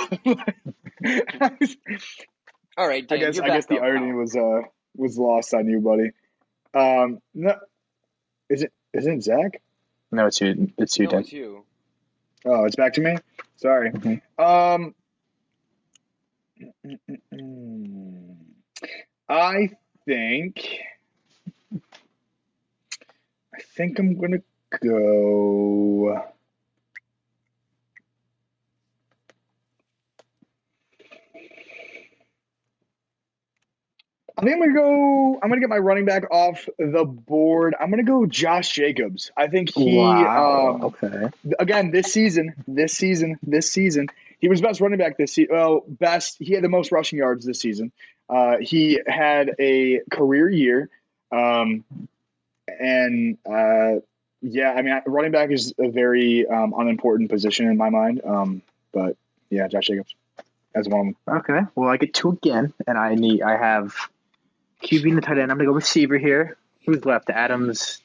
All 2.77 2.87
right, 2.87 3.05
I 3.11 3.17
guess 3.17 3.39
I 3.39 3.47
guess 3.47 3.65
the 3.65 3.77
up 3.77 3.83
irony 3.83 4.11
now. 4.11 4.17
was 4.17 4.35
uh 4.35 4.61
was 4.95 5.17
lost 5.17 5.53
on 5.53 5.67
you, 5.67 5.79
buddy. 5.81 6.11
Um, 6.73 7.19
no, 7.33 7.55
is 8.49 8.63
it 8.63 8.71
isn't 8.93 9.17
it 9.17 9.23
Zach? 9.23 9.61
No, 10.11 10.27
it's 10.27 10.39
you. 10.41 10.71
It's 10.77 10.97
you, 10.97 11.05
No, 11.05 11.11
Dan. 11.11 11.19
it's 11.21 11.33
you. 11.33 11.65
Oh, 12.45 12.65
it's 12.65 12.75
back 12.75 12.93
to 12.93 13.01
me. 13.01 13.17
Sorry. 13.57 13.91
Mhm. 13.91 14.21
Um, 14.39 14.95
I 19.29 19.69
think 20.05 20.65
I 23.53 23.59
think 23.75 23.99
I'm 23.99 24.17
gonna 24.19 24.39
go. 24.79 26.21
I 34.37 34.43
think 34.43 34.55
I'm 34.55 34.59
gonna 34.59 34.73
go. 34.73 35.39
I'm 35.41 35.49
gonna 35.49 35.61
get 35.61 35.69
my 35.69 35.77
running 35.77 36.05
back 36.05 36.31
off 36.31 36.67
the 36.79 37.05
board. 37.05 37.75
I'm 37.79 37.91
gonna 37.91 38.03
go 38.03 38.25
Josh 38.25 38.71
Jacobs. 38.73 39.31
I 39.37 39.47
think 39.47 39.71
he. 39.71 39.97
wow. 39.97 40.75
Um, 40.75 40.83
okay. 40.85 41.29
again 41.59 41.91
this 41.91 42.11
season, 42.11 42.55
this 42.67 42.93
season, 42.93 43.37
this 43.43 43.69
season, 43.69 44.07
he 44.39 44.47
was 44.47 44.59
best 44.59 44.81
running 44.81 44.97
back 44.97 45.17
this 45.17 45.33
season. 45.33 45.55
Well, 45.55 45.83
best. 45.87 46.37
He 46.39 46.53
had 46.53 46.63
the 46.63 46.69
most 46.69 46.91
rushing 46.91 47.19
yards 47.19 47.45
this 47.45 47.59
season. 47.59 47.91
Uh, 48.27 48.57
he 48.59 48.99
had 49.05 49.51
a 49.59 49.99
career 50.09 50.49
year, 50.49 50.89
um, 51.31 51.83
and 52.67 53.37
uh, 53.45 53.99
yeah, 54.41 54.71
I 54.71 54.81
mean, 54.81 54.99
running 55.05 55.31
back 55.31 55.51
is 55.51 55.73
a 55.79 55.89
very 55.89 56.47
um, 56.47 56.73
unimportant 56.77 57.29
position 57.29 57.67
in 57.67 57.77
my 57.77 57.89
mind. 57.89 58.21
Um, 58.25 58.61
but 58.91 59.15
yeah, 59.49 59.67
Josh 59.67 59.87
Jacobs 59.87 60.13
as 60.75 60.87
one. 60.87 61.15
Okay. 61.27 61.61
Well, 61.75 61.89
I 61.89 61.97
get 61.97 62.13
two 62.13 62.29
again, 62.31 62.73
and 62.87 62.97
I 62.97 63.15
need. 63.15 63.41
I 63.41 63.57
have 63.57 63.93
QB 64.83 65.03
and 65.09 65.17
the 65.17 65.21
tight 65.21 65.37
end. 65.37 65.51
I'm 65.51 65.57
gonna 65.57 65.69
go 65.69 65.73
receiver 65.73 66.17
here. 66.17 66.57
Who's 66.85 67.05
left? 67.05 67.29
Adams, 67.29 68.01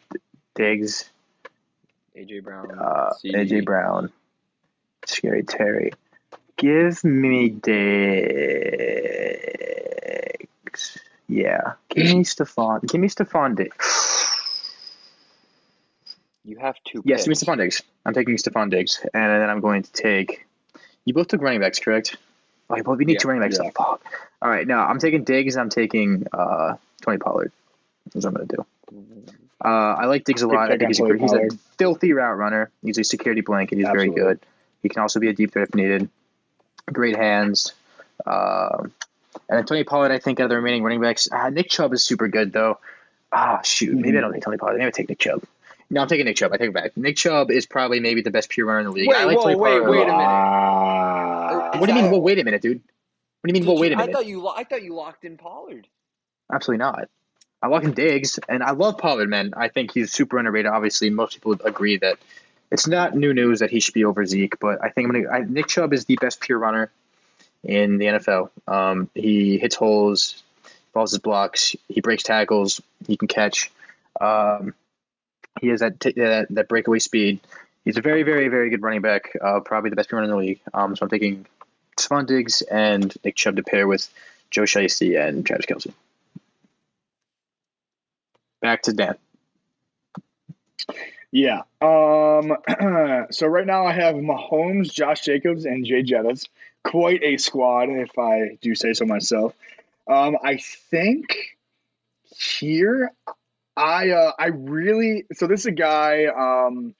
Diggs, 0.55 1.09
AJ 2.17 2.43
Brown. 2.45 2.79
uh, 2.79 3.13
AJ 3.25 3.65
Brown, 3.65 4.13
Scary 5.07 5.43
Terry. 5.43 5.93
Give 6.59 7.03
me 7.05 7.49
Diggs. 7.51 7.79
Yeah. 11.29 11.73
Give 11.89 12.05
me 12.07 12.25
Stefon. 12.25 12.87
Give 12.87 13.01
me 13.01 13.09
Stefon 13.09 13.57
Diggs. 13.57 14.26
You 16.47 16.59
have 16.59 16.77
two. 16.85 17.03
Yes, 17.05 17.23
give 17.25 17.29
me 17.29 17.33
picks. 17.35 17.43
Stefon 17.45 17.59
Diggs. 17.59 17.83
I'm 18.05 18.15
taking 18.15 18.37
Stefon 18.37 18.71
Diggs, 18.71 19.01
and 19.13 19.43
then 19.43 19.51
I'm 19.51 19.61
going 19.61 19.83
to 19.83 19.93
take. 19.93 20.47
You 21.05 21.13
both 21.13 21.29
took 21.29 21.43
running 21.43 21.61
backs, 21.61 21.79
correct? 21.81 22.17
Oh, 22.71 22.77
well, 22.85 22.97
we 22.97 23.05
need 23.05 23.15
Yeah, 23.15 23.19
two 23.19 23.29
running 23.29 23.43
backs. 23.43 23.59
yeah. 23.63 23.71
Fuck. 23.71 24.03
All 24.41 24.49
right, 24.51 24.67
now 24.67 24.87
I'm 24.87 24.99
taking 24.99 25.25
Diggs, 25.25 25.57
and 25.57 25.63
I'm 25.63 25.71
taking 25.71 26.27
uh, 26.33 26.77
Tony 27.03 27.19
Pollard. 27.19 27.53
That's 28.15 28.25
what 28.25 28.31
I'm 28.41 28.47
gonna 28.47 28.47
do. 28.47 28.67
Uh, 29.65 29.69
I 29.69 30.07
like 30.07 30.25
Diggs 30.25 30.43
a 30.43 30.47
lot. 30.49 30.71
I 30.71 30.77
think 30.77 30.89
he's 30.89 31.01
a, 31.01 31.17
he's 31.19 31.33
a 31.33 31.49
filthy 31.79 32.13
route 32.13 32.37
runner. 32.37 32.71
He's 32.83 32.99
a 32.99 33.05
security 33.05 33.41
blanket. 33.41 33.79
He's 33.79 33.87
Absolutely. 33.87 34.15
very 34.15 34.35
good. 34.35 34.41
He 34.83 34.89
can 34.89 35.03
also 35.03 35.19
be 35.19 35.29
a 35.29 35.33
deep 35.33 35.53
threat 35.53 35.69
if 35.69 35.75
needed. 35.75 36.09
Great 36.93 37.17
hands. 37.17 37.73
Um, 38.25 38.93
and 39.49 39.59
then 39.59 39.65
Tony 39.67 39.83
Pollard, 39.85 40.13
I 40.13 40.19
think, 40.19 40.39
out 40.41 40.45
of 40.45 40.51
the 40.51 40.57
remaining 40.57 40.83
running 40.83 41.01
backs, 41.01 41.29
uh, 41.33 41.51
Nick 41.51 41.69
Chubb 41.71 41.93
is 41.93 42.05
super 42.05 42.29
good 42.29 42.53
though. 42.53 42.79
Ah, 43.33 43.61
shoot. 43.63 43.95
Maybe 43.97 44.17
I 44.17 44.21
don't 44.21 44.33
take 44.33 44.43
Tony 44.43 44.57
Pollard. 44.57 44.75
Maybe 44.79 44.87
I 44.87 44.91
take 44.91 45.09
Nick 45.09 45.19
Chubb. 45.19 45.43
No, 45.89 46.03
I'm 46.03 46.09
taking 46.09 46.27
Nick 46.27 46.37
Chubb. 46.37 46.53
I 46.53 46.57
take 46.57 46.69
it 46.71 46.75
back. 46.75 46.97
Nick 46.97 47.17
Chubb 47.17 47.51
is 47.51 47.67
probably 47.67 48.01
maybe 48.01 48.23
the 48.23 48.31
best 48.31 48.49
pure 48.51 48.67
runner 48.67 48.81
in 48.81 48.87
the 48.87 48.93
league. 48.93 49.09
Wait, 49.09 49.17
I 49.17 49.25
like 49.25 49.39
whoa, 49.39 49.57
wait, 49.57 49.81
wait 49.85 50.03
a 50.03 50.07
minute. 50.07 50.07
Wow. 50.09 51.71
What 51.79 51.87
do 51.87 51.95
you 51.95 52.03
mean? 52.03 52.11
Well, 52.11 52.21
wait 52.21 52.39
a 52.39 52.45
minute, 52.45 52.63
dude. 52.63 52.79
What 52.79 52.83
do 53.45 53.49
you 53.51 53.53
mean? 53.55 53.63
Did 53.63 53.69
Well, 53.69 53.79
wait 53.81 53.93
a 53.93 53.97
you- 53.97 54.01
I 54.03 54.13
thought 54.13 54.27
you. 54.27 54.41
lo- 54.43 54.55
I 54.57 54.65
thought 54.65 54.83
you 54.83 54.95
locked 54.95 55.25
in 55.25 55.37
Pollard. 55.37 55.87
Absolutely 56.53 56.79
not. 56.79 57.09
I 57.63 57.69
welcome 57.69 57.93
Diggs, 57.93 58.39
and 58.49 58.63
I 58.63 58.73
love 58.73 58.99
Pollard, 58.99 59.29
man. 59.29 59.55
I 59.57 59.69
think 59.69 59.93
he's 59.93 60.13
super 60.13 60.39
underrated. 60.39 60.71
Obviously, 60.71 61.11
most 61.11 61.35
people 61.35 61.53
agree 61.65 61.97
that 61.99 62.19
it's 62.71 62.87
not 62.87 63.15
new 63.15 63.33
news 63.33 63.61
that 63.61 63.71
he 63.71 63.81
should 63.81 63.95
be 63.95 64.05
over 64.05 64.25
Zeke, 64.27 64.59
but 64.59 64.83
I 64.85 64.91
think 64.91 65.09
I'm 65.09 65.23
gonna. 65.23 65.29
I, 65.31 65.41
Nick 65.41 65.69
Chubb 65.69 65.93
is 65.93 66.05
the 66.05 66.17
best 66.21 66.41
pure 66.41 66.59
runner 66.59 66.91
in 67.65 67.99
the 67.99 68.07
NFL. 68.07 68.51
Um, 68.69 69.09
he 69.15 69.59
hits 69.59 69.75
holes, 69.77 70.43
falls 70.93 71.13
his 71.13 71.19
blocks, 71.21 71.75
he 71.89 72.01
breaks 72.01 72.23
tackles, 72.23 72.81
he 73.07 73.17
can 73.17 73.29
catch. 73.29 73.71
Um, 74.21 74.75
he 75.61 75.69
has 75.69 75.81
that, 75.81 76.01
t- 76.01 76.13
that 76.13 76.49
that 76.51 76.69
breakaway 76.69 76.99
speed. 76.99 77.41
He's 77.85 77.97
a 77.97 78.03
very, 78.03 78.25
very, 78.25 78.49
very 78.49 78.71
good 78.71 78.83
running 78.83 79.01
back. 79.01 79.33
Uh, 79.41 79.61
probably 79.61 79.91
the 79.91 79.97
best 79.97 80.13
runner 80.13 80.25
in 80.25 80.31
the 80.31 80.37
league. 80.37 80.61
Um, 80.75 80.97
so 80.97 81.05
I'm 81.05 81.11
taking 81.11 81.47
Stefon 81.99 82.27
Diggs 82.27 82.63
and 82.63 83.15
Nick 83.25 83.37
Chubb 83.37 83.57
to 83.57 83.63
pair 83.63 83.87
with 83.87 84.09
Joe 84.51 84.63
Shiesty 84.63 85.19
and 85.21 85.47
Travis 85.47 85.67
Kelce. 85.67 85.93
Back 88.61 88.83
to 88.83 88.93
Dan. 88.93 89.17
Yeah. 91.31 91.63
Um. 91.81 92.57
so 93.31 93.47
right 93.47 93.67
now 93.67 93.87
I 93.87 93.93
have 93.93 94.15
Mahomes, 94.15 94.93
Josh 94.93 95.23
Jacobs, 95.23 95.65
and 95.65 95.85
Jay 95.85 96.03
Jettas. 96.03 96.49
Quite 96.83 97.23
a 97.23 97.37
squad, 97.37 97.89
if 97.91 98.19
I 98.19 98.59
do 98.61 98.75
say 98.75 98.93
so 98.95 99.05
myself. 99.05 99.55
Um. 100.09 100.37
I 100.43 100.57
think 100.57 101.57
here, 102.37 103.13
I 103.77 104.11
uh, 104.11 104.33
I 104.39 104.47
really 104.47 105.27
so 105.35 105.47
this 105.47 105.61
is 105.61 105.67
a 105.67 105.73
guy. 105.73 106.27
Um. 106.27 106.95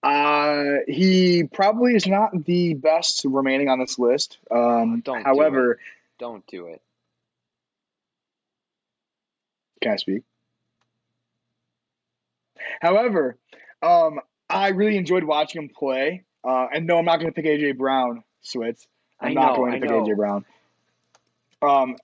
Uh, 0.00 0.76
he 0.86 1.42
probably 1.42 1.96
is 1.96 2.06
not 2.06 2.30
the 2.44 2.72
best 2.74 3.24
remaining 3.24 3.68
on 3.68 3.80
this 3.80 3.98
list. 3.98 4.38
Um, 4.48 5.00
Don't 5.00 5.18
do 5.18 5.24
however, 5.24 5.80
Don't 6.20 6.46
do 6.46 6.68
it. 6.68 6.80
Can 9.82 9.92
I 9.92 9.96
speak? 9.96 10.22
However, 12.80 13.36
um, 13.82 14.20
I 14.48 14.68
really 14.68 14.96
enjoyed 14.96 15.24
watching 15.24 15.62
him 15.62 15.68
play. 15.68 16.22
Uh, 16.44 16.68
and 16.72 16.86
no, 16.86 16.98
I'm 16.98 17.04
not 17.04 17.16
going 17.18 17.32
to 17.32 17.32
pick 17.32 17.44
AJ 17.44 17.76
Brown, 17.76 18.22
Switz. 18.44 18.86
I'm 19.20 19.30
I 19.30 19.32
not 19.34 19.56
going 19.56 19.72
to 19.72 19.76
I 19.78 19.80
pick 19.80 19.90
know. 19.90 20.04
AJ 20.04 20.16
Brown. 20.16 20.44
Um, 21.60 21.96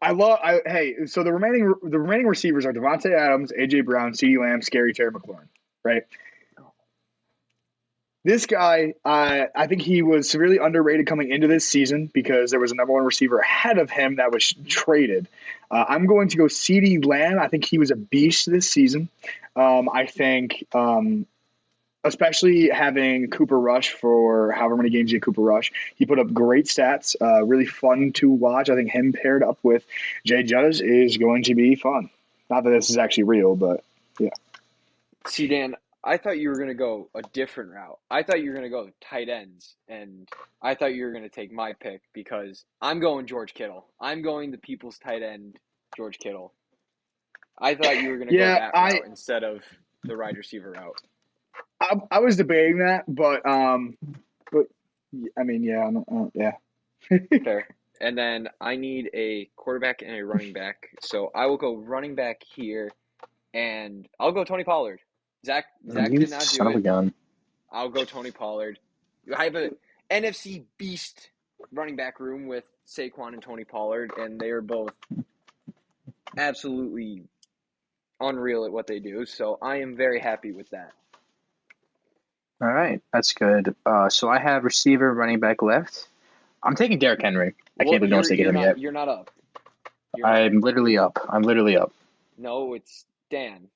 I 0.00 0.12
love. 0.12 0.38
I 0.42 0.60
hey, 0.64 1.06
so 1.06 1.22
the 1.24 1.32
remaining 1.32 1.74
the 1.82 1.98
remaining 1.98 2.26
receivers 2.26 2.66
are 2.66 2.72
Davante 2.72 3.12
Adams, 3.12 3.52
AJ 3.52 3.84
Brown, 3.84 4.12
CeeDee 4.12 4.38
Lamb, 4.38 4.62
Scary 4.62 4.92
Terry 4.92 5.10
McLaurin. 5.10 5.48
Right. 5.84 6.04
This 8.24 8.46
guy, 8.46 8.94
uh, 9.04 9.44
I 9.54 9.68
think 9.68 9.80
he 9.80 10.02
was 10.02 10.28
severely 10.28 10.58
underrated 10.58 11.06
coming 11.06 11.30
into 11.30 11.46
this 11.46 11.66
season 11.66 12.10
because 12.12 12.50
there 12.50 12.60
was 12.60 12.72
a 12.72 12.74
number 12.74 12.92
one 12.92 13.04
receiver 13.04 13.38
ahead 13.38 13.78
of 13.78 13.90
him 13.90 14.16
that 14.16 14.32
was 14.32 14.52
traded. 14.66 15.28
Uh, 15.70 15.84
I'm 15.88 16.06
going 16.06 16.28
to 16.28 16.36
go 16.36 16.44
CeeDee 16.44 17.06
Lamb. 17.06 17.38
I 17.38 17.48
think 17.48 17.64
he 17.64 17.78
was 17.78 17.90
a 17.90 17.96
beast 17.96 18.50
this 18.50 18.68
season. 18.68 19.08
Um, 19.56 19.88
I 19.88 20.06
think, 20.06 20.66
um, 20.74 21.26
especially 22.08 22.68
having 22.70 23.30
Cooper 23.30 23.58
Rush 23.58 23.90
for 23.90 24.50
however 24.52 24.76
many 24.76 24.90
games 24.90 25.12
had 25.12 25.22
Cooper 25.22 25.42
Rush, 25.42 25.70
he 25.96 26.06
put 26.06 26.18
up 26.18 26.32
great 26.32 26.64
stats. 26.66 27.14
Uh, 27.20 27.44
really 27.44 27.66
fun 27.66 28.12
to 28.14 28.30
watch. 28.30 28.68
I 28.70 28.74
think 28.74 28.90
him 28.90 29.12
paired 29.12 29.42
up 29.42 29.58
with 29.62 29.84
Jay 30.26 30.42
Jettas 30.42 30.80
is 30.82 31.16
going 31.16 31.44
to 31.44 31.54
be 31.54 31.74
fun. 31.76 32.10
Not 32.50 32.64
that 32.64 32.70
this 32.70 32.90
is 32.90 32.96
actually 32.98 33.24
real, 33.24 33.54
but 33.54 33.84
yeah. 34.18 34.30
See, 35.26 35.46
Dan, 35.46 35.76
I 36.02 36.16
thought 36.16 36.38
you 36.38 36.48
were 36.48 36.56
going 36.56 36.68
to 36.68 36.74
go 36.74 37.08
a 37.14 37.22
different 37.22 37.72
route. 37.72 37.98
I 38.10 38.22
thought 38.22 38.40
you 38.40 38.50
were 38.50 38.56
going 38.56 38.64
to 38.64 38.70
go 38.70 38.88
tight 39.00 39.28
ends, 39.28 39.74
and 39.88 40.28
I 40.62 40.74
thought 40.74 40.94
you 40.94 41.04
were 41.04 41.10
going 41.12 41.24
to 41.24 41.28
take 41.28 41.52
my 41.52 41.74
pick 41.74 42.00
because 42.14 42.64
I'm 42.80 43.00
going 43.00 43.26
George 43.26 43.52
Kittle. 43.52 43.86
I'm 44.00 44.22
going 44.22 44.50
the 44.50 44.58
people's 44.58 44.98
tight 44.98 45.22
end, 45.22 45.58
George 45.96 46.18
Kittle. 46.18 46.54
I 47.58 47.74
thought 47.74 48.00
you 48.00 48.08
were 48.10 48.16
going 48.16 48.28
to 48.28 48.34
Yeah, 48.34 48.54
go 48.54 48.60
that 48.60 48.76
I- 48.76 48.92
route 48.94 49.06
instead 49.06 49.44
of 49.44 49.62
the 50.04 50.16
wide 50.16 50.36
receiver 50.36 50.70
route. 50.70 50.96
I, 51.80 51.94
I 52.10 52.18
was 52.20 52.36
debating 52.36 52.78
that. 52.78 53.04
But 53.06 53.46
um, 53.46 53.96
but 54.52 54.66
I 55.38 55.42
mean, 55.44 55.62
yeah, 55.62 55.86
I 55.86 55.90
don't- 55.92 56.08
uh, 56.10 56.30
yeah. 56.34 56.52
Fair. 57.44 57.68
And 58.00 58.16
then 58.16 58.48
I 58.60 58.76
need 58.76 59.10
a 59.12 59.50
quarterback 59.56 60.02
and 60.02 60.14
a 60.14 60.24
running 60.24 60.52
back. 60.52 60.88
So 61.00 61.30
I 61.34 61.46
will 61.46 61.56
go 61.56 61.74
running 61.76 62.14
back 62.14 62.42
here, 62.54 62.90
and 63.52 64.06
I'll 64.20 64.30
go 64.32 64.44
Tony 64.44 64.62
Pollard. 64.64 65.00
Zach 65.44 65.64
Zach 65.90 66.10
you 66.12 66.20
did 66.20 66.30
not 66.30 66.42
do 66.52 66.68
it. 66.68 66.82
gun. 66.82 67.12
I'll 67.72 67.88
go 67.88 68.04
Tony 68.04 68.30
Pollard. 68.30 68.78
I 69.36 69.44
have 69.44 69.56
a 69.56 69.70
NFC 70.10 70.64
beast 70.78 71.30
running 71.72 71.96
back 71.96 72.20
room 72.20 72.46
with 72.46 72.64
Saquon 72.86 73.34
and 73.34 73.42
Tony 73.42 73.64
Pollard, 73.64 74.12
and 74.16 74.38
they 74.40 74.50
are 74.50 74.62
both 74.62 74.92
absolutely 76.36 77.24
unreal 78.20 78.64
at 78.64 78.72
what 78.72 78.86
they 78.86 79.00
do. 79.00 79.26
So 79.26 79.58
I 79.60 79.80
am 79.80 79.96
very 79.96 80.20
happy 80.20 80.52
with 80.52 80.70
that. 80.70 80.92
All 82.60 82.68
right, 82.68 83.00
that's 83.12 83.32
good. 83.32 83.74
Uh, 83.86 84.08
so 84.08 84.28
I 84.28 84.38
have 84.38 84.64
receiver, 84.64 85.12
running 85.14 85.38
back 85.40 85.62
left. 85.62 86.08
I'm 86.62 86.74
taking 86.74 86.98
Derrick 86.98 87.22
Henry. 87.22 87.54
I 87.78 87.84
Well, 87.84 87.92
can't 87.92 88.00
believe 88.00 88.10
no 88.10 88.16
one's 88.16 88.30
you're- 88.30 88.36
taking 88.38 88.48
him 88.48 88.54
not, 88.56 88.62
yet. 88.62 88.78
You're 88.78 88.92
not 88.92 89.08
up. 89.08 89.30
You're 90.16 90.26
I'm 90.26 90.60
literally 90.60 90.98
up. 90.98 91.18
I'm 91.28 91.42
literally 91.42 91.76
up. 91.76 91.92
no, 92.36 92.74
it's 92.74 93.04
Dan. 93.30 93.68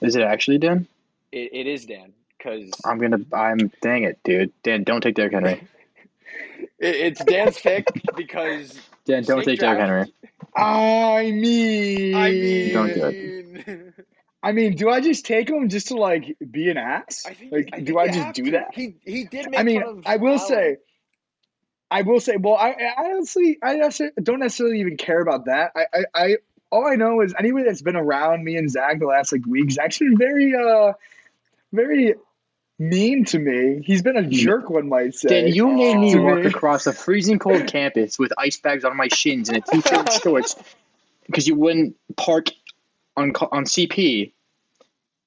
Is 0.00 0.16
it 0.16 0.22
actually 0.22 0.58
Dan? 0.58 0.86
It, 1.32 1.50
it 1.52 1.66
is 1.66 1.84
Dan 1.84 2.12
because 2.38 2.70
I'm 2.84 2.98
gonna. 2.98 3.18
I'm. 3.32 3.70
Dang 3.82 4.04
it, 4.04 4.18
dude. 4.24 4.52
Dan, 4.62 4.84
don't 4.84 5.00
take 5.02 5.14
Derrick 5.16 5.32
Henry. 5.32 5.52
it, 6.78 6.94
it's 6.96 7.24
Dan's 7.24 7.58
pick 7.60 7.86
because 8.16 8.80
Dan, 9.04 9.24
don't 9.24 9.42
Snake 9.42 9.58
take 9.58 9.60
Derrick. 9.60 9.80
Henry. 9.80 10.12
I 10.56 11.30
mean, 11.32 12.14
I 12.14 12.30
mean, 12.30 12.72
Don't 12.74 12.94
do 12.94 13.04
it. 13.06 13.94
I 14.42 14.52
mean, 14.52 14.74
do 14.74 14.90
I 14.90 15.00
just 15.00 15.24
take 15.24 15.48
him 15.48 15.68
just 15.68 15.88
to 15.88 15.96
like 15.96 16.36
be 16.50 16.68
an 16.68 16.76
ass? 16.76 17.24
I 17.26 17.34
think, 17.34 17.52
like, 17.52 17.70
I 17.72 17.80
do 17.80 17.98
I 17.98 18.08
just 18.08 18.34
do 18.34 18.44
to. 18.46 18.50
that? 18.52 18.74
He 18.74 18.96
he 19.04 19.24
did 19.24 19.50
make 19.50 19.60
I 19.60 19.62
mean, 19.62 20.02
I 20.04 20.16
will 20.16 20.34
Allen. 20.34 20.48
say, 20.48 20.76
I 21.92 22.02
will 22.02 22.20
say, 22.20 22.36
well, 22.38 22.56
I, 22.56 22.70
I 22.70 23.12
honestly, 23.12 23.58
I 23.62 23.76
don't 24.22 24.40
necessarily 24.40 24.80
even 24.80 24.96
care 24.96 25.20
about 25.20 25.44
that. 25.44 25.72
I, 25.76 25.84
I, 25.92 26.04
I, 26.14 26.36
all 26.70 26.86
I 26.86 26.94
know 26.94 27.20
is 27.20 27.34
anybody 27.38 27.66
that's 27.66 27.82
been 27.82 27.96
around 27.96 28.42
me 28.42 28.56
and 28.56 28.70
Zach 28.70 28.98
the 28.98 29.06
last 29.06 29.30
like 29.30 29.44
week, 29.46 29.70
Zach's 29.70 29.98
been 29.98 30.16
very, 30.16 30.54
uh, 30.56 30.94
very 31.70 32.14
mean 32.78 33.26
to 33.26 33.38
me. 33.38 33.82
He's 33.84 34.02
been 34.02 34.16
a 34.16 34.26
jerk, 34.26 34.70
one 34.70 34.88
might 34.88 35.14
say. 35.14 35.28
Dan, 35.28 35.54
you 35.54 35.68
made 35.68 35.98
me 35.98 36.12
To 36.12 36.20
walk 36.20 36.44
across 36.46 36.86
a 36.86 36.94
freezing 36.94 37.38
cold 37.38 37.66
campus 37.66 38.18
with 38.18 38.32
ice 38.38 38.58
bags 38.58 38.84
on 38.84 38.96
my 38.96 39.08
shins 39.08 39.50
and 39.50 39.58
a 39.58 39.60
t-shirt 39.60 39.92
and 39.92 40.12
shorts 40.12 40.56
because 41.26 41.46
you 41.46 41.54
wouldn't 41.56 41.96
park 42.16 42.48
on 43.16 43.32
on 43.52 43.64
CP 43.64 44.32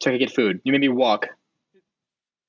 so 0.02 0.10
I 0.10 0.14
could 0.14 0.20
get 0.20 0.32
food. 0.32 0.62
You 0.64 0.72
made 0.72 0.82
me 0.82 0.90
walk. 0.90 1.28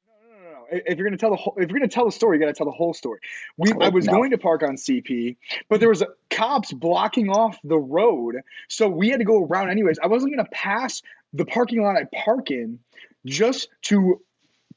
No, 0.06 0.12
no, 0.28 0.42
no. 0.42 0.50
No. 0.52 0.66
If 0.70 0.98
you're 0.98 1.06
gonna 1.06 1.18
tell 1.18 1.30
the 1.30 1.36
whole, 1.36 1.54
if 1.56 1.70
you're 1.70 1.78
gonna 1.78 1.88
tell 1.88 2.06
the 2.06 2.12
story, 2.12 2.36
you 2.36 2.40
gotta 2.40 2.54
tell 2.54 2.66
the 2.66 2.72
whole 2.72 2.94
story. 2.94 3.20
We, 3.56 3.72
I 3.80 3.88
was 3.88 4.06
no. 4.06 4.12
going 4.12 4.30
to 4.30 4.38
park 4.38 4.62
on 4.62 4.76
CP, 4.76 5.36
but 5.68 5.80
there 5.80 5.88
was 5.88 6.02
a, 6.02 6.08
cops 6.30 6.72
blocking 6.72 7.30
off 7.30 7.58
the 7.62 7.78
road, 7.78 8.36
so 8.68 8.88
we 8.88 9.10
had 9.10 9.18
to 9.20 9.24
go 9.24 9.44
around 9.44 9.70
anyways. 9.70 9.98
I 10.02 10.06
wasn't 10.08 10.32
gonna 10.32 10.48
pass 10.50 11.02
the 11.32 11.44
parking 11.44 11.82
lot 11.82 11.96
I 11.96 12.04
park 12.24 12.50
in 12.50 12.80
just 13.24 13.68
to 13.82 14.20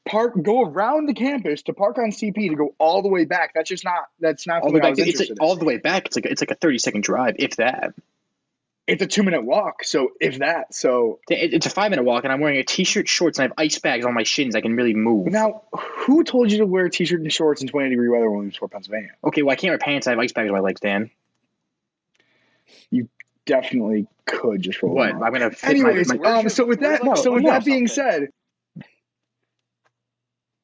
park, 0.05 0.34
go 0.41 0.64
around 0.64 1.07
the 1.07 1.14
campus 1.14 1.64
to 1.64 1.74
park 1.74 1.97
on 1.97 2.12
CP 2.12 2.50
to 2.50 2.55
go 2.55 2.75
all 2.78 3.01
the 3.01 3.09
way 3.09 3.25
back. 3.25 3.54
That's 3.54 3.70
just 3.70 3.83
not. 3.83 4.05
That's 4.20 4.47
not 4.47 4.63
All 4.63 4.70
the 4.70 4.75
way 4.75 4.79
back. 4.82 4.96
It's 4.97 5.20
like 5.20 5.29
all 5.39 5.55
the 5.55 5.66
way 5.66 5.78
back. 5.78 6.08
It's 6.08 6.16
like 6.16 6.25
it's 6.25 6.42
like 6.42 6.51
a 6.51 6.55
thirty 6.55 6.78
second 6.78 7.04
drive, 7.04 7.36
if 7.39 7.58
that. 7.58 7.93
It's 8.89 9.01
a 9.03 9.07
two 9.07 9.24
minute 9.24 9.43
walk, 9.43 9.83
so 9.83 10.09
if 10.20 10.39
that, 10.39 10.74
so 10.74 11.20
It's 11.29 11.66
a 11.66 11.70
five 11.70 11.89
minute 11.91 12.03
walk, 12.03 12.24
and 12.24 12.33
I'm 12.33 12.39
wearing 12.39 12.59
a 12.59 12.63
t-shirt, 12.63 13.07
shorts, 13.07 13.39
and 13.39 13.43
I 13.43 13.47
have 13.47 13.53
ice 13.57 13.79
bags 13.79 14.05
on 14.05 14.13
my 14.13 14.24
shins. 14.24 14.55
I 14.55 14.61
can 14.61 14.75
really 14.75 14.93
move. 14.93 15.28
now 15.28 15.63
who 15.74 16.24
told 16.24 16.51
you 16.51 16.59
to 16.59 16.66
wear 16.66 16.86
a 16.86 16.89
t-shirt 16.89 17.21
and 17.21 17.32
shorts 17.32 17.61
in 17.61 17.67
20 17.67 17.89
degree 17.89 18.09
weather 18.09 18.29
when 18.29 18.45
we 18.45 18.51
toured 18.51 18.71
Pennsylvania? 18.71 19.11
Okay, 19.24 19.43
well 19.43 19.53
I 19.53 19.55
can't 19.55 19.71
wear 19.71 19.78
pants. 19.78 20.07
I 20.07 20.11
have 20.11 20.20
ice 20.20 20.32
bags 20.32 20.49
on 20.49 20.53
my 20.53 20.59
legs, 20.61 20.82
Dan. 20.82 21.11
You 22.89 23.09
definitely 23.45 24.07
could 24.25 24.61
just 24.61 24.82
roll. 24.83 24.95
What? 24.95 25.09
them 25.09 25.24
I'm 25.24 25.33
gonna 25.33 25.51
fit 25.51 25.70
Anyways, 25.70 26.09
my, 26.09 26.16
my 26.17 26.39
um, 26.39 26.49
so 26.49 26.66
with 26.66 26.82
that, 26.82 27.03
like 27.03 27.17
so 27.17 27.33
with 27.33 27.45
that 27.45 27.66
being 27.66 27.87
something? 27.87 28.28
said, 28.75 28.86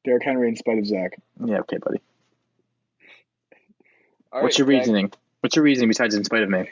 Derrick 0.04 0.22
Henry 0.22 0.48
in 0.48 0.56
spite 0.56 0.78
of 0.78 0.86
Zach. 0.86 1.18
Yeah, 1.44 1.58
okay, 1.60 1.78
buddy. 1.78 2.00
All 4.32 4.42
What's 4.42 4.54
right, 4.54 4.58
your 4.58 4.66
Greg. 4.66 4.78
reasoning? 4.80 5.12
What's 5.40 5.56
your 5.56 5.64
reasoning 5.64 5.88
besides 5.88 6.14
in 6.14 6.24
spite 6.24 6.42
of 6.42 6.48
me? 6.48 6.68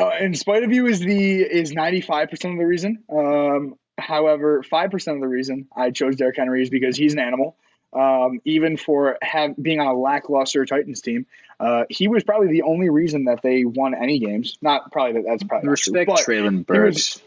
Uh, 0.00 0.12
in 0.20 0.34
spite 0.34 0.62
of 0.62 0.72
you 0.72 0.86
is 0.86 1.00
the 1.00 1.42
is 1.42 1.72
ninety 1.72 2.00
five 2.00 2.30
percent 2.30 2.54
of 2.54 2.58
the 2.58 2.66
reason. 2.66 3.02
Um, 3.12 3.74
however, 3.98 4.62
five 4.62 4.90
percent 4.90 5.16
of 5.16 5.20
the 5.20 5.28
reason 5.28 5.68
I 5.76 5.90
chose 5.90 6.16
Derrick 6.16 6.36
Henry 6.36 6.62
is 6.62 6.70
because 6.70 6.96
he's 6.96 7.12
an 7.12 7.18
animal. 7.18 7.56
Um, 7.92 8.40
even 8.44 8.76
for 8.76 9.18
have 9.20 9.56
being 9.60 9.80
on 9.80 9.88
a 9.88 9.94
lackluster 9.94 10.64
Titans 10.64 11.00
team, 11.00 11.26
uh, 11.58 11.84
he 11.90 12.06
was 12.08 12.22
probably 12.22 12.48
the 12.48 12.62
only 12.62 12.88
reason 12.88 13.24
that 13.24 13.42
they 13.42 13.64
won 13.64 13.94
any 13.94 14.20
games. 14.20 14.56
Not 14.62 14.92
probably 14.92 15.14
that 15.20 15.24
that's 15.28 15.42
probably 15.42 15.68
not 15.68 15.76
true, 15.78 15.92
Respect 15.94 16.26
Treylon 16.26 16.64
Burks. 16.64 16.86
was- 16.94 17.22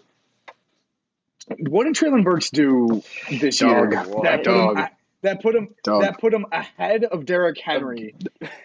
what 1.59 1.83
did 1.83 1.95
Treylon 1.95 2.23
Burks 2.23 2.49
do 2.49 3.03
this 3.29 3.59
Dog. 3.59 3.91
year? 3.91 4.03
That 4.23 4.43
put 4.43 4.47
him- 4.47 4.75
Dog. 4.75 4.89
That 5.23 5.41
put 5.41 5.55
him 5.55 5.73
Dog. 5.83 6.03
that 6.03 6.19
put 6.19 6.33
him 6.33 6.45
ahead 6.51 7.03
of 7.03 7.25
Derrick 7.25 7.59
Henry. 7.59 8.15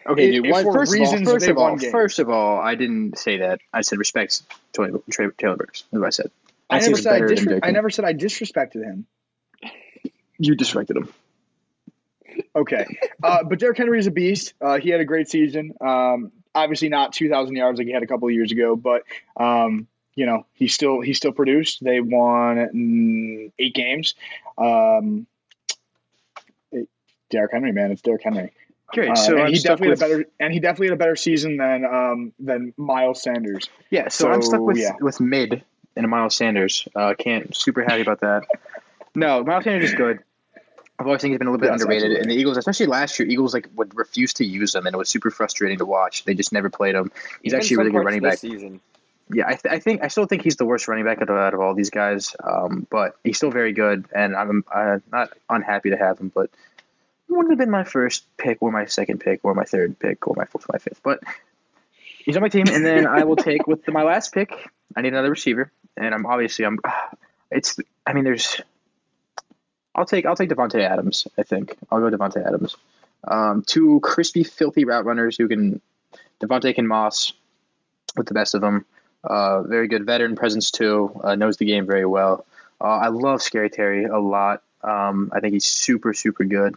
Okay, 0.06 0.30
dude. 0.30 0.51
One, 0.51 0.64
first 0.64 0.94
of 0.94 1.01
all, 1.01 1.05
reasons 1.05 1.30
first 1.30 1.48
of 1.48 1.59
all, 1.59 1.78
first 1.78 2.18
of 2.18 2.30
all, 2.30 2.59
I 2.59 2.74
didn't 2.74 3.18
say 3.18 3.39
that. 3.39 3.60
I 3.72 3.80
said 3.80 3.98
respect 3.98 4.43
Tony, 4.72 4.98
Tra- 5.10 5.32
Taylor 5.32 5.56
Burks. 5.56 5.85
That's 5.90 6.01
what 6.01 6.06
I 6.06 6.10
said. 6.10 6.30
I, 6.70 6.80
say 6.80 6.86
never 6.90 7.02
said 7.02 7.14
I, 7.14 7.20
disre- 7.20 7.60
I 7.62 7.70
never 7.70 7.90
said 7.90 8.05
I 8.05 8.14
disrespected 8.14 8.85
him. 8.85 9.06
You 10.39 10.55
disrespected 10.55 10.97
him. 10.97 11.09
Okay, 12.55 12.86
uh, 13.22 13.44
but 13.44 13.59
Derrick 13.59 13.78
Henry 13.78 13.98
is 13.98 14.06
a 14.06 14.10
beast. 14.10 14.55
Uh, 14.60 14.78
he 14.78 14.90
had 14.90 15.01
a 15.01 15.05
great 15.05 15.28
season. 15.28 15.74
Um, 15.80 16.32
obviously 16.55 16.89
not 16.89 17.12
2,000 17.12 17.55
yards 17.56 17.78
like 17.78 17.86
he 17.86 17.93
had 17.93 18.02
a 18.02 18.06
couple 18.06 18.28
of 18.28 18.35
years 18.35 18.52
ago, 18.52 18.76
but 18.76 19.02
um, 19.36 19.86
you 20.14 20.26
know 20.26 20.47
he 20.55 20.68
still 20.68 21.01
he 21.01 21.14
still 21.14 21.32
produced. 21.32 21.82
They 21.82 22.01
won 22.01 22.56
mm, 22.56 23.52
eight 23.59 23.74
games. 23.74 24.14
Um, 24.56 25.26
Derrick 27.30 27.52
Henry, 27.52 27.72
man, 27.72 27.90
it's 27.90 28.02
Derrick 28.02 28.22
Henry. 28.22 28.52
Great. 28.88 29.10
Uh, 29.10 29.14
so 29.16 29.32
and 29.34 29.42
I'm 29.42 29.52
he 29.52 29.59
definitely 29.59 29.90
with 29.90 30.00
had 30.00 30.10
a 30.10 30.14
better 30.14 30.30
and 30.40 30.52
he 30.52 30.60
definitely 30.60 30.86
had 30.86 30.94
a 30.94 30.98
better 30.98 31.16
season 31.16 31.59
than 31.59 31.84
um, 31.84 32.32
than 32.38 32.72
Miles 32.76 33.22
Sanders. 33.22 33.68
yeah. 33.90 34.09
So, 34.09 34.30
I'm 34.30 34.40
stuck 34.40 34.60
with 34.60 34.78
yeah. 34.78 34.92
with 35.00 35.20
mid 35.20 35.62
and 35.96 36.09
Miles 36.09 36.34
Sanders. 36.34 36.88
Uh, 36.94 37.14
can't 37.18 37.55
super 37.55 37.82
happy 37.82 38.00
about 38.00 38.20
that. 38.20 38.46
No, 39.14 39.44
Miles 39.44 39.64
Sanders 39.64 39.90
is 39.90 39.94
good. 39.94 40.20
I've 40.98 41.06
always 41.06 41.20
think 41.20 41.32
he's 41.32 41.38
been 41.38 41.46
a 41.46 41.50
little 41.52 41.60
bit 41.60 41.70
Yes, 41.70 41.82
underrated, 41.82 42.05
absolutely. 42.06 42.22
and 42.22 42.30
the 42.30 42.40
Eagles, 42.40 42.56
especially 42.56 42.86
last 42.86 43.18
year, 43.18 43.28
Eagles 43.28 43.55
like 43.55 43.68
would 43.76 43.96
refuse 43.96 44.32
to 44.34 44.44
use 44.44 44.74
him, 44.74 44.86
and 44.86 44.94
it 44.94 44.98
was 44.98 45.09
super 45.09 45.30
frustrating 45.30 45.78
to 45.78 45.86
watch. 45.86 46.24
They 46.24 46.34
just 46.34 46.52
never 46.52 46.70
played 46.70 46.96
him. 46.96 47.12
He's 47.42 47.52
Even 47.52 47.60
actually 47.60 47.74
a 47.74 47.78
really 47.78 47.90
good 47.92 48.05
running 48.05 48.22
back. 48.22 48.38
Season. 48.38 48.80
Yeah, 49.32 49.46
I, 49.46 49.55
th- 49.55 49.72
I 49.72 49.78
think 49.78 50.02
I 50.02 50.09
still 50.09 50.26
think 50.26 50.42
he's 50.42 50.56
the 50.56 50.64
worst 50.64 50.88
running 50.88 51.05
back 51.05 51.20
out 51.20 51.28
of, 51.28 51.36
out 51.36 51.55
of 51.55 51.60
all 51.60 51.74
these 51.74 51.90
guys. 51.90 52.34
Um, 52.42 52.86
but 52.90 53.16
he's 53.22 53.36
still 53.36 53.50
very 53.50 53.72
good, 53.72 54.06
and 54.14 54.34
I'm 54.34 54.64
uh, 54.74 54.98
not 55.12 55.30
unhappy 55.50 55.90
to 55.90 55.96
have 55.96 56.18
him. 56.18 56.32
But 56.34 56.50
he 56.50 56.68
wouldn't 57.36 57.52
have 57.52 57.59
been 57.59 57.70
my 57.70 57.84
first 57.84 58.24
pick, 58.36 58.59
or 58.60 58.70
my 58.72 58.86
second 58.86 59.20
pick, 59.20 59.40
or 59.44 59.55
my 59.55 59.64
third 59.64 59.98
pick, 59.98 60.26
or 60.26 60.34
my 60.36 60.44
fourth, 60.44 60.64
or 60.64 60.72
my 60.72 60.78
fifth. 60.78 61.00
But 61.02 61.20
he's 62.24 62.36
on 62.36 62.42
my 62.42 62.48
team, 62.48 62.66
and 62.68 62.84
then 62.84 63.06
I 63.06 63.24
will 63.24 63.36
take 63.50 63.66
with 63.66 63.86
my 63.88 64.02
last 64.02 64.32
pick. 64.32 64.52
I 64.96 65.02
need 65.02 65.12
another 65.12 65.30
receiver, 65.30 65.70
and 65.96 66.14
I'm 66.14 66.26
obviously 66.26 66.64
I'm. 66.64 66.78
It's 67.50 67.78
I 68.06 68.12
mean 68.12 68.24
there's. 68.24 68.60
I'll 69.94 70.05
take 70.05 70.26
I'll 70.26 70.36
take 70.36 70.50
Davante 70.50 70.82
Adams. 70.82 71.26
I 71.38 71.44
think 71.44 71.74
I'll 71.90 71.98
go 71.98 72.14
Davante 72.14 72.46
Adams. 72.46 72.76
Um, 73.26 73.64
two 73.66 74.00
crispy, 74.00 74.44
filthy 74.44 74.84
route 74.84 75.06
runners 75.06 75.38
who 75.38 75.48
can. 75.48 75.80
Davante 76.42 76.74
can 76.74 76.86
moss 76.86 77.32
with 78.18 78.26
the 78.26 78.34
best 78.34 78.55
of 78.55 78.60
them. 78.60 78.84
Uh, 79.24 79.62
very 79.62 79.88
good 79.88 80.05
veteran 80.05 80.36
presence 80.36 80.70
too. 80.70 81.18
Uh, 81.24 81.36
knows 81.36 81.56
the 81.56 81.64
game 81.64 81.86
very 81.86 82.05
well. 82.05 82.44
Uh, 82.78 82.98
I 82.98 83.09
love 83.09 83.40
Scary 83.40 83.70
Terry 83.70 84.05
a 84.05 84.18
lot. 84.18 84.62
Um, 84.82 85.30
I 85.32 85.40
think 85.40 85.55
he's 85.55 85.64
super 85.64 86.12
super 86.12 86.44
good. 86.44 86.76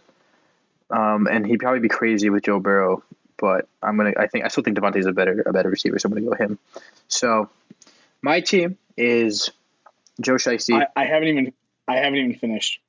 Um, 0.92 1.26
and 1.26 1.46
he'd 1.46 1.58
probably 1.58 1.80
be 1.80 1.88
crazy 1.88 2.28
with 2.28 2.44
Joe 2.44 2.60
Burrow, 2.60 3.02
but 3.38 3.66
I'm 3.82 3.96
gonna. 3.96 4.12
I 4.16 4.26
think 4.26 4.44
I 4.44 4.48
still 4.48 4.62
think 4.62 4.76
Davante's 4.76 5.06
a 5.06 5.12
better 5.12 5.42
a 5.46 5.52
better 5.52 5.70
receiver, 5.70 5.98
so 5.98 6.06
I'm 6.06 6.12
gonna 6.12 6.26
go 6.26 6.34
him. 6.34 6.58
So 7.08 7.48
my 8.20 8.40
team 8.40 8.76
is 8.96 9.50
Joe 10.20 10.34
Shiesty. 10.34 10.80
I, 10.80 10.86
I 10.94 11.06
haven't 11.06 11.28
even 11.28 11.52
I 11.88 11.96
haven't 11.96 12.16
even 12.16 12.34
finished. 12.34 12.80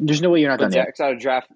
There's 0.00 0.22
no 0.22 0.30
way 0.30 0.40
you're 0.40 0.50
not 0.50 0.58
But 0.58 0.70
done 0.70 0.72
yet. 0.72 0.86
Zach's 0.86 1.00
out 1.00 1.12
of 1.12 1.20
draft. 1.20 1.50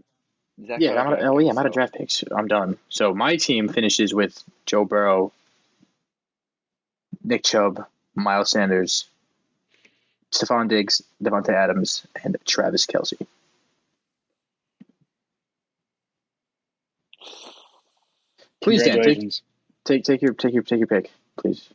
Zach's 0.66 0.82
Yeah, 0.82 0.90
out 0.90 0.98
of 0.98 1.00
I'm 1.00 1.06
out 1.06 1.12
of, 1.14 1.18
draft 1.20 1.34
oh 1.34 1.38
yeah, 1.38 1.50
I'm 1.50 1.58
out 1.58 1.66
of 1.66 1.72
draft 1.72 1.94
picks. 1.94 2.24
I'm 2.30 2.48
done. 2.48 2.76
So 2.90 3.14
my 3.14 3.36
team 3.36 3.68
finishes 3.68 4.12
with 4.12 4.42
Joe 4.66 4.84
Burrow, 4.84 5.32
Nick 7.24 7.44
Chubb, 7.44 7.86
Miles 8.14 8.50
Sanders, 8.50 9.06
Stefon 10.30 10.68
Diggs, 10.68 11.02
Davante 11.22 11.50
Adams, 11.50 12.06
and 12.22 12.36
Travis 12.46 12.84
Kelce. 12.84 13.26
Please, 18.62 18.82
Dan, 18.84 19.02
take, 19.02 19.32
take 19.84 20.04
take 20.04 20.22
your 20.22 20.34
take 20.34 20.54
your 20.54 20.62
take 20.62 20.78
your 20.78 20.86
pick, 20.86 21.10
please. 21.36 21.68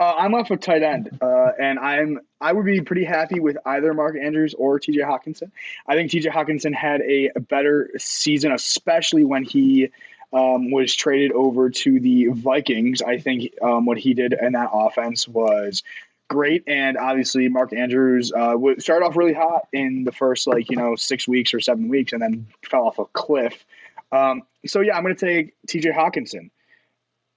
Uh, 0.00 0.14
I'm 0.16 0.34
off 0.34 0.50
of 0.50 0.60
tight 0.60 0.82
end, 0.82 1.18
uh, 1.20 1.50
and 1.60 1.78
I'm 1.78 2.20
I 2.40 2.52
would 2.52 2.64
be 2.64 2.80
pretty 2.80 3.04
happy 3.04 3.38
with 3.40 3.58
either 3.66 3.92
Mark 3.92 4.16
Andrews 4.16 4.54
or 4.54 4.78
T.J. 4.78 5.00
Hockenson. 5.00 5.50
I 5.86 5.94
think 5.94 6.10
T.J. 6.10 6.30
Hockenson 6.30 6.74
had 6.74 7.02
a 7.02 7.30
better 7.38 7.90
season, 7.98 8.52
especially 8.52 9.24
when 9.24 9.44
he 9.44 9.90
um, 10.32 10.70
was 10.70 10.94
traded 10.94 11.32
over 11.32 11.68
to 11.70 12.00
the 12.00 12.28
Vikings. 12.28 13.02
I 13.02 13.18
think 13.18 13.52
um, 13.60 13.84
what 13.84 13.98
he 13.98 14.14
did 14.14 14.32
in 14.32 14.52
that 14.52 14.70
offense 14.72 15.28
was 15.28 15.82
great, 16.28 16.64
and 16.66 16.96
obviously 16.96 17.48
Mark 17.48 17.74
Andrews 17.74 18.32
uh, 18.32 18.54
would 18.56 18.82
start 18.82 19.02
off 19.02 19.16
really 19.16 19.34
hot 19.34 19.68
in 19.72 20.04
the 20.04 20.12
first 20.12 20.46
like 20.46 20.70
you 20.70 20.76
know 20.76 20.96
six 20.96 21.28
weeks 21.28 21.52
or 21.52 21.60
seven 21.60 21.88
weeks, 21.88 22.14
and 22.14 22.22
then 22.22 22.46
fell 22.62 22.86
off 22.86 22.98
a 22.98 23.04
cliff. 23.06 23.66
Um, 24.10 24.42
so 24.66 24.80
yeah, 24.80 24.96
I'm 24.96 25.02
going 25.02 25.16
to 25.16 25.26
take 25.26 25.54
T.J. 25.68 25.90
Hockenson. 25.90 26.50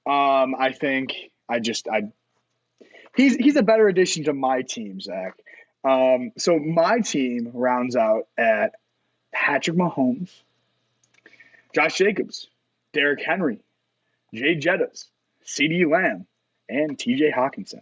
Um, 0.05 0.55
I 0.57 0.71
think 0.71 1.13
I 1.47 1.59
just 1.59 1.87
I 1.87 2.11
he's 3.15 3.35
he's 3.35 3.55
a 3.55 3.63
better 3.63 3.87
addition 3.87 4.23
to 4.25 4.33
my 4.33 4.61
team, 4.61 4.99
Zach. 4.99 5.37
Um, 5.83 6.31
so 6.37 6.59
my 6.59 6.99
team 6.99 7.51
rounds 7.53 7.95
out 7.95 8.27
at 8.37 8.73
Patrick 9.33 9.77
Mahomes, 9.77 10.31
Josh 11.73 11.97
Jacobs, 11.97 12.47
Derrick 12.93 13.21
Henry, 13.23 13.59
Jay 14.33 14.55
Jettas, 14.55 15.07
CeeDee 15.45 15.89
Lamb, 15.89 16.27
and 16.69 16.97
T.J. 16.97 17.31
Hockenson. 17.31 17.81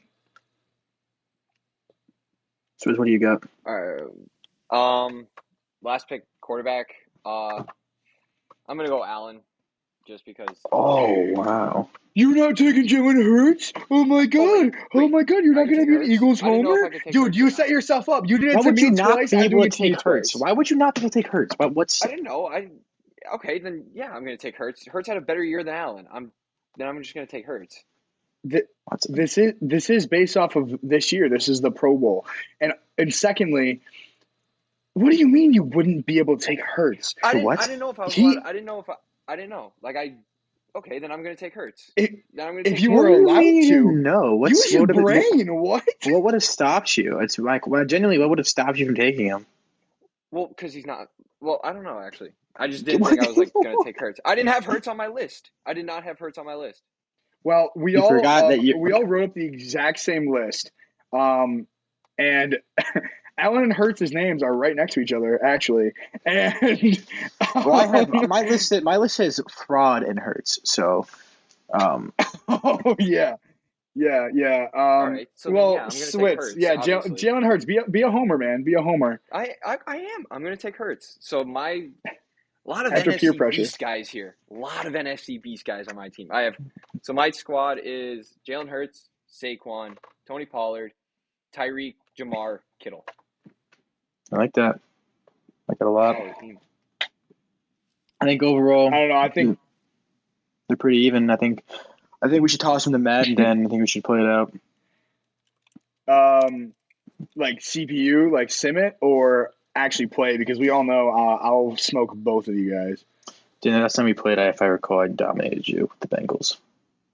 So 2.78 2.94
what 2.94 3.06
do 3.06 3.11
you 3.11 3.20
got? 3.20 3.44
All 3.66 3.76
right. 3.76 5.06
Um, 5.06 5.28
last 5.84 6.07
pick 6.07 6.24
quarterback. 6.40 6.88
Uh, 7.26 7.64
I'm 8.70 8.78
gonna 8.78 8.90
go 8.90 9.04
Allen, 9.04 9.41
just 10.08 10.26
because. 10.26 10.56
Oh 10.72 11.32
wow! 11.34 11.90
You're 12.14 12.36
not 12.36 12.56
taking 12.56 12.88
Jalen 12.88 13.22
Hurts? 13.24 13.74
Oh 13.90 14.06
my 14.06 14.26
god! 14.28 14.74
Oh 14.94 15.00
wait. 15.00 15.12
my 15.12 15.24
god! 15.24 15.44
You're 15.44 15.56
not 15.56 15.66
going 15.68 15.80
to 15.80 15.86
be 15.88 15.96
an 16.06 16.12
Eagles 16.12 16.41
I 16.44 16.50
didn't 16.50 16.64
know 16.64 16.74
if 16.74 16.80
I 16.80 16.84
homer, 16.84 17.00
dude. 17.12 17.36
Hurts 17.36 17.38
You 17.38 17.50
set 17.50 17.64
not. 17.64 17.70
yourself 17.70 18.10
up. 18.10 18.30
You 18.30 18.38
did 18.38 18.52
it 18.52 18.56
Why 18.58 18.62
to 18.62 18.68
would 18.70 18.76
me 18.76 18.82
you 18.84 18.91
not 18.91 19.14
twice. 19.14 19.32
be 19.32 19.38
I'm 19.38 19.44
able 19.46 19.60
doing 19.60 19.72
to 19.72 19.84
it 19.84 19.90
you 19.90 19.96
take 19.96 20.02
Hurts? 20.04 20.32
twice. 20.32 20.41
Why 20.41 20.52
would 20.54 20.70
you 20.70 20.78
not 20.78 20.96
be 20.96 21.02
able 21.02 21.10
to 21.10 21.22
take 21.22 21.28
Hurts? 21.32 21.56
What, 21.58 21.74
what's 21.74 22.04
I 22.06 22.08
didn't 22.10 22.24
know. 22.26 22.48
I 22.48 22.70
okay 23.36 23.60
then. 23.60 23.86
Yeah, 23.94 24.12
I'm 24.12 24.24
gonna 24.24 24.38
take 24.38 24.56
Hurts. 24.56 24.86
Hurts 24.88 25.08
had 25.08 25.18
a 25.18 25.22
better 25.22 25.44
year 25.44 25.64
than 25.64 25.74
Allen. 25.74 26.08
I'm 26.14 26.32
then 26.78 26.88
I'm 26.88 27.02
just 27.02 27.14
gonna 27.16 27.26
take 27.26 27.46
Hurts. 27.46 27.84
Th- 28.50 28.66
what's 28.86 29.08
this 29.08 29.38
is 29.38 29.54
this 29.62 29.90
is 29.90 30.08
based 30.08 30.38
off 30.38 30.56
of 30.56 30.80
this 30.84 31.12
year. 31.12 31.28
This 31.30 31.50
is 31.50 31.60
the 31.62 31.72
Pro 31.72 31.98
Bowl, 31.98 32.26
and 32.62 32.74
and 32.98 33.14
secondly, 33.14 33.82
what 35.04 35.12
do 35.12 35.18
you 35.18 35.28
mean 35.28 35.54
you 35.54 35.64
wouldn't 35.64 36.06
be 36.06 36.20
able 36.20 36.38
to 36.38 36.46
take 36.46 36.60
Hurts? 36.62 37.16
I 37.24 37.34
didn't. 37.34 37.46
what? 37.46 37.60
I 37.62 37.66
didn't 37.68 37.80
know 37.80 37.90
if 37.90 38.00
I 38.00 38.06
was. 38.06 38.14
He- 38.14 38.24
allowed, 38.34 38.44
I 38.46 38.54
didn't 38.54 38.66
know 38.66 38.80
if 38.80 38.90
I. 38.90 38.96
I 39.28 39.36
didn't 39.36 39.50
know. 39.50 39.74
Like 39.82 39.96
I. 39.96 40.14
Okay, 40.76 41.00
then 41.00 41.12
I'm 41.12 41.24
gonna 41.24 41.36
take 41.36 41.54
Hurts. 41.56 41.92
If, 41.96 42.12
Then 42.34 42.48
I'm 42.48 42.54
gonna 42.54 42.60
if 42.70 42.74
take 42.76 42.82
you 42.82 42.92
were 42.92 43.10
What 43.10 43.20
allowed 43.20 43.40
to, 43.42 43.62
didn't 43.62 44.04
know 44.04 44.36
what's 44.36 44.52
use 44.66 44.74
your 44.74 44.82
what 44.84 44.96
would 44.96 45.16
have- 45.16 45.30
brain. 45.32 45.56
What? 45.56 45.84
What 46.06 46.24
would 46.24 46.34
have 46.36 46.44
stopped 46.44 46.96
you? 46.98 47.20
It's 47.20 47.40
like, 47.40 47.66
well, 47.68 47.86
genuinely, 47.86 48.20
what 48.20 48.30
would 48.30 48.38
have 48.38 48.48
stopped 48.48 48.78
you 48.78 48.86
from 48.86 48.96
taking 48.96 49.26
him? 49.26 49.46
Well, 50.32 50.48
because 50.48 50.74
he's 50.74 50.86
not. 50.86 51.10
Well, 51.42 51.60
I 51.64 51.74
don't 51.74 51.84
know 51.84 52.00
actually. 52.00 52.32
I 52.56 52.68
just 52.68 52.86
didn't 52.86 53.06
think 53.06 53.22
I 53.24 53.28
was 53.28 53.38
like 53.38 53.52
gonna 53.54 53.76
take 53.84 54.00
Hurts. 54.00 54.20
I 54.24 54.36
didn't 54.36 54.50
have 54.50 54.66
Hurts 54.66 54.88
on 54.88 54.96
my 54.98 55.08
list. 55.08 55.50
I 55.66 55.74
did 55.74 55.86
not 55.86 56.04
have 56.04 56.20
Hurts 56.20 56.38
on 56.38 56.46
my 56.46 56.56
list. 56.56 56.82
Well, 57.44 57.72
we 57.76 57.94
You 57.94 58.04
all 58.04 58.10
forgot 58.10 58.44
uh, 58.46 58.48
that 58.50 58.62
you- 58.62 58.78
we 58.78 58.92
all 58.92 59.06
wrote 59.06 59.30
up 59.30 59.34
the 59.34 59.46
exact 59.46 60.00
same 60.00 60.32
list, 60.32 60.72
um, 61.14 61.66
and 62.18 62.60
Allen 63.40 63.64
and 63.64 63.74
Hurts' 63.74 64.11
names 64.11 64.44
are 64.44 64.53
right 64.53 64.76
next 64.76 64.94
to 64.94 64.99
each 64.99 65.14
other, 65.14 65.44
actually. 65.44 65.94
And 66.26 66.56
Well, 67.56 67.74
I 67.74 67.98
have 67.98 68.10
my 68.10 68.41
list. 68.41 68.74
My 68.84 68.98
list 68.98 69.16
says 69.16 69.41
fraud 69.66 70.03
and 70.03 70.20
Hurts. 70.20 70.60
So, 70.64 71.07
um, 71.74 72.14
oh 72.48 72.95
yeah, 72.99 73.36
yeah, 73.95 74.28
yeah. 74.34 74.68
Um, 74.74 74.80
All 74.80 75.10
right. 75.10 75.30
So 75.36 75.52
well, 75.52 75.74
yeah, 75.74 75.84
I'm 75.84 75.90
gonna 75.90 75.99
take 75.99 76.14
Switz, 76.14 76.53
yeah, 76.57 76.76
Jalen 76.76 76.98
obviously. 76.98 77.30
Jalen 77.30 77.45
Hurts, 77.45 77.66
be 77.66 77.78
a, 77.78 77.84
be 77.90 78.02
a 78.02 78.11
homer, 78.11 78.38
man, 78.38 78.64
be 78.64 78.76
a 78.76 78.82
homer. 78.82 79.20
I, 79.32 79.56
I 79.66 79.78
I 79.88 79.98
am. 79.98 80.26
I'm 80.32 80.44
gonna 80.44 80.57
take 80.57 80.76
Hurts. 80.76 81.18
So 81.22 81.44
my 81.44 81.90
a 82.06 82.70
lot 82.70 82.86
of 82.86 82.94
After 82.94 83.11
NFC 83.11 83.20
peer 83.20 83.34
pressure. 83.34 83.61
Beast 83.61 83.80
guys 83.80 84.10
here. 84.10 84.36
A 84.52 84.53
lot 84.53 84.86
of 84.86 84.94
NFC 84.94 85.41
Beast 85.41 85.66
guys 85.66 85.88
on 85.88 85.95
my 85.95 86.10
team. 86.10 86.30
I 86.32 86.41
have 86.41 86.56
so 87.02 87.14
my 87.14 87.32
squad 87.32 87.80
is 87.84 88.34
Jalen 88.48 88.70
Hurts, 88.70 89.10
Saquon, 89.32 89.98
Tony 90.28 90.45
Pollard, 90.45 90.91
Tyreek, 91.56 91.95
Ja'Marr, 92.18 92.60
Kittle. 92.80 93.06
I 94.31 94.38
like 94.38 94.53
that. 94.53 94.76
I 94.76 94.80
like 95.68 95.80
that 95.80 95.88
a 95.88 95.89
lot. 95.89 96.15
I 98.22 98.26
think 98.26 98.43
overall 98.43 98.93
I 98.93 98.99
don't 98.99 99.10
know. 99.10 99.18
I 99.18 99.30
think 99.30 99.60
they're 100.68 100.77
pretty 100.77 101.06
even. 101.06 101.30
I 101.30 101.35
think. 101.35 101.64
I 102.22 102.27
think 102.27 102.41
we 102.41 102.49
should 102.49 102.60
toss 102.60 102.84
them 102.84 103.01
to 103.01 103.10
and 103.10 103.38
then 103.38 103.65
I 103.65 103.69
think 103.69 103.80
we 103.81 103.88
should 103.88 104.03
play 104.03 104.19
it 104.19 104.26
out. 104.26 104.53
um, 106.07 106.73
like 107.35 107.60
CPU, 107.60 108.31
like 108.31 108.49
Simit, 108.49 108.95
or 108.99 109.53
actually 109.76 110.07
play 110.07 110.38
because 110.38 110.60
we 110.60 110.69
all 110.69 110.84
know 110.84 111.10
uh, 111.10 111.35
I'll 111.35 111.77
smoke 111.77 112.14
both 112.14 112.47
of 112.49 112.56
you 112.56 112.72
guys. 112.72 113.03
The 113.61 113.72
last 113.72 113.95
time 113.95 114.06
we 114.06 114.14
played, 114.14 114.39
I, 114.39 114.49
if 114.49 114.61
I 114.61 114.65
recall, 114.65 114.99
I 114.99 115.07
dominated 115.07 115.68
you 115.68 115.89
with 115.89 115.99
the 115.99 116.07
Bengals. 116.15 116.57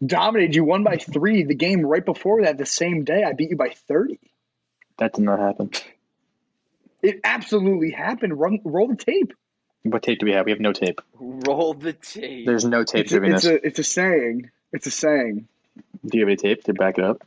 Dominated 0.06 0.56
you, 0.56 0.64
won 0.64 0.84
by 0.84 0.98
three. 0.98 1.44
The 1.44 1.56
game 1.56 1.86
right 1.86 2.04
before 2.06 2.44
that, 2.44 2.58
the 2.58 2.66
same 2.66 3.04
day, 3.04 3.24
I 3.24 3.34
beat 3.34 3.52
you 3.52 3.56
by 3.56 3.70
thirty. 3.70 4.20
That 4.98 5.14
did 5.14 5.24
not 5.24 5.40
happen. 5.40 5.70
It 7.06 7.20
absolutely 7.24 7.92
happened. 7.92 8.40
Run, 8.40 8.60
roll 8.64 8.88
the 8.88 8.96
tape. 8.96 9.34
What 9.84 10.02
tape 10.04 10.20
do 10.20 10.26
we 10.26 10.32
have? 10.34 10.46
We 10.46 10.52
have 10.52 10.60
no 10.60 10.74
tape. 10.74 11.00
Roll 11.20 11.74
the 11.76 11.94
tape. 11.94 12.46
There's 12.48 12.66
no 12.66 12.84
tape 12.84 13.06
It's 13.06 13.14
a, 13.14 13.24
it's 13.24 13.44
this. 13.44 13.52
a 13.52 13.66
it's 13.68 13.80
a 13.80 13.84
saying. 13.84 14.50
It's 14.74 14.88
a 14.88 14.92
saying. 14.92 15.48
Do 16.06 16.18
you 16.18 16.22
have 16.24 16.30
any 16.30 16.38
tape 16.38 16.64
to 16.64 16.74
back 16.74 16.98
it 16.98 17.04
up? 17.04 17.24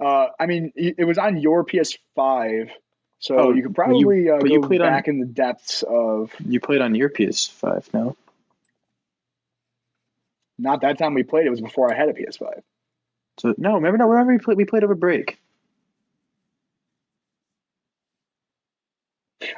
Uh, 0.00 0.28
I 0.38 0.46
mean, 0.46 0.72
it 0.76 0.94
it 0.98 1.04
was 1.04 1.18
on 1.18 1.38
your 1.38 1.64
PS5, 1.64 2.70
so 3.18 3.36
Oh, 3.36 3.52
you 3.52 3.62
could 3.64 3.74
but 3.74 3.88
you- 3.88 4.04
probably 4.06 4.30
uh, 4.30 4.38
but 4.40 4.50
you 4.50 4.60
go 4.60 4.68
played 4.68 4.80
on- 4.82 4.92
back 4.92 5.08
in 5.08 5.18
the 5.18 5.26
depths 5.26 5.82
of. 5.82 6.32
You 6.46 6.60
played 6.60 6.80
on 6.80 6.94
your 6.94 7.08
PS5, 7.10 7.92
no? 7.92 8.16
Not 10.58 10.80
that 10.82 10.98
time 10.98 11.14
we 11.14 11.22
played. 11.22 11.46
It 11.46 11.50
was 11.50 11.60
before 11.60 11.92
I 11.92 11.96
had 11.96 12.08
a 12.08 12.12
PS5. 12.12 12.62
So 13.38 13.54
no, 13.58 13.74
remember 13.74 13.98
no, 13.98 14.08
remember 14.08 14.32
we 14.32 14.38
played 14.38 14.56
we 14.56 14.64
played 14.64 14.84
over 14.84 14.94
break. 14.94 15.38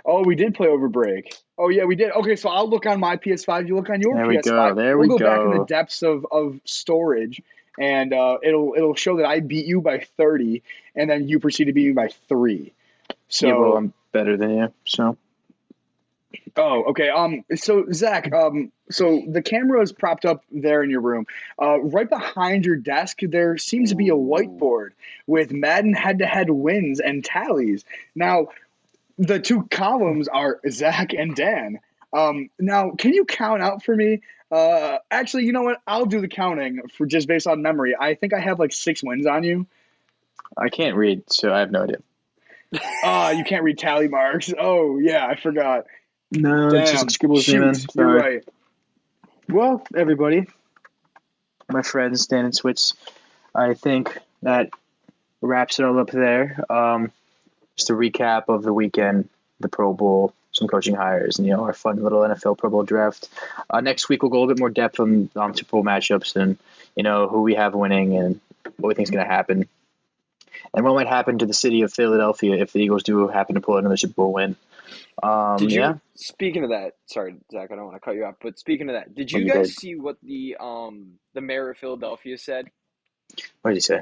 Oh, 0.05 0.24
we 0.24 0.35
did 0.35 0.55
play 0.55 0.69
over 0.69 0.89
break. 0.89 1.35
Oh 1.57 1.69
yeah, 1.69 1.85
we 1.85 1.97
did. 1.97 2.12
Okay, 2.12 2.36
so 2.36 2.48
I'll 2.48 2.69
look 2.69 2.86
on 2.86 3.01
my 3.01 3.16
PS5. 3.16 3.66
You 3.66 3.77
look 3.77 3.90
on 3.90 4.01
your 4.01 4.16
There 4.16 4.27
we 4.27 4.36
PS5. 4.39 4.44
go, 4.44 4.74
there 4.74 4.98
we'll 4.98 5.09
we 5.09 5.19
go, 5.19 5.24
back 5.24 5.40
in 5.40 5.59
the 5.59 5.65
depths 5.65 6.02
of, 6.02 6.27
of 6.31 6.61
storage, 6.65 7.43
and 7.78 8.12
uh, 8.12 8.39
it'll 8.43 8.74
it'll 8.77 8.94
show 8.94 9.16
that 9.19 9.27
I 9.27 9.40
beat 9.40 9.66
you 9.66 9.81
by 9.81 10.07
thirty, 10.16 10.62
and 10.94 11.09
then 11.09 11.28
you 11.28 11.39
proceed 11.39 11.65
to 11.65 11.73
beat 11.73 11.86
me 11.86 11.93
by 11.93 12.09
three. 12.28 12.73
So 13.28 13.47
yeah, 13.47 13.55
well, 13.55 13.77
I'm 13.77 13.93
better 14.12 14.36
than 14.36 14.57
you. 14.57 14.73
So 14.85 15.16
Oh, 16.57 16.85
okay. 16.90 17.09
Um, 17.09 17.44
so 17.55 17.86
Zach, 17.93 18.32
um, 18.32 18.73
so 18.90 19.23
the 19.27 19.43
camera 19.43 19.82
is 19.82 19.93
propped 19.93 20.24
up 20.24 20.44
there 20.51 20.82
in 20.82 20.90
your 20.90 21.01
room. 21.01 21.27
Uh, 21.61 21.81
right 21.81 22.09
behind 22.09 22.65
your 22.65 22.77
desk, 22.77 23.19
there 23.23 23.57
seems 23.57 23.90
to 23.90 23.97
be 23.97 24.09
a 24.09 24.15
whiteboard 24.15 24.90
with 25.27 25.52
Madden 25.52 25.94
head-to-head 25.94 26.51
wins 26.51 27.01
and 27.01 27.24
tallies. 27.24 27.85
Now, 28.15 28.48
the 29.20 29.38
two 29.38 29.64
columns 29.70 30.28
are 30.28 30.60
Zach 30.68 31.12
and 31.12 31.36
Dan. 31.36 31.78
Um, 32.12 32.48
now, 32.59 32.92
can 32.92 33.12
you 33.12 33.26
count 33.26 33.62
out 33.62 33.84
for 33.84 33.94
me? 33.94 34.22
Uh, 34.51 34.97
actually, 35.10 35.44
you 35.44 35.52
know 35.52 35.62
what? 35.62 35.80
I'll 35.86 36.06
do 36.06 36.20
the 36.22 36.26
counting 36.28 36.80
for 36.97 37.06
just 37.06 37.28
based 37.28 37.47
on 37.47 37.60
memory. 37.62 37.94
I 37.98 38.14
think 38.14 38.32
I 38.32 38.40
have 38.40 38.59
like 38.59 38.72
six 38.72 39.02
wins 39.05 39.26
on 39.26 39.44
you. 39.44 39.66
I 40.56 40.70
can't 40.70 40.97
read, 40.97 41.30
so 41.30 41.52
I 41.52 41.60
have 41.60 41.70
no 41.70 41.82
idea. 41.84 41.98
Ah, 43.02 43.30
you 43.30 43.42
can't 43.42 43.64
read 43.64 43.78
tally 43.78 44.06
marks. 44.06 44.52
Oh 44.56 44.98
yeah, 44.98 45.26
I 45.26 45.34
forgot. 45.34 45.86
No, 46.30 46.70
Damn. 46.70 46.82
it's 46.82 46.92
just 46.92 47.10
scribbles, 47.10 47.42
Shoot, 47.42 47.60
man. 47.60 47.74
you're 47.97 48.14
right. 48.14 48.44
Well, 49.48 49.84
everybody, 49.97 50.47
my 51.68 51.82
friends, 51.82 52.28
Dan 52.28 52.44
and 52.44 52.55
Switz, 52.55 52.94
I 53.55 53.74
think 53.74 54.16
that 54.42 54.70
wraps 55.40 55.80
it 55.80 55.84
all 55.84 55.98
up 55.98 56.10
there. 56.10 56.64
Um, 56.70 57.10
just 57.81 57.90
a 57.90 57.94
recap 57.94 58.44
of 58.48 58.62
the 58.62 58.73
weekend, 58.73 59.28
the 59.59 59.69
Pro 59.69 59.94
Bowl, 59.94 60.35
some 60.52 60.69
coaching 60.69 60.94
hires, 60.94 61.39
and 61.39 61.47
you 61.47 61.55
know 61.55 61.65
our 61.65 61.73
fun 61.73 62.02
little 62.02 62.20
NFL 62.20 62.59
Pro 62.59 62.69
Bowl 62.69 62.82
draft. 62.82 63.28
Uh, 63.70 63.81
next 63.81 64.09
week 64.09 64.23
we'll 64.23 64.31
go 64.31 64.39
a 64.39 64.40
little 64.40 64.55
bit 64.55 64.61
more 64.61 64.70
depth 64.70 65.01
on 65.01 65.31
um, 65.35 65.55
Super 65.55 65.70
Bowl 65.70 65.85
matchups 65.85 66.36
and 66.36 66.59
you 66.94 67.02
know 67.02 67.27
who 67.28 67.43
we 67.43 67.55
have 67.55 67.74
winning 67.74 68.16
and 68.16 68.40
what 68.77 68.89
we 68.89 68.94
think 68.94 69.07
is 69.07 69.11
going 69.11 69.24
to 69.24 69.32
happen, 69.32 69.66
and 70.74 70.85
what 70.85 70.94
might 70.94 71.09
happen 71.09 71.39
to 71.39 71.47
the 71.47 71.55
city 71.55 71.82
of 71.82 71.93
Philadelphia 71.93 72.55
if 72.57 72.73
the 72.73 72.81
Eagles 72.81 73.02
do 73.02 73.27
happen 73.28 73.55
to 73.55 73.61
pull 73.61 73.78
another 73.78 73.97
Super 73.97 74.15
Bowl 74.15 74.32
win. 74.35 74.57
Um, 75.23 75.57
Did 75.59 75.73
you? 75.73 75.81
yeah, 75.81 75.94
Speaking 76.16 76.65
of 76.65 76.70
that, 76.70 76.97
sorry, 77.07 77.36
Zach, 77.51 77.70
I 77.70 77.77
don't 77.77 77.86
want 77.86 77.97
to 77.97 78.01
cut 78.01 78.15
you 78.15 78.24
off, 78.24 78.36
but 78.43 78.59
speaking 78.59 78.89
of 78.89 78.94
that, 78.94 79.15
did 79.15 79.32
you 79.32 79.40
you 79.40 79.52
guys 79.52 79.69
did. 79.69 79.77
see 79.77 79.94
what 79.94 80.16
the 80.23 80.57
um 80.61 81.12
the 81.32 81.40
mayor 81.40 81.70
of 81.70 81.78
Philadelphia 81.78 82.36
said? 82.36 82.66
what 83.62 83.70
did 83.70 83.77
he 83.77 83.81
say? 83.81 84.01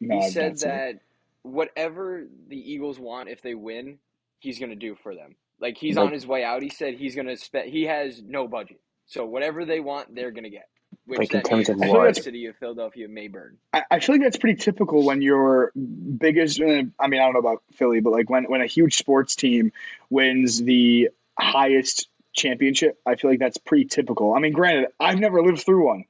He 0.00 0.30
said 0.30 0.58
that 0.58 1.00
whatever 1.44 2.24
the 2.48 2.56
Eagles 2.72 2.98
want, 2.98 3.28
if 3.28 3.40
they 3.42 3.54
win, 3.54 3.98
he's 4.40 4.58
gonna 4.58 4.74
do 4.74 4.96
for 4.96 5.14
them. 5.14 5.36
Like 5.60 5.76
he's 5.78 5.96
Like- 5.96 6.06
on 6.06 6.12
his 6.12 6.26
way 6.26 6.42
out. 6.42 6.62
He 6.62 6.68
said 6.70 6.94
he's 6.94 7.14
gonna 7.14 7.36
spend. 7.36 7.70
He 7.70 7.84
has 7.84 8.20
no 8.22 8.48
budget, 8.48 8.80
so 9.06 9.24
whatever 9.24 9.64
they 9.64 9.78
want, 9.80 10.14
they're 10.14 10.32
gonna 10.32 10.50
get. 10.50 10.68
Which 11.06 11.18
Like, 11.18 11.34
in 11.34 11.42
terms 11.42 11.50
means 11.52 11.68
of 11.68 11.78
the 11.78 11.86
what? 11.88 12.16
city 12.16 12.46
of 12.46 12.56
Philadelphia 12.56 13.08
may 13.08 13.28
burn. 13.28 13.58
I, 13.72 13.82
I 13.90 14.00
feel 14.00 14.14
like 14.14 14.22
that's 14.22 14.36
pretty 14.38 14.58
typical 14.60 15.04
when 15.04 15.20
your 15.22 15.70
biggest. 15.74 16.60
uh, 16.60 16.64
I 16.98 17.08
mean, 17.08 17.20
I 17.20 17.24
don't 17.24 17.34
know 17.34 17.40
about 17.40 17.62
Philly, 17.74 18.00
but 18.00 18.10
like 18.10 18.30
when 18.30 18.44
when 18.44 18.60
a 18.62 18.66
huge 18.66 18.96
sports 18.96 19.36
team 19.36 19.72
wins 20.08 20.62
the 20.62 21.10
highest 21.38 22.08
championship, 22.32 22.98
I 23.04 23.16
feel 23.16 23.30
like 23.30 23.38
that's 23.40 23.58
pretty 23.58 23.84
typical. 23.84 24.34
I 24.34 24.38
mean, 24.40 24.52
granted, 24.52 24.88
I've 24.98 25.18
never 25.18 25.42
lived 25.42 25.60
through 25.60 25.84
one. 25.86 26.04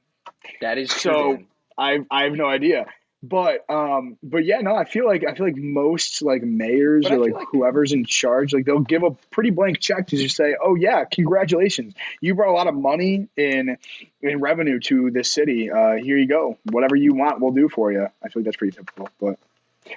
That 0.61 0.77
is 0.77 0.89
true. 0.89 0.99
So- 1.11 1.33
Dan. 1.33 1.47
I 1.77 1.99
I 2.09 2.23
have 2.23 2.33
no 2.33 2.45
idea. 2.45 2.85
But 3.27 3.69
um 3.69 4.17
but 4.21 4.45
yeah 4.45 4.59
no 4.59 4.75
I 4.75 4.83
feel 4.85 5.05
like 5.05 5.23
I 5.27 5.33
feel 5.33 5.45
like 5.45 5.55
most 5.55 6.21
like 6.21 6.43
mayors 6.43 7.05
But 7.05 7.13
or 7.13 7.19
like, 7.19 7.33
like- 7.33 7.47
whoever's 7.51 7.91
in 7.93 8.05
charge 8.05 8.53
like 8.53 8.65
they'll 8.65 8.79
give 8.79 9.03
a 9.03 9.11
pretty 9.31 9.49
blank 9.51 9.79
check 9.79 10.07
to 10.07 10.17
just 10.17 10.35
say 10.35 10.55
oh 10.61 10.75
yeah 10.75 11.05
congratulations 11.05 11.93
you 12.21 12.35
brought 12.35 12.49
a 12.49 12.53
lot 12.53 12.67
of 12.67 12.75
money 12.75 13.27
in 13.37 13.77
in 14.21 14.39
revenue 14.39 14.79
to 14.81 15.11
this 15.11 15.31
city 15.31 15.71
uh 15.71 15.93
here 15.93 16.17
you 16.17 16.27
go 16.27 16.57
whatever 16.71 16.95
you 16.95 17.13
want 17.13 17.39
we'll 17.41 17.51
do 17.51 17.69
for 17.69 17.91
you 17.91 18.03
I 18.23 18.29
feel 18.29 18.41
like 18.41 18.45
that's 18.45 18.57
pretty 18.57 18.75
typical 18.77 19.09
but 19.19 19.39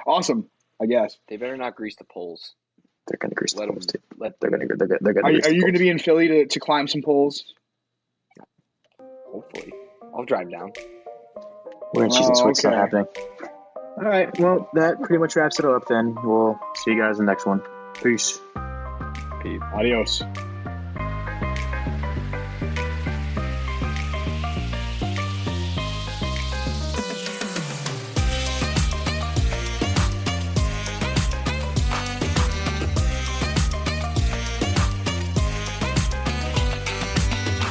awesome 0.06 0.48
I 0.80 0.86
guess 0.86 1.18
They 1.28 1.36
better 1.36 1.56
not 1.56 1.74
grease 1.74 1.96
the 1.96 2.04
poles. 2.04 2.54
They're 3.08 3.18
going 3.18 3.30
to 3.30 3.34
grease 3.34 3.54
the 3.54 3.60
Let 3.60 3.68
'em- 3.68 3.74
poles 3.74 3.86
too. 3.86 3.98
Let 4.16 4.38
They're 4.38 4.50
going 4.50 4.68
to. 4.68 4.76
They're 4.76 4.86
going. 4.86 4.98
They're 5.00 5.12
gonna 5.14 5.26
are 5.28 5.32
you, 5.32 5.40
are 5.44 5.50
you 5.50 5.60
going 5.62 5.72
to 5.72 5.78
be 5.80 5.88
in 5.88 5.98
Philly 5.98 6.28
to, 6.28 6.46
to 6.46 6.60
climb 6.60 6.86
some 6.86 7.02
poles 7.02 7.52
hopefully. 9.32 9.72
I'll 10.14 10.24
drive 10.24 10.50
down. 10.50 10.72
We're 11.94 12.04
in 12.04 12.10
season, 12.10 12.32
Oh, 12.34 12.34
so 12.34 12.48
it's 12.50 12.64
not 12.64 12.74
happening. 12.74 13.06
All 13.96 14.04
right. 14.04 14.38
Well, 14.38 14.68
that 14.74 15.00
pretty 15.00 15.18
much 15.18 15.34
wraps 15.36 15.58
it 15.58 15.64
up. 15.64 15.86
Then 15.88 16.16
we'll 16.22 16.58
see 16.76 16.92
you 16.92 17.00
guys 17.00 17.18
in 17.18 17.26
the 17.26 17.32
next 17.32 17.46
one. 17.46 17.62
Peace. 18.02 18.40
Peace. 19.42 19.60
adios. 19.74 20.22